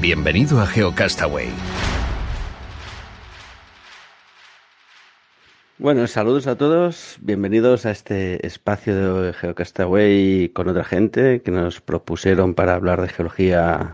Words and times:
Bienvenido 0.00 0.58
a 0.62 0.66
GeoCastaway. 0.66 1.48
Bueno, 5.76 6.06
saludos 6.06 6.46
a 6.46 6.56
todos. 6.56 7.18
Bienvenidos 7.20 7.84
a 7.84 7.90
este 7.90 8.46
espacio 8.46 9.20
de 9.20 9.34
GeoCastaway 9.34 10.48
con 10.54 10.70
otra 10.70 10.84
gente 10.84 11.42
que 11.42 11.50
nos 11.50 11.82
propusieron 11.82 12.54
para 12.54 12.76
hablar 12.76 13.02
de 13.02 13.08
geología 13.08 13.92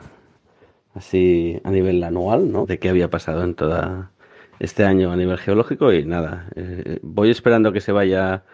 así 0.95 1.61
a 1.64 1.73
nivel 1.73 2.05
anual, 2.05 2.52
¿no? 2.52 2.66
De 2.66 2.78
qué 2.78 2.88
había 2.88 3.11
pasado 3.11 3.42
en 3.42 3.56
todo 3.56 4.09
este 4.61 4.84
año 4.84 5.11
a 5.11 5.16
nivel 5.16 5.38
geológico 5.38 5.92
y 5.92 6.05
nada. 6.05 6.47
Eh, 6.55 7.00
voy 7.02 7.30
esperando 7.30 7.73
que 7.73 7.80
se 7.80 7.91
vaya 7.91 8.45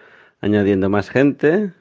añadiendo 0.41 0.89
más 0.89 1.11
gente 1.11 1.73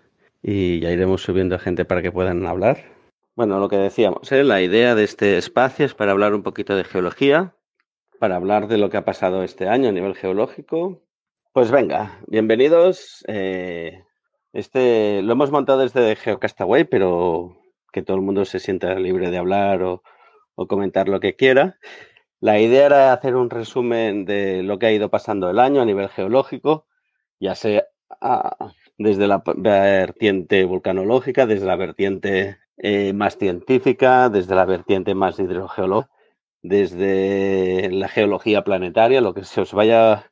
y 0.44 0.82
ya 0.82 0.92
iremos 0.92 1.24
subiendo 1.24 1.58
gente 1.60 1.86
para 1.86 2.02
que 2.02 2.12
puedan 2.12 2.46
hablar. 2.46 3.01
Bueno, 3.42 3.60
lo 3.60 3.70
que 3.70 3.78
decíamos, 3.78 4.32
¿eh? 4.32 4.44
la 4.44 4.62
idea 4.62 4.94
de 4.94 5.04
este 5.04 5.40
espacio 5.40 5.84
es 5.84 5.96
para 5.96 6.12
hablar 6.12 6.36
un 6.36 6.44
poquito 6.44 6.76
de 6.76 6.84
geología, 6.84 7.56
para 8.20 8.36
hablar 8.36 8.68
de 8.68 8.78
lo 8.78 8.92
que 8.92 8.98
ha 8.98 9.04
pasado 9.04 9.42
este 9.42 9.68
año 9.68 9.90
a 9.90 9.92
nivel 9.92 10.14
geológico. 10.14 11.02
Pues 11.52 11.72
venga, 11.72 12.20
bienvenidos. 12.28 13.26
Eh, 13.28 14.04
este 14.54 15.24
lo 15.24 15.34
hemos 15.34 15.50
montado 15.50 15.80
desde 15.80 16.16
GeoCastaway, 16.16 16.84
pero 16.84 17.58
que 17.92 18.04
todo 18.04 18.16
el 18.16 18.22
mundo 18.22 18.46
se 18.46 18.60
sienta 18.60 18.94
libre 18.94 19.32
de 19.32 19.40
hablar 19.40 19.82
o, 19.82 20.04
comentar 20.68 21.10
lo 21.10 21.20
que 21.20 21.36
quiera. 21.36 21.80
La 22.42 22.60
idea 22.60 22.86
era 22.86 23.12
hacer 23.12 23.36
un 23.36 23.50
resumen 23.50 24.24
de 24.24 24.62
lo 24.62 24.78
que 24.78 24.86
ha 24.86 24.92
ido 24.92 25.10
pasando 25.10 25.50
el 25.50 25.58
año 25.58 25.82
a 25.82 25.86
nivel 25.86 26.10
geológico, 26.10 26.86
ya 27.40 27.56
sea 27.56 27.88
ah, 28.22 28.72
desde 29.00 29.26
la 29.26 29.42
vertiente 29.58 30.64
vulcanológica, 30.64 31.48
desde 31.48 31.66
la 31.66 31.76
vertiente 31.76 32.61
eh, 32.84 33.14
más 33.14 33.38
científica, 33.38 34.30
desde 34.30 34.56
la 34.56 34.66
vertiente 34.66 35.14
más 35.14 35.38
hidrogeológica, 35.38 36.10
desde 36.64 37.90
la 37.92 38.08
geología 38.08 38.64
planetaria, 38.64 39.22
lo 39.22 39.36
que 39.36 39.44
se 39.44 39.62
os 39.62 39.72
vaya 39.72 40.32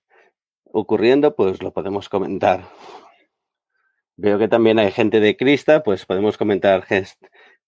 ocurriendo, 0.65 1.35
pues 1.35 1.61
lo 1.61 1.71
podemos 1.73 2.09
comentar. 2.09 2.63
Veo 4.17 4.39
que 4.39 4.47
también 4.47 4.79
hay 4.79 4.91
gente 4.91 5.19
de 5.19 5.37
Crista, 5.37 5.83
pues 5.83 6.07
podemos 6.07 6.37
comentar 6.37 6.87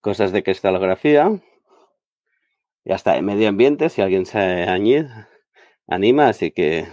cosas 0.02 0.32
de 0.32 0.42
cristalografía 0.42 1.30
y 2.84 2.92
hasta 2.92 3.14
de 3.14 3.22
medio 3.22 3.50
ambiente, 3.50 3.90
si 3.90 4.02
alguien 4.02 4.26
se 4.26 4.40
añade, 4.40 5.28
anima, 5.88 6.28
así 6.30 6.50
que 6.50 6.88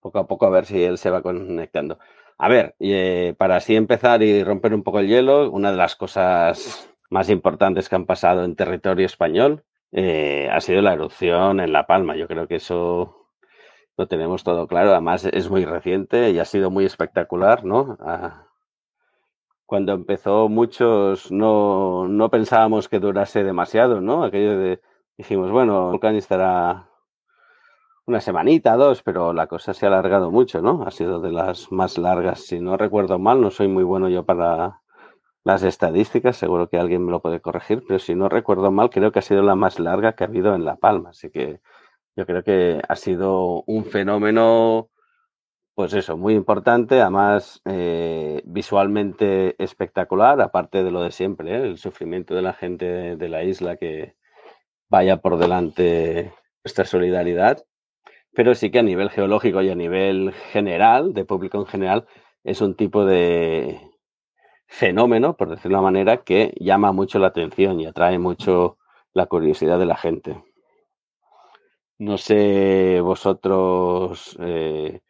poco 0.00 0.20
a 0.20 0.26
poco 0.26 0.46
a 0.46 0.50
ver 0.50 0.64
si 0.64 0.82
él 0.82 0.96
se 0.96 1.10
va 1.10 1.22
conectando. 1.22 1.98
A 2.38 2.48
ver, 2.48 2.74
eh, 2.80 3.34
para 3.36 3.56
así 3.56 3.76
empezar 3.76 4.22
y 4.22 4.42
romper 4.42 4.72
un 4.72 4.82
poco 4.82 5.00
el 5.00 5.08
hielo, 5.08 5.50
una 5.50 5.70
de 5.70 5.76
las 5.76 5.96
cosas 5.96 6.95
más 7.10 7.30
importantes 7.30 7.88
que 7.88 7.96
han 7.96 8.06
pasado 8.06 8.44
en 8.44 8.56
territorio 8.56 9.06
español 9.06 9.64
eh, 9.92 10.48
ha 10.52 10.60
sido 10.60 10.82
la 10.82 10.92
erupción 10.92 11.60
en 11.60 11.72
La 11.72 11.86
Palma. 11.86 12.16
Yo 12.16 12.26
creo 12.28 12.48
que 12.48 12.56
eso 12.56 13.28
lo 13.96 14.08
tenemos 14.08 14.44
todo 14.44 14.66
claro. 14.66 14.90
Además, 14.90 15.24
es 15.24 15.50
muy 15.50 15.64
reciente 15.64 16.30
y 16.30 16.38
ha 16.38 16.44
sido 16.44 16.70
muy 16.70 16.84
espectacular, 16.84 17.64
¿no? 17.64 17.96
Ah, 18.00 18.48
cuando 19.64 19.92
empezó, 19.92 20.48
muchos 20.48 21.32
no, 21.32 22.06
no 22.08 22.30
pensábamos 22.30 22.88
que 22.88 23.00
durase 23.00 23.42
demasiado, 23.42 24.00
¿no? 24.00 24.24
Aquello 24.24 24.58
de, 24.58 24.80
dijimos, 25.16 25.50
bueno, 25.50 25.90
Vulcan 25.90 26.14
estará 26.16 26.88
una 28.06 28.20
semanita, 28.20 28.76
dos, 28.76 29.02
pero 29.02 29.32
la 29.32 29.48
cosa 29.48 29.74
se 29.74 29.86
ha 29.86 29.88
alargado 29.88 30.30
mucho, 30.30 30.62
¿no? 30.62 30.84
Ha 30.86 30.90
sido 30.92 31.20
de 31.20 31.32
las 31.32 31.72
más 31.72 31.98
largas. 31.98 32.40
Si 32.46 32.60
no 32.60 32.76
recuerdo 32.76 33.18
mal, 33.18 33.40
no 33.40 33.50
soy 33.50 33.66
muy 33.68 33.82
bueno 33.82 34.08
yo 34.08 34.24
para 34.24 34.82
las 35.46 35.62
estadísticas, 35.62 36.36
seguro 36.36 36.68
que 36.68 36.76
alguien 36.76 37.04
me 37.04 37.12
lo 37.12 37.22
puede 37.22 37.40
corregir, 37.40 37.84
pero 37.86 38.00
si 38.00 38.16
no 38.16 38.28
recuerdo 38.28 38.72
mal, 38.72 38.90
creo 38.90 39.12
que 39.12 39.20
ha 39.20 39.22
sido 39.22 39.42
la 39.42 39.54
más 39.54 39.78
larga 39.78 40.14
que 40.14 40.24
ha 40.24 40.26
habido 40.26 40.56
en 40.56 40.64
La 40.64 40.74
Palma. 40.74 41.10
Así 41.10 41.30
que 41.30 41.60
yo 42.16 42.26
creo 42.26 42.42
que 42.42 42.82
ha 42.88 42.96
sido 42.96 43.62
un 43.68 43.84
fenómeno, 43.84 44.90
pues 45.76 45.94
eso, 45.94 46.16
muy 46.16 46.34
importante, 46.34 47.00
además 47.00 47.62
eh, 47.64 48.42
visualmente 48.44 49.54
espectacular, 49.62 50.40
aparte 50.40 50.82
de 50.82 50.90
lo 50.90 51.00
de 51.00 51.12
siempre, 51.12 51.52
¿eh? 51.54 51.62
el 51.62 51.78
sufrimiento 51.78 52.34
de 52.34 52.42
la 52.42 52.52
gente 52.52 53.16
de 53.16 53.28
la 53.28 53.44
isla 53.44 53.76
que 53.76 54.16
vaya 54.88 55.18
por 55.18 55.38
delante 55.38 56.32
nuestra 56.64 56.84
solidaridad. 56.86 57.64
Pero 58.34 58.56
sí 58.56 58.72
que 58.72 58.80
a 58.80 58.82
nivel 58.82 59.10
geológico 59.10 59.62
y 59.62 59.70
a 59.70 59.76
nivel 59.76 60.32
general, 60.32 61.14
de 61.14 61.24
público 61.24 61.58
en 61.58 61.66
general, 61.66 62.06
es 62.42 62.60
un 62.60 62.74
tipo 62.74 63.04
de, 63.04 63.80
fenómeno, 64.66 65.36
por 65.36 65.48
decirlo 65.48 65.78
de 65.78 65.80
una 65.80 65.90
manera, 65.90 66.16
que 66.18 66.54
llama 66.58 66.92
mucho 66.92 67.18
la 67.18 67.28
atención 67.28 67.80
y 67.80 67.86
atrae 67.86 68.18
mucho 68.18 68.78
la 69.12 69.26
curiosidad 69.26 69.78
de 69.78 69.86
la 69.86 69.96
gente. 69.96 70.42
No 71.98 72.18
sé 72.18 73.00
vosotros, 73.00 74.36
eh, 74.40 75.00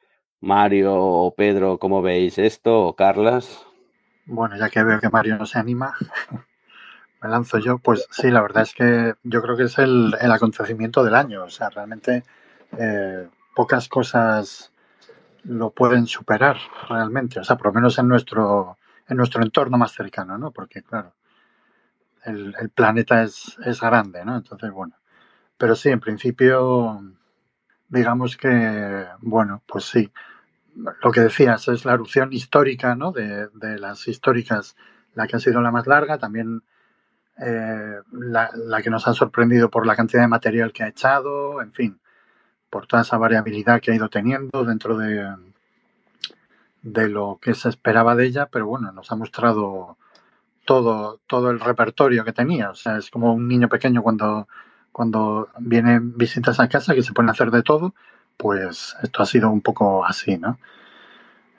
Mario 0.40 0.94
o 0.94 1.34
Pedro, 1.34 1.78
cómo 1.78 2.02
veis 2.02 2.38
esto, 2.38 2.86
o 2.86 2.94
Carlas. 2.94 3.66
Bueno, 4.26 4.56
ya 4.56 4.68
que 4.68 4.82
veo 4.82 5.00
que 5.00 5.08
Mario 5.08 5.36
no 5.36 5.46
se 5.46 5.58
anima, 5.58 5.94
me 7.22 7.28
lanzo 7.28 7.58
yo. 7.58 7.78
Pues 7.78 8.06
sí, 8.10 8.30
la 8.30 8.42
verdad 8.42 8.62
es 8.62 8.74
que 8.74 9.14
yo 9.24 9.42
creo 9.42 9.56
que 9.56 9.64
es 9.64 9.78
el, 9.78 10.14
acontecimiento 10.14 11.02
del 11.02 11.16
año. 11.16 11.44
O 11.44 11.50
sea, 11.50 11.70
realmente 11.70 12.22
eh, 12.78 13.28
pocas 13.54 13.88
cosas 13.88 14.72
lo 15.42 15.70
pueden 15.70 16.06
superar 16.06 16.56
realmente. 16.88 17.40
O 17.40 17.44
sea, 17.44 17.56
por 17.56 17.66
lo 17.66 17.72
menos 17.72 17.98
en 17.98 18.08
nuestro, 18.08 18.78
en 19.08 19.16
nuestro 19.16 19.42
entorno 19.42 19.78
más 19.78 19.92
cercano, 19.92 20.38
¿no? 20.38 20.50
Porque, 20.50 20.82
claro, 20.82 21.14
el, 22.24 22.70
planeta 22.74 23.22
es, 23.22 23.56
es, 23.64 23.80
grande, 23.80 24.24
¿no? 24.24 24.36
Entonces, 24.36 24.70
bueno. 24.70 24.96
Pero 25.56 25.74
sí, 25.74 25.90
en 25.90 26.00
principio, 26.00 27.00
digamos 27.88 28.36
que, 28.36 29.06
bueno, 29.20 29.62
pues 29.66 29.84
sí. 29.84 30.12
Lo 31.02 31.10
que 31.10 31.20
decías 31.20 31.68
es 31.68 31.84
la 31.84 31.94
erupción 31.94 32.32
histórica, 32.32 32.94
¿no? 32.94 33.12
De, 33.12 33.48
de 33.54 33.78
las 33.78 34.06
históricas, 34.08 34.76
la 35.14 35.26
que 35.26 35.36
ha 35.36 35.40
sido 35.40 35.62
la 35.62 35.70
más 35.70 35.86
larga, 35.86 36.18
también 36.18 36.62
eh, 37.38 38.00
la, 38.12 38.50
la, 38.54 38.82
que 38.82 38.90
nos 38.90 39.06
ha 39.08 39.14
sorprendido 39.14 39.70
por 39.70 39.86
la 39.86 39.96
cantidad 39.96 40.22
de 40.22 40.28
material 40.28 40.72
que 40.72 40.82
ha 40.82 40.88
echado, 40.88 41.62
en 41.62 41.72
fin, 41.72 42.00
por 42.68 42.86
toda 42.86 43.02
esa 43.02 43.18
variabilidad 43.18 43.80
que 43.80 43.92
ha 43.92 43.94
ido 43.94 44.08
teniendo 44.08 44.64
dentro 44.64 44.98
de, 44.98 45.34
de 46.86 47.08
lo 47.08 47.40
que 47.42 47.54
se 47.54 47.68
esperaba 47.68 48.14
de 48.14 48.26
ella, 48.26 48.46
pero 48.46 48.66
bueno, 48.66 48.92
nos 48.92 49.10
ha 49.10 49.16
mostrado 49.16 49.96
todo, 50.64 51.20
todo 51.26 51.50
el 51.50 51.58
repertorio 51.58 52.24
que 52.24 52.32
tenía. 52.32 52.70
O 52.70 52.76
sea, 52.76 52.96
es 52.96 53.10
como 53.10 53.34
un 53.34 53.48
niño 53.48 53.68
pequeño 53.68 54.02
cuando, 54.02 54.46
cuando 54.92 55.48
vienen 55.58 56.16
visitas 56.16 56.60
a 56.60 56.68
casa 56.68 56.94
que 56.94 57.02
se 57.02 57.12
pueden 57.12 57.30
hacer 57.30 57.50
de 57.50 57.64
todo, 57.64 57.92
pues 58.36 58.94
esto 59.02 59.22
ha 59.22 59.26
sido 59.26 59.50
un 59.50 59.62
poco 59.62 60.04
así, 60.04 60.38
¿no? 60.38 60.60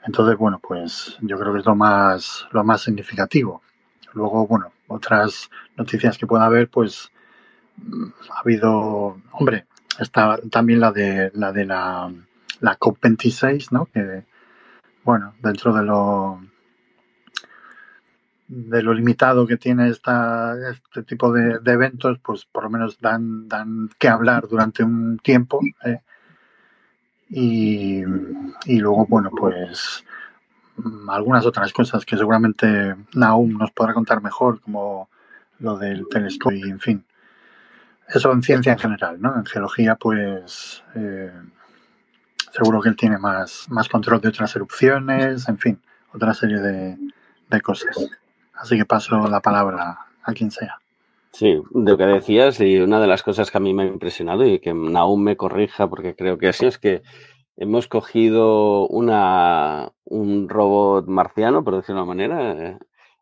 Entonces, 0.06 0.38
bueno, 0.38 0.60
pues 0.66 1.18
yo 1.20 1.38
creo 1.38 1.52
que 1.52 1.58
es 1.58 1.66
lo 1.66 1.74
más, 1.74 2.46
lo 2.52 2.64
más 2.64 2.80
significativo. 2.80 3.60
Luego, 4.14 4.46
bueno, 4.46 4.72
otras 4.86 5.50
noticias 5.76 6.16
que 6.16 6.26
pueda 6.26 6.46
haber, 6.46 6.70
pues 6.70 7.12
ha 8.30 8.40
habido, 8.40 9.18
hombre, 9.32 9.66
está 9.98 10.38
también 10.50 10.80
la 10.80 10.90
de 10.90 11.30
la 11.34 11.52
de 11.52 11.66
la, 11.66 12.10
la 12.60 12.78
COP26, 12.78 13.72
¿no? 13.72 13.86
Que, 13.92 14.24
bueno, 15.08 15.32
dentro 15.40 15.72
de 15.72 15.82
lo 15.84 16.38
de 18.46 18.82
lo 18.82 18.92
limitado 18.92 19.46
que 19.46 19.56
tiene 19.56 19.88
esta, 19.88 20.54
este 20.70 21.02
tipo 21.02 21.32
de, 21.32 21.60
eventos, 21.64 22.18
pues 22.18 22.44
por 22.44 22.64
lo 22.64 22.68
menos 22.68 23.00
dan, 23.00 23.48
dan 23.48 23.88
que 23.98 24.06
hablar 24.06 24.48
durante 24.48 24.84
un 24.84 25.18
tiempo. 25.22 25.60
¿eh? 25.82 26.02
Y, 27.30 28.02
luego, 28.66 29.06
bueno, 29.06 29.30
pues 29.30 30.04
mm, 30.76 31.08
algunas 31.08 31.46
otras 31.46 31.72
cosas 31.72 32.04
que 32.04 32.18
seguramente 32.18 32.94
Naum 33.14 33.56
nos 33.56 33.70
podrá 33.70 33.94
contar 33.94 34.22
mejor, 34.22 34.60
como 34.60 35.08
lo 35.58 35.78
del 35.78 36.06
telescopio 36.10 36.66
y 36.66 36.70
en 36.70 36.80
fin. 36.80 37.04
Eso 38.06 38.30
en 38.30 38.42
ciencia 38.42 38.72
en 38.72 38.78
general, 38.78 39.22
¿no? 39.22 39.36
En 39.36 39.46
geología, 39.46 39.94
pues 39.94 40.84
eh, 40.94 41.32
seguro 42.58 42.80
que 42.80 42.88
él 42.88 42.96
tiene 42.96 43.18
más, 43.18 43.66
más 43.70 43.88
control 43.88 44.20
de 44.20 44.28
otras 44.28 44.54
erupciones, 44.56 45.48
en 45.48 45.58
fin, 45.58 45.80
otra 46.12 46.34
serie 46.34 46.58
de, 46.58 46.96
de 47.48 47.60
cosas. 47.60 47.96
Así 48.54 48.76
que 48.76 48.84
paso 48.84 49.28
la 49.28 49.40
palabra 49.40 49.98
a 50.24 50.32
quien 50.32 50.50
sea. 50.50 50.78
Sí, 51.30 51.60
de 51.70 51.90
lo 51.92 51.96
que 51.96 52.04
decías, 52.04 52.60
y 52.60 52.80
una 52.80 53.00
de 53.00 53.06
las 53.06 53.22
cosas 53.22 53.50
que 53.50 53.58
a 53.58 53.60
mí 53.60 53.72
me 53.72 53.84
ha 53.84 53.86
impresionado 53.86 54.44
y 54.44 54.58
que 54.58 54.70
aún 54.70 55.22
me 55.22 55.36
corrija, 55.36 55.88
porque 55.88 56.16
creo 56.16 56.38
que 56.38 56.48
así 56.48 56.66
es 56.66 56.78
que 56.78 57.02
hemos 57.56 57.86
cogido 57.86 58.88
una, 58.88 59.92
un 60.04 60.48
robot 60.48 61.06
marciano, 61.06 61.62
por 61.62 61.76
decirlo 61.76 62.00
de 62.00 62.02
una 62.02 62.14
manera, 62.14 62.78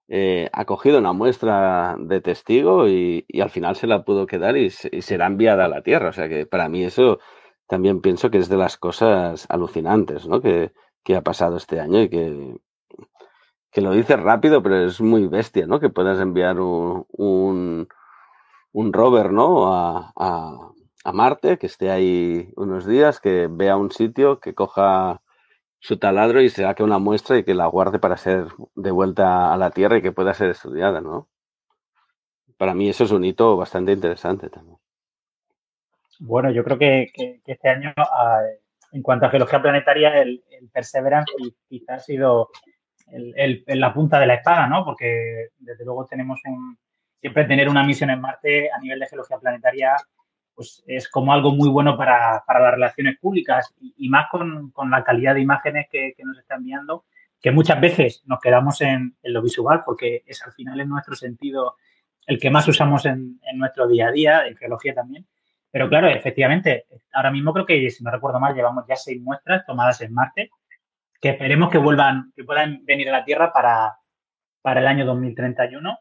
eh, 0.08 0.48
ha 0.52 0.64
cogido 0.64 0.98
una 0.98 1.12
muestra 1.12 1.96
de 1.98 2.20
testigo 2.20 2.88
y, 2.88 3.24
y, 3.28 3.40
al 3.40 3.50
final 3.50 3.76
se 3.76 3.88
la 3.88 4.04
pudo 4.04 4.26
quedar 4.26 4.56
y, 4.56 4.66
y, 4.92 5.02
será 5.02 5.26
enviada 5.26 5.64
a 5.64 5.68
la 5.68 5.82
Tierra. 5.82 6.10
O 6.10 6.12
sea 6.12 6.28
que 6.28 6.46
para 6.46 6.68
mí 6.68 6.84
eso 6.84 7.18
también 7.66 8.00
pienso 8.00 8.30
que 8.30 8.38
es 8.38 8.48
de 8.48 8.56
las 8.56 8.76
cosas 8.76 9.46
alucinantes 9.48 10.26
¿no? 10.26 10.40
que, 10.40 10.72
que 11.04 11.16
ha 11.16 11.22
pasado 11.22 11.56
este 11.56 11.80
año 11.80 12.02
y 12.02 12.08
que, 12.08 12.56
que 13.70 13.80
lo 13.80 13.92
dices 13.92 14.18
rápido, 14.18 14.62
pero 14.62 14.86
es 14.86 15.00
muy 15.00 15.26
bestia, 15.26 15.66
¿no? 15.66 15.80
Que 15.80 15.90
puedas 15.90 16.18
enviar 16.20 16.60
un, 16.60 17.04
un, 17.10 17.88
un 18.72 18.92
rover, 18.92 19.32
¿no? 19.32 19.72
A, 19.74 20.12
a, 20.16 20.72
a, 21.04 21.12
Marte, 21.12 21.58
que 21.58 21.66
esté 21.66 21.90
ahí 21.90 22.50
unos 22.56 22.86
días, 22.86 23.20
que 23.20 23.48
vea 23.50 23.76
un 23.76 23.90
sitio, 23.90 24.40
que 24.40 24.54
coja 24.54 25.20
su 25.78 25.98
taladro 25.98 26.40
y 26.40 26.48
se 26.48 26.62
saque 26.62 26.82
una 26.82 26.98
muestra 26.98 27.38
y 27.38 27.44
que 27.44 27.54
la 27.54 27.66
guarde 27.66 27.98
para 27.98 28.16
ser 28.16 28.48
de 28.74 28.90
vuelta 28.90 29.52
a 29.52 29.56
la 29.58 29.70
Tierra 29.70 29.98
y 29.98 30.02
que 30.02 30.12
pueda 30.12 30.34
ser 30.34 30.50
estudiada, 30.50 31.00
¿no? 31.00 31.28
Para 32.56 32.74
mí 32.74 32.88
eso 32.88 33.04
es 33.04 33.10
un 33.12 33.24
hito 33.24 33.56
bastante 33.56 33.92
interesante 33.92 34.48
también. 34.48 34.78
Bueno, 36.18 36.50
yo 36.50 36.64
creo 36.64 36.78
que, 36.78 37.10
que, 37.12 37.40
este 37.44 37.68
año, 37.68 37.92
en 38.92 39.02
cuanto 39.02 39.26
a 39.26 39.30
geología 39.30 39.60
planetaria, 39.60 40.20
el, 40.20 40.42
Perseverance 40.72 41.32
quizás 41.68 41.96
ha 41.96 42.04
sido 42.04 42.50
el, 43.08 43.64
la 43.66 43.92
punta 43.92 44.18
de 44.18 44.26
la 44.26 44.34
espada, 44.34 44.66
¿no? 44.66 44.84
Porque 44.84 45.48
desde 45.58 45.84
luego 45.84 46.06
tenemos 46.06 46.40
un, 46.46 46.78
siempre 47.20 47.44
tener 47.44 47.68
una 47.68 47.84
misión 47.84 48.10
en 48.10 48.20
Marte 48.20 48.70
a 48.70 48.78
nivel 48.78 49.00
de 49.00 49.06
geología 49.06 49.38
planetaria, 49.38 49.96
pues 50.54 50.82
es 50.86 51.08
como 51.08 51.32
algo 51.32 51.52
muy 51.52 51.68
bueno 51.68 51.96
para, 51.96 52.42
para 52.46 52.60
las 52.60 52.72
relaciones 52.72 53.18
públicas 53.18 53.74
y, 53.78 54.08
más 54.08 54.26
con, 54.30 54.70
con, 54.70 54.90
la 54.90 55.04
calidad 55.04 55.34
de 55.34 55.42
imágenes 55.42 55.86
que, 55.90 56.14
que, 56.16 56.24
nos 56.24 56.38
está 56.38 56.54
enviando, 56.54 57.04
que 57.40 57.50
muchas 57.50 57.80
veces 57.80 58.22
nos 58.24 58.40
quedamos 58.40 58.80
en, 58.80 59.16
en, 59.22 59.32
lo 59.32 59.42
visual 59.42 59.82
porque 59.84 60.22
es 60.26 60.42
al 60.42 60.52
final 60.52 60.80
en 60.80 60.88
nuestro 60.88 61.14
sentido 61.14 61.76
el 62.26 62.40
que 62.40 62.50
más 62.50 62.66
usamos 62.66 63.04
en, 63.04 63.38
en 63.42 63.58
nuestro 63.58 63.86
día 63.86 64.08
a 64.08 64.12
día, 64.12 64.46
en 64.46 64.56
geología 64.56 64.94
también. 64.94 65.26
Pero 65.70 65.88
claro, 65.88 66.08
efectivamente, 66.08 66.86
ahora 67.12 67.30
mismo 67.30 67.52
creo 67.52 67.66
que, 67.66 67.90
si 67.90 68.02
no 68.02 68.10
recuerdo 68.10 68.40
mal, 68.40 68.54
llevamos 68.54 68.84
ya 68.88 68.96
seis 68.96 69.20
muestras 69.20 69.64
tomadas 69.66 70.00
en 70.00 70.14
Marte 70.14 70.50
que 71.20 71.30
esperemos 71.30 71.70
que 71.70 71.78
vuelvan, 71.78 72.32
que 72.36 72.44
puedan 72.44 72.84
venir 72.84 73.08
a 73.08 73.12
la 73.12 73.24
Tierra 73.24 73.52
para, 73.52 73.96
para 74.62 74.80
el 74.80 74.86
año 74.86 75.06
2031. 75.06 75.98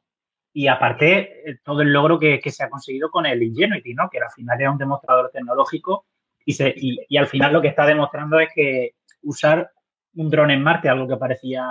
Y 0.53 0.67
aparte, 0.67 1.49
eh, 1.49 1.59
todo 1.63 1.81
el 1.81 1.91
logro 1.91 2.19
que, 2.19 2.39
se 2.45 2.63
ha 2.63 2.69
conseguido 2.69 3.09
con 3.09 3.25
el 3.25 3.41
Ingenuity, 3.41 3.93
¿no? 3.93 4.09
Que 4.09 4.19
al 4.19 4.31
final 4.31 4.59
era 4.59 4.71
un 4.71 4.77
demostrador 4.77 5.29
tecnológico 5.31 6.05
y, 6.45 6.53
se, 6.53 6.73
y 6.77 7.17
al 7.17 7.27
final 7.27 7.53
lo 7.53 7.61
que 7.61 7.69
está 7.69 7.85
demostrando 7.85 8.39
es 8.39 8.49
que 8.53 8.91
usar 9.23 9.71
un 10.15 10.29
dron 10.29 10.51
en 10.51 10.63
Marte, 10.63 10.89
algo 10.89 11.07
que 11.07 11.17
parecía, 11.17 11.65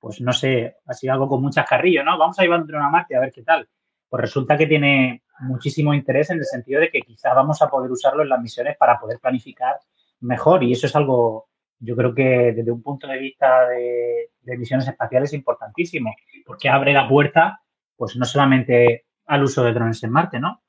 pues 0.00 0.20
no 0.20 0.32
sé, 0.32 0.76
así 0.86 1.08
algo 1.08 1.28
con 1.28 1.42
muchas 1.42 1.68
carrillos, 1.68 2.04
¿no? 2.04 2.18
Vamos 2.18 2.38
a 2.38 2.42
llevar 2.42 2.60
un 2.60 2.66
dron 2.66 2.82
a 2.82 2.90
Marte 2.90 3.16
a 3.16 3.20
ver 3.20 3.32
qué 3.32 3.42
tal. 3.42 3.68
Pues 4.08 4.20
resulta 4.20 4.56
que 4.56 4.66
tiene 4.66 5.22
muchísimo 5.40 5.94
interés 5.94 6.30
en 6.30 6.38
el 6.38 6.44
sentido 6.44 6.80
de 6.80 6.90
que 6.90 7.02
quizá 7.02 7.34
vamos 7.34 7.62
a 7.62 7.68
poder 7.68 7.90
usarlo 7.90 8.22
en 8.22 8.28
las 8.28 8.40
misiones 8.40 8.76
para 8.76 8.98
poder 8.98 9.18
planificar 9.18 9.78
mejor 10.20 10.62
y 10.64 10.72
eso 10.72 10.86
es 10.86 10.96
algo 10.96 11.48
yo 11.80 11.96
creo 11.96 12.14
que 12.14 12.52
desde 12.52 12.72
un 12.72 12.82
punto 12.82 13.06
de 13.06 13.18
vista 13.18 13.68
de, 13.68 14.56
misiones 14.56 14.88
espaciales 14.88 15.30
es 15.30 15.34
importantísimo, 15.34 16.14
porque 16.44 16.68
abre 16.68 16.92
la 16.92 17.08
puerta, 17.08 17.62
pues 17.96 18.16
no 18.16 18.24
solamente 18.24 19.06
al 19.26 19.44
uso 19.44 19.62
de 19.62 19.72
drones 19.72 20.02
en 20.02 20.10
Marte, 20.10 20.40
¿no? 20.40 20.62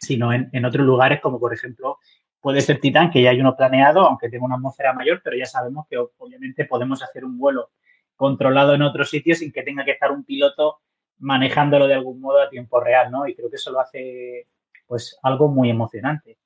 Sino 0.00 0.32
en, 0.32 0.48
en 0.52 0.64
otros 0.64 0.84
lugares, 0.86 1.20
como 1.20 1.38
por 1.38 1.52
ejemplo 1.52 1.98
puede 2.40 2.62
ser 2.62 2.80
Titán, 2.80 3.10
que 3.10 3.22
ya 3.22 3.30
hay 3.30 3.40
uno 3.40 3.54
planeado, 3.54 4.00
aunque 4.00 4.30
tenga 4.30 4.46
una 4.46 4.54
atmósfera 4.56 4.94
mayor, 4.94 5.20
pero 5.22 5.36
ya 5.36 5.44
sabemos 5.44 5.86
que 5.88 5.98
obviamente 5.98 6.64
podemos 6.64 7.02
hacer 7.02 7.24
un 7.24 7.38
vuelo 7.38 7.70
controlado 8.16 8.74
en 8.74 8.82
otros 8.82 9.10
sitios 9.10 9.38
sin 9.38 9.52
que 9.52 9.62
tenga 9.62 9.84
que 9.84 9.92
estar 9.92 10.10
un 10.10 10.24
piloto 10.24 10.80
manejándolo 11.20 11.86
de 11.86 11.94
algún 11.94 12.20
modo 12.20 12.40
a 12.42 12.50
tiempo 12.50 12.80
real, 12.80 13.10
¿no? 13.10 13.26
Y 13.26 13.34
creo 13.34 13.48
que 13.48 13.56
eso 13.56 13.70
lo 13.70 13.80
hace, 13.80 14.48
pues, 14.86 15.18
algo 15.22 15.48
muy 15.48 15.70
emocionante. 15.70 16.38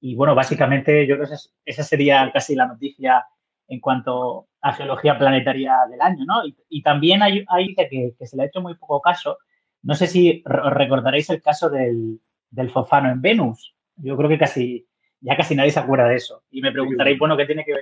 Y 0.00 0.14
bueno, 0.14 0.34
básicamente 0.34 1.06
yo 1.06 1.16
creo 1.16 1.28
que 1.28 1.36
esa 1.64 1.82
sería 1.82 2.30
casi 2.32 2.54
la 2.54 2.66
noticia 2.66 3.26
en 3.66 3.80
cuanto 3.80 4.48
a 4.60 4.72
geología 4.72 5.18
planetaria 5.18 5.74
del 5.90 6.00
año, 6.00 6.24
¿no? 6.24 6.42
Y, 6.68 6.82
también 6.82 7.22
hay, 7.22 7.44
hay 7.48 7.74
que, 7.74 8.14
que, 8.18 8.26
se 8.26 8.36
le 8.36 8.44
ha 8.44 8.46
hecho 8.46 8.60
muy 8.60 8.74
poco 8.76 9.00
caso. 9.00 9.38
No 9.82 9.94
sé 9.94 10.06
si 10.06 10.42
recordaréis 10.44 11.30
el 11.30 11.42
caso 11.42 11.68
del, 11.68 12.20
del 12.50 12.70
fofano 12.70 13.10
en 13.10 13.20
Venus. 13.20 13.74
Yo 13.96 14.16
creo 14.16 14.28
que 14.28 14.38
casi, 14.38 14.86
ya 15.20 15.36
casi 15.36 15.54
nadie 15.54 15.70
se 15.70 15.80
acuerda 15.80 16.08
de 16.08 16.16
eso. 16.16 16.44
Y 16.50 16.60
me 16.62 16.72
preguntaréis, 16.72 17.18
bueno, 17.18 17.36
¿qué 17.36 17.46
tiene 17.46 17.64
que 17.64 17.74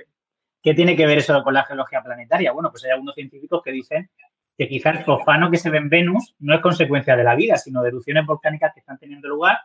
qué 0.61 0.73
tiene 0.73 0.95
que 0.95 1.05
ver 1.05 1.19
eso 1.19 1.43
con 1.43 1.53
la 1.53 1.63
geología 1.63 2.01
planetaria? 2.01 2.51
Bueno, 2.51 2.71
pues 2.71 2.83
hay 2.85 2.91
algunos 2.91 3.15
científicos 3.15 3.61
que 3.63 3.71
dicen 3.71 4.09
que 4.57 4.67
quizás 4.67 4.97
el 4.97 5.03
fofano 5.03 5.51
que 5.51 5.57
se 5.57 5.69
ve 5.69 5.77
en 5.77 5.89
Venus 5.89 6.35
no 6.39 6.55
es 6.55 6.61
consecuencia 6.61 7.15
de 7.15 7.23
la 7.23 7.35
vida, 7.35 7.57
sino 7.57 7.83
de 7.83 7.89
erupciones 7.89 8.25
volcánicas 8.25 8.73
que 8.73 8.79
están 8.79 8.97
teniendo 8.97 9.27
lugar. 9.27 9.59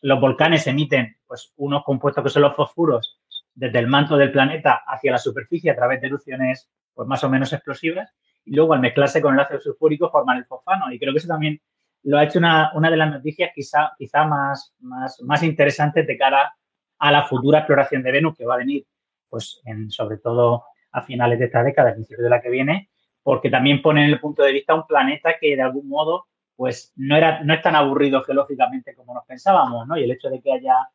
Los 0.00 0.20
volcanes 0.20 0.66
emiten 0.68 1.16
pues, 1.26 1.52
unos 1.56 1.82
compuestos 1.84 2.22
que 2.22 2.30
son 2.30 2.42
los 2.42 2.54
fosfuros 2.54 3.18
desde 3.52 3.80
el 3.80 3.88
manto 3.88 4.16
del 4.16 4.30
planeta 4.30 4.82
hacia 4.86 5.10
la 5.10 5.18
superficie 5.18 5.72
a 5.72 5.74
través 5.74 6.00
de 6.00 6.06
erupciones 6.06 6.70
pues 6.94 7.08
más 7.08 7.24
o 7.24 7.28
menos 7.28 7.52
explosivas 7.52 8.14
y 8.44 8.54
luego 8.54 8.74
al 8.74 8.80
mezclarse 8.80 9.20
con 9.20 9.34
el 9.34 9.40
ácido 9.40 9.60
sulfúrico 9.60 10.10
forman 10.10 10.38
el 10.38 10.44
fosfano 10.44 10.92
y 10.92 10.98
creo 10.98 11.12
que 11.12 11.18
eso 11.18 11.26
también 11.28 11.60
lo 12.04 12.18
ha 12.18 12.24
hecho 12.24 12.38
una, 12.38 12.70
una 12.74 12.90
de 12.90 12.96
las 12.96 13.10
noticias 13.10 13.50
quizá, 13.52 13.92
quizá 13.98 14.24
más, 14.24 14.74
más, 14.78 15.20
más 15.22 15.42
interesantes 15.42 16.06
de 16.06 16.16
cara 16.16 16.54
a 16.98 17.10
la 17.10 17.24
futura 17.24 17.58
exploración 17.58 18.04
de 18.04 18.12
Venus 18.12 18.36
que 18.36 18.46
va 18.46 18.54
a 18.54 18.58
venir 18.58 18.86
pues 19.28 19.60
sobre 19.88 20.18
todo 20.18 20.64
a 20.92 21.02
finales 21.02 21.40
de 21.40 21.46
esta 21.46 21.62
década, 21.62 21.90
a 21.90 21.94
principios 21.94 22.22
de 22.22 22.30
la 22.30 22.40
que 22.40 22.50
viene, 22.50 22.90
porque 23.22 23.50
también 23.50 23.82
pone 23.82 24.04
en 24.04 24.10
el 24.10 24.20
punto 24.20 24.42
de 24.42 24.52
vista 24.52 24.74
un 24.74 24.86
planeta 24.86 25.34
que 25.40 25.56
de 25.56 25.62
algún 25.62 25.88
modo 25.88 26.26
pues 26.56 26.92
no 26.96 27.16
era 27.16 27.42
no 27.44 27.54
es 27.54 27.62
tan 27.62 27.76
aburrido 27.76 28.22
geológicamente 28.24 28.94
como 28.94 29.14
nos 29.14 29.24
pensábamos, 29.24 29.86
¿no? 29.86 29.96
Y 29.96 30.04
el 30.04 30.10
hecho 30.10 30.28
de 30.28 30.40
que 30.40 30.52
haya 30.52 30.88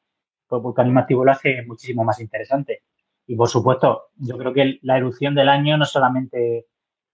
pues 0.48 0.62
vulcanismo 0.62 1.00
activo 1.00 1.24
lo 1.24 1.32
hace 1.32 1.64
muchísimo 1.64 2.04
más 2.04 2.20
interesante. 2.20 2.84
Y 3.26 3.36
por 3.36 3.48
supuesto, 3.48 4.10
yo 4.18 4.38
creo 4.38 4.54
que 4.54 4.80
la 4.82 4.98
erupción 4.98 5.34
del 5.34 5.50
año 5.50 5.78
no 5.78 5.86
solamente 5.86 6.68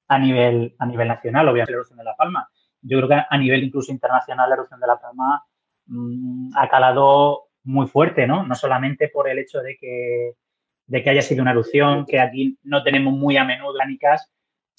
a 0.07 0.17
nivel, 0.17 0.75
a 0.79 0.85
nivel 0.85 1.07
nacional, 1.07 1.47
obviamente 1.47 1.71
la 1.71 1.77
erupción 1.77 1.99
de 1.99 2.03
La 2.03 2.15
Palma, 2.15 2.49
yo 2.81 2.97
creo 2.97 3.09
que 3.09 3.25
a 3.29 3.37
nivel 3.37 3.63
incluso 3.63 3.91
internacional 3.91 4.49
la 4.49 4.55
erupción 4.55 4.79
de 4.79 4.87
La 4.87 4.99
Palma 4.99 5.43
mmm, 5.85 6.49
ha 6.55 6.67
calado 6.69 7.49
muy 7.63 7.87
fuerte, 7.87 8.25
¿no? 8.25 8.45
No 8.45 8.55
solamente 8.55 9.09
por 9.09 9.29
el 9.29 9.37
hecho 9.39 9.59
de 9.59 9.77
que, 9.77 10.33
de 10.87 11.03
que 11.03 11.09
haya 11.09 11.21
sido 11.21 11.41
una 11.41 11.51
erupción, 11.51 12.05
que 12.05 12.19
aquí 12.19 12.57
no 12.63 12.83
tenemos 12.83 13.13
muy 13.13 13.37
a 13.37 13.43
menudo 13.43 13.69
orgánicas, 13.69 14.31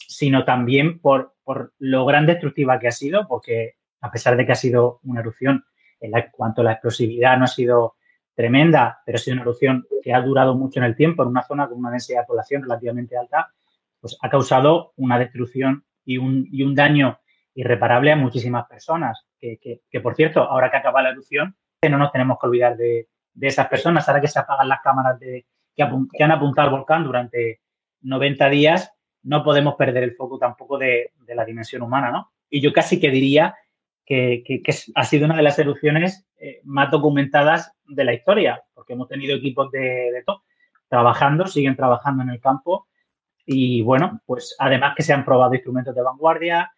sino 0.09 0.45
también 0.45 0.99
por, 1.01 1.35
por 1.45 1.73
lo 1.79 2.05
gran 2.05 2.27
destructiva 2.27 2.79
que 2.79 2.89
ha 2.89 2.93
sido, 2.93 3.27
porque 3.29 3.75
a 4.01 4.11
pesar 4.11 4.37
de 4.37 4.47
que 4.47 4.53
ha 4.53 4.57
sido 4.57 5.01
una 5.05 5.21
erupción 5.21 5.65
en 6.01 6.13
la, 6.13 6.31
cuanto 6.31 6.63
a 6.63 6.65
la 6.65 6.73
explosividad 6.73 7.37
no 7.37 7.45
ha 7.45 7.49
sido 7.49 7.97
tremenda, 8.35 9.01
pero 9.05 9.17
ha 9.17 9.19
sido 9.19 9.35
una 9.35 9.43
erupción 9.43 9.87
que 10.03 10.15
ha 10.15 10.21
durado 10.23 10.55
mucho 10.55 10.81
en 10.81 10.87
el 10.87 10.97
tiempo 10.97 11.23
en 11.23 11.29
una 11.29 11.43
zona 11.43 11.69
con 11.69 11.79
una 11.79 11.91
densidad 11.91 12.21
de 12.21 12.27
población 12.27 12.63
relativamente 12.63 13.17
alta, 13.17 13.53
pues 14.01 14.17
ha 14.21 14.31
causado 14.31 14.93
una 14.97 15.19
destrucción 15.19 15.85
y 16.05 16.19
un, 16.19 16.49
y 16.51 16.63
un 16.63 16.75
daño 16.75 17.21
irreparable 17.55 18.13
a 18.13 18.17
muchísimas 18.17 18.67
personas. 18.67 19.27
Que, 19.39 19.59
que, 19.59 20.01
por 20.01 20.15
cierto, 20.15 20.43
ahora 20.43 20.71
que 20.71 20.79
acaba 20.79 21.03
la 21.03 21.11
erupción, 21.11 21.57
no 21.89 21.99
nos 21.99 22.13
tenemos 22.13 22.39
que 22.39 22.47
olvidar 22.47 22.77
de, 22.77 23.09
de 23.35 23.47
esas 23.47 23.69
personas. 23.69 24.09
Ahora 24.09 24.21
que 24.21 24.29
se 24.29 24.39
apagan 24.39 24.69
las 24.69 24.81
cámaras 24.81 25.19
de, 25.19 25.47
que, 25.75 25.87
que, 26.13 26.25
han 26.25 26.33
apuntado 26.33 26.69
al 26.69 26.75
volcán 26.75 27.05
durante 27.05 27.61
90 28.03 28.49
días, 28.49 28.93
no 29.23 29.45
podemos 29.45 29.75
perder 29.75 30.03
el 30.03 30.15
foco 30.17 30.39
tampoco 30.39 30.79
de, 30.79 31.13
la 31.29 31.45
dimensión 31.45 31.83
humana, 31.83 32.11
¿no? 32.11 32.33
Y 32.49 32.61
yo 32.61 32.73
casi 32.73 32.99
que 32.99 33.11
diría 33.11 33.55
que, 34.05 34.43
ha 34.95 35.05
sido 35.05 35.27
una 35.27 35.37
de 35.37 35.43
las 35.43 35.59
erupciones 35.59 36.27
eh, 36.39 36.61
más 36.65 36.91
documentadas 36.91 37.73
de 37.87 38.05
la 38.05 38.13
historia, 38.13 38.63
porque 38.75 38.95
hemos 38.95 39.09
tenido 39.09 39.37
equipos 39.37 39.71
de, 39.71 39.81
de 39.81 40.25
trabajando, 40.89 41.47
siguen 41.47 41.77
trabajando 41.77 42.25
en 42.25 42.31
el 42.31 42.41
campo 42.41 42.89
y 43.47 43.83
bueno, 43.83 44.21
pues 44.27 44.55
además 44.59 44.95
que 44.97 45.03
se 45.03 45.13
han 45.13 45.25
probado 45.25 45.55
instrumentos 45.55 45.95
de 45.95 46.03
vanguardia 46.03 46.73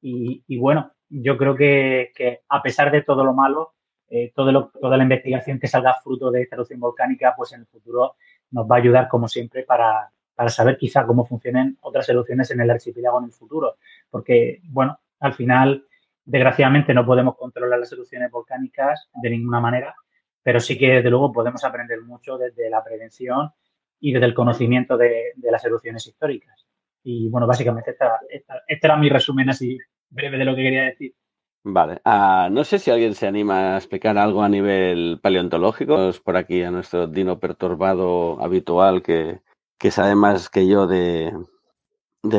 y, 0.00 0.56
bueno, 0.58 0.92
yo 1.08 1.36
creo 1.36 1.56
que, 1.56 2.42
a 2.48 2.62
pesar 2.62 2.92
de 2.92 3.02
todo 3.02 3.24
lo 3.24 3.32
malo, 3.32 3.74
eh, 4.08 4.32
toda 4.34 4.96
la 4.96 5.02
investigación 5.02 5.58
que 5.58 5.66
salga 5.66 5.96
fruto 6.02 6.30
de 6.30 6.42
esta 6.42 6.54
erupción 6.54 6.78
volcánica, 6.78 7.34
pues 7.36 7.52
en 7.52 7.60
el 7.60 7.66
futuro 7.66 8.14
nos 8.50 8.70
va 8.70 8.76
a 8.76 8.78
ayudar 8.78 9.08
como 9.08 9.26
siempre 9.26 9.64
para, 9.64 10.12
para 10.36 10.50
saber 10.50 10.78
quizá 10.78 11.04
cómo 11.04 11.24
funcionan 11.24 11.76
otras 11.80 12.08
erupciones 12.08 12.50
en 12.52 12.60
el 12.60 12.70
archipiélago 12.70 13.18
en 13.18 13.24
el 13.24 13.32
futuro, 13.32 13.78
porque 14.10 14.60
bueno, 14.68 15.00
al 15.18 15.34
final 15.34 15.86
Desgraciadamente 16.26 16.92
no 16.92 17.06
podemos 17.06 17.36
controlar 17.36 17.78
las 17.78 17.92
erupciones 17.92 18.32
volcánicas 18.32 19.08
de 19.14 19.30
ninguna 19.30 19.60
manera, 19.60 19.94
pero 20.42 20.58
sí 20.58 20.76
que 20.76 20.94
desde 20.94 21.08
luego 21.08 21.32
podemos 21.32 21.62
aprender 21.62 22.02
mucho 22.02 22.36
desde 22.36 22.68
la 22.68 22.82
prevención 22.82 23.52
y 24.00 24.12
desde 24.12 24.26
el 24.26 24.34
conocimiento 24.34 24.96
de, 24.96 25.32
las 25.40 25.64
erupciones 25.64 26.04
históricas. 26.04 26.66
Y 27.04 27.28
bueno, 27.28 27.46
básicamente 27.46 27.92
esta, 27.92 28.18
este 28.28 28.86
era 28.86 28.96
mi 28.96 29.08
resumen 29.08 29.50
así 29.50 29.78
breve 30.10 30.36
de 30.36 30.44
lo 30.44 30.56
que 30.56 30.62
quería 30.64 30.82
decir. 30.82 31.14
Vale. 31.62 32.00
Ah, 32.04 32.48
no 32.50 32.64
sé 32.64 32.80
si 32.80 32.90
alguien 32.90 33.14
se 33.14 33.28
anima 33.28 33.74
a 33.74 33.76
explicar 33.76 34.18
algo 34.18 34.42
a 34.42 34.48
nivel 34.48 35.20
paleontológico. 35.22 36.10
Por 36.24 36.36
aquí 36.36 36.62
a 36.64 36.72
nuestro 36.72 37.06
dino 37.06 37.38
perturbado 37.38 38.42
habitual 38.42 39.00
que, 39.00 39.42
que 39.78 39.90
sabe 39.90 40.14
más 40.14 40.48
que 40.48 40.66
yo 40.66 40.86
de, 40.86 41.32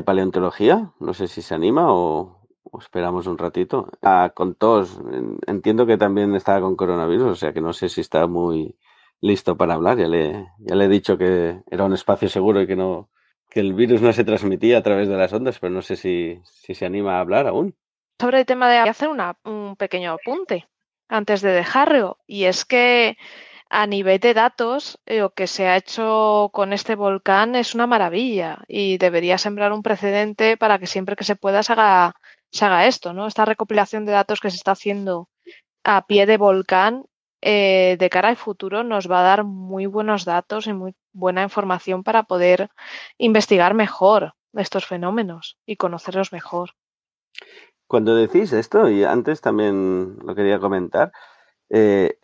paleontología. 0.06 0.91
No 1.00 1.13
sé 1.13 1.27
si 1.27 1.41
se 1.41 1.56
anima 1.56 1.94
o, 1.94 2.48
esperamos 2.79 3.27
un 3.27 3.38
ratito. 3.38 3.89
Ah, 4.01 4.32
con 4.36 4.56
tos, 4.56 5.00
entiendo 5.48 5.86
que 5.86 5.98
también 5.98 6.36
estaba 6.36 6.62
con 6.62 6.75
coronavirus, 6.75 7.27
o 7.32 7.36
sea 7.36 7.53
que 7.53 7.62
no 7.62 7.74
sé 7.74 7.89
si 7.89 8.01
está 8.01 8.27
muy 8.27 8.77
listo 9.22 9.58
para 9.58 9.75
hablar. 9.75 9.98
Ya 9.98 10.08
le, 10.08 10.48
he 10.60 10.88
dicho 10.88 11.17
que 11.17 11.62
era 11.70 11.86
un 11.86 11.94
espacio 11.94 12.29
seguro 12.29 12.62
y 12.62 12.67
que 12.67 12.75
no 12.75 13.10
que 13.50 13.62
el 13.62 13.74
virus 13.74 14.01
no 14.01 14.12
se 14.12 14.25
transmitía 14.25 14.77
a 14.77 14.84
través 14.84 15.08
de 15.08 15.15
las 15.15 15.32
ondas, 15.32 15.58
pero 15.60 15.72
no 15.72 15.82
sé 15.82 15.96
si, 15.96 16.41
si 16.44 16.75
se 16.75 16.86
anima 16.86 17.15
a 17.15 17.22
hablar 17.22 17.48
aún. 17.48 17.75
Sobre 18.20 18.39
el 18.39 18.46
tema 18.46 18.70
de 18.70 18.79
hacer 18.79 19.08
un 19.08 19.75
pequeño 19.77 20.12
apunte 20.12 20.67
antes 21.08 21.41
de 21.41 21.51
dejarlo, 21.51 22.17
y 22.27 22.44
es 22.44 22.65
que 22.65 23.15
a 23.69 23.88
nivel 23.88 24.19
de 24.19 24.33
datos, 24.33 25.00
lo 25.05 25.31
que 25.33 25.47
se 25.47 25.67
ha 25.67 25.77
hecho 25.77 26.50
con 26.53 26.74
este 26.74 26.95
volcán 26.95 27.55
es 27.55 27.75
una 27.75 27.88
maravilla 27.88 28.59
y 28.67 28.97
debería 28.97 29.38
sembrar 29.38 29.74
un 29.74 29.83
precedente 29.83 30.57
para 30.57 30.79
que 30.79 30.88
siempre 30.88 31.15
que 31.15 31.24
se 31.24 31.36
pueda 31.36 31.63
se 31.63 31.74
haga, 31.74 32.15
se 32.51 32.65
haga 32.65 32.88
esto, 32.88 33.13
¿no? 33.13 33.27
Esta 33.27 33.45
recopilación 33.45 34.05
de 34.05 34.13
datos 34.13 34.39
que 34.39 34.50
se 34.50 34.57
está 34.57 34.71
haciendo 34.71 35.29
a 35.83 36.05
pie 36.05 36.25
de 36.25 36.38
volcán 36.38 37.05
eh, 37.41 37.97
de 38.00 38.09
cara 38.09 38.29
al 38.29 38.36
futuro 38.36 38.83
nos 38.83 39.09
va 39.09 39.19
a 39.19 39.24
dar 39.24 39.43
muy 39.43 39.86
buenos 39.86 40.25
datos 40.25 40.65
y 40.67 40.74
muy 40.74 40.95
buena 41.13 41.43
información 41.43 42.03
para 42.03 42.24
poder 42.24 42.69
investigar 43.17 43.74
mejor 43.74 44.33
estos 44.53 44.86
fenómenos 44.86 45.57
y 45.65 45.75
conocerlos 45.75 46.33
mejor. 46.33 46.71
Cuando 47.86 48.15
decís 48.15 48.53
esto, 48.53 48.89
y 48.89 49.03
antes 49.03 49.39
también 49.39 50.17
lo 50.25 50.36
quería 50.36 50.59
comentar, 50.59 51.12
eh, 51.69 52.17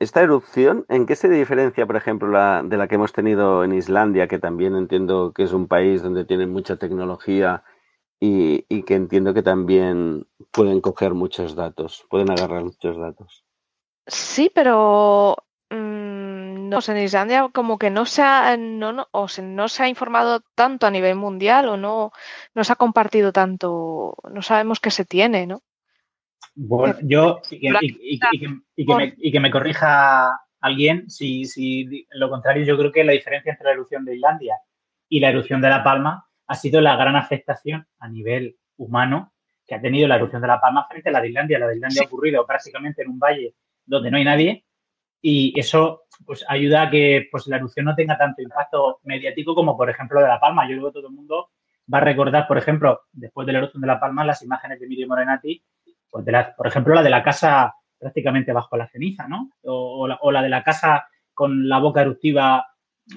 esta 0.00 0.22
erupción, 0.22 0.86
¿en 0.88 1.04
qué 1.04 1.14
se 1.14 1.28
diferencia, 1.28 1.86
por 1.86 1.94
ejemplo, 1.94 2.28
la, 2.28 2.62
de 2.64 2.78
la 2.78 2.88
que 2.88 2.94
hemos 2.94 3.12
tenido 3.12 3.62
en 3.64 3.74
Islandia, 3.74 4.28
que 4.28 4.38
también 4.38 4.74
entiendo 4.74 5.32
que 5.34 5.42
es 5.42 5.52
un 5.52 5.68
país 5.68 6.02
donde 6.02 6.24
tienen 6.24 6.50
mucha 6.50 6.76
tecnología 6.76 7.62
y, 8.18 8.82
que 8.82 8.94
entiendo 8.94 9.34
que 9.34 9.42
también 9.42 10.26
pueden 10.52 10.80
coger 10.80 11.12
muchos 11.12 11.54
datos, 11.54 12.06
pueden 12.08 12.30
agarrar 12.30 12.64
muchos 12.64 12.96
datos. 12.96 13.44
Sí, 14.06 14.50
pero 14.54 15.36
mm, 15.68 16.68
no, 16.70 16.78
en 16.88 16.96
Islandia 16.96 17.50
como 17.52 17.78
que 17.78 17.90
no 17.90 18.06
se 18.06 18.22
ha, 18.22 18.56
no, 18.56 19.06
o 19.10 19.26
no 19.42 19.68
se 19.68 19.82
ha 19.82 19.88
informado 19.88 20.40
tanto 20.54 20.86
a 20.86 20.90
nivel 20.90 21.16
mundial 21.16 21.68
o 21.68 21.76
no, 21.76 22.12
no 22.54 22.64
se 22.64 22.72
ha 22.72 22.76
compartido 22.76 23.32
tanto, 23.32 24.16
no 24.32 24.40
sabemos 24.40 24.80
qué 24.80 24.90
se 24.90 25.04
tiene, 25.04 25.46
¿no? 25.46 25.62
Bueno, 26.54 26.96
yo, 27.02 27.40
y 27.50 29.30
que, 29.30 29.40
me, 29.40 29.50
corrija 29.50 30.40
alguien, 30.60 31.08
si, 31.08 31.44
si 31.44 32.06
lo 32.10 32.28
contrario, 32.28 32.64
yo 32.64 32.76
creo 32.76 32.92
que 32.92 33.04
la 33.04 33.12
diferencia 33.12 33.52
entre 33.52 33.66
la 33.66 33.72
erupción 33.72 34.04
de 34.04 34.16
Islandia 34.16 34.56
y 35.08 35.20
la 35.20 35.30
erupción 35.30 35.60
de 35.60 35.68
La 35.68 35.82
Palma 35.82 36.26
ha 36.46 36.54
sido 36.54 36.80
la 36.80 36.96
gran 36.96 37.16
afectación 37.16 37.86
a 37.98 38.08
nivel 38.08 38.58
humano 38.76 39.32
que 39.66 39.76
ha 39.76 39.80
tenido 39.80 40.08
la 40.08 40.16
erupción 40.16 40.42
de 40.42 40.48
La 40.48 40.60
Palma 40.60 40.86
frente 40.88 41.08
a 41.08 41.12
la 41.12 41.20
de 41.20 41.28
Islandia. 41.28 41.58
La 41.58 41.68
de 41.68 41.76
Islandia 41.76 42.02
ha 42.02 42.06
ocurrido 42.06 42.44
prácticamente 42.44 43.02
en 43.02 43.10
un 43.10 43.18
valle 43.18 43.54
donde 43.86 44.10
no 44.10 44.16
hay 44.16 44.24
nadie 44.24 44.64
y 45.22 45.58
eso 45.58 46.04
pues 46.26 46.44
ayuda 46.48 46.82
a 46.82 46.90
que 46.90 47.28
pues 47.30 47.46
la 47.46 47.56
erupción 47.56 47.86
no 47.86 47.94
tenga 47.94 48.18
tanto 48.18 48.42
impacto 48.42 48.98
mediático 49.04 49.54
como 49.54 49.76
por 49.76 49.88
ejemplo 49.88 50.20
de 50.20 50.28
La 50.28 50.40
Palma. 50.40 50.68
Yo 50.68 50.76
creo 50.76 50.88
que 50.88 50.94
todo 50.94 51.08
el 51.08 51.14
mundo 51.14 51.50
va 51.92 51.98
a 51.98 52.02
recordar, 52.02 52.46
por 52.46 52.58
ejemplo, 52.58 53.02
después 53.12 53.46
de 53.46 53.52
la 53.52 53.58
erupción 53.58 53.80
de 53.80 53.86
La 53.86 54.00
Palma, 54.00 54.24
las 54.24 54.42
imágenes 54.42 54.80
de 54.80 54.86
Miriam 54.86 55.08
Morenati, 55.08 55.62
pues 56.10 56.24
por 56.56 56.66
ejemplo, 56.66 56.94
la 56.94 57.02
de 57.02 57.10
la 57.10 57.22
casa 57.22 57.74
prácticamente 57.98 58.52
bajo 58.52 58.76
la 58.76 58.88
ceniza, 58.88 59.28
¿no? 59.28 59.50
O, 59.62 60.08
la, 60.08 60.42
de 60.42 60.48
la 60.48 60.64
casa 60.64 61.06
con 61.34 61.68
la 61.68 61.78
boca 61.78 62.00
eruptiva 62.00 62.66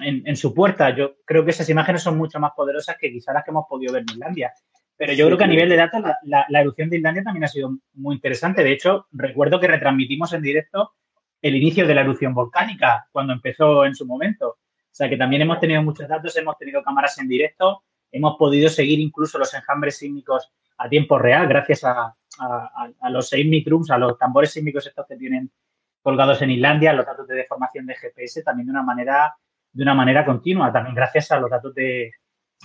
en, 0.00 0.36
su 0.36 0.54
puerta. 0.54 0.94
Yo 0.94 1.16
creo 1.24 1.44
que 1.44 1.50
esas 1.50 1.68
imágenes 1.70 2.02
son 2.02 2.18
mucho 2.18 2.38
más 2.38 2.52
poderosas 2.54 2.96
que 2.98 3.10
quizás 3.10 3.34
las 3.34 3.44
que 3.44 3.50
hemos 3.50 3.66
podido 3.68 3.94
ver 3.94 4.02
en 4.02 4.14
Islandia. 4.14 4.52
Pero 4.96 5.12
yo 5.14 5.26
creo 5.26 5.38
que 5.38 5.44
a 5.44 5.48
nivel 5.48 5.68
de 5.68 5.76
datos 5.76 6.02
la, 6.22 6.46
la, 6.48 6.60
erupción 6.60 6.88
de 6.90 6.98
Islandia 6.98 7.24
también 7.24 7.44
ha 7.44 7.48
sido 7.48 7.76
muy 7.94 8.14
interesante. 8.14 8.62
De 8.62 8.72
hecho, 8.72 9.06
recuerdo 9.10 9.58
que 9.58 9.66
retransmitimos 9.66 10.32
en 10.34 10.42
directo 10.42 10.92
el 11.42 11.56
inicio 11.56 11.86
de 11.86 11.94
la 11.94 12.02
erupción 12.02 12.32
volcánica 12.32 13.08
cuando 13.10 13.32
empezó 13.32 13.84
en 13.84 13.94
su 13.94 14.06
momento. 14.06 14.48
O 14.48 14.96
sea 14.96 15.08
que 15.08 15.16
también 15.16 15.42
hemos 15.42 15.58
tenido 15.58 15.82
muchos 15.82 16.06
datos, 16.06 16.36
hemos 16.36 16.56
tenido 16.56 16.82
cámaras 16.82 17.18
en 17.18 17.26
directo, 17.26 17.82
hemos 18.12 18.36
podido 18.36 18.68
seguir 18.68 19.00
incluso 19.00 19.38
los 19.38 19.52
enjambres 19.52 19.96
sísmicos 19.96 20.52
a 20.78 20.88
tiempo 20.88 21.18
real 21.18 21.48
gracias 21.48 21.84
a, 21.84 22.14
los 23.10 23.28
seismic 23.28 23.68
rooms, 23.68 23.90
a 23.90 23.98
los 23.98 24.18
tambores 24.18 24.52
sísmicos 24.52 24.86
estos 24.86 25.06
que 25.06 25.16
tienen 25.16 25.50
colgados 26.02 26.42
en 26.42 26.50
Islandia, 26.50 26.92
los 26.92 27.06
datos 27.06 27.26
de 27.26 27.36
deformación 27.36 27.86
de 27.86 27.94
GPS 27.94 28.42
también 28.42 28.66
de 28.66 28.72
una 28.72 28.82
manera 28.82 29.34
de 29.72 29.82
una 29.82 29.94
manera 29.94 30.24
continua, 30.24 30.72
también 30.72 30.94
gracias 30.94 31.32
a 31.32 31.40
los 31.40 31.50
datos 31.50 31.74
de, 31.74 32.12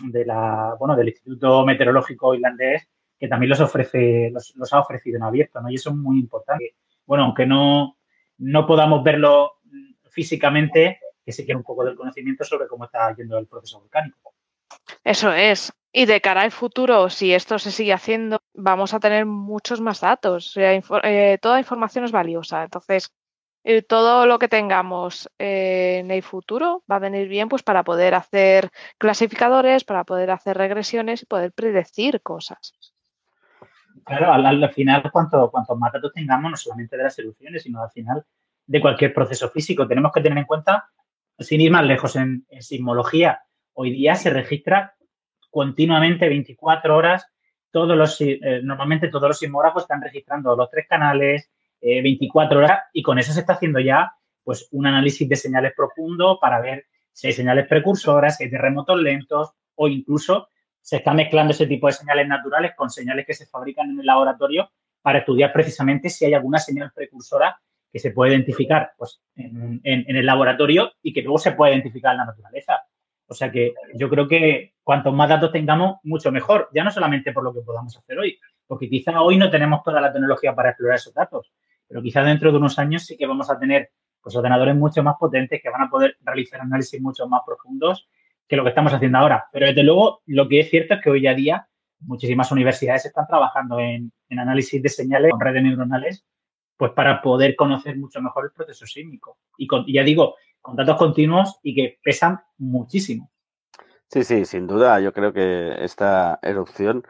de 0.03 0.25
la, 0.25 0.75
bueno, 0.79 0.95
del 0.95 1.09
Instituto 1.09 1.65
Meteorológico 1.65 2.35
Irlandés, 2.35 2.87
que 3.17 3.27
también 3.27 3.49
los 3.49 3.59
ofrece, 3.59 4.31
los, 4.31 4.73
ha 4.73 4.79
ofrecido 4.79 5.17
en 5.17 5.23
abierto, 5.23 5.59
¿no? 5.59 5.69
Y 5.69 5.75
eso 5.75 5.89
es 5.89 5.95
muy 5.95 6.19
importante. 6.19 6.75
Bueno, 7.05 7.25
aunque 7.25 7.45
no, 7.45 7.97
no 8.37 8.65
podamos 8.67 9.03
verlo 9.03 9.53
físicamente, 10.09 10.99
que 11.25 11.31
se 11.31 11.45
quiera 11.45 11.57
un 11.57 11.63
poco 11.63 11.83
del 11.83 11.95
conocimiento 11.95 12.43
sobre 12.43 12.67
cómo 12.67 12.85
está 12.85 13.13
yendo 13.15 13.37
el 13.37 13.47
proceso 13.47 13.79
volcánico. 13.79 14.33
Eso 15.03 15.33
es. 15.33 15.73
Y 15.91 16.05
de 16.05 16.21
cara 16.21 16.41
al 16.41 16.51
futuro, 16.51 17.09
si 17.09 17.33
esto 17.33 17.57
se 17.57 17.71
sigue 17.71 17.93
haciendo, 17.93 18.39
vamos 18.53 18.93
a 18.93 18.99
tener 18.99 19.25
muchos 19.25 19.81
más 19.81 20.01
datos. 20.01 20.53
Eh, 20.55 21.39
toda 21.41 21.59
información 21.59 22.05
es 22.05 22.11
valiosa. 22.11 22.63
Entonces, 22.63 23.11
eh, 23.63 23.81
todo 23.81 24.25
lo 24.25 24.39
que 24.39 24.47
tengamos 24.47 25.29
eh, 25.37 25.97
en 25.99 26.11
el 26.11 26.23
futuro 26.23 26.83
va 26.89 26.95
a 26.95 26.99
venir 26.99 27.27
bien 27.27 27.49
pues 27.49 27.61
para 27.63 27.83
poder 27.83 28.15
hacer 28.15 28.69
clasificadores, 28.97 29.83
para 29.83 30.05
poder 30.05 30.31
hacer 30.31 30.57
regresiones 30.57 31.23
y 31.23 31.25
poder 31.25 31.51
predecir 31.51 32.21
cosas. 32.21 32.93
Claro, 34.05 34.31
al, 34.31 34.73
final, 34.73 35.03
cuanto, 35.11 35.51
cuantos 35.51 35.77
más 35.77 35.91
datos 35.91 36.13
tengamos, 36.13 36.51
no 36.51 36.57
solamente 36.57 36.97
de 36.97 37.03
las 37.03 37.15
soluciones, 37.15 37.63
sino 37.63 37.83
al 37.83 37.91
final 37.91 38.25
de 38.65 38.81
cualquier 38.81 39.13
proceso 39.13 39.49
físico, 39.49 39.87
tenemos 39.87 40.11
que 40.13 40.21
tener 40.21 40.37
en 40.37 40.45
cuenta, 40.45 40.89
sin 41.37 41.59
ir 41.59 41.71
más 41.71 41.83
lejos, 41.83 42.15
en, 42.15 42.45
sismología, 42.59 43.43
hoy 43.73 43.91
día 43.91 44.15
se 44.15 44.29
registra 44.29 44.95
continuamente 45.49 46.29
24 46.29 46.95
horas, 46.95 47.25
todos 47.71 47.97
los, 47.97 48.19
eh, 48.21 48.39
normalmente 48.63 49.09
todos 49.09 49.29
los 49.29 49.39
sismógrafos 49.39 49.83
están 49.83 50.01
registrando 50.01 50.55
los 50.55 50.69
tres 50.69 50.87
canales, 50.87 51.49
24 51.81 52.59
eh, 52.59 52.63
horas 52.63 52.79
y 52.93 53.01
con 53.01 53.19
eso 53.19 53.31
se 53.31 53.41
está 53.41 53.53
haciendo 53.53 53.79
ya 53.79 54.11
pues 54.43 54.67
un 54.71 54.87
análisis 54.87 55.27
de 55.29 55.35
señales 55.35 55.73
profundo 55.75 56.39
para 56.41 56.59
ver 56.59 56.85
si 57.11 57.27
hay 57.27 57.33
señales 57.33 57.67
precursoras, 57.67 58.37
si 58.37 58.45
hay 58.45 58.49
terremotos 58.49 58.99
lentos 58.99 59.51
o 59.75 59.87
incluso 59.87 60.49
se 60.81 60.97
está 60.97 61.13
mezclando 61.13 61.51
ese 61.51 61.67
tipo 61.67 61.87
de 61.87 61.93
señales 61.93 62.27
naturales 62.27 62.71
con 62.75 62.89
señales 62.89 63.25
que 63.25 63.33
se 63.33 63.45
fabrican 63.45 63.91
en 63.91 63.99
el 63.99 64.05
laboratorio 64.05 64.71
para 65.01 65.19
estudiar 65.19 65.53
precisamente 65.53 66.09
si 66.09 66.25
hay 66.25 66.33
alguna 66.33 66.59
señal 66.59 66.91
precursora 66.93 67.59
que 67.91 67.99
se 67.99 68.11
puede 68.11 68.31
identificar 68.31 68.93
pues, 68.97 69.21
en, 69.35 69.81
el 69.83 70.25
laboratorio 70.25 70.91
y 71.01 71.13
que 71.13 71.21
luego 71.21 71.39
se 71.39 71.53
puede 71.53 71.73
identificar 71.73 72.13
en 72.13 72.19
la 72.19 72.25
naturaleza. 72.25 72.79
O 73.29 73.35
sea 73.35 73.51
que 73.51 73.75
yo 73.93 74.09
creo 74.09 74.27
que 74.27 74.73
cuanto 74.83 75.11
más 75.11 75.29
datos 75.29 75.51
tengamos, 75.51 75.97
mucho 76.03 76.31
mejor. 76.31 76.67
Ya 76.73 76.83
no 76.83 76.89
solamente 76.89 77.31
por 77.31 77.43
lo 77.43 77.53
que 77.53 77.61
podamos 77.61 77.95
hacer 77.95 78.17
hoy, 78.17 78.39
porque 78.65 78.89
quizá 78.89 79.21
hoy 79.21 79.37
no 79.37 79.51
tenemos 79.51 79.83
toda 79.83 80.01
la 80.01 80.11
tecnología 80.11 80.55
para 80.55 80.69
explorar 80.69 80.97
esos 80.97 81.13
datos, 81.13 81.53
pero 81.87 82.01
quizás 82.01 82.25
dentro 82.25 82.51
de 82.51 82.57
unos 82.57 82.79
años 82.79 83.05
sí 83.05 83.15
que 83.15 83.27
vamos 83.27 83.49
a 83.51 83.59
tener 83.59 83.91
pues, 84.19 84.35
ordenadores 84.35 84.75
mucho 84.75 85.03
más 85.03 85.15
potentes 85.19 85.61
que 85.61 85.69
van 85.69 85.83
a 85.83 85.89
poder 85.89 86.17
realizar 86.21 86.61
análisis 86.61 86.99
mucho 86.99 87.27
más 87.27 87.41
profundos 87.45 88.09
que 88.47 88.55
lo 88.55 88.63
que 88.63 88.69
estamos 88.69 88.91
haciendo 88.91 89.19
ahora. 89.19 89.45
Pero 89.51 89.67
desde 89.67 89.83
luego, 89.83 90.23
lo 90.25 90.49
que 90.49 90.61
es 90.61 90.69
cierto 90.71 90.95
es 90.95 91.01
que 91.01 91.11
hoy 91.11 91.27
a 91.27 91.35
día 91.35 91.67
muchísimas 91.99 92.51
universidades 92.51 93.05
están 93.05 93.27
trabajando 93.27 93.79
en, 93.79 94.11
análisis 94.31 94.81
de 94.81 94.89
señales 94.89 95.31
con 95.31 95.39
redes 95.39 95.61
neuronales, 95.61 96.25
pues 96.77 96.93
para 96.93 97.21
poder 97.21 97.55
conocer 97.55 97.95
mucho 97.95 98.21
mejor 98.21 98.45
el 98.45 98.51
proceso 98.51 98.87
sísmico. 98.87 99.37
Y, 99.57 99.67
y 99.85 99.93
ya 99.93 100.03
digo, 100.03 100.35
con 100.61 100.75
datos 100.75 100.97
continuos 100.97 101.59
y 101.63 101.75
que 101.75 101.99
pesan 102.03 102.39
muchísimo. 102.57 103.29
Sí, 104.07 104.23
sí, 104.23 104.45
sin 104.45 104.67
duda. 104.67 104.99
Yo 104.99 105.13
creo 105.13 105.33
que 105.33 105.83
esta 105.83 106.39
erupción 106.41 107.03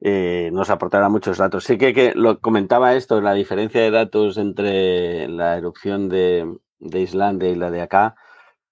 eh, 0.00 0.50
nos 0.52 0.70
aportará 0.70 1.08
muchos 1.08 1.38
datos. 1.38 1.64
Sí 1.64 1.78
que, 1.78 2.12
lo 2.16 2.40
comentaba 2.40 2.94
esto, 2.94 3.20
la 3.20 3.34
diferencia 3.34 3.80
de 3.82 3.90
datos 3.90 4.38
entre 4.38 5.28
la 5.28 5.56
erupción 5.56 6.08
de, 6.08 6.58
Islandia 6.80 7.50
y 7.50 7.54
la 7.54 7.70
de 7.70 7.82
acá, 7.82 8.16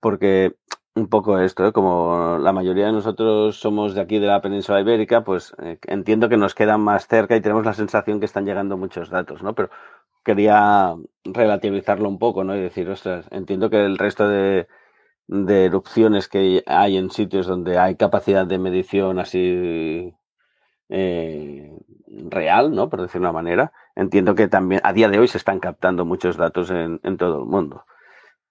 porque 0.01 0.57
un 0.95 1.09
poco 1.09 1.39
esto, 1.39 1.67
¿eh? 1.67 1.73
como 1.73 2.39
la 2.41 2.53
mayoría 2.53 2.87
de 2.87 2.93
nosotros 2.93 3.57
somos 3.61 3.95
de 3.95 4.01
aquí 4.01 4.19
de 4.19 4.27
la 4.27 4.41
península 4.41 4.81
ibérica, 4.81 5.23
pues 5.23 5.55
eh, 5.63 5.79
entiendo 5.87 6.29
que 6.29 6.37
nos 6.37 6.55
quedan 6.55 6.81
más 6.81 7.07
cerca 7.07 7.37
y 7.37 7.41
tenemos 7.41 7.65
la 7.65 7.75
sensación 7.75 8.19
que 8.19 8.27
están 8.27 8.45
llegando 8.45 8.77
muchos 8.77 9.09
datos, 9.11 9.43
¿no? 9.43 9.55
Pero 9.55 9.71
quería 10.25 10.95
relativizarlo 11.25 12.09
un 12.09 12.19
poco, 12.19 12.45
¿no? 12.45 12.57
Y 12.57 12.61
decir, 12.61 12.89
ostras, 12.89 13.27
entiendo 13.31 13.71
que 13.71 13.85
el 13.85 13.99
resto 13.99 14.29
de, 14.29 14.67
erupciones 15.29 16.29
que 16.29 16.63
hay 16.67 16.97
en 16.97 17.11
sitios 17.11 17.47
donde 17.47 17.79
hay 17.79 17.97
capacidad 17.97 18.47
de 18.47 18.59
medición 18.59 19.19
así 19.19 20.15
eh, 20.89 21.73
real, 22.07 22.75
¿no? 22.75 22.89
Por 22.91 23.03
decir 23.03 23.21
una 23.21 23.33
manera. 23.33 23.73
Entiendo 23.97 24.35
que 24.35 24.49
también 24.49 24.81
a 24.85 24.93
día 24.93 25.09
de 25.09 25.19
hoy 25.19 25.29
se 25.29 25.39
están 25.39 25.61
captando 25.61 26.05
muchos 26.05 26.37
datos 26.37 26.71
en, 26.71 27.01
en 27.05 27.17
todo 27.17 27.41
el 27.41 27.47
mundo. 27.47 27.85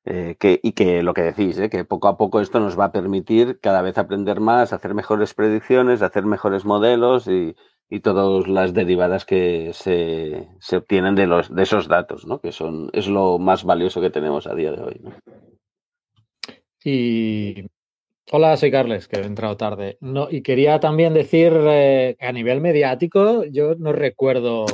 Eh, 0.06 0.38
que, 0.40 0.60
y 0.64 0.72
que 0.72 1.04
lo 1.04 1.14
que 1.14 1.22
decís, 1.22 1.60
¿eh? 1.60 1.70
que 1.70 1.86
poco 1.86 2.08
a 2.08 2.18
poco 2.18 2.40
esto 2.40 2.60
nos 2.60 2.80
va 2.80 2.86
a 2.86 2.92
permitir 2.92 3.60
cada 3.60 3.82
vez 3.82 3.98
aprender 3.98 4.40
más, 4.40 4.74
hacer 4.74 4.94
mejores 4.94 5.34
predicciones, 5.34 6.02
hacer 6.02 6.26
mejores 6.26 6.66
modelos 6.66 7.28
y, 7.28 7.56
y 7.90 8.02
todas 8.02 8.48
las 8.48 8.74
derivadas 8.74 9.26
que 9.26 9.72
se, 9.74 10.48
se, 10.60 10.78
obtienen 10.78 11.16
de, 11.16 11.26
los, 11.26 11.54
de 11.54 11.64
esos 11.64 11.88
datos, 11.88 12.26
¿no? 12.26 12.40
que 12.40 12.52
son, 12.52 12.90
es 12.94 13.08
lo 13.08 13.40
más 13.40 13.64
valioso 13.64 14.00
que 14.00 14.12
tenemos 14.12 14.46
a 14.46 14.54
día 14.54 14.72
de 14.72 14.82
hoy. 14.82 15.02
Y 16.84 17.66
hola, 18.32 18.56
soy 18.58 18.72
Carles, 18.72 19.08
que 19.08 19.20
he 19.20 19.26
entrado 19.26 19.58
tarde. 19.58 19.98
No, 20.02 20.28
y 20.30 20.42
quería 20.44 20.80
también 20.80 21.14
decir 21.14 21.52
eh, 21.56 22.16
a 22.20 22.32
nivel 22.32 22.62
mediático, 22.62 23.44
yo 23.46 23.74
no 23.76 23.92
recuerdo 23.92 24.66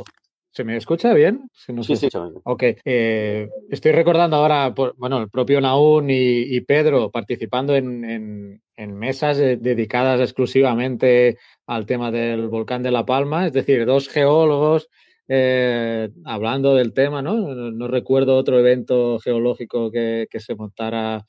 ¿Se 0.56 0.64
me 0.64 0.78
escucha 0.78 1.14
bien? 1.14 1.50
Si 1.52 1.74
no 1.74 1.84
sí, 1.84 1.98
sí, 1.98 2.08
sí. 2.10 2.18
Ok. 2.46 2.64
Eh, 2.86 3.50
estoy 3.70 3.92
recordando 3.92 4.38
ahora, 4.38 4.74
por, 4.74 4.96
bueno, 4.96 5.20
el 5.20 5.30
propio 5.30 5.60
Naún 5.60 6.10
y, 6.10 6.44
y 6.56 6.62
Pedro 6.62 7.12
participando 7.12 7.76
en, 7.76 8.06
en, 8.06 8.62
en, 8.78 8.98
mesas 8.98 9.38
dedicadas 9.38 10.22
exclusivamente 10.22 11.38
al 11.68 11.86
tema 11.86 12.10
del 12.10 12.48
volcán 12.48 12.84
de 12.84 12.92
La 12.92 13.06
Palma, 13.06 13.46
es 13.46 13.52
decir, 13.52 13.86
dos 13.86 14.08
geólogos 14.08 14.88
eh, 15.28 16.10
hablando 16.24 16.74
del 16.74 16.94
tema, 16.94 17.22
¿no? 17.22 17.36
¿no? 17.36 17.88
recuerdo 17.90 18.38
otro 18.38 18.58
evento 18.58 19.20
geológico 19.20 19.92
que, 19.92 20.28
que, 20.32 20.40
se 20.40 20.56
montara 20.56 21.26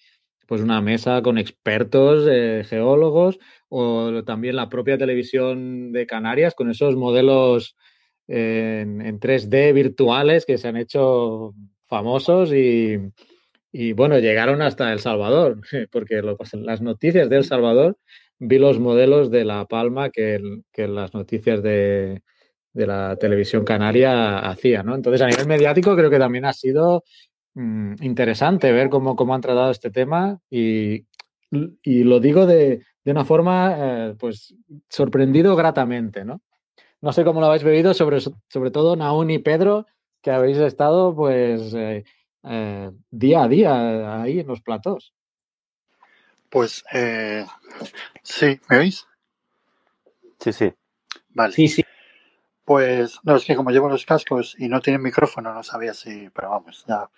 pues 0.47 0.61
una 0.61 0.81
mesa 0.81 1.21
con 1.23 1.37
expertos 1.37 2.29
eh, 2.31 2.63
geólogos 2.65 3.41
o 3.69 4.23
también 4.23 4.55
la 4.55 4.69
propia 4.69 4.97
televisión 4.97 5.91
de 5.91 6.07
Canarias 6.07 6.55
con 6.55 6.71
esos 6.71 6.95
modelos 6.95 7.75
en, 8.29 9.01
en 9.01 9.21
3D 9.21 9.73
virtuales 9.73 10.47
que 10.47 10.59
se 10.59 10.69
han 10.69 10.77
hecho 10.77 11.55
famosos 11.87 12.53
y, 12.53 13.93
bueno, 13.93 14.19
llegaron 14.19 14.63
hasta 14.63 14.93
El 14.93 15.01
Salvador, 15.01 15.61
porque 15.93 16.23
lo, 16.23 16.37
las 16.55 16.81
noticias 16.81 17.29
de 17.29 17.37
El 17.37 17.45
Salvador 17.45 17.97
vi 18.39 18.59
los 18.59 18.79
modelos 18.79 19.31
de 19.31 19.45
La 19.45 19.65
Palma 19.67 20.11
que, 20.11 20.41
las 20.77 21.15
noticias 21.15 21.63
de, 21.63 22.23
la 22.75 23.17
televisión 23.17 23.65
canaria 23.65 24.39
hacían. 24.39 24.91
Entonces, 24.91 25.23
a 25.23 25.29
nivel 25.29 25.47
mediático 25.47 25.97
creo 25.97 26.11
que 26.11 26.19
también 26.19 26.45
ha 26.45 26.53
sido 26.53 27.05
mmm, 27.55 27.95
interesante 28.03 28.73
ver 28.73 28.91
cómo, 28.91 29.17
cómo 29.17 29.35
han 29.35 29.41
tratado 29.41 29.71
este 29.71 29.91
tema 29.91 30.39
y, 30.51 31.07
y 31.51 32.05
lo 32.05 32.21
digo 32.21 32.47
de, 32.47 32.83
de 33.05 33.13
una 33.13 33.25
forma, 33.25 33.77
eh, 33.79 34.15
pues, 34.19 34.55
sorprendido 34.89 35.55
gratamente, 35.55 36.25
¿no? 36.25 36.43
No 37.07 37.13
sé 37.13 37.23
cómo 37.23 37.39
lo 37.39 37.47
habéis 37.47 37.63
bebido, 37.63 37.95
sobre, 37.95 38.19
sobre 38.21 38.73
todo 38.73 38.97
Naún 38.97 39.31
y 39.31 39.39
Pedro, 39.39 39.87
que 40.23 40.33
habéis 40.33 40.57
estado 40.57 41.15
pues 41.15 41.73
eh, 41.73 42.03
eh, 42.43 42.91
día 43.13 43.45
a 43.45 43.49
día 43.49 44.23
ahí 44.23 44.41
en 44.41 44.49
los 44.49 44.61
platos. 44.61 45.15
Pues 46.51 46.85
eh, 46.93 47.47
sí, 48.25 48.61
¿me 48.69 48.79
oís? 48.79 49.07
Sí, 50.41 50.53
sí. 50.53 50.75
Vale. 51.29 51.53
Sí, 51.53 51.69
sí. 51.69 51.85
Pues 52.65 53.21
no, 53.23 53.37
es 53.37 53.45
que 53.45 53.55
como 53.55 53.71
llevo 53.71 53.89
los 53.89 54.05
cascos 54.05 54.57
y 54.59 54.67
no 54.69 54.81
tienen 54.81 55.01
micrófono, 55.01 55.55
no 55.55 55.63
sabía 55.63 55.95
si, 55.95 56.29
pero 56.31 56.51
vamos, 56.51 56.85
ya. 56.89 57.09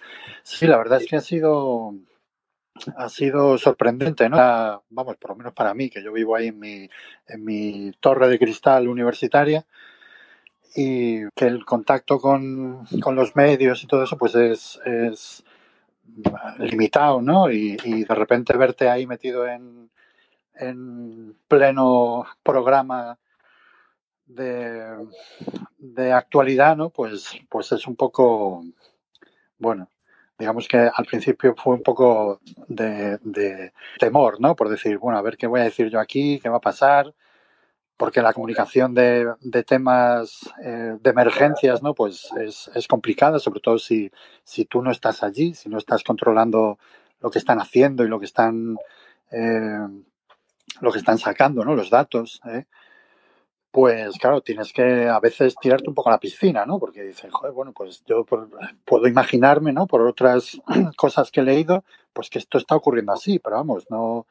Sí, 0.43 0.67
la 0.67 0.77
verdad 0.77 1.01
es 1.01 1.09
que 1.09 1.17
ha 1.17 1.23
sido 1.23 1.95
ha 2.97 3.09
sido 3.09 3.59
sorprendente, 3.59 4.29
¿no? 4.29 4.37
Vamos, 4.91 5.17
por 5.17 5.31
lo 5.31 5.37
menos 5.37 5.53
para 5.53 5.75
mí, 5.75 5.91
que 5.91 6.03
yo 6.03 6.13
vivo 6.13 6.37
ahí 6.37 6.49
en 6.49 7.45
mi, 7.45 7.93
torre 8.01 8.29
de 8.29 8.39
cristal 8.39 8.89
universitaria 8.89 9.67
y 10.75 11.29
que 11.31 11.47
el 11.47 11.65
contacto 11.65 12.21
con, 12.21 12.87
los 13.13 13.37
medios 13.37 13.83
y 13.83 13.87
todo 13.87 14.05
eso 14.05 14.17
pues 14.17 14.35
es, 14.35 15.45
limitado, 16.59 17.21
¿no? 17.23 17.51
Y, 17.51 17.77
de 17.77 18.15
repente 18.15 18.57
verte 18.57 18.89
ahí 18.89 19.07
metido 19.07 19.47
en, 19.47 19.91
en 20.55 21.37
pleno 21.49 22.27
programa 22.43 23.19
de, 24.27 25.09
de 25.79 26.13
actualidad, 26.13 26.77
¿no? 26.77 26.91
Pues, 26.91 27.31
pues 27.49 27.73
es 27.73 27.87
un 27.87 27.97
poco, 27.97 28.65
bueno, 29.59 29.89
digamos 30.39 30.69
que 30.69 30.79
al 30.79 31.05
principio 31.05 31.55
fue 31.57 31.75
un 31.75 31.83
poco 31.83 32.41
de, 32.69 33.19
de, 33.23 33.73
temor, 33.99 34.41
¿no? 34.41 34.55
Por 34.55 34.69
decir, 34.69 34.99
bueno, 34.99 35.19
a 35.19 35.23
ver 35.23 35.37
qué 35.37 35.47
voy 35.47 35.61
a 35.61 35.65
decir 35.65 35.91
yo 35.91 35.99
aquí, 35.99 36.39
qué 36.41 36.49
va 36.49 36.59
a 36.59 36.61
pasar, 36.61 37.13
porque 37.97 38.23
la 38.23 38.33
comunicación 38.33 38.95
de, 38.95 39.35
temas 39.67 40.49
eh, 40.65 40.97
de 41.01 41.11
emergencias, 41.11 41.83
¿no? 41.83 41.95
Pues 41.95 42.29
es, 42.41 42.71
es, 42.75 42.87
complicada, 42.87 43.41
sobre 43.41 43.61
todo 43.61 43.79
si, 43.79 44.11
si 44.45 44.65
tú 44.65 44.83
no 44.83 44.93
estás 44.93 45.25
allí, 45.25 45.55
si 45.55 45.69
no 45.69 45.79
estás 45.79 46.05
controlando 46.05 46.79
lo 47.21 47.31
que 47.31 47.41
están 47.41 47.61
haciendo 47.61 48.05
y 48.05 48.09
lo 48.09 48.21
que 48.21 48.27
están, 48.27 48.77
eh, 49.33 49.89
lo 50.81 50.93
que 50.93 50.99
están 50.99 51.19
sacando, 51.19 51.65
¿no? 51.65 51.75
Los 51.75 51.91
datos, 51.91 52.41
¿eh? 52.47 52.67
Pues 53.71 54.19
claro, 54.19 54.41
tienes 54.41 54.73
que 54.73 55.09
a 55.09 55.21
veces 55.21 55.55
tirarte 55.61 55.89
un 55.89 55.95
poco 55.95 56.09
a 56.09 56.13
la 56.13 56.21
piscina, 56.21 56.65
¿no? 56.67 56.79
Porque 56.79 57.03
dices, 57.03 57.31
joder, 57.33 57.53
bueno, 57.53 57.73
pues 57.73 58.03
yo 58.07 58.25
puedo 58.25 59.07
imaginarme, 59.07 59.73
¿no? 59.73 59.87
Por 59.87 60.03
otras 60.07 60.61
cosas 60.97 61.31
que 61.31 61.41
he 61.41 61.45
leído, 61.45 61.85
pues 62.13 62.31
que 62.31 62.39
esto 62.39 62.59
está 62.59 62.77
ocurriendo 62.77 63.13
así, 63.13 63.39
pero 63.39 63.57
vamos, 63.57 63.87
no, 63.91 64.27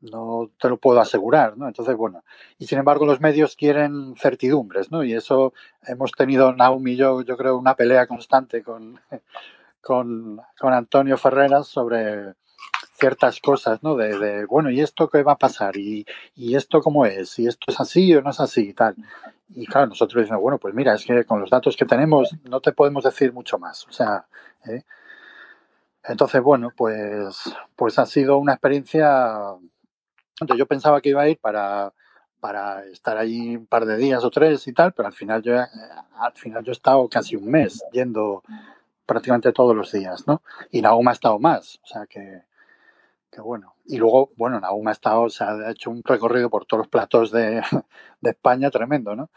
no 0.00 0.50
te 0.60 0.68
lo 0.68 0.76
puedo 0.76 1.00
asegurar, 1.00 1.56
¿no? 1.56 1.66
Entonces, 1.66 1.96
bueno, 1.96 2.24
y 2.58 2.66
sin 2.66 2.78
embargo 2.78 3.06
los 3.06 3.20
medios 3.20 3.56
quieren 3.56 4.14
certidumbres, 4.16 4.90
¿no? 4.90 5.02
Y 5.02 5.14
eso 5.14 5.54
hemos 5.86 6.12
tenido, 6.12 6.52
Naum 6.54 6.86
y 6.88 6.96
yo, 6.96 7.22
yo 7.22 7.36
creo, 7.36 7.56
una 7.56 7.74
pelea 7.76 8.06
constante 8.06 8.62
con, 8.62 9.00
con, 9.80 10.40
con 10.58 10.74
Antonio 10.74 11.16
Ferreras 11.16 11.66
sobre 11.68 12.34
ciertas 12.94 13.40
cosas, 13.40 13.82
¿no? 13.82 13.96
De, 13.96 14.46
bueno, 14.46 14.70
¿y 14.70 14.80
esto 14.80 15.08
qué 15.08 15.22
va 15.22 15.32
a 15.32 15.38
pasar? 15.38 15.76
¿Y, 15.76 16.06
¿Y 16.34 16.56
esto 16.56 16.80
cómo 16.80 17.06
es? 17.06 17.38
¿Y 17.38 17.46
esto 17.46 17.66
es 17.68 17.80
así 17.80 18.14
o 18.14 18.22
no 18.22 18.30
es 18.30 18.40
así? 18.40 18.68
Y 18.68 18.74
tal. 18.74 18.96
Y 19.54 19.66
claro, 19.66 19.88
nosotros 19.88 20.22
decimos, 20.22 20.40
bueno, 20.40 20.58
pues 20.58 20.74
mira, 20.74 20.94
es 20.94 21.04
que 21.04 21.24
con 21.24 21.40
los 21.40 21.50
datos 21.50 21.76
que 21.76 21.84
tenemos 21.84 22.34
no 22.44 22.60
te 22.60 22.72
podemos 22.72 23.04
decir 23.04 23.32
mucho 23.32 23.58
más. 23.58 23.86
O 23.88 23.92
sea, 23.92 24.26
¿eh? 24.66 24.82
entonces, 26.04 26.40
bueno, 26.42 26.72
pues, 26.76 27.54
pues 27.76 27.98
ha 27.98 28.06
sido 28.06 28.38
una 28.38 28.54
experiencia. 28.54 29.38
Yo 30.56 30.66
pensaba 30.66 31.00
que 31.00 31.10
iba 31.10 31.22
a 31.22 31.28
ir 31.28 31.38
para, 31.38 31.92
para 32.40 32.84
estar 32.86 33.16
allí 33.16 33.56
un 33.56 33.66
par 33.66 33.86
de 33.86 33.96
días 33.96 34.24
o 34.24 34.30
tres 34.30 34.66
y 34.66 34.72
tal, 34.72 34.92
pero 34.92 35.08
al 35.08 35.14
final 35.14 35.42
yo, 35.42 35.56
al 35.56 36.32
final 36.34 36.64
yo 36.64 36.72
he 36.72 36.74
estado 36.74 37.08
casi 37.08 37.36
un 37.36 37.50
mes 37.50 37.84
yendo 37.92 38.42
prácticamente 39.06 39.52
todos 39.52 39.76
los 39.76 39.92
días, 39.92 40.26
¿no? 40.26 40.42
Y 40.70 40.84
aún 40.84 41.08
ha 41.08 41.12
estado 41.12 41.38
más, 41.38 41.80
o 41.82 41.86
sea 41.86 42.06
que, 42.06 42.42
bueno. 43.40 43.74
Y 43.86 43.98
luego, 43.98 44.30
bueno, 44.36 44.60
Nahum 44.60 44.86
ha 44.88 44.92
estado, 44.92 45.28
se 45.28 45.44
ha 45.44 45.70
hecho 45.70 45.90
un 45.90 46.02
recorrido 46.04 46.50
por 46.50 46.66
todos 46.66 46.80
los 46.80 46.88
platos 46.88 47.30
de, 47.32 47.62
España 48.22 48.70
tremendo, 48.70 49.14
¿no? 49.16 49.30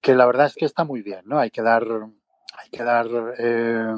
Que 0.00 0.14
la 0.14 0.26
verdad 0.26 0.46
es 0.46 0.54
que 0.54 0.64
está 0.64 0.84
muy 0.84 1.02
bien, 1.02 1.22
¿no? 1.24 1.38
Hay 1.38 1.50
que 1.50 1.62
dar, 1.62 1.84
hay 1.84 2.70
que 2.70 2.82
dar 2.82 3.06
eh, 3.38 3.94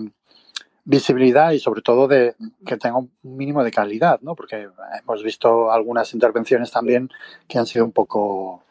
visibilidad 0.84 1.52
y 1.52 1.58
sobre 1.58 1.82
todo 1.82 2.06
de 2.08 2.36
que 2.66 2.76
tenga 2.76 2.98
un 2.98 3.10
mínimo 3.22 3.64
de 3.64 3.70
calidad, 3.70 4.20
¿no? 4.20 4.34
Porque 4.34 4.68
hemos 5.00 5.22
visto 5.22 5.72
algunas 5.72 6.12
intervenciones 6.14 6.70
también 6.70 7.10
que 7.48 7.58
han 7.58 7.66
sido 7.66 7.84
un 7.84 7.92
poco 7.92 8.62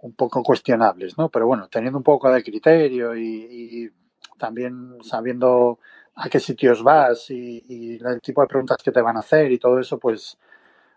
un 0.00 0.12
poco 0.12 0.42
cuestionables, 0.42 1.18
¿no? 1.18 1.30
Pero 1.30 1.46
bueno, 1.46 1.68
teniendo 1.68 1.98
un 1.98 2.04
poco 2.04 2.30
de 2.30 2.44
criterio 2.44 3.16
y 3.16 3.90
también 4.38 4.98
sabiendo 5.02 5.78
a 6.16 6.28
qué 6.28 6.40
sitios 6.40 6.82
vas 6.82 7.30
y, 7.30 7.98
el 8.02 8.20
tipo 8.20 8.40
de 8.40 8.48
preguntas 8.48 8.78
que 8.82 8.92
te 8.92 9.02
van 9.02 9.16
a 9.16 9.20
hacer 9.20 9.52
y 9.52 9.58
todo 9.58 9.78
eso, 9.78 9.98
pues, 9.98 10.38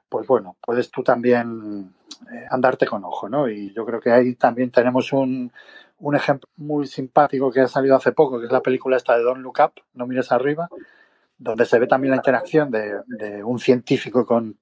pues 0.08 0.26
bueno, 0.28 0.56
puedes 0.62 0.90
tú 0.90 1.04
también 1.04 1.94
eh, 2.32 2.46
andarte 2.50 2.86
con 2.88 3.04
ojo, 3.04 3.30
¿no? 3.30 3.50
Y 3.50 3.74
yo 3.74 3.86
creo 3.86 4.00
que 4.00 4.12
ahí 4.12 4.36
también 4.36 4.72
tenemos 4.72 5.12
un, 5.14 5.52
un, 6.00 6.16
ejemplo 6.16 6.50
muy 6.58 6.88
simpático 6.88 7.52
que 7.52 7.62
ha 7.62 7.68
salido 7.68 7.96
hace 7.96 8.14
poco, 8.14 8.40
que 8.40 8.46
es 8.46 8.52
la 8.52 8.62
película 8.62 8.98
esta 8.98 9.18
de 9.18 9.24
Don't 9.24 9.42
Look 9.42 9.60
Up, 9.64 9.74
No 9.94 10.08
mires 10.08 10.32
arriba, 10.32 10.70
donde 11.38 11.66
se 11.66 11.80
ve 11.80 11.88
también 11.88 12.12
la 12.12 12.18
interacción 12.18 12.72
de, 12.72 13.02
de 13.08 13.44
un 13.44 13.60
científico 13.60 14.26
con, 14.26 14.58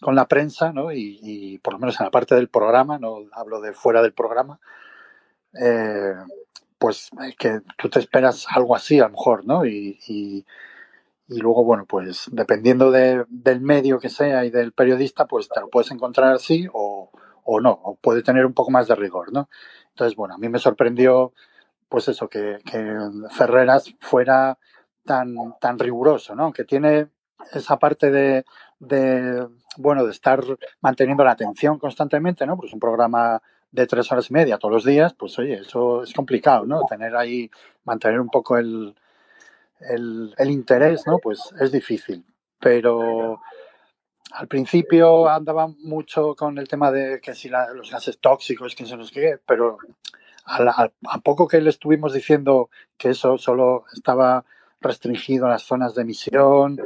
con 0.00 0.14
la 0.14 0.26
prensa, 0.26 0.72
¿no? 0.72 0.92
Y, 0.92 1.18
y, 1.22 1.58
por 1.58 1.74
lo 1.74 1.78
menos 1.78 1.98
en 2.00 2.04
la 2.04 2.10
parte 2.10 2.34
del 2.34 2.48
programa, 2.48 2.98
no 2.98 3.20
hablo 3.32 3.60
de 3.60 3.72
fuera 3.72 4.02
del 4.02 4.12
programa, 4.12 4.60
eh, 5.60 6.14
pues 6.78 7.10
que 7.38 7.60
tú 7.78 7.88
te 7.88 7.98
esperas 7.98 8.46
algo 8.50 8.76
así 8.76 9.00
a 9.00 9.04
lo 9.04 9.10
mejor, 9.10 9.46
¿no? 9.46 9.64
Y, 9.64 9.98
y, 10.08 10.44
luego, 11.28 11.64
bueno, 11.64 11.86
pues 11.86 12.28
dependiendo 12.30 12.90
de, 12.90 13.24
del 13.28 13.60
medio 13.60 13.98
que 13.98 14.08
sea 14.08 14.44
y 14.44 14.50
del 14.50 14.72
periodista, 14.72 15.26
pues 15.26 15.48
te 15.48 15.60
lo 15.60 15.68
puedes 15.68 15.90
encontrar 15.90 16.32
así 16.32 16.66
o, 16.72 17.10
o 17.44 17.60
no, 17.60 17.70
o 17.70 17.96
puede 17.96 18.22
tener 18.22 18.46
un 18.46 18.54
poco 18.54 18.70
más 18.70 18.88
de 18.88 18.94
rigor, 18.94 19.32
¿no? 19.32 19.48
Entonces, 19.90 20.16
bueno, 20.16 20.34
a 20.34 20.38
mí 20.38 20.48
me 20.48 20.58
sorprendió, 20.58 21.32
pues 21.88 22.08
eso, 22.08 22.28
que, 22.28 22.58
que 22.64 22.96
Ferreras 23.30 23.94
fuera 24.00 24.58
tan, 25.04 25.34
tan 25.60 25.78
riguroso, 25.78 26.34
¿no? 26.34 26.52
Que 26.52 26.64
tiene 26.64 27.08
esa 27.52 27.78
parte 27.78 28.10
de, 28.10 28.44
de, 28.78 29.46
bueno, 29.78 30.04
de 30.04 30.10
estar 30.10 30.42
manteniendo 30.80 31.24
la 31.24 31.32
atención 31.32 31.78
constantemente, 31.78 32.46
¿no? 32.46 32.56
Pues 32.56 32.72
un 32.72 32.80
programa 32.80 33.40
de 33.70 33.86
tres 33.86 34.10
horas 34.10 34.30
y 34.30 34.34
media 34.34 34.58
todos 34.58 34.72
los 34.72 34.84
días, 34.84 35.14
pues 35.14 35.38
oye, 35.38 35.54
eso 35.60 36.02
es 36.02 36.12
complicado, 36.12 36.64
¿no? 36.66 36.82
Tener 36.88 37.16
ahí, 37.16 37.50
mantener 37.84 38.20
un 38.20 38.28
poco 38.28 38.56
el, 38.56 38.94
el, 39.80 40.34
el 40.36 40.50
interés, 40.50 41.06
¿no? 41.06 41.18
Pues 41.18 41.40
es 41.60 41.72
difícil. 41.72 42.24
Pero 42.58 43.40
al 44.32 44.48
principio 44.48 45.28
andaba 45.28 45.68
mucho 45.68 46.34
con 46.34 46.58
el 46.58 46.68
tema 46.68 46.90
de 46.90 47.20
que 47.20 47.34
si 47.34 47.48
la, 47.48 47.72
los 47.72 47.90
gases 47.90 48.18
tóxicos, 48.18 48.74
que 48.74 48.86
se 48.86 48.96
nos 48.96 49.10
qué, 49.10 49.38
pero 49.46 49.78
a, 50.44 50.90
a, 51.08 51.18
poco 51.18 51.48
que 51.48 51.60
le 51.60 51.70
estuvimos 51.70 52.12
diciendo 52.12 52.70
que 52.96 53.10
eso 53.10 53.38
solo 53.38 53.84
estaba 53.94 54.44
restringido 54.80 55.46
a 55.46 55.50
las 55.50 55.62
zonas 55.62 55.94
de 55.94 56.02
emisión, 56.02 56.78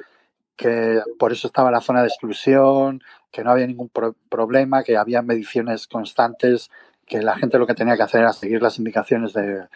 que 0.56 1.02
por 1.18 1.32
eso 1.32 1.46
estaba 1.46 1.70
la 1.70 1.80
zona 1.80 2.02
de 2.02 2.08
exclusión, 2.08 3.02
que 3.30 3.44
no 3.44 3.50
había 3.50 3.66
ningún 3.66 3.88
pro 3.88 4.14
problema, 4.28 4.82
que 4.82 4.96
había 4.96 5.22
mediciones 5.22 5.86
constantes, 5.86 6.70
que 7.06 7.22
la 7.22 7.36
gente 7.36 7.58
lo 7.58 7.66
que 7.66 7.74
tenía 7.74 7.96
que 7.96 8.02
hacer 8.02 8.20
era 8.20 8.32
seguir 8.32 8.62
las 8.62 8.78
indicaciones 8.78 9.32
de, 9.32 9.66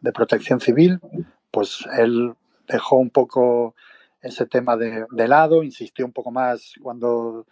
de 0.00 0.12
protección 0.12 0.60
civil, 0.60 1.00
pues 1.50 1.84
él 1.98 2.34
dejó 2.68 2.96
un 2.96 3.10
poco 3.10 3.74
ese 4.20 4.46
tema 4.46 4.76
de, 4.76 5.06
de, 5.10 5.28
lado, 5.28 5.62
insistió 5.62 6.04
un 6.04 6.12
poco 6.12 6.30
más 6.30 6.74
cuando 6.82 7.46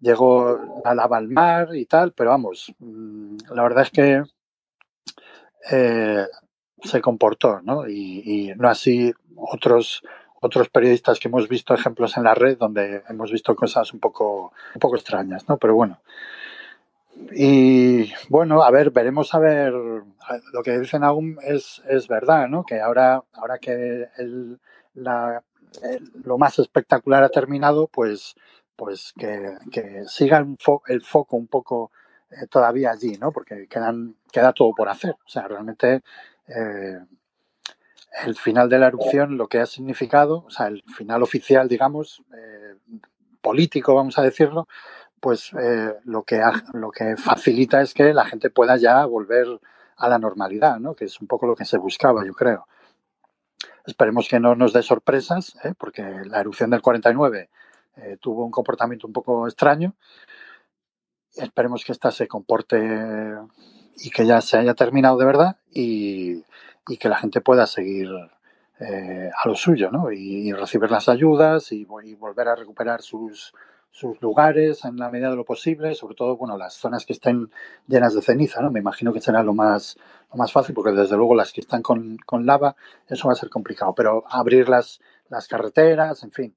llegó 0.00 0.82
a 0.84 0.94
lava 0.94 1.18
al 1.18 1.28
mar 1.28 1.74
y 1.74 1.84
tal, 1.86 2.12
pero 2.12 2.30
vamos, 2.30 2.72
mm, 2.78 3.36
la 3.54 3.62
verdad 3.62 3.82
es 3.82 3.90
que 3.90 4.22
eh, 5.70 6.26
se 6.82 7.00
comportó, 7.00 7.60
¿no? 7.62 7.88
Y, 7.88 8.22
y, 8.24 8.54
no 8.56 8.68
así 8.68 9.12
otros 9.36 10.02
otros 10.40 10.68
periodistas 10.68 11.18
que 11.18 11.28
hemos 11.28 11.48
visto 11.48 11.74
ejemplos 11.74 12.16
en 12.16 12.24
la 12.24 12.34
red 12.34 12.58
donde 12.58 13.02
hemos 13.08 13.30
visto 13.30 13.54
cosas 13.54 13.92
un 13.92 14.00
poco 14.00 14.52
un 14.74 14.80
poco 14.80 14.96
extrañas, 14.96 15.48
¿no? 15.48 15.56
Pero 15.58 15.74
bueno. 15.74 16.00
Y 17.32 18.12
bueno, 18.28 18.62
a 18.62 18.70
ver, 18.70 18.90
veremos 18.90 19.34
a 19.34 19.38
ver 19.38 19.72
lo 19.72 20.62
que 20.64 20.78
dicen 20.78 21.04
aún 21.04 21.38
es, 21.42 21.82
es 21.88 22.08
verdad, 22.08 22.48
¿no? 22.48 22.64
Que 22.64 22.80
ahora 22.80 23.22
ahora 23.34 23.58
que 23.58 24.08
el, 24.16 24.58
la, 24.94 25.42
lo 26.24 26.38
más 26.38 26.58
espectacular 26.58 27.22
ha 27.22 27.28
terminado, 27.28 27.88
pues 27.88 28.34
pues 28.76 29.12
que, 29.18 29.58
que 29.70 30.04
siga 30.06 30.38
el 30.88 31.02
foco 31.02 31.36
un 31.36 31.48
poco 31.48 31.92
eh, 32.30 32.46
todavía 32.48 32.92
allí, 32.92 33.18
¿no? 33.18 33.30
Porque 33.30 33.66
quedan, 33.68 34.16
queda 34.32 34.54
todo 34.54 34.72
por 34.74 34.88
hacer. 34.88 35.16
O 35.22 35.28
sea, 35.28 35.46
realmente 35.46 36.02
eh, 36.46 36.98
el 38.24 38.34
final 38.36 38.68
de 38.68 38.78
la 38.78 38.88
erupción, 38.88 39.36
lo 39.36 39.48
que 39.48 39.58
ha 39.58 39.66
significado, 39.66 40.44
o 40.46 40.50
sea, 40.50 40.66
el 40.66 40.82
final 40.96 41.22
oficial, 41.22 41.68
digamos, 41.68 42.22
eh, 42.34 42.74
político, 43.40 43.94
vamos 43.94 44.18
a 44.18 44.22
decirlo, 44.22 44.68
pues 45.20 45.52
eh, 45.58 45.94
lo, 46.04 46.24
que 46.24 46.36
ha, 46.36 46.52
lo 46.72 46.90
que 46.90 47.16
facilita 47.16 47.80
es 47.82 47.94
que 47.94 48.12
la 48.12 48.24
gente 48.24 48.50
pueda 48.50 48.76
ya 48.76 49.04
volver 49.06 49.46
a 49.96 50.08
la 50.08 50.18
normalidad, 50.18 50.78
¿no? 50.78 50.94
Que 50.94 51.04
es 51.04 51.20
un 51.20 51.26
poco 51.26 51.46
lo 51.46 51.54
que 51.54 51.64
se 51.64 51.78
buscaba, 51.78 52.24
yo 52.24 52.32
creo. 52.32 52.66
Esperemos 53.86 54.28
que 54.28 54.40
no 54.40 54.54
nos 54.54 54.72
dé 54.72 54.82
sorpresas, 54.82 55.56
¿eh? 55.64 55.74
porque 55.76 56.02
la 56.24 56.40
erupción 56.40 56.70
del 56.70 56.82
49 56.82 57.50
eh, 57.96 58.16
tuvo 58.20 58.44
un 58.44 58.50
comportamiento 58.50 59.06
un 59.06 59.12
poco 59.12 59.46
extraño. 59.46 59.94
Esperemos 61.36 61.84
que 61.84 61.92
esta 61.92 62.10
se 62.10 62.26
comporte 62.26 62.78
y 63.96 64.10
que 64.10 64.26
ya 64.26 64.40
se 64.40 64.58
haya 64.58 64.74
terminado 64.74 65.18
de 65.18 65.24
verdad 65.24 65.56
y, 65.70 66.42
y 66.90 66.96
que 66.96 67.08
la 67.08 67.16
gente 67.16 67.40
pueda 67.40 67.66
seguir 67.66 68.10
eh, 68.80 69.30
a 69.32 69.48
lo 69.48 69.54
suyo, 69.54 69.90
¿no? 69.90 70.10
Y, 70.10 70.52
recibir 70.52 70.90
las 70.90 71.08
ayudas 71.08 71.70
y, 71.72 71.86
y, 72.04 72.14
volver 72.14 72.48
a 72.48 72.56
recuperar 72.56 73.02
sus, 73.02 73.52
sus 73.90 74.20
lugares 74.20 74.84
en 74.84 74.96
la 74.96 75.10
medida 75.10 75.30
de 75.30 75.36
lo 75.36 75.44
posible, 75.44 75.94
sobre 75.94 76.14
todo, 76.14 76.36
bueno, 76.36 76.56
las 76.56 76.74
zonas 76.74 77.04
que 77.04 77.12
estén 77.12 77.50
llenas 77.86 78.14
de 78.14 78.22
ceniza, 78.22 78.60
¿no? 78.62 78.70
Me 78.70 78.80
imagino 78.80 79.12
que 79.12 79.20
será 79.20 79.42
lo 79.42 79.54
más, 79.54 79.96
lo 80.30 80.36
más 80.38 80.52
fácil, 80.52 80.74
porque 80.74 80.92
desde 80.92 81.16
luego 81.16 81.34
las 81.34 81.52
que 81.52 81.60
están 81.60 81.82
con, 81.82 82.16
con 82.26 82.46
lava, 82.46 82.76
eso 83.06 83.28
va 83.28 83.34
a 83.34 83.36
ser 83.36 83.50
complicado, 83.50 83.94
pero 83.94 84.24
abrir 84.28 84.68
las, 84.68 85.00
las 85.28 85.46
carreteras, 85.46 86.22
en 86.22 86.32
fin, 86.32 86.56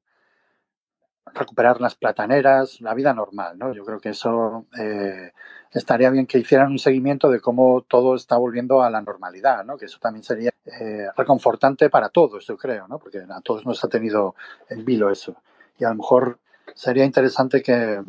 recuperar 1.33 1.81
las 1.81 1.95
plataneras, 1.95 2.81
la 2.81 2.93
vida 2.93 3.13
normal, 3.13 3.57
¿no? 3.57 3.73
Yo 3.73 3.85
creo 3.85 3.99
que 3.99 4.09
eso 4.09 4.65
eh, 4.77 5.31
estaría 5.71 6.09
bien 6.09 6.27
que 6.27 6.39
hicieran 6.39 6.71
un 6.71 6.79
seguimiento 6.79 7.29
de 7.29 7.39
cómo 7.39 7.85
todo 7.87 8.15
está 8.15 8.37
volviendo 8.37 8.83
a 8.83 8.89
la 8.89 9.01
normalidad, 9.01 9.63
¿no? 9.63 9.77
Que 9.77 9.85
eso 9.85 9.99
también 9.99 10.23
sería 10.23 10.51
eh, 10.65 11.07
reconfortante 11.15 11.89
para 11.89 12.09
todos, 12.09 12.45
yo 12.45 12.57
creo, 12.57 12.87
¿no? 12.87 12.99
Porque 12.99 13.19
a 13.19 13.41
todos 13.41 13.65
nos 13.65 13.83
ha 13.83 13.87
tenido 13.87 14.35
en 14.69 14.85
vilo 14.85 15.09
eso. 15.09 15.35
Y 15.79 15.85
a 15.85 15.89
lo 15.89 15.95
mejor 15.95 16.39
sería 16.75 17.05
interesante 17.05 17.61
que, 17.61 18.01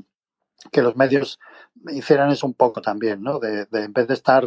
que 0.70 0.82
los 0.82 0.96
medios 0.96 1.40
hicieran 1.90 2.30
eso 2.30 2.46
un 2.46 2.54
poco 2.54 2.82
también, 2.82 3.22
¿no? 3.22 3.38
De, 3.38 3.66
de, 3.66 3.84
en 3.84 3.92
vez 3.92 4.08
de 4.08 4.14
estar 4.14 4.44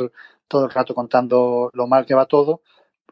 todo 0.48 0.66
el 0.66 0.72
rato 0.72 0.94
contando 0.94 1.72
lo 1.74 1.88
mal 1.88 2.06
que 2.06 2.16
va 2.16 2.26
todo 2.26 2.62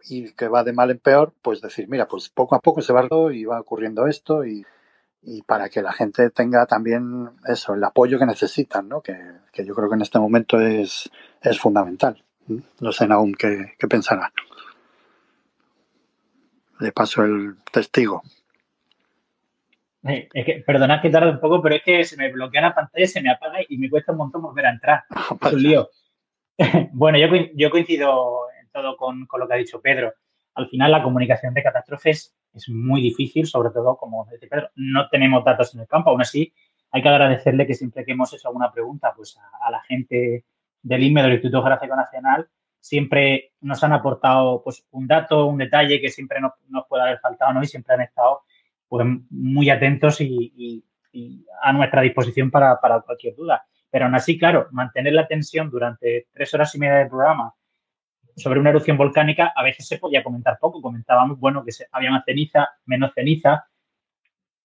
y 0.07 0.31
que 0.33 0.47
va 0.47 0.63
de 0.63 0.73
mal 0.73 0.91
en 0.91 0.99
peor, 0.99 1.33
pues 1.41 1.61
decir, 1.61 1.87
mira, 1.87 2.07
pues 2.07 2.29
poco 2.29 2.55
a 2.55 2.59
poco 2.59 2.81
se 2.81 2.93
va 2.93 3.07
y 3.33 3.45
va 3.45 3.59
ocurriendo 3.59 4.07
esto 4.07 4.45
y 4.45 4.65
y 5.27 5.41
para 5.41 5.69
que 5.69 5.81
la 5.81 5.91
gente 5.91 6.29
tenga 6.29 6.65
también 6.67 7.31
eso, 7.47 7.73
el 7.73 7.83
apoyo 7.83 8.19
que 8.19 8.27
necesitan, 8.27 8.87
¿no? 8.87 9.01
que, 9.01 9.17
que 9.51 9.65
yo 9.65 9.73
creo 9.73 9.89
que 9.89 9.95
en 9.95 10.03
este 10.03 10.19
momento 10.19 10.59
es, 10.59 11.09
es 11.41 11.59
fundamental. 11.59 12.23
No 12.79 12.91
sé 12.91 13.05
aún 13.09 13.33
qué, 13.33 13.73
qué 13.79 13.87
pensará. 13.87 14.31
Le 16.79 16.91
paso 16.91 17.23
el 17.23 17.55
testigo. 17.71 18.21
Es 20.03 20.45
que, 20.45 20.63
perdonad 20.65 21.01
que 21.01 21.09
tarde 21.09 21.31
un 21.31 21.39
poco, 21.39 21.59
pero 21.63 21.75
es 21.75 21.81
que 21.83 22.03
se 22.03 22.17
me 22.17 22.31
bloquea 22.31 22.61
la 22.61 22.75
pantalla, 22.75 23.07
se 23.07 23.21
me 23.21 23.31
apaga 23.31 23.59
y 23.67 23.79
me 23.79 23.89
cuesta 23.89 24.11
un 24.11 24.19
montón 24.19 24.43
volver 24.43 24.67
a 24.67 24.71
entrar. 24.71 25.03
Es 25.41 25.53
un 25.53 25.63
lío. 25.63 25.89
bueno, 26.93 27.17
yo, 27.17 27.27
yo 27.55 27.71
coincido 27.71 28.47
en 28.61 28.69
todo 28.69 28.95
con, 28.95 29.25
con 29.25 29.39
lo 29.39 29.47
que 29.47 29.53
ha 29.55 29.57
dicho 29.57 29.81
Pedro 29.81 30.13
al 30.55 30.69
final 30.69 30.91
la 30.91 31.03
comunicación 31.03 31.53
de 31.53 31.63
catástrofes 31.63 32.33
es 32.53 32.69
muy 32.69 33.01
difícil, 33.01 33.45
sobre 33.45 33.69
todo, 33.69 33.97
como 33.97 34.25
dice 34.31 34.47
Pedro, 34.47 34.69
no 34.75 35.09
tenemos 35.09 35.43
datos 35.43 35.75
en 35.75 35.81
el 35.81 35.87
campo. 35.87 36.09
Aún 36.09 36.21
así, 36.21 36.53
hay 36.91 37.01
que 37.01 37.09
agradecerle 37.09 37.67
que 37.67 37.73
siempre 37.73 38.05
que 38.05 38.13
hemos 38.13 38.33
hecho 38.33 38.47
alguna 38.47 38.71
pregunta 38.71 39.13
pues, 39.15 39.37
a, 39.61 39.69
la 39.69 39.81
gente 39.81 40.45
del 40.81 41.03
INME, 41.03 41.21
del 41.21 41.33
Instituto 41.33 41.61
Geográfico 41.61 41.95
Nacional, 41.95 42.47
siempre 42.79 43.51
nos 43.61 43.83
han 43.83 43.91
aportado 43.91 44.63
pues, 44.63 44.85
un 44.91 45.07
dato, 45.07 45.45
un 45.45 45.57
detalle 45.57 45.99
que 45.99 46.09
siempre 46.09 46.39
nos, 46.39 46.53
puede 46.87 47.03
haber 47.03 47.19
faltado 47.19 47.53
¿no? 47.53 47.61
y 47.61 47.67
siempre 47.67 47.95
han 47.95 48.01
estado 48.01 48.43
pues, 48.87 49.05
muy 49.29 49.69
atentos 49.69 50.21
y, 50.21 50.53
y, 50.55 50.85
y 51.11 51.45
a 51.61 51.73
nuestra 51.73 52.01
disposición 52.01 52.49
para, 52.49 52.79
para 52.79 53.01
cualquier 53.01 53.35
duda. 53.35 53.65
Pero 53.89 54.05
aún 54.05 54.15
así, 54.15 54.37
claro, 54.37 54.67
mantener 54.71 55.13
la 55.13 55.27
tensión 55.27 55.69
durante 55.69 56.27
tres 56.31 56.53
horas 56.53 56.73
y 56.75 56.79
media 56.79 56.95
del 56.95 57.09
programa 57.09 57.53
sobre 58.35 58.59
una 58.59 58.69
erupción 58.69 58.97
volcánica 58.97 59.53
a 59.55 59.63
veces 59.63 59.87
se 59.87 59.97
podía 59.97 60.23
comentar 60.23 60.57
poco. 60.59 60.81
Comentábamos, 60.81 61.39
bueno, 61.39 61.63
que 61.63 61.71
se, 61.71 61.87
había 61.91 62.11
más 62.11 62.23
ceniza, 62.25 62.69
menos 62.85 63.13
ceniza, 63.13 63.67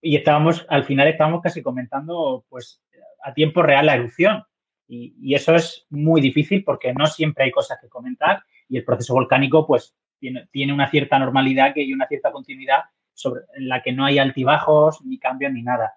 y 0.03 0.17
estábamos, 0.17 0.67
al 0.69 0.85
final 0.85 1.09
estábamos 1.09 1.43
casi 1.43 1.63
comentando, 1.63 2.45
pues, 2.49 2.83
a 3.23 3.35
tiempo 3.35 3.63
real 3.63 3.87
la 3.87 3.95
erupción. 3.95 4.45
Y, 4.89 5.35
eso 5.35 5.55
es 5.55 5.87
muy 5.91 6.21
difícil 6.21 6.65
porque 6.65 6.93
no 6.93 7.07
siempre 7.07 7.45
hay 7.45 7.53
cosas 7.53 7.79
que 7.81 7.89
comentar 7.89 8.43
y 8.69 8.77
el 8.77 8.85
proceso 8.85 9.15
volcánico, 9.15 9.67
pues, 9.67 9.95
tiene, 10.19 10.49
tiene 10.51 10.73
una 10.73 10.91
cierta 10.91 11.19
normalidad 11.19 11.73
que, 11.75 11.83
y 11.83 11.93
una 11.93 12.07
cierta 12.07 12.33
continuidad 12.33 12.81
sobre, 13.15 13.43
en 13.55 13.69
la 13.69 13.83
que 13.83 13.93
no 13.93 14.05
hay 14.05 14.19
altibajos, 14.19 15.05
ni 15.05 15.19
cambios, 15.19 15.53
ni 15.53 15.63
nada. 15.63 15.95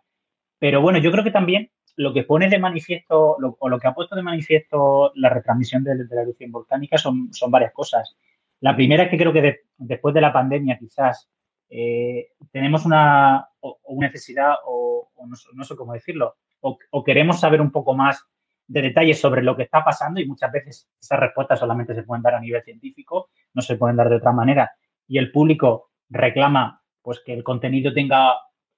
Pero 0.59 0.81
bueno, 0.81 0.99
yo 0.99 1.11
creo 1.11 1.23
que 1.23 1.31
también 1.31 1.71
lo 1.95 2.13
que 2.13 2.23
pone 2.23 2.49
de 2.49 2.59
manifiesto, 2.59 3.37
o 3.37 3.69
lo 3.69 3.79
que 3.79 3.87
ha 3.87 3.93
puesto 3.93 4.15
de 4.15 4.23
manifiesto 4.23 5.11
la 5.15 5.29
retransmisión 5.29 5.83
de, 5.83 5.95
la 6.09 6.21
erupción 6.21 6.51
volcánica 6.51 6.97
son, 6.97 7.29
son, 7.33 7.51
varias 7.51 7.73
cosas. 7.73 8.15
La 8.59 8.75
primera 8.75 9.03
es 9.03 9.09
que 9.09 9.17
creo 9.17 9.33
que 9.33 9.41
de, 9.41 9.59
después 9.77 10.13
de 10.13 10.21
la 10.21 10.33
pandemia 10.33 10.77
quizás 10.79 11.29
eh, 11.69 12.31
tenemos 12.51 12.85
una, 12.85 13.47
o, 13.59 13.79
necesidad, 13.99 14.55
o, 14.65 15.09
o 15.15 15.27
no, 15.27 15.35
no, 15.53 15.63
sé 15.63 15.75
cómo 15.75 15.93
decirlo, 15.93 16.35
o, 16.61 17.03
queremos 17.03 17.39
saber 17.39 17.61
un 17.61 17.71
poco 17.71 17.93
más 17.93 18.25
de 18.67 18.81
detalles 18.81 19.19
sobre 19.19 19.43
lo 19.43 19.55
que 19.55 19.63
está 19.63 19.83
pasando 19.83 20.21
y 20.21 20.25
muchas 20.25 20.51
veces 20.51 20.89
esas 20.99 21.19
respuestas 21.19 21.59
solamente 21.59 21.93
se 21.93 22.03
pueden 22.03 22.23
dar 22.23 22.35
a 22.35 22.39
nivel 22.39 22.63
científico, 22.63 23.29
no 23.53 23.61
se 23.61 23.75
pueden 23.75 23.97
dar 23.97 24.09
de 24.09 24.15
otra 24.15 24.31
manera. 24.31 24.71
Y 25.07 25.17
el 25.17 25.31
público 25.31 25.91
reclama 26.09 26.81
pues 27.01 27.21
que 27.25 27.33
el 27.33 27.43
contenido 27.43 27.93
tenga 27.93 28.35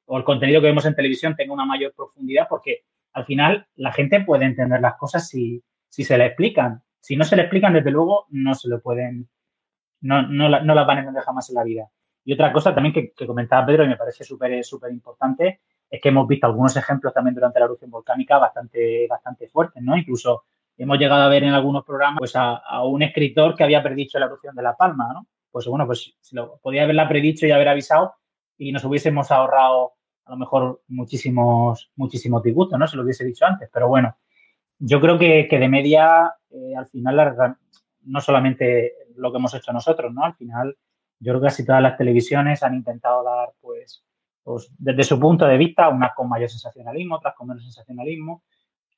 o 0.08 0.18
el 0.18 0.24
contenido 0.24 0.62
que 0.62 0.68
vemos 0.68 0.86
en 0.86 0.96
televisión 0.96 1.36
tenga 1.36 1.54
una 1.54 1.66
mayor 1.66 1.94
profundidad 1.96 2.48
porque 2.50 2.86
al 3.16 3.26
final 3.26 3.68
la 3.76 3.94
gente 3.94 4.20
puede 4.22 4.46
entender 4.46 4.82
las 4.82 4.96
cosas 4.96 5.28
si, 5.28 5.64
se 5.90 6.18
le 6.18 6.26
explican. 6.26 6.84
Si 7.00 7.16
no 7.16 7.24
se 7.24 7.38
le 7.38 7.44
explican, 7.44 7.74
desde 7.74 7.90
luego, 7.90 8.26
no 8.30 8.54
se 8.54 8.68
lo 8.68 8.82
pueden, 8.82 9.30
no, 10.02 10.24
no, 10.24 10.50
no 10.50 10.76
las 10.76 10.86
van 10.86 10.98
a 10.98 11.00
entender 11.00 11.24
jamás 11.24 11.50
en 11.50 11.56
la 11.56 11.64
vida. 11.64 11.90
Y 12.26 12.34
otra 12.34 12.52
cosa 12.52 12.76
también 12.76 12.94
que, 12.94 13.26
comentaba 13.26 13.66
Pedro 13.66 13.86
y 13.86 13.88
me 13.88 13.96
parece 13.96 14.26
súper 14.26 14.64
súper 14.66 14.92
importante 14.92 15.62
es 15.90 16.02
que 16.02 16.10
hemos 16.10 16.28
visto 16.28 16.46
algunos 16.48 16.76
ejemplos 16.76 17.14
también 17.14 17.36
durante 17.36 17.60
la 17.60 17.66
erupción 17.66 17.90
volcánica 17.90 18.38
bastante, 18.38 19.08
bastante 19.08 19.48
fuertes, 19.48 19.82
¿no? 19.82 19.96
Incluso 19.96 20.44
hemos 20.78 20.98
llegado 20.98 21.22
a 21.22 21.30
ver 21.30 21.44
en 21.44 21.54
algunos 21.54 21.86
programas 21.86 22.20
pues 22.20 22.36
a, 22.36 22.56
a 22.56 22.84
un 22.84 23.02
escritor 23.02 23.56
que 23.56 23.64
había 23.64 23.82
predicho 23.82 24.20
la 24.20 24.26
erupción 24.26 24.56
de 24.56 24.64
La 24.64 24.76
Palma, 24.76 25.14
¿no? 25.14 25.28
Pues 25.52 25.68
bueno, 25.68 25.86
pues 25.86 26.16
si 26.20 26.36
lo 26.36 26.58
podía 26.58 26.84
haberla 26.84 27.08
predicho 27.08 27.48
y 27.48 27.52
haber 27.52 27.70
avisado 27.70 28.16
y 28.58 28.74
nos 28.74 28.84
hubiésemos 28.84 29.32
ahorrado 29.32 29.94
a 30.26 30.32
lo 30.32 30.38
mejor 30.38 30.82
muchísimos, 30.88 31.92
muchísimos 31.96 32.42
disgustos, 32.44 32.80
¿no? 32.80 32.88
Se 32.88 32.98
lo 32.98 33.04
hubiese 33.04 33.24
dicho 33.24 33.46
antes, 33.46 33.70
pero 33.72 33.88
bueno, 33.88 34.18
yo 34.80 35.00
creo 35.00 35.18
que, 35.18 35.48
de 35.50 35.70
media, 35.70 36.34
eh, 36.50 36.76
al 36.76 36.88
final, 36.88 37.58
no 38.04 38.22
solamente 38.22 38.94
lo 39.16 39.32
que 39.32 39.38
hemos 39.38 39.54
hecho 39.54 39.72
nosotros, 39.72 40.14
¿no? 40.14 40.24
Al 40.24 40.36
final, 40.36 40.76
yo 41.20 41.32
creo 41.32 41.42
que 41.42 41.48
casi 41.48 41.66
todas 41.66 41.82
las 41.82 41.98
televisiones 41.98 42.64
han 42.64 42.76
intentado 42.76 43.24
dar, 43.24 43.54
pues, 43.62 44.04
pues 44.44 44.72
desde 44.78 45.04
su 45.04 45.20
punto 45.20 45.46
de 45.46 45.58
vista, 45.58 45.90
unas 45.90 46.14
con 46.14 46.28
mayor 46.28 46.50
sensacionalismo, 46.50 47.16
otras 47.16 47.36
con 47.36 47.48
menos 47.48 47.64
sensacionalismo, 47.64 48.44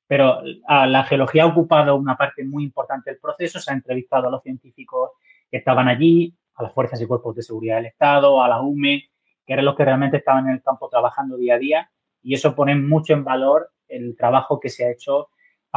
pero 0.06 0.40
la 0.42 1.04
geología 1.04 1.42
ha 1.42 1.46
ocupado 1.46 1.94
una 1.94 2.16
parte 2.16 2.42
muy 2.42 2.64
importante 2.64 3.10
del 3.10 3.20
proceso, 3.20 3.60
se 3.60 3.70
ha 3.70 3.74
entrevistado 3.74 4.28
a 4.28 4.30
los 4.30 4.42
científicos 4.42 5.10
que 5.50 5.58
estaban 5.58 5.86
allí, 5.86 6.34
a 6.54 6.62
las 6.62 6.72
fuerzas 6.72 7.00
y 7.00 7.06
cuerpos 7.06 7.36
de 7.36 7.42
seguridad 7.42 7.76
del 7.76 7.86
Estado, 7.86 8.42
a 8.42 8.48
la 8.48 8.60
UME, 8.60 9.10
que 9.48 9.54
eran 9.54 9.64
los 9.64 9.76
que 9.76 9.84
realmente 9.86 10.18
estaban 10.18 10.46
en 10.46 10.56
el 10.56 10.62
campo 10.62 10.90
trabajando 10.90 11.38
día 11.38 11.54
a 11.54 11.58
día, 11.58 11.90
y 12.22 12.34
eso 12.34 12.54
pone 12.54 12.74
mucho 12.76 13.14
en 13.14 13.24
valor 13.24 13.70
el 13.88 14.14
trabajo 14.14 14.60
que 14.60 14.68
se 14.68 14.84
ha 14.84 14.90
hecho 14.90 15.30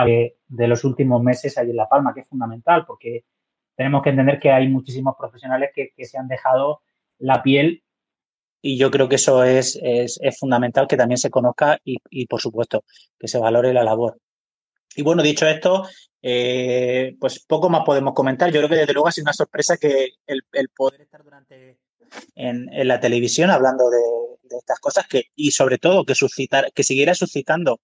eh, 0.06 0.36
de 0.46 0.68
los 0.68 0.84
últimos 0.84 1.24
meses 1.24 1.58
allí 1.58 1.70
en 1.70 1.78
La 1.78 1.88
Palma, 1.88 2.14
que 2.14 2.20
es 2.20 2.28
fundamental, 2.28 2.84
porque 2.86 3.24
tenemos 3.78 4.04
que 4.04 4.10
entender 4.10 4.42
que 4.42 4.52
hay 4.52 4.68
muchísimos 4.68 5.16
profesionales 5.18 5.70
que, 5.74 5.94
se 6.06 6.18
han 6.18 6.28
dejado 6.28 6.82
la 7.18 7.42
piel 7.42 7.82
y 8.62 8.78
yo 8.78 8.92
creo 8.92 9.08
que 9.08 9.16
eso 9.16 9.46
es, 9.46 9.80
es, 9.82 10.20
fundamental 10.38 10.86
que 10.86 10.98
también 10.98 11.18
se 11.18 11.30
conozca 11.30 11.80
y, 11.86 12.28
por 12.28 12.42
supuesto, 12.42 12.84
que 13.18 13.30
se 13.30 13.40
valore 13.40 13.74
la 13.74 13.86
labor. 13.86 14.20
Y 14.98 15.02
bueno, 15.02 15.24
dicho 15.24 15.48
esto, 15.48 15.88
eh, 16.22 17.16
pues 17.22 17.46
poco 17.46 17.70
más 17.70 17.84
podemos 17.86 18.14
comentar. 18.14 18.52
Yo 18.52 18.60
creo 18.60 18.70
que 18.70 18.76
desde 18.76 18.94
luego 18.94 19.08
ha 19.08 19.14
sido 19.14 19.24
una 19.24 19.34
sorpresa 19.34 19.78
que 19.78 20.10
el, 20.28 20.44
poder 20.76 21.00
estar 21.00 21.24
durante 21.24 21.80
en, 22.36 22.68
la 22.88 23.00
televisión 23.00 23.50
hablando 23.50 23.90
de, 23.90 24.00
estas 24.58 24.80
cosas 24.80 25.08
que, 25.08 25.26
y 25.36 25.52
sobre 25.52 25.78
todo 25.78 26.06
que 26.06 26.16
suscitar, 26.16 26.72
que 26.74 26.84
siguiera 26.84 27.16
suscitando 27.16 27.80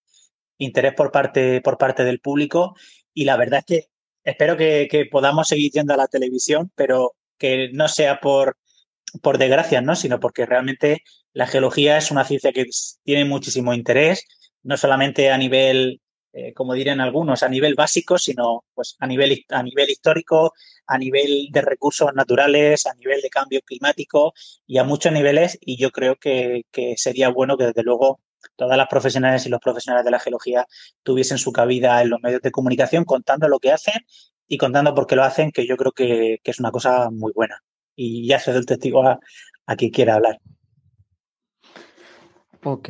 interés 0.57 0.93
por 0.93 1.11
parte, 1.11 1.61
por 1.61 1.77
parte 1.77 2.03
del 2.03 2.19
público. 2.19 2.75
Y 3.13 3.25
la 3.25 3.37
verdad 3.37 3.59
es 3.59 3.65
que 3.65 3.89
espero 4.23 4.57
que, 4.57 5.07
podamos 5.09 5.47
seguir 5.47 5.71
yendo 5.71 5.93
a 5.93 5.97
la 5.97 6.07
televisión, 6.07 6.71
pero 6.75 7.13
que 7.37 7.69
no 7.71 7.87
sea 7.87 8.19
por, 8.19 8.57
por 9.21 9.37
desgracia, 9.37 9.81
¿no? 9.81 9.95
Sino 9.95 10.19
porque 10.19 10.45
realmente 10.45 11.03
la 11.33 11.47
geología 11.47 11.97
es 11.97 12.11
una 12.11 12.25
ciencia 12.25 12.51
que 12.51 12.65
tiene 13.03 13.25
muchísimo 13.25 13.73
interés, 13.73 14.25
no 14.63 14.75
solamente 14.75 15.31
a 15.31 15.37
nivel, 15.37 16.01
eh, 16.37 16.53
como 16.53 16.75
dirían 16.75 17.01
algunos, 17.01 17.41
a 17.41 17.49
nivel 17.49 17.73
básico, 17.73 18.19
sino 18.19 18.63
pues 18.75 18.95
a 18.99 19.07
nivel, 19.07 19.43
a 19.49 19.63
nivel 19.63 19.89
histórico, 19.89 20.53
a 20.85 20.97
nivel 20.99 21.47
de 21.51 21.61
recursos 21.61 22.13
naturales, 22.13 22.85
a 22.85 22.93
nivel 22.93 23.21
de 23.21 23.29
cambio 23.29 23.61
climático 23.65 24.33
y 24.67 24.77
a 24.77 24.83
muchos 24.83 25.11
niveles. 25.11 25.57
Y 25.59 25.77
yo 25.77 25.89
creo 25.89 26.15
que, 26.15 26.65
que 26.71 26.95
sería 26.95 27.29
bueno 27.29 27.57
que 27.57 27.65
desde 27.65 27.81
luego 27.81 28.19
todas 28.55 28.77
las 28.77 28.87
profesionales 28.87 29.47
y 29.47 29.49
los 29.49 29.59
profesionales 29.59 30.05
de 30.05 30.11
la 30.11 30.19
geología 30.19 30.67
tuviesen 31.01 31.39
su 31.39 31.51
cabida 31.51 32.03
en 32.03 32.11
los 32.11 32.21
medios 32.21 32.41
de 32.41 32.51
comunicación 32.51 33.03
contando 33.03 33.47
lo 33.47 33.57
que 33.57 33.71
hacen 33.71 34.05
y 34.47 34.59
contando 34.59 34.93
por 34.93 35.07
qué 35.07 35.15
lo 35.15 35.23
hacen, 35.23 35.51
que 35.51 35.65
yo 35.65 35.75
creo 35.75 35.91
que, 35.91 36.39
es 36.43 36.59
una 36.59 36.71
cosa 36.71 37.09
muy 37.09 37.33
buena. 37.33 37.63
Y 37.95 38.27
ya 38.27 38.39
se 38.39 38.51
el 38.51 38.67
testigo 38.67 39.03
a, 39.07 39.19
quien 39.75 39.89
quiera 39.89 40.15
hablar. 40.15 40.39
Ok. 42.63 42.89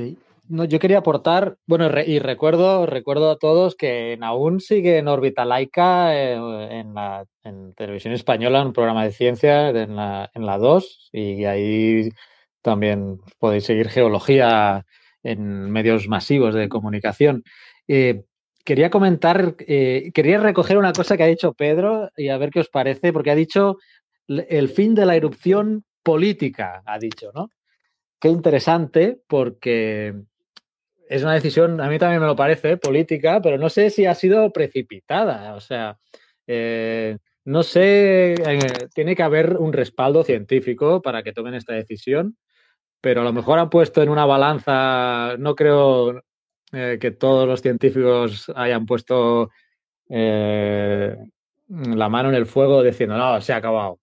No, 0.50 0.64
yo 0.64 0.80
quería 0.80 1.00
aportar, 1.00 1.58
bueno, 1.66 1.90
y 2.06 2.20
recuerdo, 2.20 2.86
recuerdo 2.86 3.32
a 3.32 3.38
todos 3.38 3.76
que 3.76 4.18
aún 4.22 4.62
sigue 4.62 4.98
en 4.98 5.10
órbita 5.10 5.44
laica 5.44 6.16
eh, 6.16 6.36
en, 6.80 6.94
la, 6.94 7.26
en 7.44 7.74
televisión 7.74 8.14
española, 8.14 8.66
un 8.66 8.72
programa 8.72 9.04
de 9.04 9.12
ciencia 9.12 9.70
en 9.70 9.96
la, 9.98 10.32
en 10.34 10.46
la 10.46 10.58
2, 10.58 11.10
y 11.12 11.44
ahí 11.44 12.10
también 12.62 13.20
podéis 13.40 13.66
seguir 13.66 13.90
geología 13.90 14.86
en 15.22 15.70
medios 15.70 16.08
masivos 16.08 16.56
de 16.56 16.70
comunicación. 16.70 17.44
Eh, 17.90 18.24
quería 18.64 18.90
comentar, 18.90 19.56
eh, 19.60 20.12
quería 20.14 20.40
recoger 20.40 20.78
una 20.78 20.94
cosa 20.94 21.18
que 21.18 21.24
ha 21.24 21.28
dicho 21.28 21.54
Pedro 21.54 22.10
y 22.16 22.30
a 22.30 22.38
ver 22.38 22.52
qué 22.52 22.62
os 22.62 22.70
parece, 22.70 23.12
porque 23.12 23.32
ha 23.32 23.36
dicho 23.36 23.78
el 24.28 24.70
fin 24.70 24.96
de 24.96 25.06
la 25.06 25.16
erupción 25.18 25.84
política, 26.04 26.84
ha 26.86 27.00
dicho, 27.00 27.32
¿no? 27.34 27.50
Qué 28.20 28.30
interesante, 28.30 29.20
porque 29.28 30.14
es 31.10 31.24
una 31.24 31.34
decisión, 31.34 31.82
a 31.82 31.90
mí 31.90 32.00
también 32.00 32.22
me 32.22 32.28
lo 32.28 32.36
parece, 32.36 32.78
política, 32.78 33.42
pero 33.42 33.58
no 33.58 33.70
sé 33.70 33.90
si 33.90 34.06
ha 34.06 34.16
sido 34.16 34.52
precipitada. 34.52 35.56
O 35.56 35.60
sea, 35.60 35.98
eh, 36.48 37.18
no 37.46 37.64
sé, 37.64 38.36
tiene 38.94 39.16
que 39.16 39.24
haber 39.24 39.58
un 39.58 39.74
respaldo 39.74 40.24
científico 40.24 41.02
para 41.02 41.24
que 41.24 41.34
tomen 41.34 41.54
esta 41.54 41.74
decisión 41.74 42.38
pero 43.02 43.22
a 43.22 43.24
lo 43.24 43.34
mejor 43.34 43.60
han 43.60 43.70
puesto 43.70 44.02
en 44.02 44.10
una 44.10 44.26
balanza, 44.26 45.36
no 45.38 45.56
creo 45.56 46.22
eh, 46.74 46.98
que 47.00 47.12
todos 47.12 47.48
los 47.48 47.62
científicos 47.62 48.52
hayan 48.56 48.86
puesto 48.86 49.50
eh, 50.10 51.16
la 51.68 52.10
mano 52.10 52.30
en 52.30 52.36
el 52.36 52.46
fuego 52.46 52.84
diciendo, 52.84 53.18
no, 53.18 53.40
se 53.42 53.54
ha 53.54 53.58
acabado. 53.58 54.00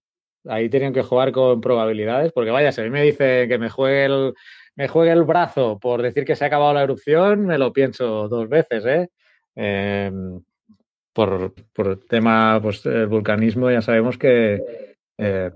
Ahí 0.47 0.69
tienen 0.69 0.93
que 0.93 1.01
jugar 1.01 1.31
con 1.31 1.59
probabilidades, 1.61 2.31
porque 2.31 2.51
vaya, 2.51 2.71
si 2.71 2.81
a 2.81 2.83
mí 2.83 2.89
me 2.89 3.01
dicen 3.01 3.49
que 3.49 3.57
me 3.57 3.69
juegue 3.69 4.05
el, 4.05 4.33
me 4.75 4.87
juegue 4.87 5.11
el 5.11 5.23
brazo 5.23 5.79
por 5.79 6.01
decir 6.01 6.25
que 6.25 6.35
se 6.35 6.43
ha 6.43 6.47
acabado 6.47 6.73
la 6.73 6.83
erupción, 6.83 7.45
me 7.45 7.57
lo 7.57 7.73
pienso 7.73 8.27
dos 8.27 8.49
veces, 8.49 8.85
¿eh? 8.85 9.09
Em, 9.55 10.41
por, 11.13 11.53
por 11.73 11.99
tema, 12.07 12.59
pues 12.61 12.83
vulcanismo 13.07 13.71
ya 13.71 13.81
sabemos 13.81 14.17
que 14.17 14.61
eh, 15.17 15.51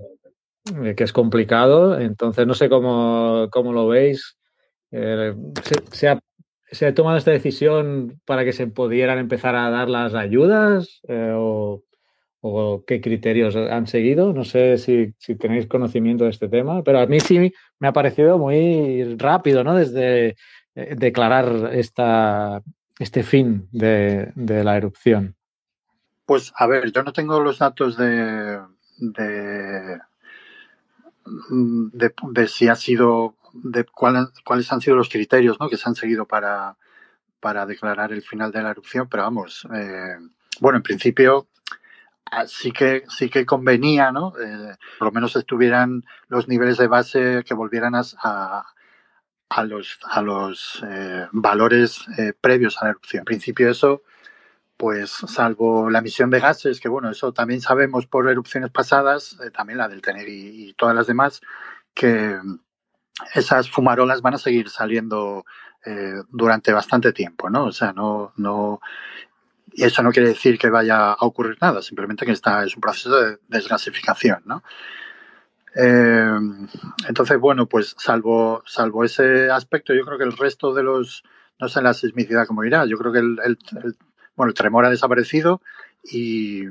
que 0.95 1.03
es 1.03 1.13
complicado. 1.13 1.99
Entonces, 1.99 2.45
no 2.47 2.53
sé 2.53 2.69
cómo, 2.69 3.47
cómo 3.51 3.73
lo 3.73 3.87
veis. 3.87 4.37
Eh, 4.91 5.35
se, 5.91 6.07
ha, 6.07 6.19
se, 6.71 6.91
tomado 6.93 7.17
esta 7.17 7.31
decisión 7.31 8.19
para 8.25 8.43
que 8.43 8.53
se 8.53 8.67
pudieran 8.67 9.19
empezar 9.19 9.55
a 9.55 9.69
dar 9.69 9.89
las 9.89 10.13
ayudas 10.13 11.01
eh, 11.07 11.33
o, 11.35 11.83
qué 12.87 13.01
criterios 13.01 13.55
han 13.55 13.87
seguido. 13.87 14.33
No 14.33 14.43
sé 14.43 14.77
si, 14.77 15.13
tenéis 15.35 15.67
conocimiento 15.67 16.23
de 16.23 16.31
este 16.31 16.49
tema, 16.49 16.83
pero 16.83 16.99
a 16.99 17.05
mí 17.05 17.19
sí 17.19 17.53
me 17.79 17.87
ha 17.87 17.93
parecido 17.93 18.37
muy 18.37 19.15
rápido, 19.15 19.63
¿no? 19.63 19.75
Desde 19.75 20.35
declarar 20.73 21.71
esta, 21.73 22.61
este 22.99 23.23
fin 23.23 23.67
de, 23.71 24.31
de 24.35 24.63
la 24.63 24.77
erupción. 24.77 25.35
Pues 26.25 26.53
a 26.55 26.67
ver, 26.67 26.91
yo 26.91 27.03
no 27.03 27.11
tengo 27.11 27.39
los 27.39 27.59
datos 27.59 27.97
de, 27.97 28.59
de 28.97 29.99
Mm, 31.49 31.89
de, 31.93 32.47
si 32.47 32.67
ha 32.67 32.75
sido, 32.75 33.35
de 33.53 33.85
cuáles 33.85 34.71
han 34.71 34.81
sido 34.81 34.95
los 34.95 35.09
criterios 35.09 35.57
que 35.69 35.77
se 35.77 35.89
han 35.89 35.95
seguido 35.95 36.25
para, 36.25 36.77
para 37.39 37.65
declarar 37.65 38.11
el 38.11 38.21
final 38.21 38.51
de 38.51 38.63
la 38.63 38.71
erupción, 38.71 39.07
pero 39.09 39.23
vamos, 39.23 39.67
eh, 39.73 40.17
bueno, 40.59 40.77
en 40.77 40.83
principio 40.83 41.47
sí 42.47 42.71
que 42.71 43.03
sí 43.09 43.29
que 43.29 43.45
convenía, 43.45 44.11
¿no? 44.11 44.33
Eh, 44.37 44.75
por 44.97 45.07
lo 45.07 45.11
menos 45.11 45.35
estuvieran 45.35 46.03
los 46.27 46.47
niveles 46.47 46.77
de 46.77 46.87
base 46.87 47.43
que 47.45 47.53
volvieran 47.53 47.95
a, 47.95 48.03
a, 49.49 49.63
los 49.63 49.99
a 50.03 50.21
los 50.21 50.83
eh, 50.87 51.27
valores 51.31 52.05
previos 52.41 52.77
a 52.81 52.85
la 52.85 52.91
erupción. 52.91 53.21
En 53.21 53.25
principio 53.25 53.69
eso 53.69 54.03
pues 54.79 55.11
salvo 55.11 55.89
la 55.89 55.99
emisión 55.99 56.29
de 56.29 56.39
gases, 56.39 56.79
que 56.79 56.87
bueno, 56.87 57.11
eso 57.11 57.33
también 57.33 57.59
sabemos 57.59 58.05
por 58.07 58.29
erupciones 58.29 58.71
pasadas, 58.71 59.37
eh, 59.43 59.51
también 59.51 59.77
la 59.77 59.89
del 59.89 60.01
Tener 60.01 60.29
y, 60.29 60.73
todas 60.77 60.95
las 60.95 61.05
demás, 61.05 61.41
que 61.93 62.39
esas 63.35 63.69
fumarolas 63.69 64.21
van 64.21 64.35
a 64.35 64.37
seguir 64.37 64.69
saliendo 64.69 65.43
eh, 65.85 66.21
durante 66.29 66.71
bastante 66.71 67.11
tiempo, 67.11 67.49
¿no? 67.49 67.65
O 67.65 67.71
sea, 67.73 67.91
no, 67.91 68.31
no, 68.37 68.79
y 69.79 69.83
eso 69.83 70.03
no 70.03 70.11
quiere 70.11 70.27
decir 70.27 70.59
que 70.59 70.69
vaya 70.69 71.13
a 71.13 71.25
ocurrir 71.25 71.57
nada, 71.61 71.81
simplemente 71.81 72.25
que 72.25 72.33
está, 72.33 72.65
es 72.65 72.75
un 72.75 72.81
proceso 72.81 73.17
de 73.17 73.37
desgasificación, 73.47 74.41
¿no? 74.43 74.61
Eh, 75.73 76.37
entonces, 77.07 77.39
bueno, 77.39 77.65
pues 77.65 77.95
salvo, 77.97 78.61
salvo 78.65 79.05
ese 79.05 79.49
aspecto, 79.49 79.93
yo 79.93 80.03
creo 80.03 80.17
que 80.17 80.25
el 80.25 80.35
resto 80.35 80.73
de 80.73 80.83
los, 80.83 81.23
no 81.61 81.69
sé 81.69 81.81
la 81.81 81.93
sismicidad 81.93 82.45
como 82.45 82.65
irá, 82.65 82.85
yo 82.87 82.97
creo 82.97 83.13
que 83.13 83.19
el, 83.19 83.39
el 83.41 83.57
bueno, 84.35 84.49
el 84.49 84.53
tremor 84.53 84.85
ha 84.85 84.89
desaparecido 84.89 85.61
y, 86.03 86.63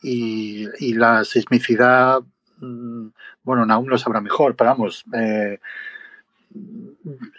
y, 0.00 0.94
la 0.94 1.24
sismicidad, 1.24 2.22
mm, 2.56 3.08
bueno, 3.42 3.66
aún 3.70 3.90
lo 3.90 3.98
sabrá 3.98 4.22
mejor, 4.22 4.56
pero 4.56 4.70
vamos, 4.70 5.04
eh, 5.12 5.60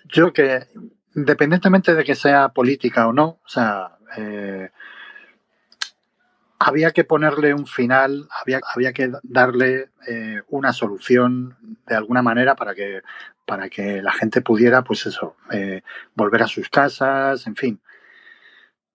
yo 0.10 0.32
que 0.32 0.68
independientemente 1.16 1.96
de 1.96 2.04
que 2.04 2.14
sea 2.14 2.50
política 2.50 3.08
o 3.08 3.14
no, 3.14 3.40
o 3.44 3.50
sea, 3.50 3.98
eh, 4.18 4.70
había 6.60 6.92
que 6.92 7.04
ponerle 7.04 7.54
un 7.54 7.68
final, 7.68 8.28
había, 8.42 8.62
había 8.74 8.94
que 8.94 9.12
darle 9.24 9.90
eh, 10.08 10.42
una 10.50 10.72
solución 10.72 11.58
de 11.86 11.96
alguna 11.96 12.22
manera 12.22 12.56
para 12.56 12.74
que, 12.74 13.02
para 13.46 13.70
que 13.70 14.02
la 14.02 14.14
gente 14.14 14.42
pudiera, 14.42 14.84
pues 14.84 15.06
eso, 15.06 15.36
volver 16.16 16.44
a 16.44 16.48
sus 16.48 16.70
casas, 16.70 17.46
en 17.48 17.56
fin. 17.56 17.82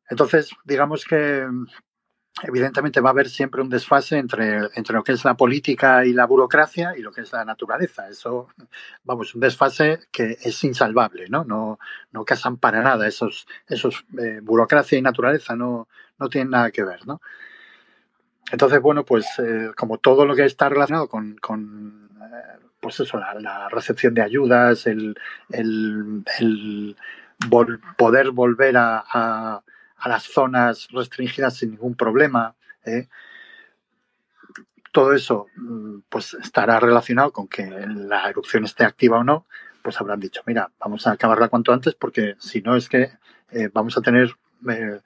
Entonces, 0.08 0.50
digamos 0.64 1.04
que 1.04 1.46
evidentemente 2.42 3.00
va 3.00 3.10
a 3.10 3.12
haber 3.12 3.28
siempre 3.28 3.62
un 3.62 3.68
desfase 3.68 4.18
entre, 4.18 4.68
entre 4.74 4.94
lo 4.94 5.02
que 5.02 5.12
es 5.12 5.24
la 5.24 5.34
política 5.34 6.04
y 6.04 6.12
la 6.12 6.26
burocracia 6.26 6.94
y 6.96 7.02
lo 7.02 7.12
que 7.12 7.22
es 7.22 7.32
la 7.32 7.44
naturaleza. 7.44 8.08
Eso, 8.08 8.48
vamos, 9.04 9.34
un 9.34 9.40
desfase 9.40 10.00
que 10.10 10.36
es 10.40 10.64
insalvable, 10.64 11.26
¿no? 11.28 11.44
No, 11.44 11.78
no 12.12 12.24
casan 12.24 12.56
para 12.58 12.82
nada. 12.82 13.06
Esos, 13.06 13.46
esos 13.66 14.04
eh, 14.18 14.40
burocracia 14.42 14.98
y 14.98 15.02
naturaleza 15.02 15.56
no, 15.56 15.88
no 16.18 16.28
tienen 16.28 16.50
nada 16.50 16.70
que 16.70 16.84
ver, 16.84 17.06
¿no? 17.06 17.20
Entonces, 18.50 18.80
bueno, 18.80 19.04
pues 19.04 19.26
eh, 19.38 19.72
como 19.76 19.98
todo 19.98 20.24
lo 20.24 20.34
que 20.34 20.44
está 20.44 20.68
relacionado 20.68 21.08
con, 21.08 21.36
con 21.36 22.08
eh, 22.22 22.58
pues 22.80 23.00
eso, 23.00 23.18
la, 23.18 23.68
recepción 23.68 24.14
de 24.14 24.22
ayudas, 24.22 24.86
el, 24.86 25.18
el, 25.50 26.96
poder 27.96 28.30
volver 28.30 28.76
a 28.76 29.62
las 30.06 30.24
zonas 30.24 30.88
restringidas 30.92 31.56
sin 31.56 31.72
ningún 31.72 31.94
problema. 31.96 32.54
¿eh? 32.84 33.08
Todo 34.92 35.12
eso 35.12 35.46
mm, 35.56 36.00
pues 36.08 36.34
estará 36.34 36.78
relacionado 36.78 37.32
con 37.32 37.48
que 37.48 37.68
la 37.68 38.28
erupción 38.28 38.64
esté 38.64 38.84
activa 38.84 39.18
o 39.18 39.24
no, 39.24 39.46
pues 39.82 40.00
habrán 40.00 40.20
dicho, 40.20 40.42
mira, 40.46 40.70
vamos 40.78 41.06
a 41.06 41.12
acabarla 41.12 41.48
cuanto 41.48 41.72
antes 41.72 41.94
porque 41.94 42.36
si 42.38 42.60
no 42.60 42.76
es 42.76 42.88
que 42.88 43.10
eh, 43.50 43.70
vamos 43.72 43.96
a 43.96 44.02
tener 44.02 44.36
eh, 44.70 45.00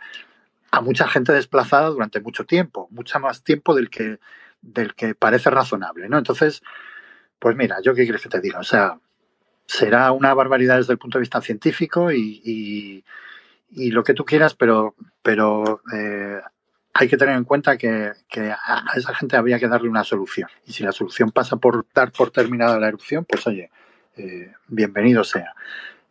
a 0.70 0.80
mucha 0.80 1.08
gente 1.08 1.32
desplazada 1.32 1.88
durante 1.88 2.20
mucho 2.20 2.44
tiempo, 2.44 2.88
mucho 2.90 3.18
más 3.20 3.42
tiempo 3.42 3.74
del 3.74 3.90
que, 3.90 4.18
del 4.60 4.94
que 4.94 5.14
parece 5.14 5.50
razonable, 5.50 6.08
¿no? 6.08 6.18
Entonces, 6.18 6.62
pues 7.38 7.56
mira, 7.56 7.78
yo 7.82 7.94
qué 7.94 8.04
quieres 8.04 8.22
que 8.22 8.28
te 8.28 8.40
diga, 8.40 8.58
o 8.58 8.64
sea, 8.64 8.98
será 9.66 10.12
una 10.12 10.34
barbaridad 10.34 10.78
desde 10.78 10.92
el 10.92 10.98
punto 10.98 11.18
de 11.18 11.22
vista 11.22 11.40
científico 11.40 12.10
y 12.10 13.04
lo 13.74 14.04
que 14.04 14.14
tú 14.14 14.24
quieras, 14.24 14.54
pero, 14.54 14.94
pero 15.22 15.80
eh, 15.94 16.40
hay 16.92 17.08
que 17.08 17.16
tener 17.16 17.36
en 17.36 17.44
cuenta 17.44 17.76
que, 17.76 18.12
a 18.38 18.92
esa 18.96 19.14
gente 19.14 19.36
habría 19.36 19.58
que 19.58 19.68
darle 19.68 19.88
una 19.88 20.04
solución. 20.04 20.48
Y 20.66 20.72
si 20.72 20.82
la 20.82 20.92
solución 20.92 21.30
pasa 21.30 21.56
por 21.56 21.86
dar 21.94 22.12
por 22.12 22.30
terminada 22.30 22.78
la 22.78 22.88
erupción, 22.88 23.24
pues 23.24 23.46
oye, 23.46 23.70
eh, 24.16 24.52
bienvenido 24.68 25.24
sea. 25.24 25.54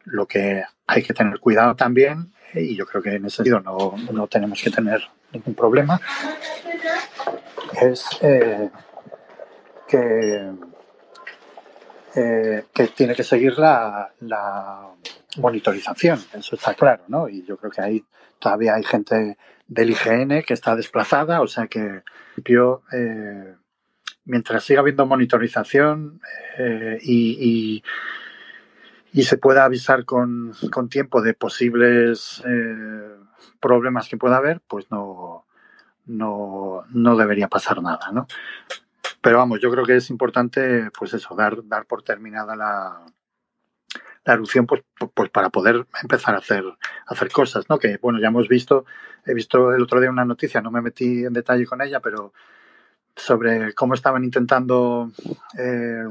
Lo 0.05 0.25
que 0.25 0.63
hay 0.87 1.03
que 1.03 1.13
tener 1.13 1.39
cuidado 1.39 1.75
también, 1.75 2.33
y 2.53 2.75
yo 2.75 2.85
creo 2.85 3.03
que 3.03 3.15
en 3.15 3.25
ese 3.25 3.37
sentido 3.37 3.59
no, 3.59 3.95
no 4.11 4.27
tenemos 4.27 4.61
que 4.61 4.71
tener 4.71 5.01
ningún 5.31 5.53
problema, 5.53 6.01
es 7.79 8.05
eh, 8.21 8.69
que, 9.87 10.51
que 12.73 12.87
tiene 12.87 13.13
que 13.13 13.23
seguir 13.23 13.57
la, 13.59 14.11
la 14.21 14.89
monitorización, 15.37 16.19
eso 16.33 16.55
está 16.55 16.73
claro, 16.73 17.03
¿no? 17.07 17.29
Y 17.29 17.43
yo 17.43 17.57
creo 17.57 17.71
que 17.71 17.81
ahí 17.81 18.05
todavía 18.39 18.75
hay 18.75 18.83
gente 18.83 19.37
del 19.67 19.91
IGN 19.91 20.43
que 20.43 20.53
está 20.53 20.75
desplazada, 20.75 21.41
o 21.41 21.47
sea 21.47 21.67
que 21.67 22.03
eh, 22.91 23.55
mientras 24.25 24.63
siga 24.63 24.81
habiendo 24.81 25.05
monitorización 25.05 26.19
eh, 26.57 26.97
y, 27.01 27.81
y, 29.13 29.23
se 29.23 29.37
pueda 29.37 29.63
avisar 29.65 30.03
con, 30.03 30.53
con 30.71 30.89
tiempo 30.89 31.21
de 31.21 31.33
posibles 31.33 32.43
eh, 32.45 33.15
problemas 33.59 34.09
que 34.09 34.17
pueda 34.17 34.37
haber, 34.37 34.61
pues 34.67 34.89
no, 34.91 35.45
no, 36.05 36.83
no 36.89 37.15
debería 37.15 37.47
pasar 37.47 37.81
nada, 37.81 38.11
¿no? 38.11 38.27
Pero 39.21 39.37
vamos, 39.37 39.61
yo 39.61 39.71
creo 39.71 39.85
que 39.85 39.97
es 39.97 40.09
importante, 40.09 40.89
pues 40.97 41.13
eso, 41.13 41.35
dar, 41.35 41.65
dar 41.65 41.85
por 41.85 42.03
terminada 42.03 42.55
la, 42.55 43.05
la 44.23 44.33
erupción 44.33 44.65
pues, 44.65 44.83
pues 45.13 45.29
para 45.29 45.49
poder 45.49 45.87
empezar 46.01 46.35
a 46.35 46.39
hacer, 46.39 46.63
hacer 47.07 47.31
cosas, 47.31 47.69
¿no? 47.69 47.79
Que 47.79 47.97
bueno, 48.01 48.19
ya 48.19 48.27
hemos 48.27 48.47
visto, 48.47 48.85
he 49.25 49.33
visto 49.33 49.73
el 49.73 49.81
otro 49.81 49.99
día 49.99 50.09
una 50.09 50.25
noticia, 50.25 50.61
no 50.61 50.71
me 50.71 50.81
metí 50.81 51.25
en 51.25 51.33
detalle 51.33 51.65
con 51.65 51.81
ella, 51.81 51.99
pero 51.99 52.33
sobre 53.15 53.73
cómo 53.73 53.93
estaban 53.93 54.23
intentando 54.23 55.11
eh, 55.57 56.03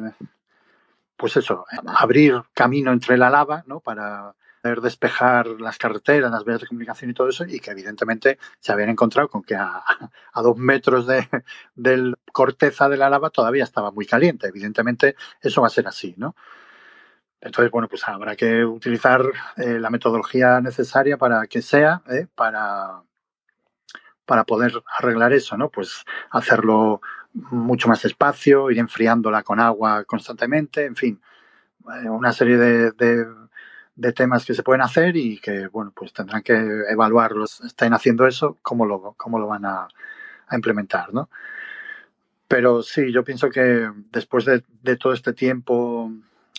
pues 1.16 1.36
eso, 1.36 1.66
abrir 1.86 2.42
camino 2.54 2.92
entre 2.92 3.16
la 3.16 3.30
lava, 3.30 3.62
¿no? 3.66 3.80
Para 3.80 4.34
poder 4.62 4.80
despejar 4.80 5.46
las 5.60 5.78
carreteras, 5.78 6.30
las 6.30 6.44
vías 6.44 6.60
de 6.60 6.66
comunicación 6.66 7.10
y 7.10 7.14
todo 7.14 7.28
eso, 7.28 7.44
y 7.44 7.60
que 7.60 7.70
evidentemente 7.70 8.38
se 8.58 8.72
habían 8.72 8.90
encontrado 8.90 9.28
con 9.28 9.42
que 9.42 9.54
a, 9.54 9.82
a 10.32 10.42
dos 10.42 10.56
metros 10.56 11.06
de, 11.06 11.28
del 11.74 12.16
corteza 12.32 12.88
de 12.88 12.96
la 12.96 13.10
lava 13.10 13.30
todavía 13.30 13.64
estaba 13.64 13.90
muy 13.90 14.06
caliente. 14.06 14.48
Evidentemente 14.48 15.14
eso 15.40 15.60
va 15.60 15.68
a 15.68 15.70
ser 15.70 15.86
así, 15.86 16.14
¿no? 16.16 16.34
Entonces, 17.40 17.70
bueno, 17.70 17.88
pues 17.88 18.06
habrá 18.06 18.36
que 18.36 18.64
utilizar 18.64 19.22
eh, 19.56 19.78
la 19.78 19.90
metodología 19.90 20.60
necesaria 20.60 21.16
para 21.16 21.46
que 21.46 21.62
sea, 21.62 22.02
eh, 22.10 22.26
para, 22.34 23.02
para 24.26 24.44
poder 24.44 24.72
arreglar 24.98 25.32
eso, 25.32 25.56
¿no? 25.56 25.70
Pues 25.70 26.04
hacerlo 26.30 27.00
mucho 27.32 27.88
más 27.88 28.02
despacio, 28.02 28.70
ir 28.70 28.78
enfriándola 28.78 29.42
con 29.42 29.60
agua 29.60 30.04
constantemente, 30.04 30.84
en 30.84 30.96
fin, 30.96 31.20
eh, 32.02 32.08
una 32.10 32.32
serie 32.32 32.56
de, 32.58 32.92
de, 32.92 34.12
temas 34.12 34.44
que 34.44 34.54
se 34.54 34.62
pueden 34.62 34.82
hacer 34.82 35.16
y 35.16 35.38
que, 35.38 35.68
bueno, 35.68 35.92
pues 35.94 36.12
tendrán 36.12 36.42
que 36.42 36.54
evaluarlos, 36.90 37.60
estén 37.62 37.94
haciendo 37.94 38.26
eso, 38.26 38.58
cómo 38.62 38.84
lo, 38.86 39.14
cómo 39.16 39.38
lo 39.38 39.46
van 39.46 39.64
a, 39.64 39.88
a 40.48 40.56
implementar, 40.56 41.12
¿no? 41.14 41.30
Pero 42.48 42.82
sí, 42.82 43.12
yo 43.12 43.24
pienso 43.24 43.48
que 43.50 43.90
después 44.10 44.44
de, 44.44 44.64
de 44.82 44.96
todo 44.96 45.12
este 45.12 45.32
tiempo 45.32 46.10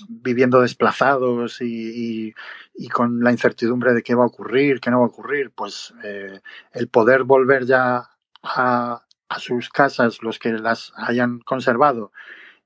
viviendo 0.08 0.62
desplazados 0.62 1.62
y, 1.62 2.34
con 2.94 3.22
la 3.22 3.32
incertidumbre 3.32 3.94
de 3.94 4.04
qué 4.04 4.16
va 4.16 4.24
a 4.24 4.28
ocurrir, 4.28 4.80
qué 4.80 4.92
no 4.92 5.00
va 5.00 5.06
a 5.06 5.10
ocurrir, 5.10 5.52
pues 5.52 5.94
eh, 6.04 6.40
el 6.74 6.88
poder 6.88 7.24
volver 7.24 7.66
ya 7.66 8.10
a, 8.44 9.04
sus 9.38 9.70
casas, 9.70 10.22
los 10.22 10.40
que 10.40 10.52
las 10.52 10.92
hayan 10.96 11.40
conservado, 11.40 12.12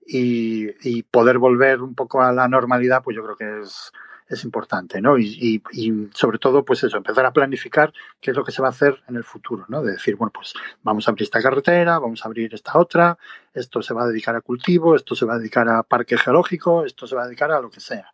y, 0.05 1.03
poder 1.03 1.37
volver 1.37 1.81
un 1.81 1.95
poco 1.95 2.21
a 2.21 2.31
la 2.31 2.47
normalidad, 2.47 3.03
pues 3.03 3.15
yo 3.15 3.23
creo 3.23 3.35
que 3.35 3.61
es, 3.61 3.91
es 4.27 4.43
importante, 4.43 5.01
¿no? 5.01 5.17
Y, 5.17 5.61
y, 5.71 6.09
sobre 6.13 6.39
todo, 6.39 6.65
pues 6.65 6.83
eso, 6.83 6.97
empezar 6.97 7.25
a 7.25 7.33
planificar 7.33 7.93
qué 8.19 8.31
es 8.31 8.37
lo 8.37 8.43
que 8.43 8.51
se 8.51 8.61
va 8.61 8.69
a 8.69 8.71
hacer 8.71 9.03
en 9.07 9.15
el 9.15 9.23
futuro, 9.23 9.65
¿no? 9.67 9.83
De 9.83 9.93
decir, 9.93 10.15
bueno, 10.15 10.31
pues 10.33 10.53
vamos 10.81 11.07
a 11.07 11.11
abrir 11.11 11.23
esta 11.23 11.41
carretera, 11.41 11.99
vamos 11.99 12.23
a 12.25 12.27
abrir 12.27 12.53
esta 12.53 12.77
otra, 12.79 13.17
esto 13.53 13.81
se 13.81 13.93
va 13.93 14.03
a 14.03 14.07
dedicar 14.07 14.35
a 14.35 14.41
cultivo, 14.41 14.95
esto 14.95 15.15
se 15.15 15.25
va 15.25 15.35
a 15.35 15.37
dedicar 15.37 15.69
a 15.69 15.83
parque 15.83 16.17
geológico, 16.17 16.85
esto 16.85 17.05
se 17.05 17.15
va 17.15 17.23
a 17.23 17.27
dedicar 17.27 17.51
a 17.51 17.61
lo 17.61 17.69
que 17.69 17.79
sea. 17.79 18.13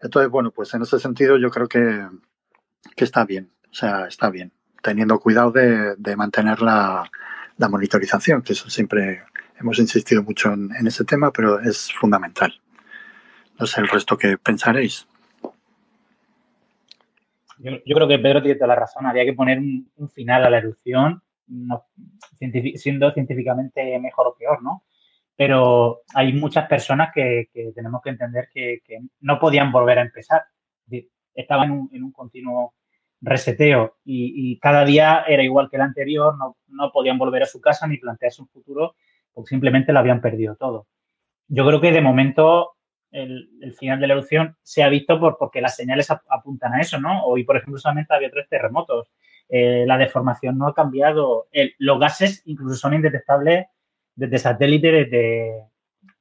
Entonces, 0.00 0.30
bueno, 0.30 0.50
pues 0.50 0.72
en 0.74 0.82
ese 0.82 0.98
sentido 0.98 1.38
yo 1.38 1.50
creo 1.50 1.68
que, 1.68 2.06
que 2.94 3.04
está 3.04 3.24
bien, 3.24 3.50
o 3.70 3.74
sea, 3.74 4.06
está 4.06 4.28
bien, 4.28 4.52
teniendo 4.82 5.18
cuidado 5.18 5.50
de, 5.50 5.94
de 5.96 6.16
mantener 6.16 6.60
la, 6.60 7.10
la, 7.56 7.68
monitorización, 7.68 8.42
que 8.42 8.52
eso 8.54 8.68
siempre 8.70 9.24
hemos 9.58 9.78
insistido 9.78 10.22
mucho 10.22 10.52
en 10.52 10.86
ese 10.86 11.04
tema, 11.04 11.30
pero 11.32 11.60
es 11.60 11.92
fundamental. 11.92 12.60
No 13.60 13.66
el 13.82 13.88
resto 13.88 14.16
que 14.16 14.38
pensaréis. 14.38 15.06
Yo, 17.58 17.94
creo 17.94 18.08
que 18.08 18.18
Pedro 18.18 18.40
tiene 18.40 18.54
toda 18.54 18.68
la 18.68 18.74
razón. 18.74 19.04
Había 19.06 19.26
que 19.26 19.34
poner 19.34 19.58
un, 19.58 20.08
final 20.08 20.46
a 20.46 20.50
la 20.50 20.58
erupción, 20.58 21.22
siendo 22.74 23.12
científicamente 23.12 23.98
mejor 23.98 24.28
o 24.28 24.34
peor, 24.34 24.62
¿no? 24.62 24.84
Pero 25.36 26.00
hay 26.14 26.32
muchas 26.32 26.66
personas 26.68 27.10
que, 27.14 27.50
tenemos 27.74 28.00
que 28.02 28.10
entender 28.10 28.48
que, 28.52 28.80
no 29.20 29.38
podían 29.38 29.70
volver 29.70 29.98
a 29.98 30.02
empezar. 30.02 30.42
Estaban 31.34 31.90
en 31.92 32.02
un, 32.02 32.12
continuo 32.12 32.74
reseteo 33.20 33.98
y, 34.04 34.58
cada 34.58 34.86
día 34.86 35.24
era 35.28 35.42
igual 35.42 35.68
que 35.68 35.76
el 35.76 35.82
anterior, 35.82 36.34
no, 36.38 36.56
no 36.68 36.90
podían 36.90 37.18
volver 37.18 37.42
a 37.42 37.46
su 37.46 37.60
casa 37.60 37.86
ni 37.86 37.98
plantearse 37.98 38.40
un 38.40 38.48
futuro 38.48 38.94
porque 39.34 39.50
simplemente 39.50 39.92
lo 39.92 39.98
habían 39.98 40.22
perdido 40.22 40.56
todo. 40.56 40.86
Yo 41.46 41.66
creo 41.66 41.80
que 41.80 41.92
de 41.92 42.00
momento 42.00 42.76
el, 43.12 43.74
final 43.78 44.00
de 44.00 44.06
la 44.06 44.14
erupción 44.14 44.56
se 44.62 44.82
ha 44.82 44.88
visto 44.88 45.18
por, 45.18 45.36
porque 45.38 45.60
las 45.60 45.76
señales 45.76 46.10
apuntan 46.10 46.74
a 46.74 46.80
eso, 46.80 47.00
¿no? 47.00 47.24
Hoy, 47.24 47.44
por 47.44 47.56
ejemplo, 47.56 47.78
solamente 47.78 48.14
había 48.14 48.30
tres 48.30 48.48
terremotos. 48.48 49.08
Eh, 49.48 49.84
la 49.86 49.98
deformación 49.98 50.56
no 50.58 50.68
ha 50.68 50.74
cambiado. 50.74 51.48
los 51.78 51.98
gases 51.98 52.42
incluso 52.46 52.76
son 52.76 52.94
indetectables 52.94 53.66
desde 54.14 54.38
satélite 54.38 54.92
desde, 54.92 55.64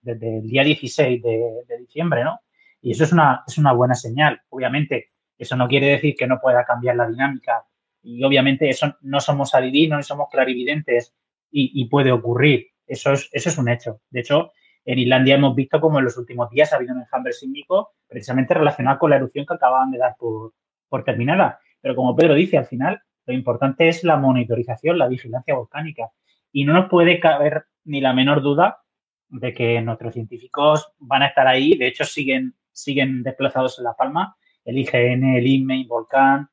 desde 0.01 0.39
el 0.39 0.47
día 0.47 0.63
16 0.63 1.21
de, 1.21 1.77
diciembre, 1.79 2.23
¿no? 2.23 2.39
Y 2.81 2.91
eso 2.91 3.03
es 3.03 3.11
una, 3.11 3.43
es 3.45 3.57
una 3.57 3.73
buena 3.73 3.93
señal. 3.93 4.41
Obviamente, 4.49 5.11
eso 5.37 5.55
no 5.55 5.67
quiere 5.67 5.87
decir 5.87 6.15
que 6.17 6.27
no 6.27 6.39
pueda 6.39 6.63
cambiar 6.63 6.95
la 6.95 7.07
dinámica. 7.07 7.65
Y 8.01 8.23
obviamente 8.23 8.69
eso 8.69 8.95
no 9.01 9.19
somos 9.19 9.53
adivinos, 9.53 9.97
no 9.97 10.03
somos 10.03 10.29
clarividentes 10.31 11.13
y, 11.51 11.71
y 11.81 11.85
puede 11.85 12.11
ocurrir. 12.11 12.67
Eso 12.87 13.11
es, 13.11 13.29
eso 13.33 13.49
es 13.49 13.57
un 13.57 13.69
hecho. 13.69 14.01
De 14.09 14.21
hecho, 14.21 14.53
en 14.91 14.97
Islandia 14.97 15.35
hemos 15.35 15.55
visto 15.55 15.79
como 15.79 15.99
en 15.99 16.05
los 16.05 16.17
últimos 16.17 16.49
días 16.49 16.73
ha 16.73 16.77
habido 16.77 16.95
un 16.95 17.01
enjambre 17.01 17.31
sísmico 17.31 17.91
precisamente 18.07 18.55
relacionado 18.55 18.97
con 18.97 19.11
la 19.11 19.17
erupción 19.17 19.45
que 19.45 19.53
acababan 19.53 19.91
de 19.91 19.99
dar 19.99 20.15
por, 20.17 21.03
terminada. 21.05 21.59
Pero 21.79 21.95
como 21.95 22.15
Pedro 22.15 22.33
dice, 22.33 22.57
al 22.57 22.65
final 22.65 22.99
lo 23.27 23.35
importante 23.35 23.87
es 23.87 24.03
la 24.03 24.17
monitorización, 24.17 24.97
la 24.97 25.07
vigilancia 25.07 25.53
volcánica. 25.53 26.09
Y 26.51 26.65
no 26.65 26.73
nos 26.73 26.89
puede 26.89 27.19
caber 27.19 27.65
ni 27.83 28.01
la 28.01 28.13
menor 28.13 28.41
duda 28.41 28.79
de 29.27 29.53
que 29.53 29.79
nuestros 29.79 30.15
científicos 30.15 30.91
van 30.97 31.21
a 31.21 31.27
estar 31.27 31.45
ahí. 31.45 31.77
De 31.77 31.85
hecho, 31.85 32.03
siguen, 32.03 32.55
siguen 32.71 33.21
desplazados 33.21 33.77
en 33.77 33.83
La 33.83 33.93
Palma. 33.93 34.37
El 34.65 34.79
IGN, 34.79 35.35
el 35.35 35.45
INME, 35.45 35.85
Volcán, 35.87 36.49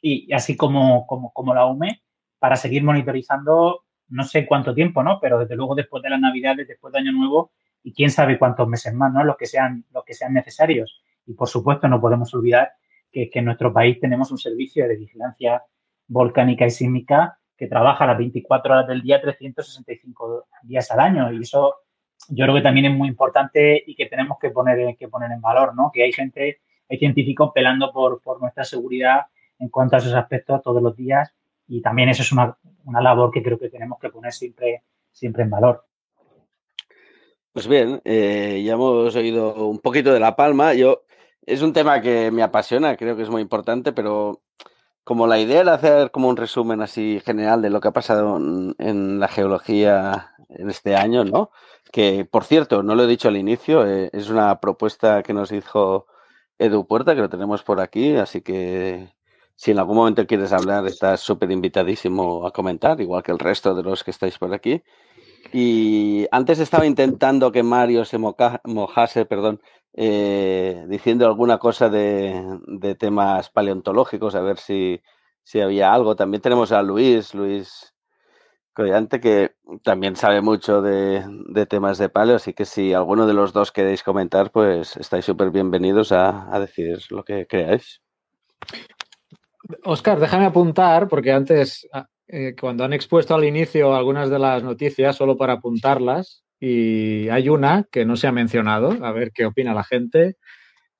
y 0.00 0.32
así 0.32 0.56
como, 0.56 1.06
como, 1.06 1.30
como 1.30 1.52
la 1.52 1.66
UME, 1.66 2.00
para 2.38 2.56
seguir 2.56 2.82
monitorizando 2.82 3.82
no 4.08 4.24
sé 4.24 4.46
cuánto 4.46 4.74
tiempo, 4.74 5.02
¿no? 5.02 5.20
Pero 5.20 5.40
desde 5.40 5.56
luego 5.56 5.74
después 5.74 6.02
de 6.02 6.08
las 6.08 6.20
Navidades, 6.20 6.66
después 6.66 6.90
de 6.94 7.00
Año 7.00 7.12
Nuevo 7.12 7.52
y 7.86 7.92
quién 7.92 8.10
sabe 8.10 8.36
cuántos 8.36 8.66
meses 8.66 8.92
más, 8.94 9.12
¿no? 9.12 9.22
Los 9.22 9.36
que 9.36 9.46
sean, 9.46 9.84
los 9.94 10.04
que 10.04 10.12
sean 10.12 10.34
necesarios. 10.34 11.00
Y 11.24 11.34
por 11.34 11.48
supuesto 11.48 11.86
no 11.86 12.00
podemos 12.00 12.34
olvidar 12.34 12.72
que, 13.12 13.30
en 13.32 13.44
nuestro 13.44 13.72
país 13.72 14.00
tenemos 14.00 14.32
un 14.32 14.38
servicio 14.38 14.88
de 14.88 14.96
vigilancia 14.96 15.62
volcánica 16.08 16.66
y 16.66 16.70
sísmica 16.70 17.38
que 17.56 17.68
trabaja 17.68 18.04
las 18.04 18.18
24 18.18 18.72
horas 18.74 18.88
del 18.88 19.02
día, 19.02 19.20
365 19.20 20.48
días 20.64 20.90
al 20.90 20.98
año. 20.98 21.32
Y 21.32 21.42
eso 21.42 21.76
yo 22.28 22.44
creo 22.46 22.56
que 22.56 22.62
también 22.62 22.86
es 22.86 22.92
muy 22.92 23.06
importante 23.06 23.84
y 23.86 23.94
que 23.94 24.06
tenemos 24.06 24.36
que 24.40 24.50
poner, 24.50 24.96
que 24.96 25.06
poner 25.06 25.30
en 25.30 25.40
valor, 25.40 25.72
¿no? 25.76 25.92
Que 25.94 26.02
hay 26.02 26.12
gente, 26.12 26.62
hay 26.90 26.98
científicos 26.98 27.52
pelando 27.54 27.92
por, 27.92 28.20
por 28.20 28.40
nuestra 28.40 28.64
seguridad 28.64 29.26
en 29.60 29.68
cuanto 29.68 29.94
a 29.94 30.00
esos 30.00 30.12
aspectos 30.12 30.60
todos 30.60 30.82
los 30.82 30.96
días 30.96 31.32
y 31.68 31.80
también 31.82 32.08
eso 32.08 32.22
es 32.22 32.32
una, 32.32 32.58
una 32.84 33.00
labor 33.00 33.30
que 33.30 33.44
creo 33.44 33.60
que 33.60 33.68
tenemos 33.68 34.00
que 34.00 34.10
poner 34.10 34.32
siempre, 34.32 34.82
siempre 35.12 35.44
en 35.44 35.50
valor. 35.50 35.86
Pues 37.56 37.68
bien, 37.68 38.02
eh, 38.04 38.62
ya 38.66 38.74
hemos 38.74 39.16
oído 39.16 39.54
un 39.66 39.78
poquito 39.78 40.12
de 40.12 40.20
La 40.20 40.36
Palma. 40.36 40.74
Yo 40.74 41.04
es 41.46 41.62
un 41.62 41.72
tema 41.72 42.02
que 42.02 42.30
me 42.30 42.42
apasiona, 42.42 42.98
creo 42.98 43.16
que 43.16 43.22
es 43.22 43.30
muy 43.30 43.40
importante, 43.40 43.94
pero 43.94 44.42
como 45.04 45.26
la 45.26 45.40
idea 45.40 45.64
de 45.64 45.70
hacer 45.70 46.10
como 46.10 46.28
un 46.28 46.36
resumen 46.36 46.82
así 46.82 47.18
general 47.24 47.62
de 47.62 47.70
lo 47.70 47.80
que 47.80 47.88
ha 47.88 47.92
pasado 47.92 48.36
en, 48.36 48.74
en 48.78 49.20
la 49.20 49.28
geología 49.28 50.34
en 50.50 50.68
este 50.68 50.96
año, 50.96 51.24
¿no? 51.24 51.50
Que, 51.92 52.26
por 52.26 52.44
cierto, 52.44 52.82
no 52.82 52.94
lo 52.94 53.04
he 53.04 53.06
dicho 53.06 53.28
al 53.28 53.38
inicio, 53.38 53.86
eh, 53.86 54.10
es 54.12 54.28
una 54.28 54.60
propuesta 54.60 55.22
que 55.22 55.32
nos 55.32 55.50
hizo 55.50 56.06
Edu 56.58 56.86
Puerta, 56.86 57.14
que 57.14 57.22
lo 57.22 57.30
tenemos 57.30 57.62
por 57.62 57.80
aquí, 57.80 58.16
así 58.16 58.42
que 58.42 59.14
si 59.54 59.70
en 59.70 59.78
algún 59.78 59.96
momento 59.96 60.26
quieres 60.26 60.52
hablar, 60.52 60.86
estás 60.86 61.20
súper 61.20 61.50
invitadísimo 61.50 62.46
a 62.46 62.52
comentar, 62.52 63.00
igual 63.00 63.22
que 63.22 63.32
el 63.32 63.38
resto 63.38 63.74
de 63.74 63.82
los 63.82 64.04
que 64.04 64.10
estáis 64.10 64.36
por 64.38 64.52
aquí. 64.52 64.82
Y 65.52 66.26
antes 66.30 66.58
estaba 66.58 66.86
intentando 66.86 67.52
que 67.52 67.62
Mario 67.62 68.04
se 68.04 68.18
mojase, 68.18 69.26
perdón, 69.26 69.60
eh, 69.92 70.84
diciendo 70.88 71.26
alguna 71.26 71.58
cosa 71.58 71.88
de, 71.88 72.58
de, 72.66 72.94
temas 72.94 73.50
paleontológicos, 73.50 74.34
a 74.34 74.40
ver 74.40 74.58
si, 74.58 75.00
si 75.42 75.60
había 75.60 75.92
algo. 75.92 76.16
También 76.16 76.42
tenemos 76.42 76.72
a 76.72 76.82
Luis, 76.82 77.34
Luis 77.34 77.94
Collante, 78.74 79.20
que 79.20 79.54
también 79.82 80.16
sabe 80.16 80.42
mucho 80.42 80.82
de, 80.82 81.24
de, 81.48 81.66
temas 81.66 81.96
de 81.96 82.10
paleo, 82.10 82.36
así 82.36 82.52
que 82.52 82.66
si 82.66 82.92
alguno 82.92 83.26
de 83.26 83.32
los 83.32 83.54
dos 83.54 83.72
queréis 83.72 84.02
comentar, 84.02 84.50
pues 84.50 84.98
estáis 84.98 85.24
súper 85.24 85.50
bienvenidos 85.50 86.12
a, 86.12 86.54
a 86.54 86.60
decir 86.60 86.98
lo 87.08 87.24
que 87.24 87.46
creáis. 87.46 88.02
Oscar, 89.84 90.20
déjame 90.20 90.44
apuntar, 90.44 91.08
porque 91.08 91.32
antes, 91.32 91.88
eh, 92.28 92.54
cuando 92.60 92.84
han 92.84 92.92
expuesto 92.92 93.34
al 93.34 93.44
inicio 93.44 93.94
algunas 93.94 94.30
de 94.30 94.38
las 94.38 94.62
noticias, 94.62 95.16
solo 95.16 95.36
para 95.36 95.54
apuntarlas, 95.54 96.44
y 96.60 97.28
hay 97.28 97.48
una 97.48 97.86
que 97.90 98.04
no 98.04 98.16
se 98.16 98.26
ha 98.26 98.32
mencionado, 98.32 98.96
a 99.04 99.12
ver 99.12 99.30
qué 99.32 99.44
opina 99.46 99.74
la 99.74 99.84
gente. 99.84 100.36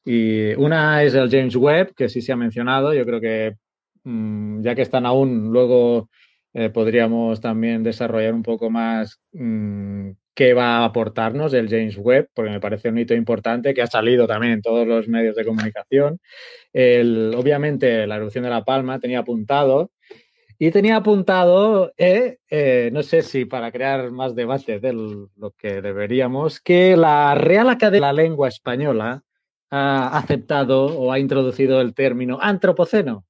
Y 0.05 0.55
una 0.55 1.03
es 1.03 1.15
el 1.15 1.31
James 1.31 1.57
Webb, 1.57 1.95
que 1.97 2.09
sí 2.09 2.23
se 2.23 2.33
ha 2.33 2.37
mencionado. 2.37 2.95
Yo 2.95 3.05
creo 3.07 3.21
que 3.21 3.57
mmm, 4.05 4.63
ya 4.63 4.75
que 4.75 4.83
están 4.83 5.07
aún, 5.07 5.53
luego 5.53 6.11
eh, 6.55 6.71
podríamos 6.71 7.41
también 7.41 7.83
desarrollar 7.83 8.35
un 8.35 8.43
poco 8.43 8.71
más 8.71 9.21
mmm, 9.33 10.11
qué 10.35 10.55
va 10.55 10.79
a 10.79 10.85
aportarnos 10.85 11.55
el 11.55 11.69
James 11.69 11.97
Webb, 11.99 12.29
porque 12.35 12.51
me 12.51 12.61
parece 12.61 12.91
un 12.91 12.99
hito 12.99 13.15
importante 13.15 13.75
que 13.75 13.83
ha 13.83 13.87
salido 13.89 14.27
también 14.27 14.53
en 14.55 14.63
todos 14.63 14.87
los 14.87 15.09
medios 15.09 15.35
de 15.37 15.45
comunicación. 15.45 16.21
El, 16.73 17.35
obviamente, 17.37 18.07
la 18.07 18.17
erupción 18.17 18.45
de 18.45 18.51
La 18.51 18.65
Palma 18.65 19.01
tenía 19.01 19.21
apuntado 19.21 19.91
y 20.59 20.71
tenía 20.71 20.97
apuntado, 20.97 21.93
eh, 21.97 22.39
eh, 22.51 22.91
no 22.93 23.03
sé 23.03 23.23
si 23.23 23.45
para 23.45 23.71
crear 23.73 24.11
más 24.11 24.35
debate 24.35 24.81
de 24.81 24.93
lo 24.93 25.51
que 25.57 25.81
deberíamos, 25.83 26.61
que 26.61 26.97
la 26.97 27.35
Real 27.35 27.69
Academia 27.69 27.97
de 27.97 28.01
la 28.01 28.13
Lengua 28.13 28.49
Española 28.49 29.23
ha 29.71 30.19
aceptado 30.19 30.87
o 30.87 31.13
ha 31.13 31.19
introducido 31.19 31.81
el 31.81 31.95
término 31.95 32.39
antropoceno. 32.41 33.27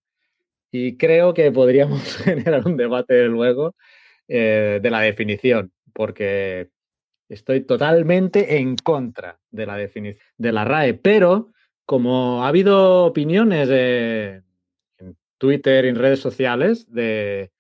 Y 0.70 0.96
creo 0.96 1.34
que 1.34 1.50
podríamos 1.52 2.16
generar 2.24 2.66
un 2.66 2.76
debate 2.76 3.24
luego 3.24 3.74
eh, 4.28 4.80
de 4.82 4.90
la 4.90 5.00
definición, 5.00 5.72
porque 5.92 6.70
Estoy 7.28 7.62
totalmente 7.62 8.58
en 8.58 8.76
contra 8.76 9.40
de 9.50 9.66
la 9.66 9.76
definición 9.76 10.22
de 10.38 10.52
la 10.52 10.64
RAE, 10.64 10.94
pero 10.94 11.50
como 11.84 12.44
ha 12.44 12.48
habido 12.48 13.04
opiniones 13.04 13.68
de, 13.68 14.42
Twitter 15.39 15.84
y 15.84 15.89
en 15.89 15.97
redes 15.97 16.20
sociales 16.20 16.91
de, 16.93 17.51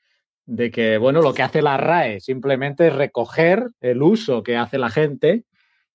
de, 0.46 0.70
que, 0.70 0.98
bueno, 0.98 1.22
lo 1.22 1.34
que 1.34 1.42
hace 1.42 1.62
la 1.62 1.76
RAE 1.76 2.20
simplemente 2.20 2.88
es 2.88 2.94
recoger 2.94 3.70
el 3.80 4.02
uso 4.02 4.42
que 4.42 4.56
hace 4.56 4.78
la 4.78 4.90
gente 4.90 5.44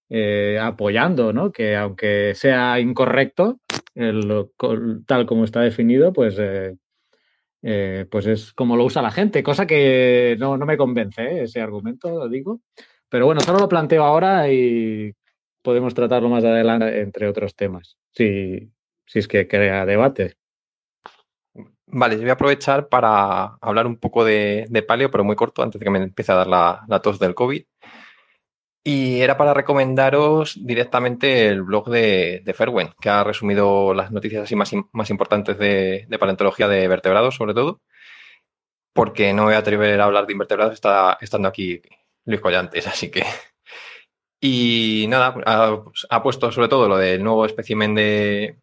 eh, 0.09 0.59
apoyando, 0.61 1.31
¿no? 1.31 1.53
Que 1.53 1.77
aunque 1.77 2.33
sea 2.35 2.79
incorrecto, 2.81 3.61
tal 5.05 5.25
como 5.25 5.45
está 5.45 5.61
definido, 5.61 6.11
pues, 6.11 6.35
eh, 6.37 6.75
eh, 7.61 8.05
pues 8.11 8.25
es 8.25 8.51
como 8.53 8.75
lo 8.75 8.83
usa 8.85 9.01
la 9.01 9.11
gente, 9.11 9.41
cosa 9.41 9.65
que 9.65 10.35
no, 10.37 10.57
no 10.57 10.65
me 10.65 10.75
convence, 10.75 11.43
ese 11.43 11.61
argumento, 11.61 12.09
lo 12.09 12.27
digo. 12.27 12.61
Pero 13.07 13.25
bueno, 13.25 13.39
solo 13.39 13.59
lo 13.59 13.69
planteo 13.69 14.03
ahora 14.03 14.51
y 14.51 15.13
podemos 15.61 15.93
tratarlo 15.93 16.27
más 16.27 16.43
adelante 16.43 16.99
entre 17.01 17.27
otros 17.27 17.55
temas, 17.55 17.97
si, 18.11 18.69
si 19.05 19.19
es 19.19 19.27
que 19.29 19.47
crea 19.47 19.85
debate. 19.85 20.40
Vale, 21.93 22.15
yo 22.15 22.21
voy 22.21 22.29
a 22.29 22.33
aprovechar 22.33 22.87
para 22.87 23.57
hablar 23.61 23.85
un 23.85 23.97
poco 23.97 24.23
de, 24.23 24.65
de 24.69 24.81
paleo, 24.81 25.11
pero 25.11 25.25
muy 25.25 25.35
corto, 25.35 25.61
antes 25.61 25.77
de 25.79 25.83
que 25.83 25.89
me 25.89 25.99
empiece 25.99 26.31
a 26.31 26.35
dar 26.35 26.47
la, 26.47 27.01
tos 27.01 27.19
del 27.19 27.35
COVID. 27.35 27.63
Y 28.83 29.21
era 29.21 29.37
para 29.37 29.53
recomendaros 29.53 30.57
directamente 30.65 31.47
el 31.47 31.63
blog 31.63 31.89
de, 31.89 32.41
de 32.43 32.93
que 32.99 33.09
ha 33.09 33.23
resumido 33.23 33.93
las 33.93 34.11
noticias 34.11 34.43
así 34.43 34.55
más, 34.55 35.09
importantes 35.09 35.57
de, 35.59 36.05
de, 36.07 36.19
paleontología 36.19 36.67
de 36.67 36.87
vertebrados, 36.87 37.35
sobre 37.35 37.53
todo, 37.53 37.81
porque 38.93 39.33
no 39.33 39.45
voy 39.45 39.55
a 39.55 39.59
atrever 39.59 39.99
a 40.01 40.05
hablar 40.05 40.25
de 40.27 40.33
invertebrados 40.33 40.73
está, 40.73 41.17
estando 41.21 41.47
aquí 41.49 41.81
Luis 42.25 42.41
Collantes, 42.41 42.87
así 42.87 43.11
que. 43.11 43.23
Y 44.41 45.05
nada, 45.09 45.35
ha, 45.45 45.83
ha, 46.09 46.23
puesto 46.23 46.51
sobre 46.51 46.67
todo 46.67 46.87
lo 46.89 46.97
del 46.97 47.23
nuevo 47.23 47.45
espécimen 47.45 47.93
de, 47.95 48.57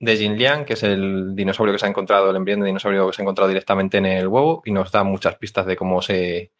de 0.00 0.16
Jinliang, 0.16 0.64
que 0.64 0.74
es 0.74 0.82
el 0.82 1.34
dinosaurio 1.34 1.72
que 1.72 1.78
se 1.78 1.86
ha 1.86 1.88
encontrado, 1.88 2.30
el 2.30 2.36
embrión 2.36 2.60
de 2.60 2.66
dinosaurio 2.66 3.06
que 3.06 3.12
se 3.12 3.22
ha 3.22 3.24
encontrado 3.24 3.48
directamente 3.48 3.98
en 3.98 4.06
el 4.06 4.28
huevo, 4.28 4.62
y 4.64 4.72
nos 4.72 4.92
da 4.92 5.02
muchas 5.04 5.36
pistas 5.36 5.66
de 5.66 5.76
cómo 5.76 6.02
se, 6.02 6.52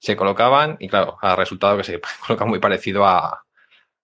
se 0.00 0.16
colocaban, 0.16 0.76
y 0.80 0.88
claro, 0.88 1.16
ha 1.22 1.36
resultado 1.36 1.76
que 1.76 1.84
se 1.84 2.00
coloca 2.26 2.44
muy 2.44 2.58
parecido 2.58 3.04
a, 3.04 3.44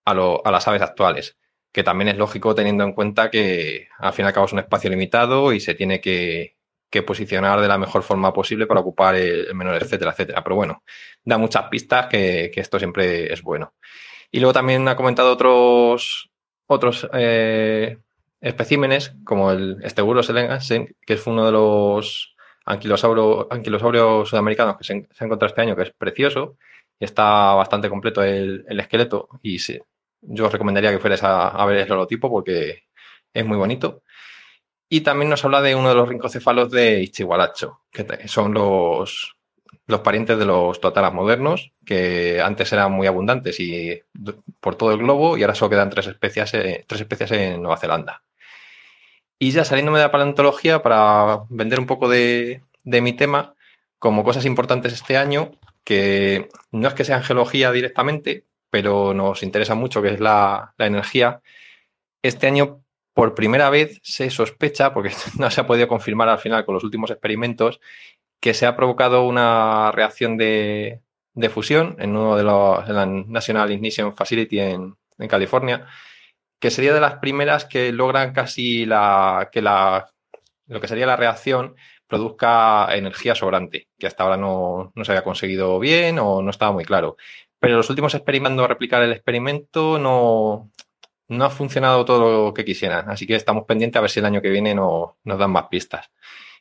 a, 0.04 0.14
lo, 0.14 0.46
a 0.46 0.50
las 0.50 0.66
aves 0.68 0.82
actuales, 0.82 1.36
que 1.72 1.82
también 1.82 2.08
es 2.08 2.16
lógico 2.16 2.54
teniendo 2.54 2.84
en 2.84 2.92
cuenta 2.92 3.30
que 3.30 3.88
al 3.98 4.12
fin 4.12 4.24
y 4.24 4.28
al 4.28 4.34
cabo 4.34 4.46
es 4.46 4.52
un 4.52 4.60
espacio 4.60 4.90
limitado 4.90 5.52
y 5.52 5.60
se 5.60 5.74
tiene 5.74 6.00
que, 6.00 6.56
que 6.90 7.02
posicionar 7.02 7.60
de 7.60 7.68
la 7.68 7.78
mejor 7.78 8.02
forma 8.02 8.32
posible 8.32 8.66
para 8.66 8.80
ocupar 8.80 9.14
el 9.14 9.54
menor, 9.54 9.76
etcétera, 9.76 10.10
etcétera. 10.10 10.42
Pero 10.42 10.56
bueno, 10.56 10.82
da 11.24 11.38
muchas 11.38 11.68
pistas 11.68 12.06
que, 12.08 12.50
que 12.52 12.60
esto 12.60 12.78
siempre 12.78 13.32
es 13.32 13.42
bueno. 13.42 13.74
Y 14.32 14.40
luego 14.40 14.52
también 14.52 14.86
ha 14.88 14.96
comentado 14.96 15.32
otros, 15.32 16.30
otros 16.66 17.08
eh, 17.12 17.98
especímenes, 18.41 19.14
como 19.24 19.51
el 19.51 19.78
Esteguros 19.82 20.26
selengasen, 20.26 20.97
que 21.07 21.14
es 21.14 21.26
uno 21.26 21.47
de 21.47 21.53
los 21.53 22.34
anquilosaurios, 22.64 23.47
anquilosaurios 23.51 24.28
sudamericanos 24.28 24.76
que 24.76 24.84
se, 24.84 25.09
se, 25.11 25.24
ha 25.24 25.26
encontrado 25.26 25.51
este 25.51 25.61
año, 25.62 25.76
que 25.76 25.82
es 25.82 25.93
precioso, 25.93 26.57
y 26.99 27.05
está 27.05 27.55
bastante 27.55 27.88
completo 27.88 28.22
el, 28.22 28.64
el 28.68 28.80
esqueleto, 28.80 29.28
y 29.43 29.59
yo 30.22 30.47
os 30.47 30.53
recomendaría 30.53 30.91
que 30.91 30.99
fuerais 30.99 31.22
a, 31.22 31.49
a 31.49 31.66
ver 31.66 31.78
el 31.78 31.93
holotipo 31.93 32.30
porque 32.30 32.84
es 33.32 33.47
muy 33.47 33.57
bonito. 33.57 34.03
Y 34.88 35.03
también 35.03 35.30
nos 35.30 35.45
habla 35.45 35.62
de 35.62 35.74
uno 35.76 35.88
de 35.91 35.95
los 35.95 36.09
rincocefalos 36.09 36.70
de 36.70 37.01
Ichigualacho, 37.01 37.82
que 37.93 38.26
son 38.26 38.53
los, 38.55 39.36
los 39.86 40.01
parientes 40.01 40.38
de 40.38 40.47
los 40.47 40.80
totaras 40.80 41.12
modernos, 41.12 41.72
que 41.84 42.41
antes 42.41 42.72
eran 42.72 42.93
muy 42.93 43.07
abundantes 43.07 43.61
y 43.61 44.03
por 44.61 44.74
todo 44.76 44.93
el 44.93 44.99
globo 44.99 45.36
y 45.36 45.43
ahora 45.43 45.55
solo 45.55 45.70
quedan 45.70 45.91
tres 45.91 46.09
especies, 46.09 46.55
eh, 46.55 46.84
tres 46.88 47.03
especies 47.03 47.30
en 47.32 47.62
Nueva 47.62 47.76
Zelanda. 47.76 48.22
Y 49.41 49.51
ya 49.51 49.64
saliéndome 49.64 49.99
de 49.99 50.05
la 50.05 50.12
paleontología 50.12 50.82
para 50.82 51.41
vender 51.49 51.80
un 51.80 51.86
poco 51.86 52.09
de, 52.09 52.62
de 52.84 53.01
mi 53.01 53.14
tema, 53.14 53.55
como 53.99 54.22
cosas 54.22 54.45
importantes 54.45 54.93
este 54.93 55.16
año, 55.16 55.51
que 55.82 56.49
no 56.70 56.86
es 56.86 56.95
que 56.95 57.05
sean 57.05 57.24
geología 57.24 57.72
directamente, 57.72 58.45
pero 58.70 59.14
nos 59.14 59.43
interesa 59.43 59.74
mucho, 59.74 60.03
que 60.03 60.11
es 60.11 60.20
la, 60.20 60.74
la 60.78 60.86
energía. 60.86 61.41
Este 62.22 62.47
año 62.47 62.84
por 63.14 63.34
primera 63.34 63.70
vez 63.70 63.99
se 64.03 64.30
sospecha, 64.30 64.95
porque 64.95 65.11
no 65.38 65.51
se 65.51 65.61
ha 65.61 65.66
podido 65.66 65.88
confirmar 65.88 66.28
al 66.28 66.38
final 66.38 66.64
con 66.64 66.74
los 66.74 66.84
últimos 66.84 67.11
experimentos, 67.11 67.80
que 68.41 68.55
se 68.55 68.66
ha 68.66 68.76
provocado 68.76 69.26
una 69.26 69.91
reacción 69.93 70.36
de, 70.36 71.01
de 71.34 71.51
fusión 71.51 71.97
en 71.99 72.11
uno 72.11 72.36
de 72.36 72.43
los 72.43 72.88
en 72.88 72.95
la 72.95 73.07
National 73.07 73.70
Ignition 73.70 74.14
Facility 74.14 74.61
en, 74.61 74.97
en, 75.18 75.28
California, 75.28 75.86
que 76.61 76.70
sería 76.70 76.94
de 76.94 77.00
las 77.00 77.16
primeras 77.16 77.64
que 77.64 77.92
logran 77.92 78.32
casi 78.32 78.86
la 78.86 79.48
que 79.52 79.62
la 79.62 80.08
lo 80.68 80.80
que 80.80 80.88
sería 80.88 81.06
la 81.06 81.16
reacción 81.16 81.74
produzca 82.06 82.88
energía 82.94 83.34
sobrante, 83.34 83.88
que 83.98 84.06
hasta 84.06 84.24
ahora 84.24 84.36
no, 84.36 84.92
no 84.94 85.04
se 85.04 85.12
había 85.12 85.24
conseguido 85.24 85.78
bien 85.78 86.18
o 86.18 86.42
no 86.42 86.50
estaba 86.50 86.72
muy 86.72 86.84
claro. 86.84 87.16
Pero 87.58 87.76
los 87.76 87.90
últimos 87.90 88.14
experimentando 88.14 88.64
a 88.64 88.68
replicar 88.68 89.02
el 89.02 89.12
experimento 89.12 89.98
no, 89.98 90.70
no 91.28 91.44
ha 91.44 91.50
funcionado 91.50 92.04
todo 92.04 92.46
lo 92.46 92.54
que 92.54 92.64
quisieran. 92.64 93.08
Así 93.11 93.26
que 93.26 93.36
estamos 93.36 93.64
pendientes 93.64 93.98
a 93.98 94.02
ver 94.02 94.11
si 94.11 94.20
el 94.20 94.26
año 94.26 94.42
que 94.42 94.50
viene 94.50 94.74
no, 94.74 95.18
nos 95.24 95.38
dan 95.38 95.52
más 95.52 95.66
pistas. 95.68 96.11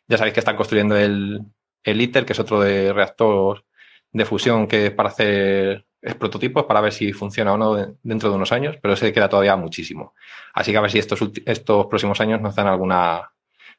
Ya 0.07 0.17
sabéis 0.17 0.33
que 0.33 0.39
están 0.41 0.55
construyendo 0.55 0.95
el, 0.97 1.41
el 1.83 2.01
ITER, 2.01 2.25
que 2.25 2.33
es 2.33 2.39
otro 2.39 2.61
de 2.61 2.93
reactor 2.93 3.65
de 4.11 4.25
fusión 4.25 4.67
que 4.67 4.87
es 4.87 4.91
para 4.91 5.09
hacer 5.09 5.85
es 6.01 6.15
prototipos 6.15 6.65
para 6.65 6.81
ver 6.81 6.93
si 6.93 7.13
funciona 7.13 7.53
o 7.53 7.57
no 7.57 7.95
dentro 8.03 8.29
de 8.29 8.35
unos 8.35 8.51
años, 8.51 8.77
pero 8.81 8.95
se 8.95 9.11
queda 9.11 9.29
todavía 9.29 9.55
muchísimo. 9.55 10.13
Así 10.53 10.71
que 10.71 10.77
a 10.77 10.81
ver 10.81 10.91
si 10.91 10.99
estos, 10.99 11.19
estos 11.45 11.87
próximos 11.87 12.19
años 12.21 12.41
nos 12.41 12.55
dan 12.55 12.67
alguna 12.67 13.31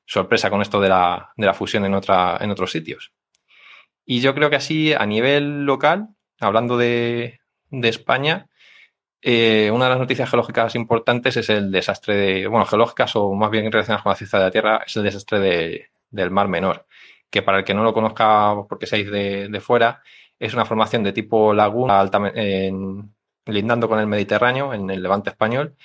sorpresa 0.04 0.50
con 0.50 0.60
esto 0.60 0.80
de 0.80 0.88
la, 0.88 1.32
de 1.36 1.46
la 1.46 1.54
fusión 1.54 1.84
en, 1.84 1.94
otra, 1.94 2.38
en 2.40 2.50
otros 2.50 2.72
sitios. 2.72 3.12
Y 4.04 4.20
yo 4.20 4.34
creo 4.34 4.50
que 4.50 4.56
así, 4.56 4.92
a 4.92 5.06
nivel 5.06 5.64
local, 5.64 6.08
hablando 6.40 6.76
de, 6.76 7.40
de 7.70 7.88
España, 7.88 8.48
eh, 9.22 9.70
una 9.72 9.84
de 9.84 9.90
las 9.90 9.98
noticias 9.98 10.28
geológicas 10.28 10.74
importantes 10.74 11.36
es 11.36 11.48
el 11.50 11.70
desastre 11.70 12.16
de, 12.16 12.46
bueno, 12.46 12.64
geológicas 12.66 13.14
o 13.16 13.32
más 13.34 13.50
bien 13.50 13.70
relacionadas 13.70 14.02
con 14.02 14.10
la 14.10 14.16
ciencia 14.16 14.38
de 14.38 14.44
la 14.46 14.50
Tierra, 14.50 14.82
es 14.86 14.96
el 14.96 15.02
desastre 15.04 15.38
de, 15.38 15.90
del 16.10 16.30
Mar 16.30 16.48
Menor, 16.48 16.86
que 17.30 17.42
para 17.42 17.58
el 17.58 17.64
que 17.64 17.74
no 17.74 17.84
lo 17.84 17.92
conozca 17.92 18.54
porque 18.68 18.86
seáis 18.86 19.10
de, 19.10 19.48
de 19.48 19.60
fuera, 19.60 20.02
es 20.40 20.54
una 20.54 20.64
formación 20.64 21.04
de 21.04 21.12
tipo 21.12 21.54
laguna 21.54 22.02
lindando 23.46 23.88
con 23.88 24.00
el 24.00 24.06
Mediterráneo, 24.06 24.72
en 24.74 24.90
el 24.90 25.02
levante 25.02 25.30
español, 25.30 25.76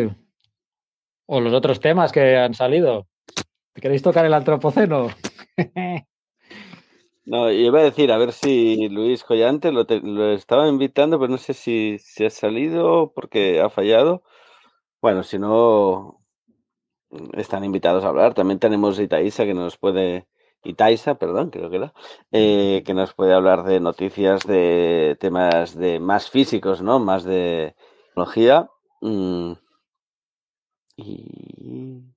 o 1.26 1.40
los 1.40 1.52
otros 1.52 1.80
temas 1.80 2.12
que 2.12 2.36
han 2.36 2.54
salido. 2.54 3.08
¿Queréis 3.74 4.02
tocar 4.02 4.24
el 4.24 4.34
antropoceno? 4.34 5.08
No, 7.32 7.50
iba 7.50 7.80
a 7.80 7.82
decir, 7.82 8.12
a 8.12 8.18
ver 8.18 8.32
si 8.32 8.88
Luis 8.88 9.24
Collante 9.24 9.72
lo, 9.72 9.84
lo 10.02 10.32
estaba 10.32 10.68
invitando, 10.68 11.18
pero 11.18 11.30
no 11.32 11.38
sé 11.38 11.54
si, 11.54 11.98
si 11.98 12.24
ha 12.24 12.30
salido 12.30 13.12
porque 13.14 13.60
ha 13.60 13.68
fallado. 13.68 14.22
Bueno, 15.02 15.22
si 15.24 15.38
no, 15.38 16.20
están 17.34 17.64
invitados 17.64 18.04
a 18.04 18.08
hablar. 18.08 18.34
También 18.34 18.58
tenemos 18.58 18.98
Itaísa 19.00 19.44
que 19.44 19.54
nos 19.54 19.76
puede, 19.78 20.26
Itaisa, 20.64 21.16
perdón, 21.16 21.50
creo 21.50 21.70
que 21.70 21.76
era, 21.76 21.94
eh, 22.32 22.82
que 22.84 22.94
nos 22.94 23.14
puede 23.14 23.34
hablar 23.34 23.64
de 23.64 23.80
noticias 23.80 24.42
de 24.46 25.16
temas 25.20 25.76
de 25.76 26.00
más 26.00 26.30
físicos, 26.30 26.82
¿no? 26.82 26.98
Más 26.98 27.24
de 27.24 27.74
tecnología. 28.08 28.68
Mm, 29.00 29.52
y 30.96 32.15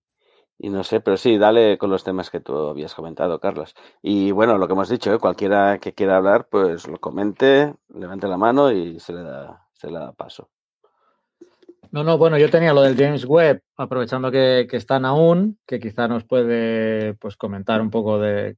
y 0.62 0.70
no 0.70 0.84
sé, 0.84 0.99
pero 0.99 1.16
sí, 1.16 1.38
dale 1.38 1.78
con 1.78 1.89
los 1.89 2.03
temas 2.03 2.30
que 2.30 2.41
tú 2.41 2.53
habías 2.68 2.93
comentado, 2.93 3.39
Carlos. 3.39 3.74
Y 4.01 4.32
bueno, 4.32 4.57
lo 4.57 4.68
que 4.68 4.74
hemos 4.74 4.89
dicho, 4.89 5.14
¿eh? 5.14 5.18
cualquiera 5.18 5.80
que 5.80 5.93
quiera 5.93 6.18
hablar, 6.18 6.47
pues 6.51 6.86
lo 6.86 6.97
comente, 6.99 7.74
levante 7.88 8.28
la 8.28 8.38
mano 8.38 8.70
y 8.70 8.99
se 8.99 9.14
le 9.14 9.24
da, 9.24 9.66
se 9.72 9.88
le 9.88 9.93
da 9.93 10.12
paso. 10.12 10.49
No, 11.91 12.03
no, 12.03 12.18
bueno, 12.18 12.38
yo 12.38 12.49
tenía 12.49 12.74
lo 12.74 12.82
del 12.82 12.97
James 12.97 13.24
Webb, 13.26 13.62
aprovechando 13.78 14.30
que, 14.30 14.68
están 14.70 15.05
aún, 15.05 15.57
que 15.66 15.80
quizá 15.80 16.10
nos 16.10 16.26
puede 16.26 17.14
pues, 17.16 17.38
comentar 17.38 17.82
un 17.82 17.89
poco 17.89 18.20
de, 18.20 18.57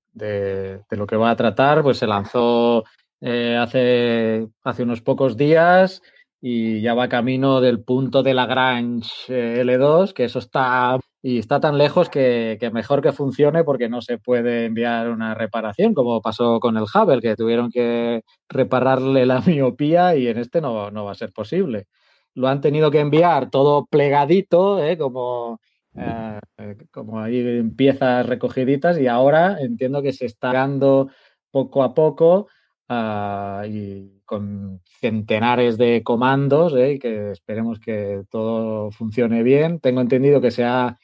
lo 0.89 1.05
que 1.05 1.15
va 1.15 1.29
a 1.29 1.35
tratar. 1.35 1.83
Pues 1.83 1.99
se 1.99 2.07
lanzó 2.07 2.83
eh, 3.21 3.55
hace, 3.57 4.47
hace 4.63 4.83
unos 4.83 5.01
pocos 5.01 5.37
días 5.37 6.01
y 6.41 6.81
ya 6.81 6.95
va 6.95 7.07
camino 7.07 7.61
del 7.61 7.83
punto 7.83 8.23
de 8.23 8.33
Lagrange 8.33 9.11
eh, 9.29 9.63
L2, 9.63 10.13
que 10.13 10.25
eso 10.25 10.39
está 10.39 10.97
y 11.24 11.38
está 11.38 11.59
tan 11.59 11.78
lejos 11.78 12.09
que, 12.09 12.57
mejor 12.74 13.01
que 13.01 13.11
funcione 13.11 13.63
porque 13.63 13.89
no 13.89 14.01
se 14.01 14.17
puede 14.17 14.65
enviar 14.65 15.09
una 15.09 15.36
reparación, 15.36 15.93
como 15.93 16.22
pasó 16.22 16.59
con 16.59 16.78
el 16.78 16.84
Hubble, 16.84 17.22
que 17.22 17.36
tuvieron 17.36 17.69
que 17.69 18.24
repararle 18.49 19.26
la 19.26 19.41
miopía 19.45 20.15
y 20.15 20.28
en 20.28 20.39
este 20.39 20.61
no, 20.61 20.91
va 20.91 21.11
a 21.11 21.15
ser 21.15 21.32
posible. 21.32 21.88
Lo 22.34 22.47
han 22.47 22.61
tenido 22.61 22.89
que 22.89 22.99
enviar 23.01 23.49
todo 23.51 23.86
plegadito, 23.86 24.84
¿eh? 24.84 24.97
como, 24.97 25.59
eh, 25.95 26.39
como 26.91 27.19
ahí 27.19 27.39
en 27.39 27.76
piezas 27.76 28.26
recogiditas, 28.26 28.97
y 28.99 29.07
ahora 29.07 29.57
entiendo 29.59 30.01
que 30.01 30.13
se 30.13 30.26
está 30.26 30.53
dando 30.53 31.09
poco 31.51 31.84
a 31.84 31.93
poco 31.93 32.47
ah, 32.89 33.63
y 33.67 34.22
con 34.26 34.82
centenares 35.01 35.78
de 35.78 36.03
comandos 36.03 36.74
¿eh? 36.74 36.93
y 36.93 36.99
que 36.99 37.32
esperemos 37.32 37.80
que 37.80 38.24
todo 38.30 38.89
funcione 38.91 39.43
bien. 39.43 39.80
Tengo 39.80 40.01
entendido 40.01 40.41
que 40.41 40.51
se 40.51 40.63
ha 40.63 40.97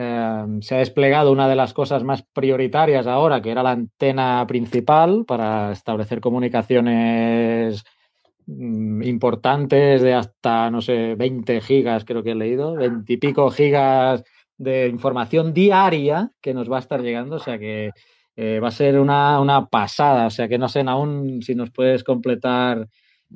Em, 0.00 0.62
se 0.62 0.76
ha 0.76 0.78
desplegado 0.78 1.32
una 1.32 1.48
de 1.48 1.56
las 1.56 1.74
cosas 1.74 2.04
más 2.04 2.22
prioritarias 2.22 3.08
ahora, 3.08 3.42
que 3.42 3.50
era 3.50 3.64
la 3.64 3.72
antena 3.72 4.44
principal 4.46 5.24
para 5.26 5.72
establecer 5.72 6.20
comunicaciones 6.20 7.82
mm, 8.46 9.02
importantes 9.02 10.00
de 10.00 10.14
hasta, 10.14 10.70
no 10.70 10.82
sé, 10.82 11.16
20 11.16 11.60
gigas, 11.60 12.04
creo 12.04 12.22
que 12.22 12.30
he 12.30 12.34
leído, 12.36 12.76
20 12.76 13.12
y 13.12 13.16
pico 13.16 13.50
gigas 13.50 14.22
de 14.56 14.86
información 14.86 15.52
diaria 15.52 16.30
que 16.40 16.54
nos 16.54 16.70
va 16.70 16.76
a 16.76 16.80
estar 16.80 17.02
llegando, 17.02 17.34
o 17.36 17.40
sea 17.40 17.58
que 17.58 17.90
eh, 18.36 18.60
va 18.60 18.68
a 18.68 18.70
ser 18.70 19.00
una, 19.00 19.40
una, 19.40 19.66
pasada, 19.66 20.26
o 20.26 20.30
sea 20.30 20.46
que 20.46 20.58
no 20.58 20.68
sé 20.68 20.82
aún 20.86 21.42
si 21.42 21.56
nos 21.56 21.72
puedes 21.72 22.04
completar 22.04 22.86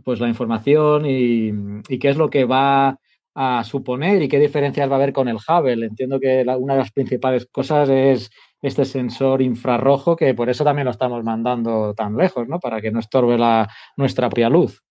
pues 0.04 0.20
la 0.20 0.28
información 0.28 1.06
y, 1.06 1.50
y 1.88 1.98
qué 1.98 2.10
es 2.10 2.16
lo 2.16 2.30
que 2.30 2.44
va 2.44 3.00
a 3.35 3.64
suponer 3.64 4.22
y 4.22 4.28
qué 4.28 4.39
diferencias 4.39 4.89
va 4.89 4.95
a 4.95 4.97
haber 4.97 5.12
con 5.12 5.28
el 5.28 5.37
Hubble. 5.37 5.87
Entiendo 5.87 6.20
que 6.20 6.45
una 6.59 6.74
de 6.74 6.80
las 6.80 6.93
principales 6.93 7.47
cosas 7.47 7.89
es 7.89 8.30
este 8.61 8.85
sensor 8.85 9.43
infrarrojo, 9.43 10.16
que 10.16 10.35
por 10.35 10.49
eso 10.49 10.64
también 10.64 10.85
lo 10.85 10.93
estamos 10.93 11.24
mandando 11.24 11.95
tan 11.95 12.16
lejos, 12.16 12.47
¿no? 12.49 12.61
Para 12.61 12.80
que 12.80 12.91
no 12.91 13.01
estorbe 13.01 13.37
la, 13.39 13.68
nuestra 13.97 14.28
propia 14.28 14.49
luz. 14.49 14.83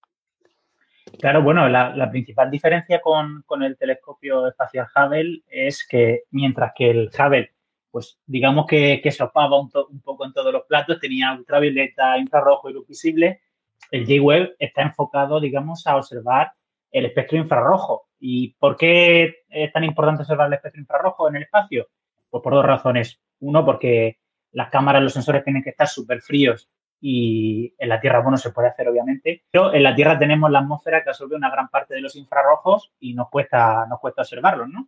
Claro, 1.20 1.44
bueno, 1.44 1.68
la, 1.70 2.10
principal 2.10 2.50
diferencia 2.50 3.02
con, 3.02 3.44
el 3.64 3.78
telescopio 3.78 4.48
espacial 4.48 4.88
Hubble 4.96 5.44
es 5.48 5.86
que 5.88 6.24
mientras 6.32 6.72
que 6.76 6.90
el 6.90 7.10
Hubble, 7.10 7.52
pues 7.90 8.20
digamos 8.26 8.66
que, 8.66 9.02
que 9.04 9.12
sopaba 9.12 9.60
un, 9.60 9.70
un, 9.90 10.02
poco 10.02 10.26
en 10.26 10.34
todos 10.34 10.54
los 10.54 10.64
platos, 10.64 11.00
tenía 11.00 11.34
ultravioleta, 11.34 12.18
infrarrojo 12.18 12.70
y 12.70 12.74
luz 12.74 12.88
visible, 12.88 13.42
el 13.92 14.06
J-Web 14.06 14.56
está 14.58 14.84
enfocado, 14.84 15.40
digamos, 15.40 15.86
a 15.86 15.98
observar 15.98 16.54
el 16.92 17.06
espectro 17.06 17.38
infrarrojo. 17.38 18.08
¿Y 18.24 18.54
por 18.54 18.78
qué 18.78 19.44
es 19.50 19.74
tan 19.74 19.84
importante 19.84 20.22
observar 20.22 20.48
el 20.48 20.54
espectro 20.54 20.80
infrarrojo 20.80 21.28
en 21.28 21.38
el 21.38 21.44
espacio? 21.44 21.88
Pues 22.30 22.44
por 22.44 22.54
dos 22.54 22.66
razones. 22.66 23.20
Uno, 23.40 23.66
porque 23.66 24.20
las 24.52 24.70
cámaras, 24.70 25.02
los 25.02 25.14
sensores 25.14 25.44
tienen 25.44 25.64
que 25.64 25.72
estar 25.72 25.88
súper 25.88 26.22
fríos 26.22 26.70
y 27.02 27.74
en 27.80 27.90
la 27.90 28.00
Tierra, 28.00 28.20
bueno, 28.20 28.38
se 28.38 28.52
puede 28.52 28.68
hacer 28.68 28.88
obviamente, 28.88 29.44
pero 29.50 29.74
en 29.74 29.82
la 29.82 29.96
Tierra 29.96 30.20
tenemos 30.20 30.52
la 30.52 30.60
atmósfera 30.60 31.04
que 31.04 31.10
absorbe 31.10 31.36
una 31.36 31.50
gran 31.50 31.68
parte 31.70 31.96
de 31.96 32.02
los 32.02 32.16
infrarrojos 32.16 32.94
y 33.00 33.16
nos 33.16 33.28
cuesta, 33.30 33.88
nos 33.90 34.00
cuesta 34.00 34.22
observarlos, 34.22 34.70
¿no? 34.70 34.88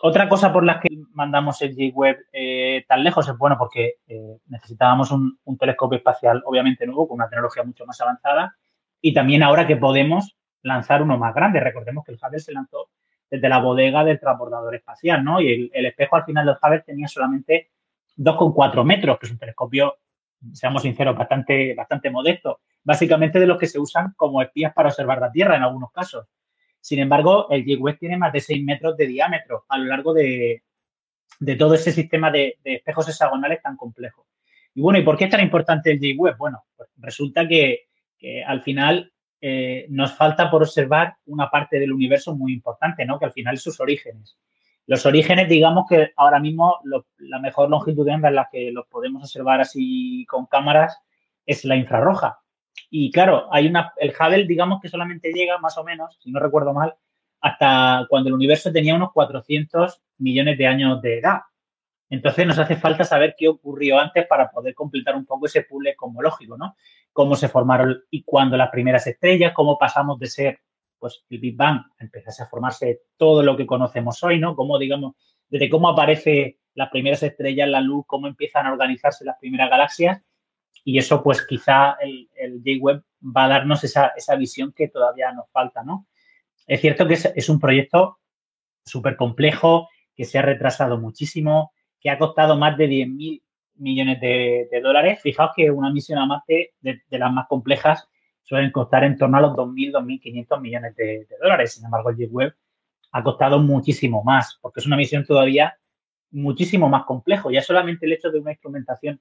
Otra 0.00 0.28
cosa 0.28 0.52
por 0.52 0.64
la 0.64 0.80
que 0.80 0.88
mandamos 1.12 1.62
el 1.62 1.74
J-Web 1.74 2.26
eh, 2.32 2.84
tan 2.88 3.04
lejos 3.04 3.28
es, 3.28 3.36
bueno, 3.36 3.56
porque 3.56 3.94
eh, 4.06 4.38
necesitábamos 4.46 5.12
un, 5.12 5.38
un, 5.44 5.58
telescopio 5.58 5.98
espacial 5.98 6.42
obviamente 6.44 6.86
nuevo, 6.86 7.08
con 7.08 7.16
una 7.16 7.28
tecnología 7.28 7.62
mucho 7.62 7.86
más 7.86 8.00
avanzada, 8.00 8.56
y 9.00 9.12
también 9.14 9.42
ahora 9.42 9.66
que 9.66 9.76
podemos 9.76 10.37
lanzar 10.62 11.02
uno 11.02 11.18
más 11.18 11.34
grande. 11.34 11.60
Recordemos 11.60 12.04
que 12.04 12.12
el 12.12 12.18
Hubble 12.22 12.40
se 12.40 12.52
lanzó 12.52 12.90
desde 13.30 13.48
la 13.48 13.58
bodega 13.58 14.04
del 14.04 14.18
transbordador 14.18 14.74
espacial, 14.74 15.22
¿no? 15.22 15.40
Y 15.40 15.70
el, 15.72 15.86
espejo 15.86 16.16
al 16.16 16.24
final 16.24 16.46
del 16.46 16.56
Hubble 16.60 16.80
tenía 16.80 17.08
solamente 17.08 17.70
2,4 18.16 18.84
metros, 18.84 19.18
que 19.18 19.26
es 19.26 19.32
un 19.32 19.38
telescopio, 19.38 19.96
seamos 20.52 20.82
sinceros, 20.82 21.16
bastante, 21.16 21.74
bastante 21.74 22.10
modesto. 22.10 22.60
Básicamente 22.82 23.38
de 23.38 23.46
los 23.46 23.58
que 23.58 23.66
se 23.66 23.78
usan 23.78 24.14
como 24.16 24.40
espías 24.40 24.72
para 24.72 24.88
observar 24.88 25.20
la 25.20 25.30
Tierra 25.30 25.56
en 25.56 25.62
algunos 25.62 25.92
casos. 25.92 26.26
Sin 26.80 27.00
embargo, 27.00 27.48
el 27.50 27.64
J-Web 27.64 27.98
tiene 27.98 28.16
más 28.16 28.32
de 28.32 28.40
6 28.40 28.64
metros 28.64 28.96
de 28.96 29.06
diámetro 29.06 29.64
a 29.68 29.78
lo 29.78 29.84
largo 29.84 30.14
de, 30.14 30.62
todo 31.58 31.74
ese 31.74 31.92
sistema 31.92 32.30
de, 32.30 32.56
de 32.64 32.76
espejos 32.76 33.08
hexagonales 33.08 33.60
tan 33.60 33.76
complejo. 33.76 34.28
Y 34.78 34.80
bueno, 34.80 35.00
¿y 35.00 35.02
por 35.02 35.16
qué 35.16 35.24
es 35.24 35.30
tan 35.30 35.40
importante 35.40 35.90
el 35.90 35.98
J-Web? 35.98 36.36
Bueno, 36.38 36.64
pues 36.76 36.88
resulta 36.98 37.48
que, 37.48 37.88
al 38.46 38.62
final 38.62 39.12
eh, 39.40 39.86
nos 39.90 40.12
falta 40.14 40.50
por 40.50 40.62
observar 40.62 41.16
una 41.26 41.50
parte 41.50 41.78
del 41.78 41.92
universo 41.92 42.34
muy 42.34 42.52
importante, 42.52 43.04
¿no? 43.04 43.18
Que 43.18 43.26
al 43.26 43.32
final 43.32 43.58
sus 43.58 43.80
orígenes. 43.80 44.36
Los 44.86 45.04
orígenes, 45.06 45.48
digamos 45.48 45.84
que 45.88 46.12
ahora 46.16 46.40
mismo 46.40 46.78
la 47.18 47.38
mejor 47.38 47.68
longitud 47.68 48.06
de 48.06 48.14
onda 48.14 48.28
en 48.28 48.34
la 48.36 48.48
que 48.50 48.72
los 48.72 48.86
podemos 48.86 49.22
observar 49.22 49.60
así 49.60 50.24
con 50.28 50.46
cámaras 50.46 50.98
es 51.44 51.64
la 51.64 51.76
infrarroja. 51.76 52.40
Y 52.90 53.10
claro, 53.10 53.48
hay 53.52 53.66
una, 53.66 53.92
el 53.98 54.14
Hubble, 54.18 54.46
digamos 54.46 54.80
que 54.80 54.88
solamente 54.88 55.32
llega 55.32 55.58
más 55.58 55.76
o 55.76 55.84
menos, 55.84 56.18
si 56.20 56.30
no 56.30 56.40
recuerdo 56.40 56.72
mal, 56.72 56.94
hasta 57.40 58.06
cuando 58.08 58.28
el 58.28 58.34
universo 58.34 58.72
tenía 58.72 58.94
unos 58.94 59.12
400 59.12 60.00
millones 60.18 60.58
de 60.58 60.66
años 60.66 61.02
de 61.02 61.18
edad. 61.18 61.40
Entonces 62.10 62.46
nos 62.46 62.58
hace 62.58 62.76
falta 62.76 63.04
saber 63.04 63.34
qué 63.36 63.48
ocurrió 63.48 63.98
antes 63.98 64.26
para 64.26 64.50
poder 64.50 64.74
completar 64.74 65.14
un 65.14 65.26
poco 65.26 65.46
ese 65.46 65.62
puzzle 65.62 65.94
cosmológico, 65.94 66.56
¿no? 66.56 66.74
Cómo 67.12 67.36
se 67.36 67.48
formaron 67.48 68.02
y 68.10 68.22
cuándo 68.22 68.56
las 68.56 68.70
primeras 68.70 69.06
estrellas, 69.06 69.52
cómo 69.54 69.76
pasamos 69.76 70.18
de 70.18 70.26
ser 70.26 70.60
pues 70.98 71.24
el 71.30 71.38
Big 71.38 71.56
Bang 71.56 71.80
empezase 71.98 72.42
a 72.42 72.46
formarse 72.46 73.02
todo 73.16 73.42
lo 73.42 73.56
que 73.56 73.66
conocemos 73.66 74.22
hoy, 74.22 74.38
¿no? 74.38 74.56
Cómo, 74.56 74.78
digamos, 74.78 75.14
desde 75.48 75.70
cómo 75.70 75.88
aparece 75.88 76.58
las 76.74 76.90
primeras 76.90 77.22
estrellas, 77.22 77.68
la 77.68 77.80
luz, 77.80 78.04
cómo 78.06 78.26
empiezan 78.26 78.66
a 78.66 78.72
organizarse 78.72 79.24
las 79.24 79.38
primeras 79.38 79.70
galaxias. 79.70 80.22
Y 80.84 80.98
eso, 80.98 81.22
pues 81.22 81.44
quizá 81.46 81.96
el, 82.00 82.28
J-Web 82.64 83.02
va 83.24 83.44
a 83.44 83.48
darnos 83.48 83.84
esa, 83.84 84.12
esa, 84.16 84.36
visión 84.36 84.72
que 84.72 84.88
todavía 84.88 85.32
nos 85.32 85.50
falta, 85.50 85.82
¿no? 85.82 86.06
Es 86.66 86.80
cierto 86.80 87.06
que 87.06 87.14
es, 87.14 87.48
un 87.48 87.58
proyecto 87.58 88.18
súper 88.84 89.16
complejo, 89.16 89.88
que 90.14 90.24
se 90.24 90.38
ha 90.38 90.42
retrasado 90.42 90.98
muchísimo, 90.98 91.72
que 92.00 92.10
ha 92.10 92.18
costado 92.18 92.56
más 92.56 92.76
de 92.76 92.88
10.000 92.88 93.42
millones 93.76 94.20
de, 94.20 94.80
dólares. 94.82 95.20
Fijaos 95.22 95.52
que 95.54 95.70
una 95.70 95.90
misión 95.92 96.18
a 96.18 96.44
de 96.46 97.02
las 97.10 97.32
más 97.32 97.46
complejas, 97.48 98.08
suelen 98.48 98.70
costar 98.70 99.04
en 99.04 99.18
torno 99.18 99.36
a 99.36 99.42
los 99.42 99.52
2.000, 99.52 99.92
2.500 99.92 100.60
millones 100.62 100.96
de, 100.96 101.26
dólares. 101.42 101.74
Sin 101.74 101.84
embargo, 101.84 102.08
el 102.08 102.16
J-Web 102.16 102.54
ha 103.12 103.22
costado 103.22 103.58
muchísimo 103.58 104.24
más, 104.24 104.58
porque 104.62 104.80
es 104.80 104.86
una 104.86 104.96
misión 104.96 105.26
todavía 105.26 105.76
muchísimo 106.30 106.88
más 106.88 107.04
complejo. 107.04 107.50
Ya 107.50 107.60
solamente 107.60 108.06
el 108.06 108.12
hecho 108.14 108.30
de 108.30 108.40
una 108.40 108.52
instrumentación 108.52 109.20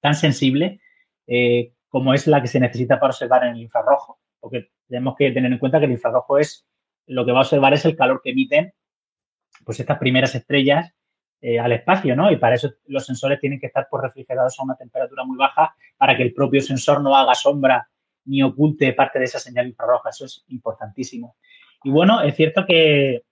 tan 0.00 0.14
sensible 0.14 0.80
eh, 1.26 1.74
como 1.90 2.14
es 2.14 2.26
la 2.26 2.40
que 2.40 2.48
se 2.48 2.60
necesita 2.60 2.98
para 2.98 3.10
observar 3.10 3.44
en 3.44 3.56
el 3.56 3.60
infrarrojo, 3.60 4.18
porque 4.40 4.70
tenemos 4.88 5.16
que 5.18 5.30
tener 5.32 5.52
en 5.52 5.58
cuenta 5.58 5.78
que 5.78 5.84
el 5.84 5.92
infrarrojo 5.92 6.38
es 6.38 6.66
lo 7.06 7.26
que 7.26 7.32
va 7.32 7.38
a 7.38 7.42
observar 7.42 7.74
es 7.74 7.84
el 7.84 7.96
calor 7.96 8.22
que 8.22 8.30
emiten 8.30 8.72
pues 9.64 9.80
estas 9.80 9.98
primeras 9.98 10.34
estrellas 10.34 10.94
eh, 11.42 11.58
al 11.58 11.72
espacio, 11.72 12.14
¿no? 12.14 12.30
Y 12.30 12.36
para 12.36 12.54
eso 12.54 12.70
los 12.86 13.06
sensores 13.06 13.40
tienen 13.40 13.58
que 13.58 13.66
estar 13.66 13.88
pues, 13.90 14.02
refrigerados 14.02 14.58
a 14.58 14.62
una 14.62 14.76
temperatura 14.76 15.24
muy 15.24 15.36
baja 15.36 15.74
para 15.96 16.16
que 16.16 16.22
el 16.22 16.34
propio 16.34 16.60
sensor 16.60 17.02
no 17.02 17.16
haga 17.16 17.34
sombra 17.34 17.88
ni 18.26 18.42
oculte 18.42 18.92
parte 18.92 19.18
de 19.18 19.24
esa 19.24 19.38
señal 19.38 19.66
infrarroja. 19.66 20.10
Eso 20.10 20.26
es 20.26 20.44
importantísimo. 20.48 21.36
Y 21.82 21.90
bueno, 21.90 22.20
es 22.20 22.34
cierto 22.36 22.66
que, 22.66 23.22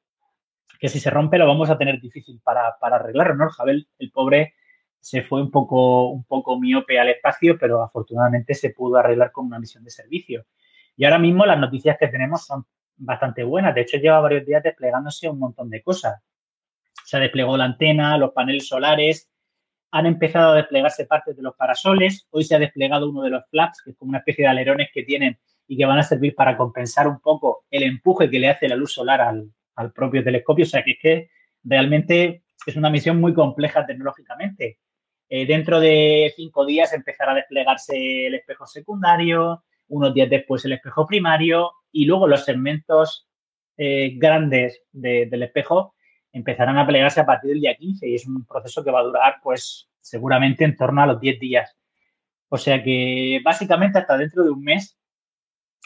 si 0.80 1.00
se 1.00 1.10
rompe 1.10 1.38
lo 1.38 1.46
vamos 1.46 1.68
a 1.70 1.76
tener 1.76 2.00
difícil 2.00 2.40
para, 2.42 2.76
para 2.80 2.96
arreglarlo, 2.96 3.34
¿no? 3.34 3.44
El 3.44 3.50
Jabel, 3.50 3.88
el 3.98 4.10
pobre, 4.10 4.54
se 5.00 5.22
fue 5.22 5.42
un 5.42 5.50
poco, 5.50 6.08
un 6.08 6.24
poco 6.24 6.58
miope 6.58 6.98
al 6.98 7.10
espacio, 7.10 7.58
pero 7.58 7.82
afortunadamente 7.82 8.54
se 8.54 8.70
pudo 8.70 8.96
arreglar 8.96 9.32
con 9.32 9.46
una 9.46 9.58
misión 9.58 9.84
de 9.84 9.90
servicio. 9.90 10.46
Y 10.96 11.04
ahora 11.04 11.18
mismo 11.18 11.46
las 11.46 11.58
noticias 11.58 11.96
que 11.98 12.08
tenemos 12.08 12.46
son 12.46 12.66
bastante 12.96 13.44
buenas. 13.44 13.74
De 13.74 13.82
hecho, 13.82 13.98
lleva 13.98 14.20
varios 14.20 14.44
días 14.44 14.62
desplegándose 14.62 15.28
un 15.28 15.38
montón 15.38 15.70
de 15.70 15.82
cosas. 15.82 16.20
Se 17.08 17.18
desplegó 17.18 17.56
la 17.56 17.64
antena, 17.64 18.18
los 18.18 18.32
paneles 18.32 18.68
solares, 18.68 19.30
han 19.92 20.04
empezado 20.04 20.52
a 20.52 20.56
desplegarse 20.56 21.06
partes 21.06 21.34
de 21.34 21.42
los 21.42 21.56
parasoles. 21.56 22.26
Hoy 22.28 22.44
se 22.44 22.54
ha 22.54 22.58
desplegado 22.58 23.08
uno 23.08 23.22
de 23.22 23.30
los 23.30 23.48
flaps, 23.48 23.80
que 23.82 23.92
es 23.92 23.96
como 23.96 24.10
una 24.10 24.18
especie 24.18 24.44
de 24.44 24.50
alerones 24.50 24.90
que 24.92 25.04
tienen 25.04 25.38
y 25.66 25.78
que 25.78 25.86
van 25.86 25.98
a 25.98 26.02
servir 26.02 26.34
para 26.34 26.54
compensar 26.58 27.08
un 27.08 27.18
poco 27.20 27.64
el 27.70 27.84
empuje 27.84 28.28
que 28.28 28.38
le 28.38 28.50
hace 28.50 28.68
la 28.68 28.76
luz 28.76 28.92
solar 28.92 29.22
al, 29.22 29.92
propio 29.94 30.22
telescopio. 30.22 30.66
O 30.66 30.68
sea 30.68 30.84
que 30.84 30.90
es 30.90 30.98
que 31.00 31.30
realmente 31.64 32.42
es 32.66 32.76
una 32.76 32.90
misión 32.90 33.18
muy 33.18 33.32
compleja 33.32 33.86
tecnológicamente. 33.86 34.78
Eh, 35.30 35.46
dentro 35.46 35.80
de 35.80 36.30
cinco 36.36 36.66
días 36.66 36.92
empezará 36.92 37.32
a 37.32 37.36
desplegarse 37.36 38.26
el 38.26 38.34
espejo 38.34 38.66
secundario, 38.66 39.64
unos 39.88 40.12
días 40.12 40.28
después 40.28 40.62
el 40.66 40.74
espejo 40.74 41.06
primario 41.06 41.72
y 41.90 42.04
luego 42.04 42.28
los 42.28 42.44
segmentos 42.44 43.26
eh, 43.78 44.12
grandes 44.18 44.82
del 44.92 45.42
espejo 45.42 45.94
empezarán 46.32 46.78
a 46.78 46.86
plegarse 46.86 47.20
a 47.20 47.26
partir 47.26 47.50
del 47.50 47.60
día 47.60 47.76
15 47.76 48.08
y 48.08 48.14
es 48.14 48.26
un 48.26 48.44
proceso 48.44 48.84
que 48.84 48.90
va 48.90 49.00
a 49.00 49.04
durar 49.04 49.36
pues 49.42 49.88
seguramente 50.00 50.64
en 50.64 50.76
torno 50.76 51.02
a 51.02 51.06
los 51.06 51.20
10 51.20 51.40
días. 51.40 51.76
O 52.48 52.56
sea 52.56 52.82
que 52.82 53.40
básicamente 53.44 53.98
hasta 53.98 54.16
dentro 54.16 54.44
de 54.44 54.50
un 54.50 54.62
mes 54.62 54.98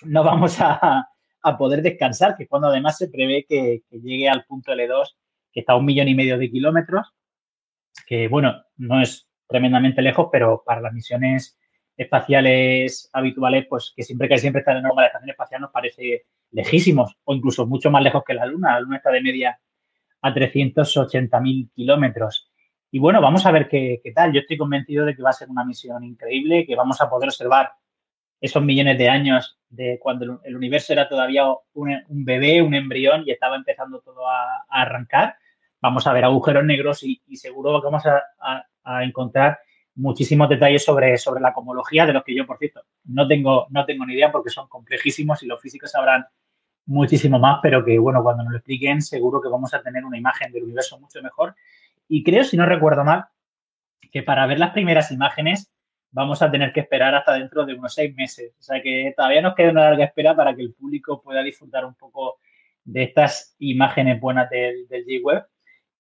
no 0.05 0.25
vamos 0.25 0.57
a, 0.61 1.09
poder 1.59 1.83
descansar, 1.83 2.37
que 2.37 2.47
cuando 2.47 2.69
además 2.69 2.97
se 2.99 3.09
prevé 3.09 3.45
que, 3.49 3.83
llegue 3.91 4.29
al 4.29 4.45
punto 4.45 4.73
L2, 4.73 5.17
que 5.53 5.61
está 5.61 5.73
a 5.73 5.77
un 5.77 5.85
millón 5.85 6.07
y 6.09 6.15
medio 6.15 6.39
de 6.39 6.49
kilómetros, 6.49 7.13
que 8.07 8.29
bueno, 8.29 8.63
no 8.77 9.03
es 9.03 9.29
tremendamente 9.49 10.03
lejos, 10.03 10.29
pero 10.31 10.63
para 10.65 10.81
las 10.81 10.93
misiones 10.93 11.59
espaciales 11.97 13.11
habituales, 13.13 13.67
pues 13.69 13.93
que 13.95 14.05
siempre 14.05 14.29
que 14.29 14.39
siempre 14.39 14.61
está 14.61 14.73
en 14.73 14.83
la 14.83 15.07
estación 15.07 15.31
espacial 15.31 15.61
nos 15.63 15.73
parece 15.73 16.27
lejísimos 16.53 17.17
o 17.25 17.35
incluso 17.35 17.67
mucho 17.67 17.91
más 17.91 18.05
lejos 18.05 18.23
que 18.25 18.35
la 18.35 18.47
Luna. 18.47 18.75
La 18.75 18.81
Luna 18.81 18.97
está 18.99 19.11
de 19.11 19.21
media 19.21 19.61
a 20.23 20.33
380.000 20.33 21.71
kilómetros. 21.75 22.49
Y 22.91 22.99
bueno, 22.99 23.21
vamos 23.21 23.45
a 23.45 23.51
ver 23.51 23.69
qué, 23.69 24.01
tal. 24.15 24.33
Yo 24.33 24.41
estoy 24.41 24.57
convencido 24.57 25.05
de 25.05 25.17
que 25.17 25.23
va 25.23 25.31
a 25.31 25.35
ser 25.35 25.49
una 25.51 25.65
misión 25.65 26.05
increíble, 26.05 26.65
que 26.67 26.77
vamos 26.77 27.01
a 27.01 27.11
poder 27.11 27.29
observar 27.29 27.73
esos 28.41 28.63
millones 28.63 28.99
de 28.99 29.09
años 29.09 29.59
de 29.69 29.99
cuando 30.01 30.41
el 30.45 30.57
universo 30.57 30.93
era 30.93 31.09
todavía 31.09 31.45
un, 31.75 31.97
bebé, 32.09 32.61
un 32.61 32.75
embrión 32.75 33.23
y 33.27 33.31
estaba 33.31 33.57
empezando 33.57 34.01
todo 34.01 34.29
a, 34.29 34.65
arrancar. 34.69 35.37
Vamos 35.81 36.07
a 36.07 36.13
ver 36.13 36.25
agujeros 36.25 36.65
negros 36.65 37.03
y, 37.03 37.21
seguro 37.37 37.81
que 37.81 37.87
vamos 37.87 38.05
a, 38.07 39.03
encontrar 39.03 39.59
muchísimos 39.95 40.49
detalles 40.49 40.85
sobre, 40.85 41.17
sobre 41.19 41.41
la 41.41 41.53
cosmología, 41.53 42.07
de 42.07 42.13
los 42.13 42.25
que 42.25 42.35
yo, 42.35 42.47
por 42.47 42.59
cierto, 42.59 42.83
no 43.05 43.27
tengo, 43.27 43.67
no 43.71 43.85
tengo 43.85 44.05
ni 44.07 44.15
idea 44.15 44.33
porque 44.33 44.51
son 44.51 44.69
complejísimos 44.69 45.43
y 45.43 45.47
los 45.47 45.61
físicos 45.61 45.91
sabrán 45.91 46.27
muchísimo 46.87 47.39
más, 47.39 47.61
pero 47.63 47.85
que 47.85 47.99
bueno, 47.99 48.23
cuando 48.23 48.43
nos 48.43 48.53
lo 48.53 48.59
expliquen 48.59 49.03
seguro 49.03 49.41
que 49.41 49.49
vamos 49.49 49.73
a 49.75 49.83
tener 49.83 50.05
una 50.05 50.19
imagen 50.19 50.53
del 50.53 50.65
universo 50.65 50.99
mucho 50.99 51.23
mejor. 51.23 51.55
Y 52.09 52.23
creo, 52.25 52.45
si 52.45 52.57
no 52.57 52.67
recuerdo 52.67 53.05
mal, 53.05 53.27
que 54.11 54.23
para 54.23 54.47
ver 54.47 54.59
las 54.59 54.73
primeras 54.73 55.11
imágenes 55.11 55.71
vamos 56.11 56.43
a 56.43 56.51
tener 56.51 56.73
que 56.73 56.81
esperar 56.81 57.15
hasta 57.15 57.35
dentro 57.35 57.65
de 57.65 57.75
unos 57.75 57.95
seis 57.95 58.15
meses. 58.15 58.55
O 58.59 58.63
sea 58.63 58.83
que 58.83 59.15
todavía 59.17 59.41
nos 59.41 59.55
queda 59.55 59.71
una 59.71 59.85
larga 59.85 60.05
espera 60.05 60.37
para 60.37 60.55
que 60.55 60.63
el 60.63 60.75
público 60.75 61.23
pueda 61.23 61.43
disfrutar 61.43 61.87
un 61.87 61.95
poco 61.95 62.39
de 62.85 63.05
estas 63.05 63.57
imágenes 63.59 64.21
buenas 64.21 64.51
del, 64.51 64.87
del 64.89 65.07
G-Web. 65.07 65.47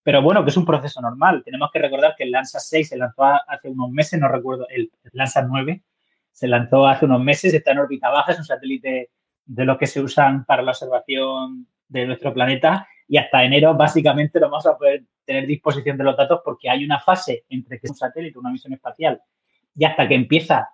Pero 0.02 0.20
bueno, 0.20 0.42
que 0.42 0.50
es 0.50 0.56
un 0.56 0.66
proceso 0.66 1.00
normal. 1.00 1.42
Tenemos 1.44 1.70
que 1.72 1.78
recordar 1.78 2.14
que 2.16 2.24
el 2.24 2.32
Landsat 2.32 2.60
6 2.60 2.88
se 2.88 2.96
lanzó 2.96 3.24
hace 3.24 3.68
unos 3.68 3.90
meses, 3.90 4.18
no 4.20 4.28
recuerdo, 4.28 4.66
el, 4.68 4.90
Landsat 5.12 5.46
9 5.48 5.82
se 6.32 6.48
lanzó 6.48 6.86
hace 6.86 7.04
unos 7.04 7.20
meses, 7.20 7.54
está 7.54 7.72
en 7.72 7.78
órbita 7.78 8.10
baja, 8.10 8.32
es 8.32 8.38
un 8.38 8.44
satélite 8.44 9.10
de 9.44 9.64
los 9.64 9.78
que 9.78 9.86
se 9.86 10.00
usan 10.00 10.44
para 10.44 10.62
la 10.62 10.72
observación 10.72 11.66
de 11.88 12.06
nuestro 12.06 12.32
planeta 12.32 12.86
y 13.08 13.18
hasta 13.18 13.44
enero 13.44 13.74
básicamente 13.74 14.40
lo 14.40 14.48
vamos 14.48 14.66
a 14.66 14.76
poder 14.76 15.04
tener 15.24 15.46
disposición 15.46 15.96
de 15.96 16.04
los 16.04 16.16
datos 16.16 16.40
porque 16.44 16.70
hay 16.70 16.84
una 16.84 17.00
fase 17.00 17.44
entre 17.48 17.78
que 17.78 17.86
es 17.86 17.90
un 17.90 17.96
satélite, 17.96 18.38
una 18.38 18.50
misión 18.50 18.72
espacial 18.72 19.20
y 19.74 19.84
hasta 19.84 20.08
que 20.08 20.14
empieza, 20.14 20.70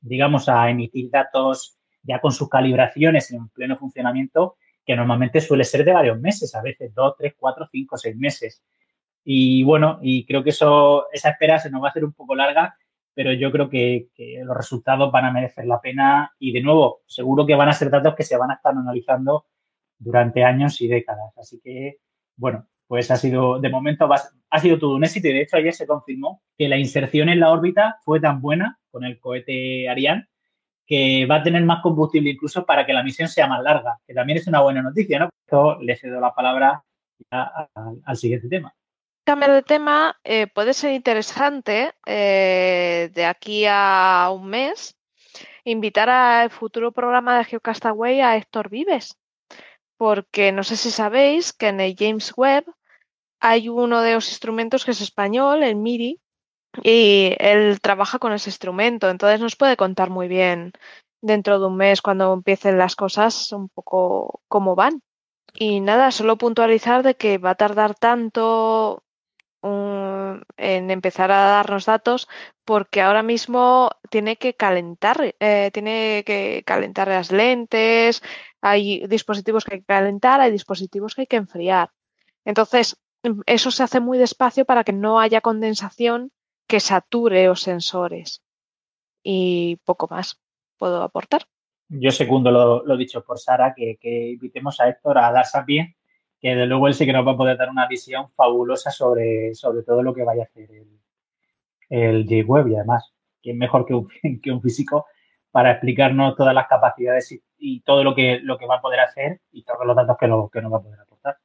digamos, 0.00 0.48
a 0.48 0.68
emitir 0.70 1.10
datos 1.10 1.76
ya 2.02 2.20
con 2.20 2.32
sus 2.32 2.48
calibraciones 2.48 3.30
en 3.30 3.48
pleno 3.48 3.76
funcionamiento, 3.76 4.56
que 4.84 4.96
normalmente 4.96 5.40
suele 5.40 5.64
ser 5.64 5.84
de 5.84 5.92
varios 5.92 6.18
meses, 6.20 6.54
a 6.54 6.62
veces 6.62 6.92
dos, 6.94 7.14
tres, 7.16 7.34
cuatro, 7.38 7.68
cinco, 7.70 7.96
seis 7.96 8.16
meses. 8.16 8.62
Y 9.24 9.62
bueno, 9.62 10.00
y 10.02 10.26
creo 10.26 10.42
que 10.42 10.50
eso, 10.50 11.06
esa 11.12 11.30
espera 11.30 11.58
se 11.58 11.70
nos 11.70 11.82
va 11.82 11.86
a 11.86 11.90
hacer 11.90 12.04
un 12.04 12.12
poco 12.12 12.34
larga 12.34 12.76
pero 13.14 13.32
yo 13.32 13.50
creo 13.52 13.68
que, 13.68 14.08
los 14.44 14.56
resultados 14.56 15.12
van 15.12 15.26
a 15.26 15.32
merecer 15.32 15.66
la 15.66 15.80
pena 15.80 16.32
y 16.38 16.52
de 16.52 16.62
nuevo, 16.62 17.02
seguro 17.06 17.46
que 17.46 17.54
van 17.54 17.68
a 17.68 17.72
ser 17.72 17.90
datos 17.90 18.14
que 18.14 18.24
se 18.24 18.36
van 18.36 18.50
a 18.50 18.54
estar 18.54 18.74
analizando 18.74 19.46
durante 19.98 20.44
años 20.44 20.80
y 20.80 20.88
décadas. 20.88 21.36
Así 21.36 21.60
que, 21.62 21.98
bueno, 22.36 22.66
pues 22.86 23.10
ha 23.10 23.16
sido, 23.16 23.58
de 23.60 23.70
momento, 23.70 24.08
ha 24.50 24.58
sido 24.58 24.78
todo 24.78 24.94
un 24.96 25.04
éxito 25.04 25.28
y 25.28 25.32
de 25.32 25.42
hecho 25.42 25.56
ayer 25.56 25.74
se 25.74 25.86
confirmó 25.86 26.42
que 26.56 26.68
la 26.68 26.78
inserción 26.78 27.28
en 27.28 27.40
la 27.40 27.50
órbita 27.50 27.98
fue 28.04 28.20
tan 28.20 28.40
buena 28.40 28.78
con 28.90 29.04
el 29.04 29.18
cohete 29.20 29.88
Ariane 29.88 30.28
que 30.86 31.26
va 31.26 31.36
a 31.36 31.42
tener 31.42 31.62
más 31.64 31.80
combustible 31.82 32.30
incluso 32.30 32.66
para 32.66 32.84
que 32.84 32.92
la 32.92 33.02
misión 33.02 33.28
sea 33.28 33.46
más 33.46 33.62
larga, 33.62 33.98
que 34.06 34.14
también 34.14 34.38
es 34.38 34.46
una 34.46 34.60
buena 34.60 34.82
noticia, 34.82 35.20
¿no? 35.20 35.30
Esto 35.46 35.80
le 35.80 35.96
cedo 35.96 36.20
la 36.20 36.34
palabra 36.34 36.82
al 37.30 38.16
siguiente 38.16 38.48
tema 38.48 38.74
cambiar 39.24 39.52
de 39.52 39.62
tema, 39.62 40.18
eh, 40.24 40.46
puede 40.46 40.74
ser 40.74 40.92
interesante 40.92 41.92
eh, 42.06 43.10
de 43.14 43.24
aquí 43.24 43.64
a 43.68 44.30
un 44.32 44.48
mes 44.48 44.96
invitar 45.64 46.10
al 46.10 46.50
futuro 46.50 46.92
programa 46.92 47.38
de 47.38 47.44
Geocastaway 47.44 48.20
a 48.20 48.36
Héctor 48.36 48.68
Vives, 48.68 49.18
porque 49.96 50.52
no 50.52 50.64
sé 50.64 50.76
si 50.76 50.90
sabéis 50.90 51.52
que 51.52 51.68
en 51.68 51.80
el 51.80 51.94
James 51.96 52.32
Webb 52.36 52.64
hay 53.40 53.68
uno 53.68 54.02
de 54.02 54.14
los 54.14 54.28
instrumentos 54.28 54.84
que 54.84 54.92
es 54.92 55.00
español, 55.00 55.62
el 55.62 55.76
MIRI, 55.76 56.20
y 56.82 57.34
él 57.38 57.80
trabaja 57.80 58.18
con 58.18 58.32
ese 58.32 58.50
instrumento, 58.50 59.10
entonces 59.10 59.40
nos 59.40 59.56
puede 59.56 59.76
contar 59.76 60.10
muy 60.10 60.28
bien 60.28 60.72
dentro 61.20 61.60
de 61.60 61.66
un 61.66 61.76
mes 61.76 62.02
cuando 62.02 62.32
empiecen 62.32 62.78
las 62.78 62.96
cosas 62.96 63.52
un 63.52 63.68
poco 63.68 64.42
cómo 64.48 64.74
van. 64.74 65.02
Y 65.54 65.80
nada, 65.80 66.10
solo 66.10 66.38
puntualizar 66.38 67.02
de 67.02 67.14
que 67.14 67.38
va 67.38 67.50
a 67.50 67.54
tardar 67.54 67.94
tanto 67.94 69.04
en 69.62 70.90
empezar 70.90 71.30
a 71.30 71.44
darnos 71.44 71.86
datos 71.86 72.28
porque 72.64 73.00
ahora 73.00 73.22
mismo 73.22 73.90
tiene 74.10 74.36
que 74.36 74.54
calentar, 74.54 75.34
eh, 75.38 75.70
tiene 75.72 76.24
que 76.26 76.62
calentar 76.66 77.08
las 77.08 77.30
lentes, 77.30 78.22
hay 78.60 79.06
dispositivos 79.06 79.64
que 79.64 79.74
hay 79.74 79.80
que 79.80 79.86
calentar, 79.86 80.40
hay 80.40 80.50
dispositivos 80.50 81.14
que 81.14 81.22
hay 81.22 81.26
que 81.26 81.36
enfriar. 81.36 81.90
Entonces, 82.44 82.96
eso 83.46 83.70
se 83.70 83.82
hace 83.82 84.00
muy 84.00 84.18
despacio 84.18 84.64
para 84.64 84.84
que 84.84 84.92
no 84.92 85.20
haya 85.20 85.40
condensación 85.40 86.32
que 86.66 86.80
sature 86.80 87.46
los 87.46 87.62
sensores. 87.62 88.42
Y 89.22 89.76
poco 89.84 90.08
más 90.10 90.40
puedo 90.76 91.02
aportar. 91.02 91.46
Yo 91.88 92.10
segundo 92.10 92.50
lo, 92.50 92.96
dicho 92.96 93.22
por 93.22 93.38
Sara, 93.38 93.74
que, 93.76 93.98
invitemos 94.32 94.80
a 94.80 94.88
Héctor 94.88 95.18
a 95.18 95.30
dar 95.30 95.44
bien, 95.66 95.94
que 96.42 96.56
de 96.56 96.66
luego 96.66 96.88
él 96.88 96.94
sí 96.94 97.06
que 97.06 97.12
nos 97.12 97.26
va 97.26 97.32
a 97.32 97.36
poder 97.36 97.56
dar 97.56 97.70
una 97.70 97.86
visión 97.86 98.28
fabulosa 98.32 98.90
sobre, 98.90 99.54
sobre 99.54 99.84
todo 99.84 100.02
lo 100.02 100.12
que 100.12 100.24
vaya 100.24 100.42
a 100.42 100.46
hacer 100.46 100.68
el, 100.72 100.98
el 101.88 102.24
J-Web 102.24 102.68
y 102.68 102.74
además, 102.74 103.12
es 103.42 103.56
mejor 103.56 103.86
que 103.86 103.94
un, 103.94 104.08
que 104.42 104.50
un 104.50 104.60
físico 104.60 105.06
para 105.52 105.70
explicarnos 105.70 106.34
todas 106.34 106.54
las 106.54 106.66
capacidades 106.66 107.38
y, 107.58 107.80
todo 107.82 108.02
lo 108.02 108.14
que, 108.14 108.40
lo 108.42 108.58
que 108.58 108.66
va 108.66 108.76
a 108.76 108.80
poder 108.80 109.00
hacer 109.00 109.40
y 109.52 109.62
todos 109.62 109.86
los 109.86 109.94
datos 109.94 110.16
que, 110.18 110.26
lo, 110.26 110.48
que 110.48 110.60
nos 110.60 110.72
va 110.72 110.78
a 110.78 110.82
poder 110.82 111.00
aportar. 111.00 111.38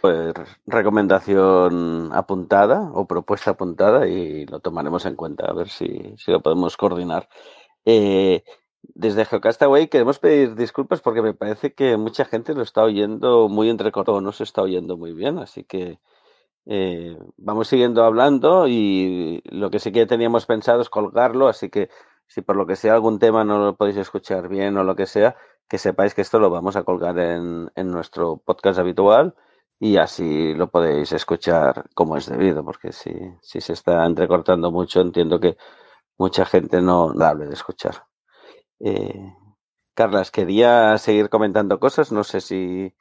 Pues 0.00 0.34
recomendación 0.66 2.10
apuntada 2.12 2.90
o 2.94 3.06
propuesta 3.06 3.50
apuntada 3.50 4.06
y 4.06 4.46
lo 4.46 4.60
tomaremos 4.60 5.04
en 5.04 5.16
cuenta 5.16 5.46
a 5.46 5.52
ver 5.52 5.68
si, 5.68 6.14
si 6.16 6.30
lo 6.30 6.40
podemos 6.40 6.76
coordinar. 6.76 7.28
Eh, 7.84 8.42
desde 8.94 9.24
Geocastaway 9.24 9.88
queremos 9.88 10.18
pedir 10.18 10.54
disculpas 10.54 11.00
porque 11.00 11.22
me 11.22 11.34
parece 11.34 11.74
que 11.74 11.96
mucha 11.96 12.24
gente 12.24 12.54
lo 12.54 12.62
está 12.62 12.82
oyendo 12.82 13.48
muy 13.48 13.70
entrecortado, 13.70 14.20
no 14.20 14.32
se 14.32 14.44
está 14.44 14.62
oyendo 14.62 14.96
muy 14.96 15.12
bien, 15.12 15.38
así 15.38 15.64
que 15.64 15.98
eh, 16.66 17.18
vamos 17.36 17.68
siguiendo 17.68 18.04
hablando 18.04 18.66
y 18.68 19.42
lo 19.46 19.70
que 19.70 19.78
sí 19.78 19.92
que 19.92 20.06
teníamos 20.06 20.46
pensado 20.46 20.82
es 20.82 20.90
colgarlo, 20.90 21.48
así 21.48 21.70
que 21.70 21.90
si 22.26 22.42
por 22.42 22.56
lo 22.56 22.66
que 22.66 22.76
sea 22.76 22.94
algún 22.94 23.18
tema 23.18 23.44
no 23.44 23.58
lo 23.58 23.76
podéis 23.76 23.98
escuchar 23.98 24.48
bien 24.48 24.76
o 24.76 24.84
lo 24.84 24.96
que 24.96 25.06
sea, 25.06 25.36
que 25.68 25.78
sepáis 25.78 26.14
que 26.14 26.22
esto 26.22 26.38
lo 26.38 26.50
vamos 26.50 26.76
a 26.76 26.84
colgar 26.84 27.18
en, 27.18 27.70
en 27.74 27.90
nuestro 27.90 28.38
podcast 28.38 28.78
habitual 28.78 29.34
y 29.80 29.96
así 29.98 30.54
lo 30.54 30.70
podéis 30.70 31.12
escuchar 31.12 31.84
como 31.94 32.16
es 32.16 32.26
debido, 32.26 32.64
porque 32.64 32.92
si, 32.92 33.12
si 33.42 33.60
se 33.60 33.72
está 33.74 34.04
entrecortando 34.06 34.70
mucho, 34.70 35.00
entiendo 35.00 35.40
que 35.40 35.56
mucha 36.18 36.44
gente 36.46 36.80
no 36.80 37.12
la 37.14 37.30
hable 37.30 37.46
de 37.46 37.54
escuchar. 37.54 38.04
Eh, 38.86 39.32
Carlas, 39.94 40.30
quería 40.30 40.98
seguir 40.98 41.30
comentando 41.30 41.80
cosas, 41.80 42.12
no 42.12 42.22
sé 42.22 42.42
si 42.42 42.94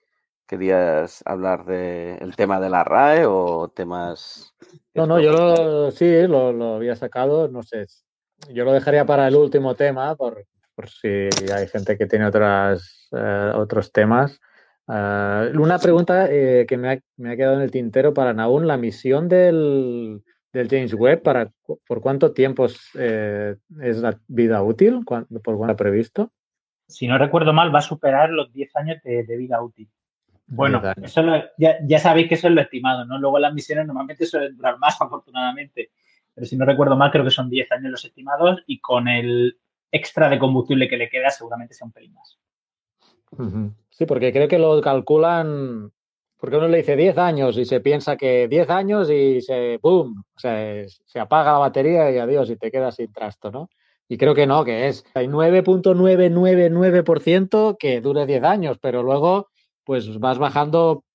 querías 0.47 1.21
hablar 1.25 1.65
del 1.65 2.37
tema 2.37 2.61
de 2.61 2.69
la 2.69 2.85
RAE 2.85 3.25
o 3.25 3.67
temas... 3.67 4.55
No, 4.93 5.05
no, 5.05 5.19
yo 5.19 5.33
lo, 5.33 5.91
sí, 5.91 6.25
lo, 6.25 6.53
lo, 6.53 6.75
había 6.75 6.95
sacado, 6.95 7.49
no 7.49 7.63
sé, 7.63 7.87
yo 8.53 8.63
lo 8.63 8.71
dejaría 8.71 9.05
para 9.05 9.27
el 9.27 9.35
último 9.35 9.75
tema, 9.75 10.15
por, 10.15 10.45
por 10.73 10.87
si 10.87 11.27
hay 11.53 11.67
gente 11.67 11.97
que 11.97 12.05
tiene 12.05 12.27
otras, 12.27 13.09
eh, 13.11 13.51
otros 13.53 13.91
temas. 13.91 14.39
Uh, 14.87 15.51
una 15.59 15.79
pregunta 15.79 16.27
eh, 16.29 16.65
que 16.65 16.77
me 16.77 16.93
ha, 16.93 16.99
me 17.17 17.33
ha, 17.33 17.35
quedado 17.35 17.55
en 17.55 17.61
el 17.61 17.71
tintero 17.71 18.13
para 18.13 18.33
Naún, 18.33 18.67
la 18.67 18.77
misión 18.77 19.27
del, 19.27 20.23
del 20.53 20.69
James 20.69 20.93
Webb, 20.93 21.23
para, 21.23 21.51
¿por 21.87 21.99
cuánto 21.99 22.31
tiempo 22.31 22.67
eh, 22.93 23.55
es 23.81 23.97
la 23.97 24.19
vida 24.27 24.61
útil? 24.61 25.03
¿Por 25.03 25.27
cuánto 25.57 25.73
ha 25.73 25.75
previsto? 25.75 26.31
Si 26.87 27.07
no 27.07 27.17
recuerdo 27.17 27.53
mal, 27.53 27.73
va 27.73 27.79
a 27.79 27.83
superar 27.83 28.29
los 28.29 28.53
10 28.53 28.75
años 28.75 28.97
de, 29.03 29.23
de 29.23 29.37
vida 29.37 29.61
útil. 29.61 29.89
Bueno, 30.45 30.81
eso 31.01 31.23
lo, 31.23 31.41
ya, 31.57 31.77
ya, 31.83 31.99
sabéis 31.99 32.27
que 32.27 32.35
eso 32.35 32.47
es 32.47 32.53
lo 32.53 32.61
estimado, 32.61 33.05
¿no? 33.05 33.17
Luego 33.17 33.39
las 33.39 33.53
misiones 33.53 33.87
normalmente 33.87 34.25
suelen 34.25 34.55
durar 34.55 34.77
más, 34.77 35.01
afortunadamente. 35.01 35.91
Pero 36.35 36.45
si 36.45 36.55
no 36.55 36.65
recuerdo 36.65 36.95
mal, 36.95 37.11
creo 37.11 37.23
que 37.23 37.31
son 37.31 37.49
10 37.49 37.71
años 37.71 37.91
los 37.91 38.05
estimados 38.05 38.61
y 38.67 38.79
con 38.79 39.07
el 39.07 39.57
extra 39.91 40.29
de 40.29 40.39
combustible 40.39 40.87
que 40.87 40.97
le 40.97 41.09
queda 41.09 41.29
seguramente 41.29 41.73
sea 41.73 41.85
un 41.85 41.93
pelín 41.93 42.13
más. 42.13 42.39
Sí, 43.89 44.05
porque 44.05 44.31
creo 44.31 44.47
que 44.47 44.59
lo 44.59 44.79
calculan, 44.81 45.91
porque 46.43 46.57
uno 46.57 46.67
le 46.67 46.79
dice 46.79 46.97
10 46.97 47.17
años 47.19 47.57
y 47.57 47.63
se 47.63 47.79
piensa 47.79 48.17
que 48.17 48.49
10 48.49 48.69
años 48.69 49.09
y 49.09 49.39
se, 49.39 49.79
¡boom! 49.81 50.25
O 50.35 50.39
sea, 50.39 50.83
se 50.85 51.17
apaga 51.17 51.53
la 51.53 51.59
batería 51.59 52.11
y 52.11 52.17
adiós 52.17 52.49
y 52.49 52.57
te 52.57 52.69
quedas 52.69 52.97
sin 52.97 53.13
trasto, 53.13 53.49
¿no? 53.49 53.69
Y 54.09 54.17
creo 54.17 54.35
que 54.35 54.45
no, 54.45 54.65
que 54.65 54.89
es 54.89 55.05
hay 55.13 55.27
9.999% 55.27 57.77
que 57.79 58.01
dure 58.01 58.25
10 58.25 58.43
años, 58.43 58.77
pero 58.81 59.03
luego 59.03 59.51
pues 59.85 60.19
vas 60.19 60.37
bajando 60.37 61.05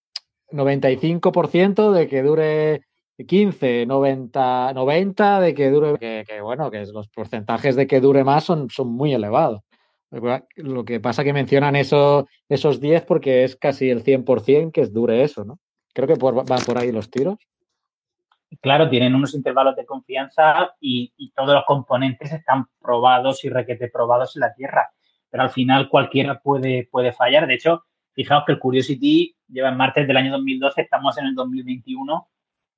95% 0.50 1.92
de 1.92 2.08
que 2.08 2.22
dure 2.22 2.86
15, 3.18 3.84
90, 3.84 4.72
90 4.72 5.40
de 5.40 5.54
que 5.54 5.70
dure, 5.70 5.98
que, 5.98 6.24
que, 6.26 6.40
bueno, 6.40 6.70
que 6.70 6.86
los 6.86 7.08
porcentajes 7.08 7.76
de 7.76 7.86
que 7.86 8.00
dure 8.00 8.24
más 8.24 8.44
son, 8.44 8.70
son 8.70 8.88
muy 8.88 9.12
elevados. 9.12 9.60
Lo 10.10 10.84
que 10.84 11.00
pasa 11.00 11.24
que 11.24 11.32
mencionan 11.32 11.76
eso, 11.76 12.26
esos 12.48 12.80
10 12.80 13.04
porque 13.04 13.44
es 13.44 13.56
casi 13.56 13.90
el 13.90 14.02
100% 14.02 14.72
que 14.72 14.86
dure 14.86 15.22
eso, 15.22 15.44
¿no? 15.44 15.58
Creo 15.92 16.08
que 16.08 16.16
por, 16.16 16.34
van 16.46 16.64
por 16.64 16.78
ahí 16.78 16.92
los 16.92 17.10
tiros. 17.10 17.36
Claro, 18.62 18.88
tienen 18.88 19.14
unos 19.14 19.34
intervalos 19.34 19.76
de 19.76 19.84
confianza 19.84 20.74
y, 20.80 21.12
y, 21.18 21.32
todos 21.32 21.52
los 21.52 21.64
componentes 21.66 22.32
están 22.32 22.66
probados 22.80 23.44
y 23.44 23.50
requete 23.50 23.88
probados 23.88 24.34
en 24.36 24.40
la 24.40 24.54
Tierra. 24.54 24.90
Pero 25.28 25.42
al 25.42 25.50
final 25.50 25.90
cualquiera 25.90 26.40
puede, 26.40 26.88
puede 26.90 27.12
fallar. 27.12 27.46
De 27.46 27.54
hecho, 27.54 27.84
fijaos 28.14 28.44
que 28.46 28.52
el 28.52 28.58
Curiosity 28.58 29.36
lleva 29.48 29.68
en 29.68 29.76
martes 29.76 30.06
del 30.06 30.16
año 30.16 30.32
2012, 30.32 30.80
estamos 30.80 31.18
en 31.18 31.26
el 31.26 31.34
2021 31.34 32.28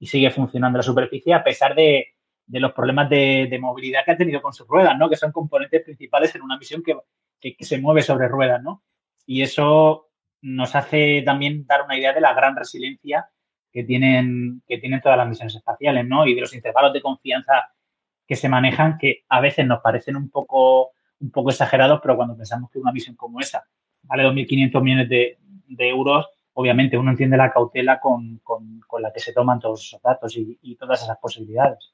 y 0.01 0.07
sigue 0.07 0.31
funcionando 0.31 0.79
la 0.79 0.83
superficie 0.83 1.35
a 1.35 1.45
pesar 1.45 1.77
de, 1.77 2.15
de 2.51 2.61
los 2.61 2.73
problemas 2.73 3.09
de, 3.09 3.47
de, 3.49 3.59
movilidad 3.61 4.05
que 4.05 4.11
ha 4.11 4.17
tenido 4.17 4.43
con 4.43 4.53
sus 4.53 4.67
ruedas, 4.67 4.99
¿no? 4.99 5.09
Que 5.09 5.17
son 5.17 5.31
componentes 5.31 5.85
principales 5.85 6.35
en 6.35 6.43
una 6.43 6.59
misión 6.59 6.83
que, 6.83 6.97
que, 7.39 7.57
que, 7.57 7.65
se 7.65 7.79
mueve 7.79 8.03
sobre 8.03 8.27
ruedas, 8.27 8.61
¿no? 8.61 8.83
Y 9.25 9.43
eso 9.43 10.09
nos 10.43 10.75
hace 10.75 11.23
también 11.23 11.65
dar 11.65 11.85
una 11.85 11.97
idea 11.97 12.13
de 12.13 12.21
la 12.21 12.35
gran 12.35 12.57
resiliencia 12.57 13.31
que 13.71 13.85
tienen, 13.85 14.63
que 14.67 14.79
tienen 14.79 15.01
todas 15.01 15.17
las 15.17 15.29
misiones 15.29 15.55
espaciales, 15.55 16.05
¿no? 16.09 16.27
Y 16.27 16.35
de 16.35 16.41
los 16.41 16.53
intervalos 16.53 16.93
de 16.93 17.01
confianza 17.01 17.71
que 18.27 18.35
se 18.35 18.49
manejan, 18.49 18.99
que 18.99 19.25
a 19.29 19.41
veces 19.41 19.65
nos 19.65 19.81
parecen 19.81 20.17
un 20.17 20.29
poco, 20.29 20.91
un 21.21 21.31
poco 21.31 21.51
exagerados, 21.51 22.01
pero 22.03 22.17
cuando 22.17 22.37
pensamos 22.37 22.69
que 22.71 22.81
una 22.81 22.91
misión 22.91 23.15
como 23.15 23.39
esa 23.39 23.65
vale 24.03 24.25
2.500 24.25 24.83
millones 24.83 25.09
de, 25.09 25.39
de 25.69 25.89
euros, 25.89 26.27
obviamente 26.55 26.99
uno 26.99 27.13
entiende 27.13 27.37
la 27.37 27.53
cautela 27.53 28.01
con, 28.01 28.39
con, 28.43 28.81
con, 28.89 29.03
la 29.03 29.13
que 29.13 29.21
se 29.21 29.33
toman 29.33 29.61
todos 29.61 29.87
esos 29.87 30.03
datos 30.03 30.37
y, 30.37 30.59
y, 30.63 30.75
todas 30.75 31.03
esas 31.03 31.19
posibilidades. 31.19 31.93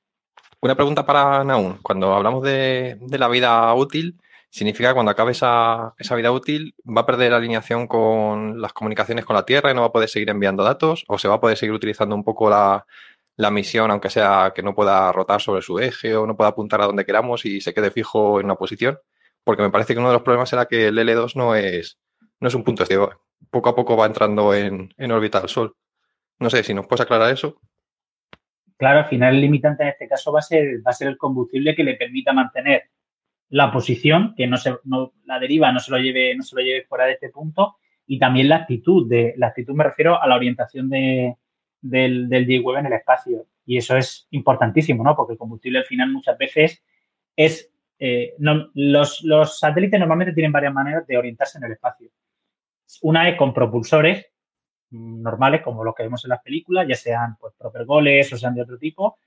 Una 0.60 0.74
pregunta 0.74 1.06
para 1.06 1.44
Naun. 1.44 1.78
Cuando 1.82 2.14
hablamos 2.14 2.42
de, 2.42 2.96
de 3.00 3.18
la 3.18 3.28
vida 3.28 3.72
útil, 3.74 4.18
significa 4.50 4.88
que 4.88 4.94
cuando 4.94 5.12
acabe 5.12 5.32
esa, 5.32 5.94
esa, 5.98 6.14
vida 6.14 6.32
útil 6.32 6.74
va 6.86 7.02
a 7.02 7.06
perder 7.06 7.34
alineación 7.34 7.86
con 7.86 8.60
las 8.60 8.72
comunicaciones 8.72 9.24
con 9.24 9.36
la 9.36 9.44
Tierra 9.44 9.70
y 9.70 9.74
no 9.74 9.82
va 9.82 9.88
a 9.88 9.92
poder 9.92 10.08
seguir 10.08 10.30
enviando 10.30 10.64
datos 10.64 11.04
o 11.08 11.18
se 11.18 11.28
va 11.28 11.34
a 11.36 11.40
poder 11.40 11.56
seguir 11.56 11.74
utilizando 11.74 12.14
un 12.14 12.24
poco 12.24 12.50
la, 12.50 12.86
la 13.36 13.50
misión, 13.50 13.90
aunque 13.90 14.10
sea 14.10 14.52
que 14.54 14.62
no 14.62 14.74
pueda 14.74 15.12
rotar 15.12 15.40
sobre 15.40 15.62
su 15.62 15.78
eje 15.78 16.16
o 16.16 16.26
no 16.26 16.36
pueda 16.36 16.50
apuntar 16.50 16.80
a 16.80 16.86
donde 16.86 17.04
queramos 17.04 17.44
y 17.44 17.60
se 17.60 17.74
quede 17.74 17.90
fijo 17.90 18.40
en 18.40 18.46
una 18.46 18.56
posición. 18.56 18.98
Porque 19.44 19.62
me 19.62 19.70
parece 19.70 19.94
que 19.94 20.00
uno 20.00 20.08
de 20.08 20.14
los 20.14 20.22
problemas 20.22 20.52
era 20.52 20.66
que 20.66 20.88
el 20.88 20.98
L2 20.98 21.36
no 21.36 21.54
es, 21.54 21.98
no 22.40 22.48
es 22.48 22.54
un 22.54 22.64
punto 22.64 22.84
ciego 22.84 23.10
poco 23.50 23.68
a 23.68 23.74
poco 23.74 23.96
va 23.96 24.06
entrando 24.06 24.54
en, 24.54 24.92
en 24.96 25.12
órbita 25.12 25.40
del 25.40 25.48
Sol. 25.48 25.76
No 26.38 26.50
sé 26.50 26.62
si 26.62 26.74
nos 26.74 26.86
puedes 26.86 27.02
aclarar 27.02 27.32
eso. 27.32 27.60
Claro, 28.76 29.00
al 29.00 29.06
final 29.06 29.34
el 29.34 29.40
limitante 29.40 29.82
en 29.82 29.88
este 29.90 30.08
caso 30.08 30.32
va 30.32 30.40
a 30.40 30.42
ser, 30.42 30.86
va 30.86 30.90
a 30.90 30.94
ser 30.94 31.08
el 31.08 31.16
combustible 31.16 31.74
que 31.74 31.84
le 31.84 31.94
permita 31.94 32.32
mantener 32.32 32.90
la 33.48 33.72
posición, 33.72 34.34
que 34.36 34.46
no 34.46 34.56
se, 34.56 34.74
no, 34.84 35.12
la 35.24 35.38
deriva 35.38 35.72
no 35.72 35.78
se 35.78 35.90
lo 35.90 35.98
lleve, 35.98 36.34
no 36.34 36.42
se 36.42 36.56
lo 36.56 36.62
lleve 36.62 36.84
fuera 36.84 37.06
de 37.06 37.12
este 37.12 37.30
punto, 37.30 37.76
y 38.06 38.18
también 38.18 38.48
la 38.48 38.56
actitud 38.56 39.08
de, 39.08 39.34
la 39.36 39.48
actitud 39.48 39.74
me 39.74 39.84
refiero 39.84 40.20
a 40.20 40.26
la 40.26 40.36
orientación 40.36 40.88
de, 40.90 41.36
del, 41.80 42.28
del 42.28 42.46
J-Web 42.46 42.78
en 42.78 42.86
el 42.86 42.92
espacio. 42.94 43.46
Y 43.64 43.78
eso 43.78 43.96
es 43.96 44.28
importantísimo, 44.30 45.02
¿no? 45.02 45.16
Porque 45.16 45.32
el 45.32 45.38
combustible 45.38 45.78
al 45.78 45.84
final 45.84 46.12
muchas 46.12 46.38
veces 46.38 46.84
es, 47.34 47.72
eh, 47.98 48.34
no, 48.38 48.70
los, 48.74 49.22
los 49.24 49.58
satélites 49.58 49.98
normalmente 49.98 50.34
tienen 50.34 50.52
varias 50.52 50.72
maneras 50.72 51.06
de 51.06 51.18
orientarse 51.18 51.58
en 51.58 51.64
el 51.64 51.72
espacio. 51.72 52.10
Una 53.02 53.28
es 53.28 53.36
con 53.36 53.52
propulsores 53.52 54.26
normales, 54.96 55.62
como 55.62 55.84
los 55.84 55.94
que 55.94 56.02
vemos 56.02 56.24
en 56.24 56.30
las 56.30 56.42
películas, 56.42 56.86
ya 56.88 56.94
sean 56.94 57.36
pues, 57.38 57.54
propergoles 57.58 58.32
o 58.32 58.36
sean 58.36 58.54
de 58.54 58.62
otro 58.62 58.78
tipo, 58.78 59.18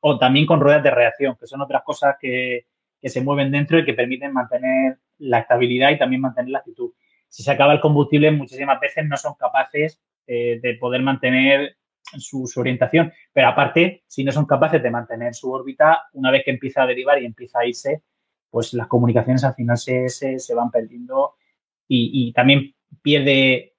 o 0.00 0.18
también 0.18 0.46
con 0.46 0.60
ruedas 0.60 0.82
de 0.82 0.90
reacción, 0.90 1.36
que 1.38 1.46
son 1.46 1.60
otras 1.60 1.82
cosas 1.82 2.16
que, 2.20 2.66
que 3.00 3.08
se 3.08 3.22
mueven 3.22 3.50
dentro 3.50 3.78
y 3.78 3.84
que 3.84 3.94
permiten 3.94 4.32
mantener 4.32 4.98
la 5.18 5.40
estabilidad 5.40 5.90
y 5.90 5.98
también 5.98 6.22
mantener 6.22 6.50
la 6.50 6.58
actitud. 6.58 6.92
Si 7.28 7.42
se 7.42 7.50
acaba 7.50 7.72
el 7.72 7.80
combustible, 7.80 8.30
muchísimas 8.30 8.80
veces 8.80 9.06
no 9.06 9.16
son 9.16 9.34
capaces 9.34 10.00
eh, 10.26 10.60
de 10.62 10.74
poder 10.74 11.02
mantener 11.02 11.76
su, 12.18 12.50
orientación. 12.56 13.12
Pero 13.32 13.48
aparte, 13.48 14.04
si 14.06 14.24
no 14.24 14.32
son 14.32 14.46
capaces 14.46 14.82
de 14.82 14.90
mantener 14.90 15.34
su 15.34 15.50
órbita, 15.50 16.04
una 16.12 16.30
vez 16.30 16.42
que 16.44 16.50
empieza 16.50 16.82
a 16.82 16.86
derivar 16.86 17.22
y 17.22 17.26
empieza 17.26 17.60
a 17.60 17.66
irse, 17.66 18.02
pues 18.50 18.74
las 18.74 18.88
comunicaciones 18.88 19.44
al 19.44 19.54
final 19.54 19.78
se, 19.78 20.08
se, 20.08 20.54
van 20.54 20.70
perdiendo 20.70 21.34
y, 21.86 22.32
también 22.32 22.74
pierde 23.02 23.69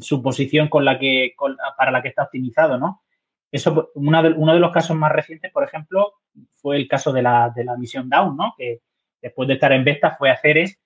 su 0.00 0.22
posición 0.22 0.68
con 0.68 0.84
la 0.84 0.98
que, 0.98 1.34
para 1.76 1.90
la 1.90 2.02
que 2.02 2.08
está 2.08 2.24
optimizado, 2.24 2.78
¿no? 2.78 3.02
Eso, 3.50 3.90
uno 3.94 4.54
de 4.54 4.60
los 4.60 4.72
casos 4.72 4.96
más 4.96 5.10
recientes, 5.10 5.50
por 5.52 5.64
ejemplo, 5.64 6.14
fue 6.56 6.76
el 6.76 6.86
caso 6.86 7.12
de 7.12 7.22
la, 7.22 7.50
de 7.54 7.64
la 7.64 7.76
misión 7.76 8.08
Down, 8.08 8.36
¿no? 8.36 8.54
Que 8.56 8.80
después 9.22 9.48
de 9.48 9.54
estar 9.54 9.72
en 9.72 9.84
Vesta 9.84 10.16
fue 10.16 10.30
a 10.30 10.36
Ceres 10.36 10.78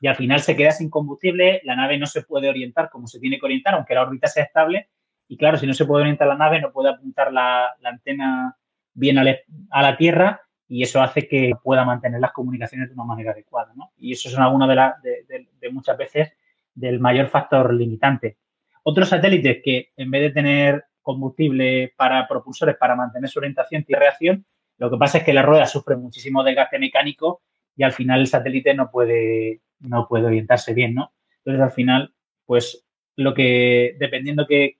y 0.00 0.08
al 0.08 0.16
final 0.16 0.40
se 0.40 0.56
queda 0.56 0.72
sin 0.72 0.90
combustible, 0.90 1.60
la 1.64 1.76
nave 1.76 1.96
no 1.98 2.06
se 2.06 2.22
puede 2.22 2.48
orientar 2.48 2.90
como 2.90 3.06
se 3.06 3.20
tiene 3.20 3.38
que 3.38 3.46
orientar, 3.46 3.74
aunque 3.74 3.94
la 3.94 4.02
órbita 4.02 4.26
sea 4.26 4.44
estable. 4.44 4.90
Y 5.28 5.36
claro, 5.36 5.56
si 5.56 5.66
no 5.66 5.72
se 5.72 5.86
puede 5.86 6.02
orientar 6.02 6.28
la 6.28 6.34
nave, 6.34 6.60
no 6.60 6.72
puede 6.72 6.90
apuntar 6.90 7.32
la, 7.32 7.72
antena 7.84 8.56
bien 8.92 9.18
a, 9.18 9.82
la 9.82 9.96
Tierra 9.96 10.42
y 10.68 10.82
eso 10.82 11.00
hace 11.00 11.28
que 11.28 11.52
pueda 11.62 11.84
mantener 11.84 12.20
las 12.20 12.32
comunicaciones 12.32 12.88
de 12.88 12.94
una 12.94 13.04
manera 13.04 13.30
adecuada. 13.30 13.72
¿no? 13.74 13.92
Y 13.96 14.12
eso 14.12 14.28
es 14.28 14.34
una 14.34 14.94
de, 15.02 15.46
de, 15.60 15.70
muchas 15.70 15.96
veces 15.96 16.32
del 16.74 17.00
mayor 17.00 17.28
factor 17.28 17.72
limitante. 17.72 18.38
Otros 18.82 19.08
satélites 19.08 19.60
que 19.62 19.90
en 19.96 20.10
vez 20.10 20.22
de 20.22 20.30
tener 20.30 20.84
combustible 21.00 21.92
para 21.96 22.26
propulsores 22.26 22.76
para 22.76 22.96
mantener 22.96 23.28
su 23.28 23.38
orientación 23.38 23.84
y 23.86 23.94
reacción, 23.94 24.46
lo 24.78 24.90
que 24.90 24.96
pasa 24.96 25.18
es 25.18 25.24
que 25.24 25.32
la 25.32 25.42
rueda 25.42 25.66
sufre 25.66 25.96
muchísimo 25.96 26.42
desgaste 26.42 26.78
mecánico 26.78 27.42
y 27.76 27.82
al 27.82 27.92
final 27.92 28.20
el 28.20 28.26
satélite 28.26 28.74
no 28.74 28.90
puede, 28.90 29.60
no 29.80 30.06
puede 30.08 30.26
orientarse 30.26 30.74
bien, 30.74 30.94
¿no? 30.94 31.12
Entonces, 31.38 31.62
al 31.62 31.72
final, 31.72 32.14
pues 32.46 32.84
lo 33.16 33.34
que, 33.34 33.96
dependiendo 33.98 34.46
que, 34.46 34.78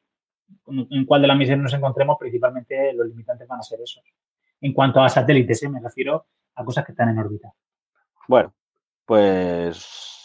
en 0.68 1.05
cuál 1.07 1.22
de 1.22 1.28
las 1.28 1.36
misiones 1.36 1.62
nos 1.62 1.74
encontremos, 1.74 2.16
principalmente 2.18 2.93
los 2.93 3.07
limitantes 3.07 3.49
van 3.49 3.61
a 3.61 3.62
ser 3.62 3.80
esos. 3.80 4.03
En 4.61 4.72
cuanto 4.72 5.01
a 5.01 5.09
satélites, 5.09 5.62
¿eh? 5.62 5.68
me 5.68 5.80
refiero 5.80 6.26
a 6.55 6.64
cosas 6.64 6.84
que 6.84 6.93
están 6.93 7.09
en 7.09 7.18
órbita. 7.18 7.53
Bueno, 8.28 8.55
pues 9.05 10.21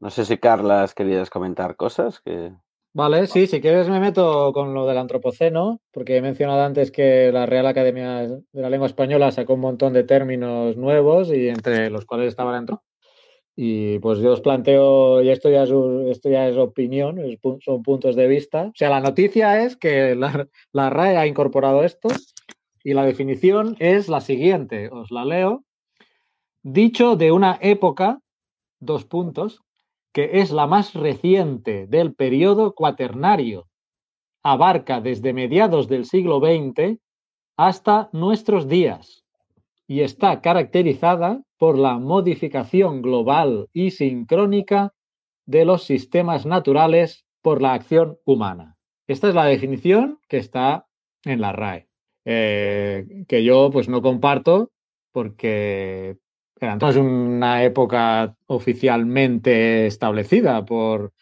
no 0.00 0.10
sé 0.10 0.24
si 0.24 0.38
Carlas 0.38 0.94
querías 0.94 1.30
comentar 1.30 1.76
cosas 1.76 2.20
que 2.20 2.52
Vale, 2.98 3.26
sí, 3.26 3.46
si 3.46 3.60
quieres 3.60 3.90
me 3.90 4.00
meto 4.00 4.54
con 4.54 4.72
lo 4.72 4.86
del 4.86 4.96
antropoceno, 4.96 5.82
porque 5.92 6.16
he 6.16 6.22
mencionado 6.22 6.62
antes 6.62 6.90
que 6.90 7.30
la 7.30 7.44
Real 7.44 7.66
Academia 7.66 8.22
de 8.22 8.42
la 8.54 8.70
Lengua 8.70 8.86
Española 8.86 9.30
sacó 9.30 9.52
un 9.52 9.60
montón 9.60 9.92
de 9.92 10.02
términos 10.02 10.78
nuevos 10.78 11.30
y 11.30 11.50
entre 11.50 11.90
los 11.90 12.06
cuales 12.06 12.28
estaba 12.28 12.54
dentro. 12.54 12.84
Y 13.54 13.98
pues 13.98 14.20
yo 14.20 14.32
os 14.32 14.40
planteo, 14.40 15.20
y 15.20 15.28
esto 15.28 15.50
ya 15.50 15.64
es, 15.64 15.70
esto 16.10 16.30
ya 16.30 16.48
es 16.48 16.56
opinión, 16.56 17.20
son 17.62 17.82
puntos 17.82 18.16
de 18.16 18.28
vista. 18.28 18.68
O 18.68 18.72
sea, 18.74 18.88
la 18.88 19.00
noticia 19.00 19.62
es 19.62 19.76
que 19.76 20.14
la, 20.14 20.48
la 20.72 20.88
RAE 20.88 21.18
ha 21.18 21.26
incorporado 21.26 21.84
esto 21.84 22.08
y 22.82 22.94
la 22.94 23.04
definición 23.04 23.76
es 23.78 24.08
la 24.08 24.22
siguiente, 24.22 24.88
os 24.88 25.10
la 25.10 25.26
leo. 25.26 25.64
Dicho 26.62 27.16
de 27.16 27.30
una 27.30 27.58
época, 27.60 28.22
dos 28.80 29.04
puntos, 29.04 29.65
que 30.16 30.40
es 30.40 30.50
la 30.50 30.66
más 30.66 30.94
reciente 30.94 31.86
del 31.88 32.14
periodo 32.14 32.74
cuaternario. 32.74 33.68
Abarca 34.42 35.02
desde 35.02 35.34
mediados 35.34 35.88
del 35.88 36.06
siglo 36.06 36.40
XX 36.40 36.98
hasta 37.58 38.08
nuestros 38.14 38.66
días 38.66 39.26
y 39.86 40.00
está 40.00 40.40
caracterizada 40.40 41.42
por 41.58 41.76
la 41.76 41.98
modificación 41.98 43.02
global 43.02 43.68
y 43.74 43.90
sincrónica 43.90 44.94
de 45.44 45.66
los 45.66 45.84
sistemas 45.84 46.46
naturales 46.46 47.26
por 47.42 47.60
la 47.60 47.74
acción 47.74 48.16
humana. 48.24 48.78
Esta 49.06 49.28
es 49.28 49.34
la 49.34 49.44
definición 49.44 50.18
que 50.28 50.38
está 50.38 50.86
en 51.26 51.42
la 51.42 51.52
RAE, 51.52 51.88
eh, 52.24 53.04
que 53.28 53.44
yo 53.44 53.68
pues 53.70 53.90
no 53.90 54.00
comparto 54.00 54.70
porque 55.12 56.16
entonces 56.60 57.00
una 57.00 57.64
época 57.64 58.34
oficialmente 58.46 59.86
establecida 59.86 60.64
por, 60.64 61.12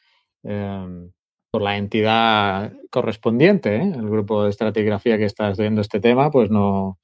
em, 0.42 1.10
por 1.50 1.62
la 1.62 1.76
entidad 1.76 2.72
correspondiente, 2.90 3.76
¿eh? 3.76 3.92
el 3.94 4.08
grupo 4.08 4.44
de 4.44 4.50
estratigrafía 4.50 5.18
que 5.18 5.24
está 5.24 5.50
estudiando 5.50 5.80
este 5.80 6.00
tema, 6.00 6.30
pues 6.30 6.50
no, 6.50 6.98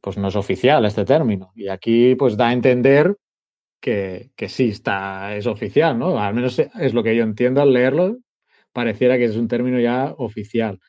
pues 0.00 0.16
no 0.18 0.28
es 0.28 0.36
oficial 0.36 0.84
este 0.84 1.04
término. 1.04 1.52
Y 1.54 1.68
aquí 1.68 2.14
pues 2.16 2.36
da 2.36 2.48
a 2.48 2.52
entender 2.52 3.16
que, 3.80 4.30
que 4.36 4.48
sí 4.48 4.68
está, 4.70 5.36
es 5.36 5.46
oficial, 5.46 5.98
¿no? 5.98 6.18
Al 6.18 6.34
menos 6.34 6.58
es 6.58 6.94
lo 6.94 7.02
que 7.02 7.16
yo 7.16 7.24
entiendo 7.24 7.62
al 7.62 7.72
leerlo, 7.72 8.18
pareciera 8.72 9.18
que 9.18 9.24
es 9.24 9.36
un 9.36 9.48
término 9.48 9.80
ya 9.80 10.14
oficial. 10.18 10.80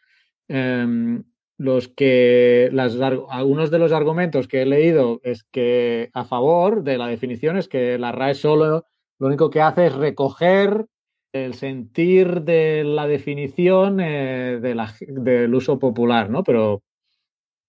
Em, 0.47 1.23
los 1.57 1.87
que 1.87 2.69
las, 2.73 2.97
algunos 2.99 3.71
de 3.71 3.79
los 3.79 3.91
argumentos 3.91 4.47
que 4.47 4.63
he 4.63 4.65
leído 4.65 5.19
es 5.23 5.43
que 5.43 6.09
a 6.13 6.25
favor 6.25 6.83
de 6.83 6.97
la 6.97 7.07
definición 7.07 7.57
es 7.57 7.67
que 7.67 7.97
la 7.97 8.11
RAE 8.11 8.35
solo 8.35 8.85
lo 9.19 9.27
único 9.27 9.49
que 9.49 9.61
hace 9.61 9.87
es 9.87 9.93
recoger 9.93 10.87
el 11.33 11.55
sentir 11.55 12.41
de 12.41 12.83
la 12.83 13.07
definición 13.07 13.99
eh, 13.99 14.59
de 14.61 14.75
la, 14.75 14.93
del 14.99 15.53
uso 15.55 15.79
popular, 15.79 16.29
¿no? 16.29 16.43
Pero, 16.43 16.83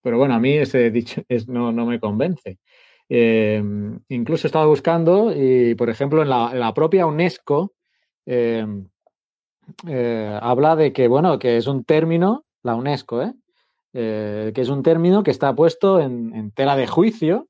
pero 0.02 0.18
bueno, 0.18 0.34
a 0.34 0.40
mí 0.40 0.52
ese 0.52 0.90
dicho 0.90 1.22
es, 1.28 1.48
no, 1.48 1.72
no, 1.72 1.86
me 1.86 2.00
convence. 2.00 2.58
Eh, 3.08 3.62
incluso 4.08 4.46
he 4.46 4.48
estado 4.48 4.68
buscando 4.68 5.32
y, 5.34 5.74
por 5.74 5.90
ejemplo, 5.90 6.22
en 6.22 6.28
la, 6.28 6.72
propia 6.74 7.06
UNESCO 7.06 7.72
eh, 8.26 8.66
habla 10.40 10.76
de 10.76 10.92
que, 10.92 11.08
bueno, 11.08 11.38
que 11.38 11.56
es 11.56 11.66
un 11.66 11.84
término, 11.84 12.44
la 12.62 12.74
UNESCO, 12.74 13.22
¿eh? 13.22 13.32
Eh, 13.96 14.50
que 14.52 14.60
es 14.60 14.68
un 14.70 14.82
término 14.82 15.22
que 15.22 15.30
está 15.30 15.54
puesto 15.54 16.00
en, 16.00 16.50
tela 16.50 16.74
de 16.74 16.88
juicio 16.88 17.48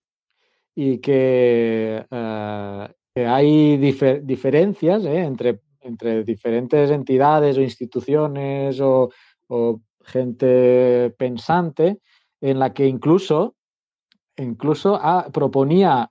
y 0.75 0.99
que, 0.99 2.05
eh, 2.11 3.27
hay 3.27 3.79
diferencias 3.79 5.07
eh, 5.07 5.21
entre, 5.21 5.61
entre, 5.81 6.23
diferentes 6.23 6.91
entidades 6.91 7.57
o 7.57 7.63
instituciones 7.63 8.79
o, 8.79 9.11
gente 10.03 11.15
pensante 11.17 12.01
en 12.43 12.59
la 12.59 12.75
que 12.75 12.87
incluso, 12.87 13.55
incluso 14.37 15.01
proponía 15.33 16.11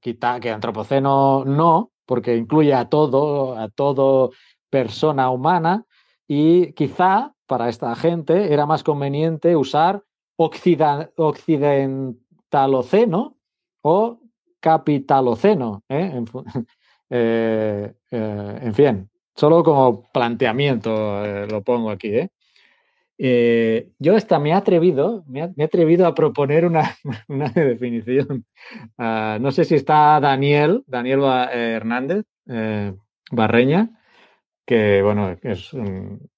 quitar 0.00 0.40
que 0.40 0.50
antropoceno 0.50 1.44
no, 1.44 1.90
porque 2.06 2.36
incluye 2.36 2.72
a 2.72 2.88
todo, 2.88 3.58
a 3.58 3.68
todo 3.68 4.30
persona 4.70 5.28
humana 5.28 5.84
y 6.26 6.72
quizá 6.72 7.35
para 7.46 7.68
esta 7.68 7.94
gente 7.94 8.52
era 8.52 8.66
más 8.66 8.82
conveniente 8.82 9.54
usar 9.56 10.02
occidentaloceno 10.36 13.36
o 13.82 14.18
capitaloceno. 14.60 15.84
¿eh? 15.88 16.24
Eh, 17.08 17.94
eh, 18.10 18.58
en, 18.62 18.74
fin, 18.74 19.08
solo 19.36 19.62
como 19.62 20.10
planteamiento 20.12 21.46
lo 21.46 21.62
pongo 21.62 21.90
aquí. 21.90 22.28
yo 23.16 24.16
esta 24.16 24.40
me 24.40 24.50
he 24.50 24.52
atrevido, 24.52 25.22
me, 25.28 25.48
he 25.56 25.62
atrevido 25.62 26.08
a 26.08 26.16
proponer 26.16 26.66
una, 26.66 26.96
definición. 27.54 28.44
Ah, 28.98 29.38
no 29.40 29.52
sé 29.52 29.64
si 29.64 29.76
está 29.76 30.18
Daniel, 30.18 30.82
Daniel 30.88 31.20
Hernández 31.52 32.24
Barreña, 33.30 34.02
que 34.64 35.00
bueno, 35.00 35.36
es 35.42 35.72
un, 35.74 36.28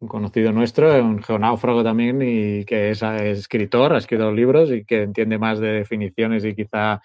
un 0.00 0.08
conocido 0.08 0.50
nuestro, 0.50 0.92
un 1.04 1.22
geonáufrago 1.22 1.84
también 1.84 2.22
y 2.22 2.64
que 2.64 2.90
es, 2.90 3.02
escritor, 3.02 3.92
ha 3.92 3.98
escrito 3.98 4.32
libros 4.32 4.70
y 4.72 4.84
que 4.84 5.02
entiende 5.02 5.38
más 5.38 5.60
de 5.60 5.68
definiciones 5.68 6.44
y 6.44 6.54
quizá 6.54 7.00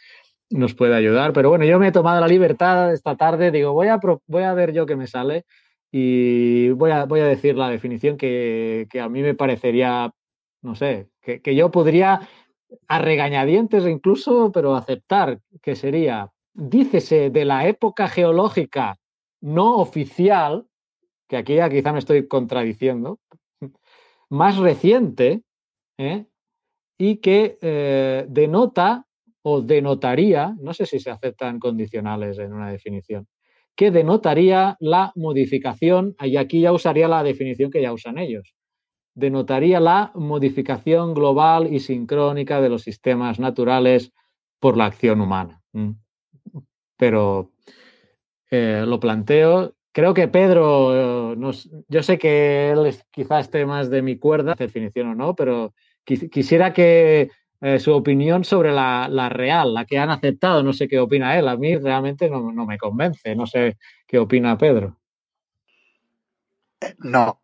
nos 0.49 0.73
puede 0.73 0.95
ayudar. 0.95 1.33
Pero 1.33 1.49
bueno, 1.49 1.65
yo 1.65 1.77
me 1.77 1.89
he 1.89 1.91
tomado 1.91 2.21
la 2.21 2.27
libertad 2.27 2.93
esta 2.93 3.17
tarde, 3.17 3.51
digo, 3.51 3.73
voy 3.73 3.89
a, 3.89 3.99
voy 4.27 4.43
a 4.43 4.53
ver 4.53 4.71
yo 4.71 4.85
qué 4.85 4.95
me 4.95 5.07
sale 5.07 5.45
y 5.91 6.69
voy 6.69 6.91
a, 6.91 7.05
voy 7.05 7.19
a 7.19 7.27
decir 7.27 7.57
la 7.57 7.69
definición 7.69 8.17
que, 8.17 8.87
a 9.01 9.09
mí 9.09 9.21
me 9.21 9.35
parecería, 9.35 10.13
no 10.61 10.75
sé, 10.75 11.09
que, 11.21 11.41
que 11.41 11.53
yo 11.53 11.71
podría 11.71 12.21
a 12.87 12.99
regañadientes 12.99 13.85
incluso, 13.85 14.51
pero 14.51 14.75
aceptar, 14.75 15.39
que 15.61 15.75
sería, 15.75 16.31
dícese 16.53 17.29
de 17.29 17.45
la 17.45 17.67
época 17.67 18.07
geológica 18.07 18.97
no 19.41 19.75
oficial, 19.75 20.65
que 21.27 21.37
aquí 21.37 21.55
ya 21.55 21.69
quizá 21.69 21.91
me 21.93 21.99
estoy 21.99 22.27
contradiciendo, 22.27 23.19
más 24.29 24.57
reciente 24.57 25.43
¿eh? 25.97 26.25
y 26.97 27.17
que 27.17 27.57
eh, 27.61 28.25
denota 28.29 29.05
o 29.41 29.61
denotaría, 29.61 30.55
no 30.59 30.73
sé 30.73 30.85
si 30.85 30.99
se 30.99 31.11
aceptan 31.11 31.59
condicionales 31.59 32.39
en 32.39 32.53
una 32.53 32.71
definición, 32.71 33.27
que 33.75 33.91
denotaría 33.91 34.77
la 34.79 35.11
modificación, 35.15 36.15
y 36.21 36.37
aquí 36.37 36.61
ya 36.61 36.71
usaría 36.71 37.07
la 37.07 37.23
definición 37.23 37.69
que 37.69 37.81
ya 37.81 37.93
usan 37.93 38.17
ellos, 38.17 38.55
denotaría 39.13 39.79
la 39.79 40.11
modificación 40.15 41.13
global 41.13 41.71
y 41.71 41.79
sincrónica 41.79 42.59
de 42.59 42.69
los 42.69 42.83
sistemas 42.83 43.39
naturales 43.39 44.13
por 44.59 44.77
la 44.77 44.85
acción 44.85 45.21
humana. 45.21 45.61
Pero 46.97 47.51
eh, 48.49 48.83
lo 48.87 48.99
planteo 48.99 49.74
creo 49.95 50.13
que 50.13 50.27
Pedro, 50.27 51.35
yo 51.87 52.03
sé 52.03 52.17
que 52.17 52.69
él 52.69 52.93
quizás 53.11 53.45
esté 53.45 53.65
más 53.65 53.89
de 53.89 54.01
mi 54.01 54.17
cuerda, 54.17 54.53
definición 54.53 55.07
o 55.07 55.15
no, 55.15 55.35
pero 55.35 55.73
quisiera 56.03 56.73
que 56.73 57.29
eh, 57.61 57.79
su 57.79 57.93
opinión 57.93 58.43
sobre 58.43 58.73
la, 58.73 59.29
real, 59.29 59.73
la 59.73 59.85
que 59.85 59.97
han 59.97 60.09
aceptado, 60.09 60.63
no 60.63 60.73
sé 60.73 60.89
qué 60.89 60.99
opina 60.99 61.39
él, 61.39 61.47
a 61.47 61.55
mí 61.55 61.77
realmente 61.77 62.29
no, 62.29 62.41
me 62.65 62.77
convence, 62.77 63.33
no 63.37 63.47
sé 63.47 63.77
qué 64.05 64.19
opina 64.19 64.57
Pedro. 64.57 64.97
Eh, 66.85 66.95
no. 66.99 67.41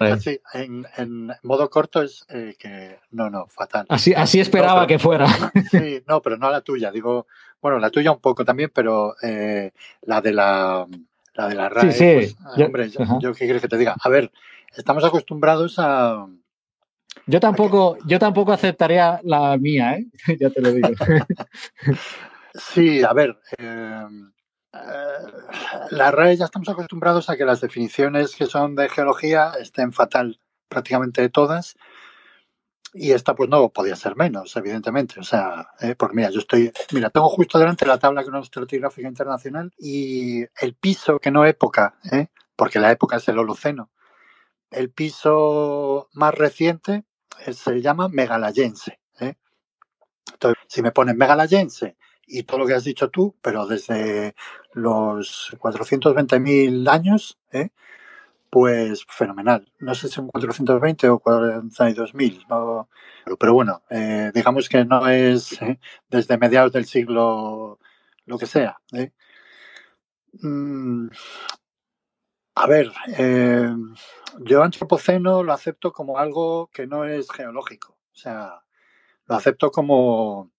así, 0.00 0.40
en, 0.52 1.32
modo 1.42 1.68
corto 1.70 2.02
es 2.02 2.24
eh, 2.28 2.54
que 2.58 2.98
no, 3.10 3.30
no, 3.30 3.46
fatal. 3.48 3.86
Así, 3.88 4.14
así 4.14 4.40
esperaba 4.40 4.86
que 4.86 4.98
fuera. 4.98 5.26
sí, 5.70 6.02
no, 6.06 6.22
pero 6.22 6.36
no 6.36 6.50
la 6.50 6.60
tuya. 6.60 6.90
Digo, 6.90 7.26
bueno, 7.60 7.78
la 7.78 7.90
tuya 7.90 8.12
un 8.12 8.20
poco 8.20 8.44
también, 8.44 8.70
pero 8.74 9.14
la 9.20 10.20
de 10.20 10.32
la, 10.32 10.86
la 11.34 11.48
de 11.48 11.54
la 11.54 11.68
RAE. 11.68 11.92
Sí, 11.92 11.98
sí. 11.98 12.36
Pues, 12.44 12.66
hombre, 12.66 12.90
yo, 12.90 13.32
qué 13.32 13.44
quieres 13.44 13.62
que 13.62 13.68
te 13.68 13.78
diga. 13.78 13.96
A 14.00 14.08
ver, 14.08 14.30
estamos 14.76 15.04
acostumbrados 15.04 15.76
a, 15.78 16.26
yo 17.26 17.40
tampoco, 17.40 17.96
yo 18.06 18.18
tampoco 18.18 18.52
aceptaría 18.52 19.20
la 19.22 19.56
mía, 19.56 19.94
¿eh? 19.94 20.06
ya 20.40 20.50
te 20.50 20.60
lo 20.60 20.72
digo. 20.72 20.88
sí, 22.54 23.02
a 23.02 23.12
ver, 23.12 23.38
eh, 23.58 24.06
la 25.90 26.10
RAE 26.10 26.36
ya 26.36 26.46
estamos 26.46 26.68
acostumbrados 26.68 27.30
a 27.30 27.36
que 27.36 27.44
las 27.44 27.60
definiciones 27.60 28.34
que 28.34 28.46
son 28.46 28.74
de 28.74 28.88
geología 28.88 29.52
estén 29.60 29.92
fatal 29.92 30.40
prácticamente 30.68 31.28
todas. 31.28 31.76
Y 32.96 33.10
esta 33.10 33.34
pues 33.34 33.50
no 33.50 33.68
podía 33.70 33.96
ser 33.96 34.14
menos, 34.14 34.54
evidentemente. 34.56 35.18
O 35.18 35.24
sea, 35.24 35.68
eh, 35.80 35.96
porque 35.96 36.14
mira, 36.14 36.30
yo 36.30 36.38
estoy, 36.38 36.72
mira, 36.92 37.10
tengo 37.10 37.28
justo 37.28 37.58
delante 37.58 37.86
la 37.86 37.98
tabla 37.98 38.22
cronoestratigráfica 38.22 39.08
internacional 39.08 39.72
y 39.78 40.44
el 40.60 40.74
piso, 40.74 41.18
que 41.18 41.32
no 41.32 41.44
época, 41.44 41.96
¿eh? 42.12 42.28
porque 42.54 42.78
la 42.78 42.92
época 42.92 43.16
es 43.16 43.28
el 43.28 43.38
Holoceno, 43.38 43.90
el 44.70 44.90
piso 44.90 46.08
más 46.12 46.34
reciente 46.34 47.04
se 47.52 47.80
llama 47.80 48.08
megalayense. 48.08 49.00
¿eh? 49.20 49.34
Entonces, 50.32 50.62
si 50.68 50.82
me 50.82 50.92
pones 50.92 51.16
megalayense 51.16 51.96
y 52.26 52.44
todo 52.44 52.58
lo 52.58 52.66
que 52.66 52.74
has 52.74 52.84
dicho 52.84 53.10
tú, 53.10 53.36
pero 53.42 53.66
desde 53.66 54.34
los 54.74 55.56
420.000 55.58 56.88
años, 56.88 57.38
¿eh? 57.52 57.70
pues 58.50 59.04
fenomenal. 59.08 59.72
No 59.80 59.94
sé 59.94 60.08
si 60.08 60.14
son 60.14 60.28
420 60.28 61.08
o 61.08 61.20
42.000, 61.20 62.46
no, 62.48 62.88
pero 63.38 63.54
bueno, 63.54 63.82
eh, 63.90 64.30
digamos 64.34 64.68
que 64.68 64.84
no 64.84 65.08
es 65.08 65.58
desde 66.08 66.38
mediados 66.38 66.72
del 66.72 66.84
siglo 66.84 67.78
lo 68.26 68.38
que 68.38 68.46
sea. 68.46 68.78
Mm, 70.40 71.08
a 72.56 72.66
ver, 72.66 72.92
yo 74.40 74.62
antropoceno 74.62 75.42
lo 75.42 75.52
acepto 75.52 75.92
como 75.92 76.18
algo 76.18 76.68
que 76.72 76.86
no 76.86 77.04
es 77.04 77.30
geológico. 77.30 77.98
O 78.12 78.16
sea, 78.16 78.62
lo 79.26 79.34
acepto 79.34 79.70
como 79.70 80.53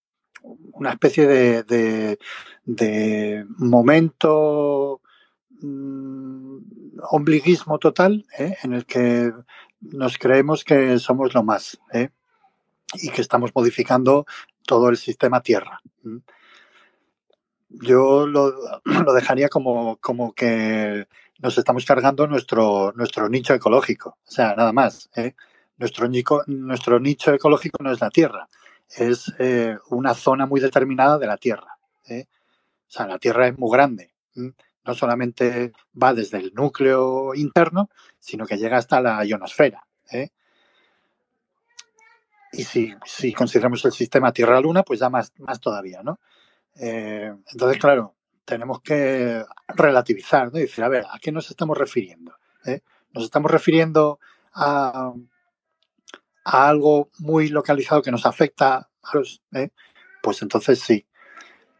una 0.73 0.91
especie 0.91 1.27
de, 1.27 2.17
de, 2.65 3.45
momento 3.57 5.01
mm, 5.61 6.57
ombliguismo 7.11 7.79
total 7.79 8.25
¿eh? 8.37 8.55
en 8.63 8.73
el 8.73 8.85
que 8.85 9.31
nos 9.81 10.17
creemos 10.17 10.63
que 10.63 10.99
somos 10.99 11.33
lo 11.33 11.43
más 11.43 11.79
¿eh? 11.93 12.09
y 12.95 13.09
que 13.09 13.21
estamos 13.21 13.51
modificando 13.53 14.25
todo 14.65 14.89
el 14.89 14.97
sistema 14.97 15.41
Tierra. 15.41 15.81
Yo 17.69 18.25
lo, 18.27 18.53
lo 18.83 19.13
dejaría 19.13 19.49
como, 19.49 19.97
como 19.97 20.33
que 20.33 21.07
nos 21.39 21.57
estamos 21.57 21.85
cargando 21.85 22.27
nuestro, 22.27 22.93
nuestro 22.95 23.29
nicho 23.29 23.53
ecológico. 23.53 24.17
O 24.27 24.31
sea, 24.31 24.55
nada 24.55 24.71
más. 24.71 25.09
¿eh? 25.15 25.35
Nuestro, 25.77 26.07
nuestro 26.47 26.99
nicho 26.99 27.33
ecológico 27.33 27.83
no 27.83 27.91
es 27.91 27.99
la 27.99 28.09
Tierra, 28.09 28.47
es 28.89 29.33
eh, 29.39 29.77
una 29.89 30.13
zona 30.13 30.45
muy 30.45 30.61
determinada 30.61 31.17
de 31.17 31.27
la 31.27 31.37
Tierra. 31.37 31.77
¿eh? 32.07 32.25
O 32.87 32.91
sea, 32.91 33.07
la 33.07 33.19
Tierra 33.19 33.47
es 33.47 33.57
muy 33.57 33.71
grande. 33.71 34.13
No 34.35 34.93
solamente 34.93 35.71
va 36.01 36.13
desde 36.13 36.37
el 36.37 36.53
núcleo 36.53 37.33
interno, 37.33 37.89
sino 38.19 38.45
que 38.45 38.57
llega 38.57 38.77
hasta 38.77 39.01
la 39.01 39.23
ionosfera. 39.25 39.85
Y 42.51 42.63
si, 42.63 42.93
si, 43.05 43.33
consideramos 43.33 43.83
el 43.85 43.91
sistema 43.91 44.31
Tierra-Luna, 44.31 44.83
pues 44.83 44.99
ya 44.99 45.09
más, 45.09 45.33
más 45.39 45.59
todavía, 45.59 46.03
¿no? 46.03 46.19
entonces, 46.77 47.79
claro, 47.79 48.15
tenemos 48.45 48.81
que 48.81 49.43
relativizar, 49.67 50.53
¿no? 50.53 50.59
Y 50.59 50.63
decir, 50.63 50.83
a 50.83 50.89
ver, 50.89 51.05
¿a 51.11 51.19
qué 51.19 51.31
nos 51.31 51.49
estamos 51.49 51.77
refiriendo? 51.77 52.35
¿Eh? 52.65 52.81
¿Nos 53.11 53.25
estamos 53.25 53.51
refiriendo 53.51 54.19
a, 54.53 55.13
algo 56.45 57.09
muy 57.19 57.49
localizado 57.49 58.01
que 58.01 58.11
nos 58.11 58.25
afecta 58.25 58.89
a 59.03 59.57
¿eh? 59.57 59.69
Pues 60.21 60.41
entonces 60.41 60.79
sí. 60.79 61.05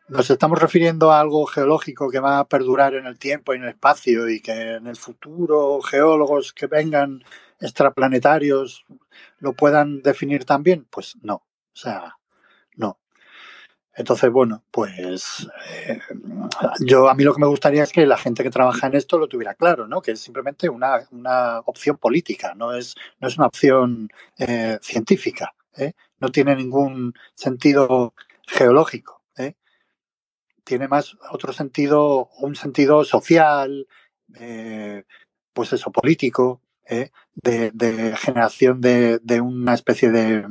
¿Nos 0.07 0.30
estamos 0.30 0.59
refiriendo 0.59 1.11
a 1.11 1.20
algo 1.20 1.45
geológico 1.45 2.09
que 2.09 2.20
va 2.20 2.39
a 2.39 2.47
perdurar 2.47 2.93
en 2.93 3.07
el 3.07 3.18
tiempo 3.18 3.53
y 3.53 3.57
en 3.57 3.63
el 3.63 3.70
espacio 3.70 4.30
y 4.30 4.39
que 4.39 4.74
en 4.76 4.88
el 4.88 4.95
futuro 4.95 5.82
geólogos 5.82 6.53
que 6.53 6.68
vengan 6.68 7.24
extraplanetarios 7.59 8.86
lo 9.39 9.53
puedan 9.53 10.01
definir 10.01 10.45
también? 10.45 10.86
Pues 10.89 11.16
no. 11.22 11.36
O 11.36 11.45
sea. 11.74 12.18
Entonces, 13.96 14.30
bueno, 14.30 14.64
pues 14.72 15.48
eh, 15.88 16.00
yo 16.82 17.10
a 17.10 17.16
mí 17.16 17.24
lo 17.24 17.34
que 17.34 17.39
me 17.39 17.48
gustaría 17.48 17.84
es 17.84 17.93
que 17.93 18.06
la 18.06 18.18
gente 18.18 18.43
que 18.43 18.50
trabaja 18.50 18.88
en 18.88 18.96
esto 18.96 19.18
lo 19.18 19.30
tuviera 19.30 19.56
claro, 19.56 19.88
¿no? 19.88 20.02
Que 20.02 20.12
es 20.12 20.20
simplemente 20.20 20.68
una, 20.68 21.08
una 21.12 21.60
opción 21.62 21.98
política, 21.98 22.54
no 22.56 22.74
es, 22.74 22.96
no 23.22 23.30
es 23.30 23.38
una 23.38 23.48
opción 23.48 24.10
eh, 24.38 24.78
científica, 24.82 25.54
¿eh? 25.78 25.93
no 26.20 26.30
tiene 26.30 26.56
ningún 26.58 27.14
sentido 27.34 28.14
geológico, 28.46 29.22
tiene 30.64 30.88
más 30.88 31.16
otro 31.30 31.54
sentido, 31.54 32.32
un 32.39 32.56
sentido 32.56 33.04
social, 33.04 33.88
pues 35.54 35.74
eso, 35.74 35.91
político, 35.91 36.60
de, 36.89 37.72
de, 37.72 38.18
generación 38.18 38.82
de, 38.82 39.20
de 39.20 39.41
una 39.41 39.76
especie 39.76 40.10
de 40.10 40.43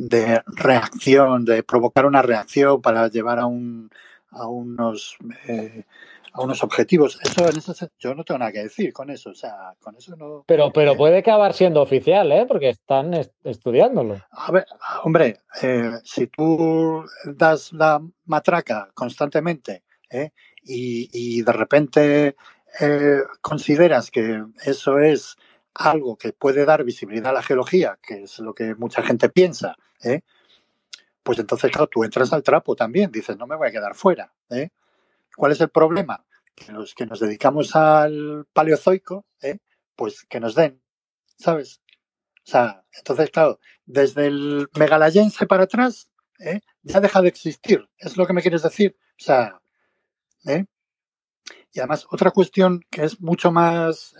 de 0.00 0.42
reacción, 0.46 1.44
de 1.44 1.62
provocar 1.62 2.06
una 2.06 2.22
reacción 2.22 2.80
para 2.80 3.08
llevar 3.08 3.38
a, 3.38 3.44
un, 3.44 3.90
a 4.30 4.46
unos 4.46 5.18
eh, 5.46 5.84
a 6.32 6.42
unos 6.42 6.62
objetivos. 6.62 7.18
Eso, 7.22 7.50
en 7.50 7.58
eso 7.58 7.74
yo 7.98 8.14
no 8.14 8.24
tengo 8.24 8.38
nada 8.38 8.52
que 8.52 8.62
decir 8.62 8.92
con 8.94 9.10
eso, 9.10 9.30
o 9.30 9.34
sea, 9.34 9.74
con 9.80 9.96
eso 9.96 10.16
no. 10.16 10.44
Pero, 10.46 10.72
pero 10.72 10.96
puede 10.96 11.18
acabar 11.18 11.52
siendo 11.52 11.82
oficial, 11.82 12.32
¿eh? 12.32 12.46
Porque 12.48 12.70
están 12.70 13.12
estudiándolo. 13.44 14.22
A 14.30 14.52
ver, 14.52 14.64
hombre, 15.02 15.40
eh, 15.60 15.90
si 16.04 16.28
tú 16.28 17.04
das 17.24 17.72
la 17.72 18.00
matraca 18.24 18.88
constantemente 18.94 19.82
¿eh? 20.08 20.30
y, 20.62 21.10
y, 21.12 21.42
de 21.42 21.52
repente 21.52 22.36
consideras 23.42 24.12
que 24.12 24.44
eso 24.64 25.00
es 25.00 25.36
algo 25.80 26.16
que 26.16 26.32
puede 26.32 26.66
dar 26.66 26.84
visibilidad 26.84 27.30
a 27.30 27.34
la 27.34 27.42
geología, 27.42 27.98
que 28.02 28.24
es 28.24 28.38
lo 28.38 28.54
que 28.54 28.74
mucha 28.74 29.02
gente 29.02 29.30
piensa, 29.30 29.76
¿eh? 30.02 30.20
pues 31.22 31.38
entonces, 31.38 31.70
claro, 31.70 31.86
tú 31.86 32.04
entras 32.04 32.32
al 32.32 32.42
trapo 32.42 32.76
también, 32.76 33.10
dices, 33.10 33.36
no 33.38 33.46
me 33.46 33.56
voy 33.56 33.68
a 33.68 33.72
quedar 33.72 33.94
fuera. 33.94 34.32
¿eh? 34.50 34.70
¿Cuál 35.34 35.52
es 35.52 35.60
el 35.60 35.70
problema? 35.70 36.24
Que 36.54 36.72
los 36.72 36.94
que 36.94 37.06
nos 37.06 37.20
dedicamos 37.20 37.74
al 37.76 38.46
paleozoico, 38.52 39.24
¿eh? 39.40 39.58
pues 39.96 40.24
que 40.24 40.38
nos 40.38 40.54
den, 40.54 40.82
¿sabes? 41.36 41.80
O 42.46 42.50
sea, 42.50 42.84
entonces, 42.92 43.30
claro, 43.30 43.58
desde 43.86 44.26
el 44.26 44.68
megalayense 44.78 45.46
para 45.46 45.64
atrás, 45.64 46.10
ya 46.82 47.00
deja 47.00 47.22
de 47.22 47.28
existir. 47.28 47.88
¿Es 47.98 48.16
lo 48.16 48.26
que 48.26 48.32
me 48.32 48.42
quieres 48.42 48.62
decir? 48.62 48.96
O 49.12 49.22
sea, 49.22 49.60
Y 50.44 51.78
además, 51.78 52.06
otra 52.10 52.30
cuestión 52.30 52.82
que 52.90 53.04
es 53.04 53.20
mucho 53.20 53.52
más 53.52 54.14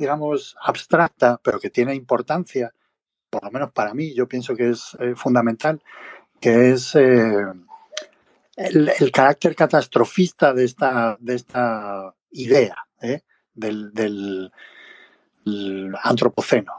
digamos, 0.00 0.56
abstracta, 0.60 1.38
pero 1.44 1.60
que 1.60 1.70
tiene 1.70 1.94
importancia, 1.94 2.72
por 3.28 3.44
lo 3.44 3.50
menos 3.50 3.70
para 3.70 3.94
mí, 3.94 4.14
yo 4.14 4.26
pienso 4.26 4.56
que 4.56 4.70
es 4.70 4.96
eh, 4.98 5.14
fundamental, 5.14 5.80
que 6.40 6.72
es 6.72 6.94
eh, 6.96 7.44
el, 8.56 9.12
carácter 9.12 9.54
catastrofista 9.54 10.52
de 10.52 10.64
esta, 10.64 11.16
de 11.20 11.34
esta 11.36 12.14
idea 12.30 12.76
¿eh? 13.02 13.20
del, 13.54 14.50
antropoceno. 16.02 16.72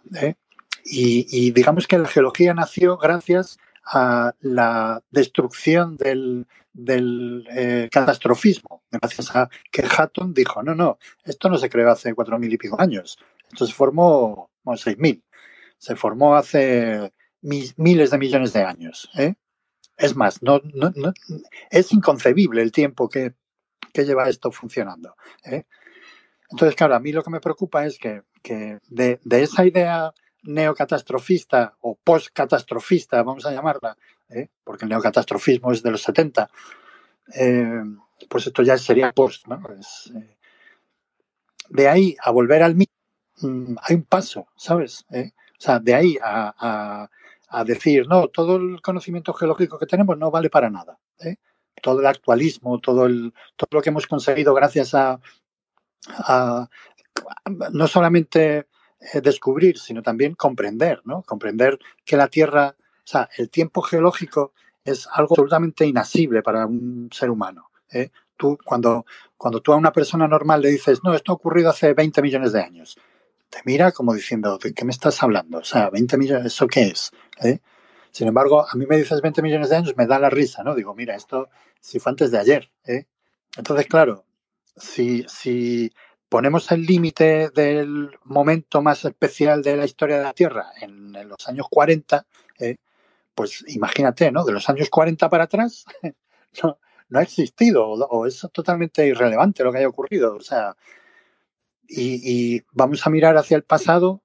Y, 0.83 1.51
digamos 1.51 1.87
que 1.87 1.99
la 1.99 2.07
geología 2.07 2.53
nació 2.53 2.97
gracias 2.97 3.57
a 3.57 3.61
la 4.41 5.03
destrucción 5.09 5.97
del, 5.97 6.47
del 6.73 7.89
catastrofismo, 7.91 8.83
gracias 8.91 9.35
a 9.35 9.49
que 9.71 9.83
Hatton 9.83 10.33
dijo, 10.33 10.63
no, 10.63 10.75
no, 10.75 10.97
esto 11.23 11.49
no 11.49 11.57
se 11.57 11.69
creó 11.69 11.91
hace 11.91 12.13
cuatro 12.13 12.37
mil 12.39 12.53
y 12.53 12.57
pico 12.57 12.79
años, 12.79 13.17
esto 13.51 13.65
se 13.65 13.73
formó, 13.73 14.51
bueno, 14.63 14.77
seis 14.77 14.97
mil, 14.97 15.23
se 15.77 15.95
formó 15.95 16.35
hace 16.35 17.11
miles 17.41 18.11
de 18.11 18.17
millones 18.17 18.53
de 18.53 18.63
años. 18.63 19.09
¿eh? 19.17 19.33
Es 19.97 20.15
más, 20.15 20.41
no, 20.41 20.61
no, 20.73 20.91
es 21.69 21.91
inconcebible 21.91 22.61
el 22.61 22.71
tiempo 22.71 23.09
que, 23.09 23.33
¿qué 23.93 24.05
lleva 24.05 24.29
esto 24.29 24.51
funcionando? 24.51 25.15
¿eh? 25.43 25.63
Entonces, 26.49 26.75
claro, 26.75 26.95
a 26.95 26.99
mí 26.99 27.11
lo 27.11 27.23
que 27.23 27.29
me 27.29 27.39
preocupa 27.39 27.85
es 27.85 27.97
que, 27.97 28.21
de, 28.89 29.19
esa 29.29 29.65
idea 29.65 30.13
neocatastrofista 30.43 31.75
o 31.81 31.95
postcatastrofista, 31.95 33.21
vamos 33.23 33.45
a 33.45 33.51
llamarla, 33.51 33.95
¿eh? 34.29 34.49
porque 34.63 34.85
el 34.85 34.89
neocatastrofismo 34.89 35.71
es 35.71 35.83
de 35.83 35.91
los 35.91 36.01
70, 36.01 36.49
eh, 37.35 37.83
pues 38.29 38.47
esto 38.47 38.63
ya 38.63 38.77
sería 38.77 39.11
post. 39.11 39.47
¿no? 39.47 39.61
de 41.69 41.87
ahí 41.87 42.15
a 42.21 42.31
volver 42.31 42.63
al 42.63 42.75
mito 42.75 42.91
mm, 43.41 43.75
hay 43.81 43.95
un 43.95 44.03
paso, 44.03 44.47
¿sabes? 44.55 45.05
O 45.09 45.23
sea, 45.57 45.79
de 45.79 45.93
ahí 45.93 46.17
a, 46.21 47.07
a, 47.49 47.63
decir, 47.63 48.07
no, 48.07 48.27
todo 48.27 48.55
el 48.55 48.81
conocimiento 48.81 49.33
geológico 49.33 49.77
que 49.77 49.85
tenemos 49.85 50.17
no 50.17 50.31
vale 50.31 50.49
para 50.49 50.69
nada. 50.69 50.97
¿eh? 51.19 51.37
todo 51.81 51.99
el 51.99 52.05
actualismo, 52.05 52.79
todo, 52.79 53.05
el, 53.05 53.33
todo 53.55 53.67
lo 53.71 53.81
que 53.81 53.89
hemos 53.89 54.07
conseguido 54.07 54.53
gracias 54.53 54.93
a, 54.93 55.19
no 57.71 57.87
solamente 57.87 58.57
eh, 58.57 58.65
descubrir, 59.21 59.77
sino 59.77 60.01
también 60.01 60.35
comprender, 60.35 61.01
¿no? 61.05 61.23
Comprender 61.23 61.79
que 62.05 62.17
la 62.17 62.27
Tierra, 62.27 62.75
o 62.77 63.07
sea, 63.07 63.29
el 63.37 63.49
tiempo 63.49 63.81
geológico 63.81 64.53
es 64.83 65.07
algo 65.11 65.33
absolutamente 65.33 65.85
inasible 65.85 66.41
para 66.41 66.65
un 66.65 67.09
ser 67.11 67.29
humano. 67.29 67.71
¿eh? 67.91 68.09
Tú, 68.37 68.57
cuando, 68.63 69.05
cuando 69.37 69.61
tú 69.61 69.73
a 69.73 69.77
una 69.77 69.91
persona 69.91 70.27
normal 70.27 70.61
le 70.61 70.69
dices, 70.69 71.03
no, 71.03 71.13
esto 71.13 71.31
ha 71.31 71.35
ocurrido 71.35 71.69
hace 71.69 71.93
20 71.93 72.21
millones 72.21 72.53
de 72.53 72.61
años, 72.61 72.97
te 73.49 73.59
mira 73.65 73.91
como 73.91 74.13
diciendo, 74.13 74.57
¿de 74.57 74.73
qué 74.73 74.85
me 74.85 74.91
estás 74.91 75.21
hablando? 75.21 75.59
O 75.59 75.63
sea, 75.63 75.89
20 75.89 76.17
millones, 76.17 76.45
¿eso 76.47 76.67
qué 76.67 76.83
es? 76.83 77.11
¿Eh? 77.43 77.59
Sin 78.11 78.27
embargo, 78.27 78.65
a 78.67 78.75
mí 78.75 78.85
me 78.87 78.97
dices 78.97 79.21
20 79.21 79.41
millones 79.41 79.69
de 79.69 79.75
años, 79.77 79.93
me 79.97 80.07
da 80.07 80.19
la 80.19 80.29
risa, 80.29 80.63
¿no? 80.63 80.73
Digo, 80.75 80.95
mira, 80.95 81.15
esto 81.15 81.49
si 81.79 81.99
fue 81.99 82.11
antes 82.11 82.31
de 82.31 82.39
ayer. 82.39 82.71
¿eh? 82.85 83.05
Entonces, 83.57 83.87
claro, 83.87 84.25
si, 84.75 85.25
si 85.27 85.91
ponemos 86.31 86.71
el 86.71 86.85
límite 86.85 87.49
del 87.49 88.17
momento 88.23 88.81
más 88.81 89.03
especial 89.03 89.61
de 89.61 89.75
la 89.75 89.83
historia 89.83 90.17
de 90.17 90.23
la 90.23 90.31
Tierra 90.31 90.71
en, 90.79 91.11
los 91.27 91.45
años 91.49 91.67
40, 91.69 92.25
¿eh? 92.57 92.77
pues 93.35 93.65
imagínate, 93.67 94.31
¿no? 94.31 94.45
De 94.45 94.53
los 94.53 94.69
años 94.69 94.89
40 94.89 95.29
para 95.29 95.43
atrás, 95.43 95.83
no, 96.63 96.77
ha 97.13 97.21
existido 97.21 97.85
o, 97.85 98.25
es 98.25 98.47
totalmente 98.53 99.05
irrelevante 99.05 99.61
lo 99.65 99.73
que 99.73 99.79
haya 99.79 99.89
ocurrido. 99.89 100.35
O 100.35 100.39
sea, 100.39 100.77
y, 101.85 102.55
y, 102.55 102.63
vamos 102.71 103.05
a 103.05 103.09
mirar 103.09 103.35
hacia 103.35 103.57
el 103.57 103.63
pasado, 103.63 104.21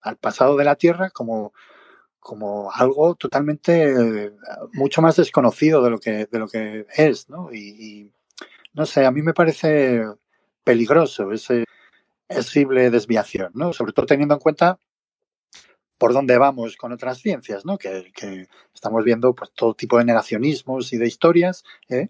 al 0.00 0.16
pasado 0.16 0.56
de 0.56 0.64
la 0.64 0.76
Tierra, 0.76 1.10
como 1.10 1.52
como 2.20 2.70
algo 2.70 3.16
totalmente 3.16 4.26
eh, 4.26 4.32
mucho 4.74 5.02
más 5.02 5.16
desconocido 5.16 5.82
de 5.82 5.90
lo 5.90 5.98
que, 5.98 6.26
de 6.26 6.38
lo 6.38 6.46
que 6.46 6.86
es, 6.94 7.28
¿no? 7.28 7.52
Y, 7.52 8.12
no 8.74 8.86
sé, 8.86 9.06
a 9.06 9.10
mí 9.10 9.22
me 9.22 9.34
parece 9.34 10.04
peligroso 10.68 11.32
ese 11.32 11.64
posible 12.28 12.90
desviación, 12.90 13.50
¿no? 13.54 13.72
Sobre 13.72 13.94
todo 13.94 14.04
teniendo 14.04 14.34
en 14.34 14.40
cuenta 14.40 14.78
por 15.96 16.12
dónde 16.12 16.36
vamos 16.36 16.76
con 16.76 16.92
otras 16.92 17.20
ciencias, 17.20 17.64
¿no? 17.64 17.78
Que, 17.78 18.12
que 18.14 18.48
estamos 18.74 19.02
viendo 19.02 19.34
pues 19.34 19.50
todo 19.54 19.72
tipo 19.72 19.96
de 19.96 20.04
negacionismos 20.04 20.92
y 20.92 20.98
de 20.98 21.06
historias, 21.06 21.64
¿eh? 21.88 22.08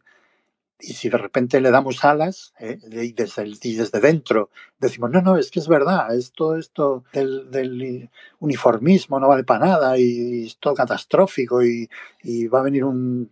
y 0.80 0.94
si 0.94 1.08
de 1.08 1.18
repente 1.18 1.60
le 1.60 1.70
damos 1.70 2.04
alas 2.04 2.52
¿eh? 2.58 2.78
y, 2.90 3.12
desde 3.12 3.44
desde 3.44 4.00
dentro 4.00 4.50
decimos, 4.78 5.10
no, 5.10 5.22
no, 5.22 5.36
es 5.36 5.50
que 5.52 5.60
es 5.60 5.68
verdad, 5.68 6.12
es 6.16 6.32
todo 6.32 6.56
esto 6.56 7.04
del, 7.12 8.10
uniformismo 8.40 9.20
no 9.20 9.28
vale 9.28 9.44
para 9.44 9.66
nada 9.66 9.98
y, 9.98 10.46
es 10.46 10.58
todo 10.58 10.74
catastrófico 10.74 11.62
y, 11.62 11.88
va 12.48 12.58
a 12.58 12.62
venir 12.64 12.84
un 12.84 13.30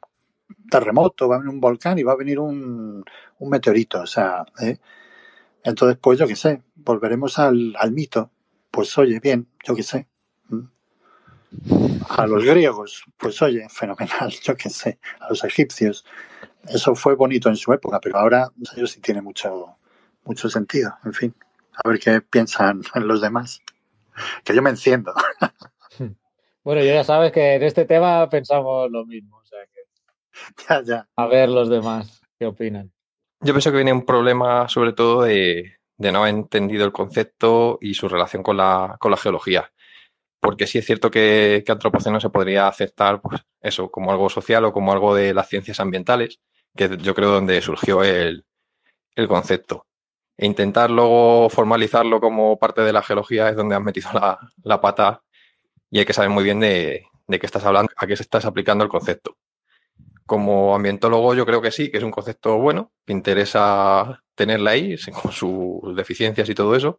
terremoto, 0.70 1.29
va 1.29 1.37
a 1.37 1.39
venir 1.39 1.55
un 1.55 1.61
volcán 1.61 1.99
y 1.99 2.05
va 2.05 2.12
a 2.12 2.16
venir 2.16 2.39
un, 2.39 3.05
meteorito. 3.41 4.01
O 4.01 4.07
sea, 4.07 4.45
¿eh? 4.61 4.79
Entonces, 5.66 5.98
pues 6.00 6.16
yo 6.16 6.28
qué 6.28 6.36
sé, 6.36 6.62
volveremos 6.76 7.40
al, 7.40 7.74
al 7.76 7.90
mito. 7.90 8.30
Pues 8.70 8.96
oye, 8.98 9.18
bien, 9.18 9.48
yo 9.66 9.74
qué 9.74 9.82
sé. 9.82 10.06
A 12.08 12.26
los 12.26 12.44
griegos, 12.44 13.04
pues 13.16 13.42
oye, 13.42 13.66
fenomenal, 13.68 14.30
yo 14.44 14.56
qué 14.56 14.70
sé. 14.70 15.00
A 15.18 15.28
los 15.28 15.42
egipcios, 15.42 16.04
eso 16.68 16.94
fue 16.94 17.16
bonito 17.16 17.48
en 17.48 17.56
su 17.56 17.72
época, 17.72 17.98
pero 18.00 18.16
ahora 18.18 18.48
eso 18.76 18.86
sí 18.86 19.00
tiene 19.00 19.20
mucho, 19.20 19.74
mucho 20.24 20.48
sentido. 20.48 20.94
En 21.04 21.12
fin, 21.12 21.34
a 21.82 21.88
ver 21.88 21.98
qué 21.98 22.20
piensan 22.20 22.82
los 22.94 23.20
demás. 23.20 23.60
Que 24.44 24.54
yo 24.54 24.62
me 24.62 24.70
enciendo. 24.70 25.14
Bueno, 26.62 26.82
ya 26.82 27.02
sabes 27.02 27.32
que 27.32 27.54
en 27.54 27.62
este 27.64 27.84
tema 27.86 28.28
pensamos 28.30 28.88
lo 28.90 29.04
mismo. 29.04 29.38
O 29.38 29.44
sea 29.44 29.58
que... 29.66 29.80
Ya, 30.68 30.82
ya. 30.82 31.08
A 31.16 31.26
ver 31.26 31.48
los 31.48 31.68
demás, 31.68 32.22
¿qué 32.38 32.46
opinan? 32.46 32.92
Yo 33.41 33.53
pienso 33.53 33.70
que 33.70 33.76
viene 33.76 33.93
un 33.93 34.05
problema 34.05 34.68
sobre 34.68 34.93
todo 34.93 35.22
de, 35.22 35.76
no 35.99 36.18
haber 36.20 36.34
entendido 36.34 36.84
el 36.84 36.93
concepto 36.93 37.78
y 37.80 37.95
su 37.95 38.09
relación 38.09 38.43
con 38.43 38.57
la, 38.57 38.97
con 38.99 39.11
la 39.11 39.16
geología. 39.16 39.70
Porque 40.41 40.66
sí 40.66 40.78
es 40.78 40.87
cierto 40.87 41.11
que, 41.11 41.62
que 41.64 41.72
antropoceno 41.72 42.20
se 42.20 42.30
podría 42.30 42.68
aceptar, 42.68 43.20
pues, 43.20 43.43
eso, 43.61 43.91
como 43.91 44.11
algo 44.12 44.28
social 44.28 44.64
o 44.64 44.72
como 44.72 44.93
algo 44.93 45.14
de 45.14 45.34
las 45.34 45.49
ciencias 45.49 45.80
ambientales, 45.80 46.41
que 46.76 46.97
yo 46.99 47.14
creo 47.14 47.30
donde 47.30 47.61
surgió 47.62 48.05
el, 48.05 48.45
concepto. 49.28 49.87
E 50.37 50.47
intentar 50.47 50.91
luego 50.91 51.49
formalizarlo 51.49 52.20
como 52.20 52.59
parte 52.59 52.82
de 52.82 52.93
la 52.93 53.03
geología 53.03 53.49
es 53.49 53.57
donde 53.57 53.74
has 53.74 53.82
metido 53.82 54.11
la, 54.12 54.80
pata 54.80 55.22
y 55.91 55.99
hay 55.99 56.05
que 56.05 56.12
saber 56.12 56.30
muy 56.30 56.45
bien 56.45 56.61
de, 56.61 57.07
qué 57.28 57.47
estás 57.47 57.64
hablando, 57.64 57.91
a 57.97 58.07
qué 58.07 58.16
se 58.16 58.22
estás 58.22 58.45
aplicando 58.45 58.84
el 58.84 58.91
concepto. 58.91 59.37
Como 60.27 60.74
ambientólogo 60.74 61.35
yo 61.35 61.47
creo 61.47 61.62
que 61.62 61.70
sí, 61.70 61.91
que 61.91 61.99
es 61.99 62.03
un 62.03 62.11
concepto 62.11 62.59
bueno, 62.59 62.93
que 63.05 63.12
interesa 63.12 64.22
tenerla 64.35 64.72
ahí, 64.72 64.97
con 65.22 65.33
sus 65.33 65.97
deficiencias 65.97 66.49
y 66.49 66.55
todo 66.55 66.74
eso, 66.74 66.99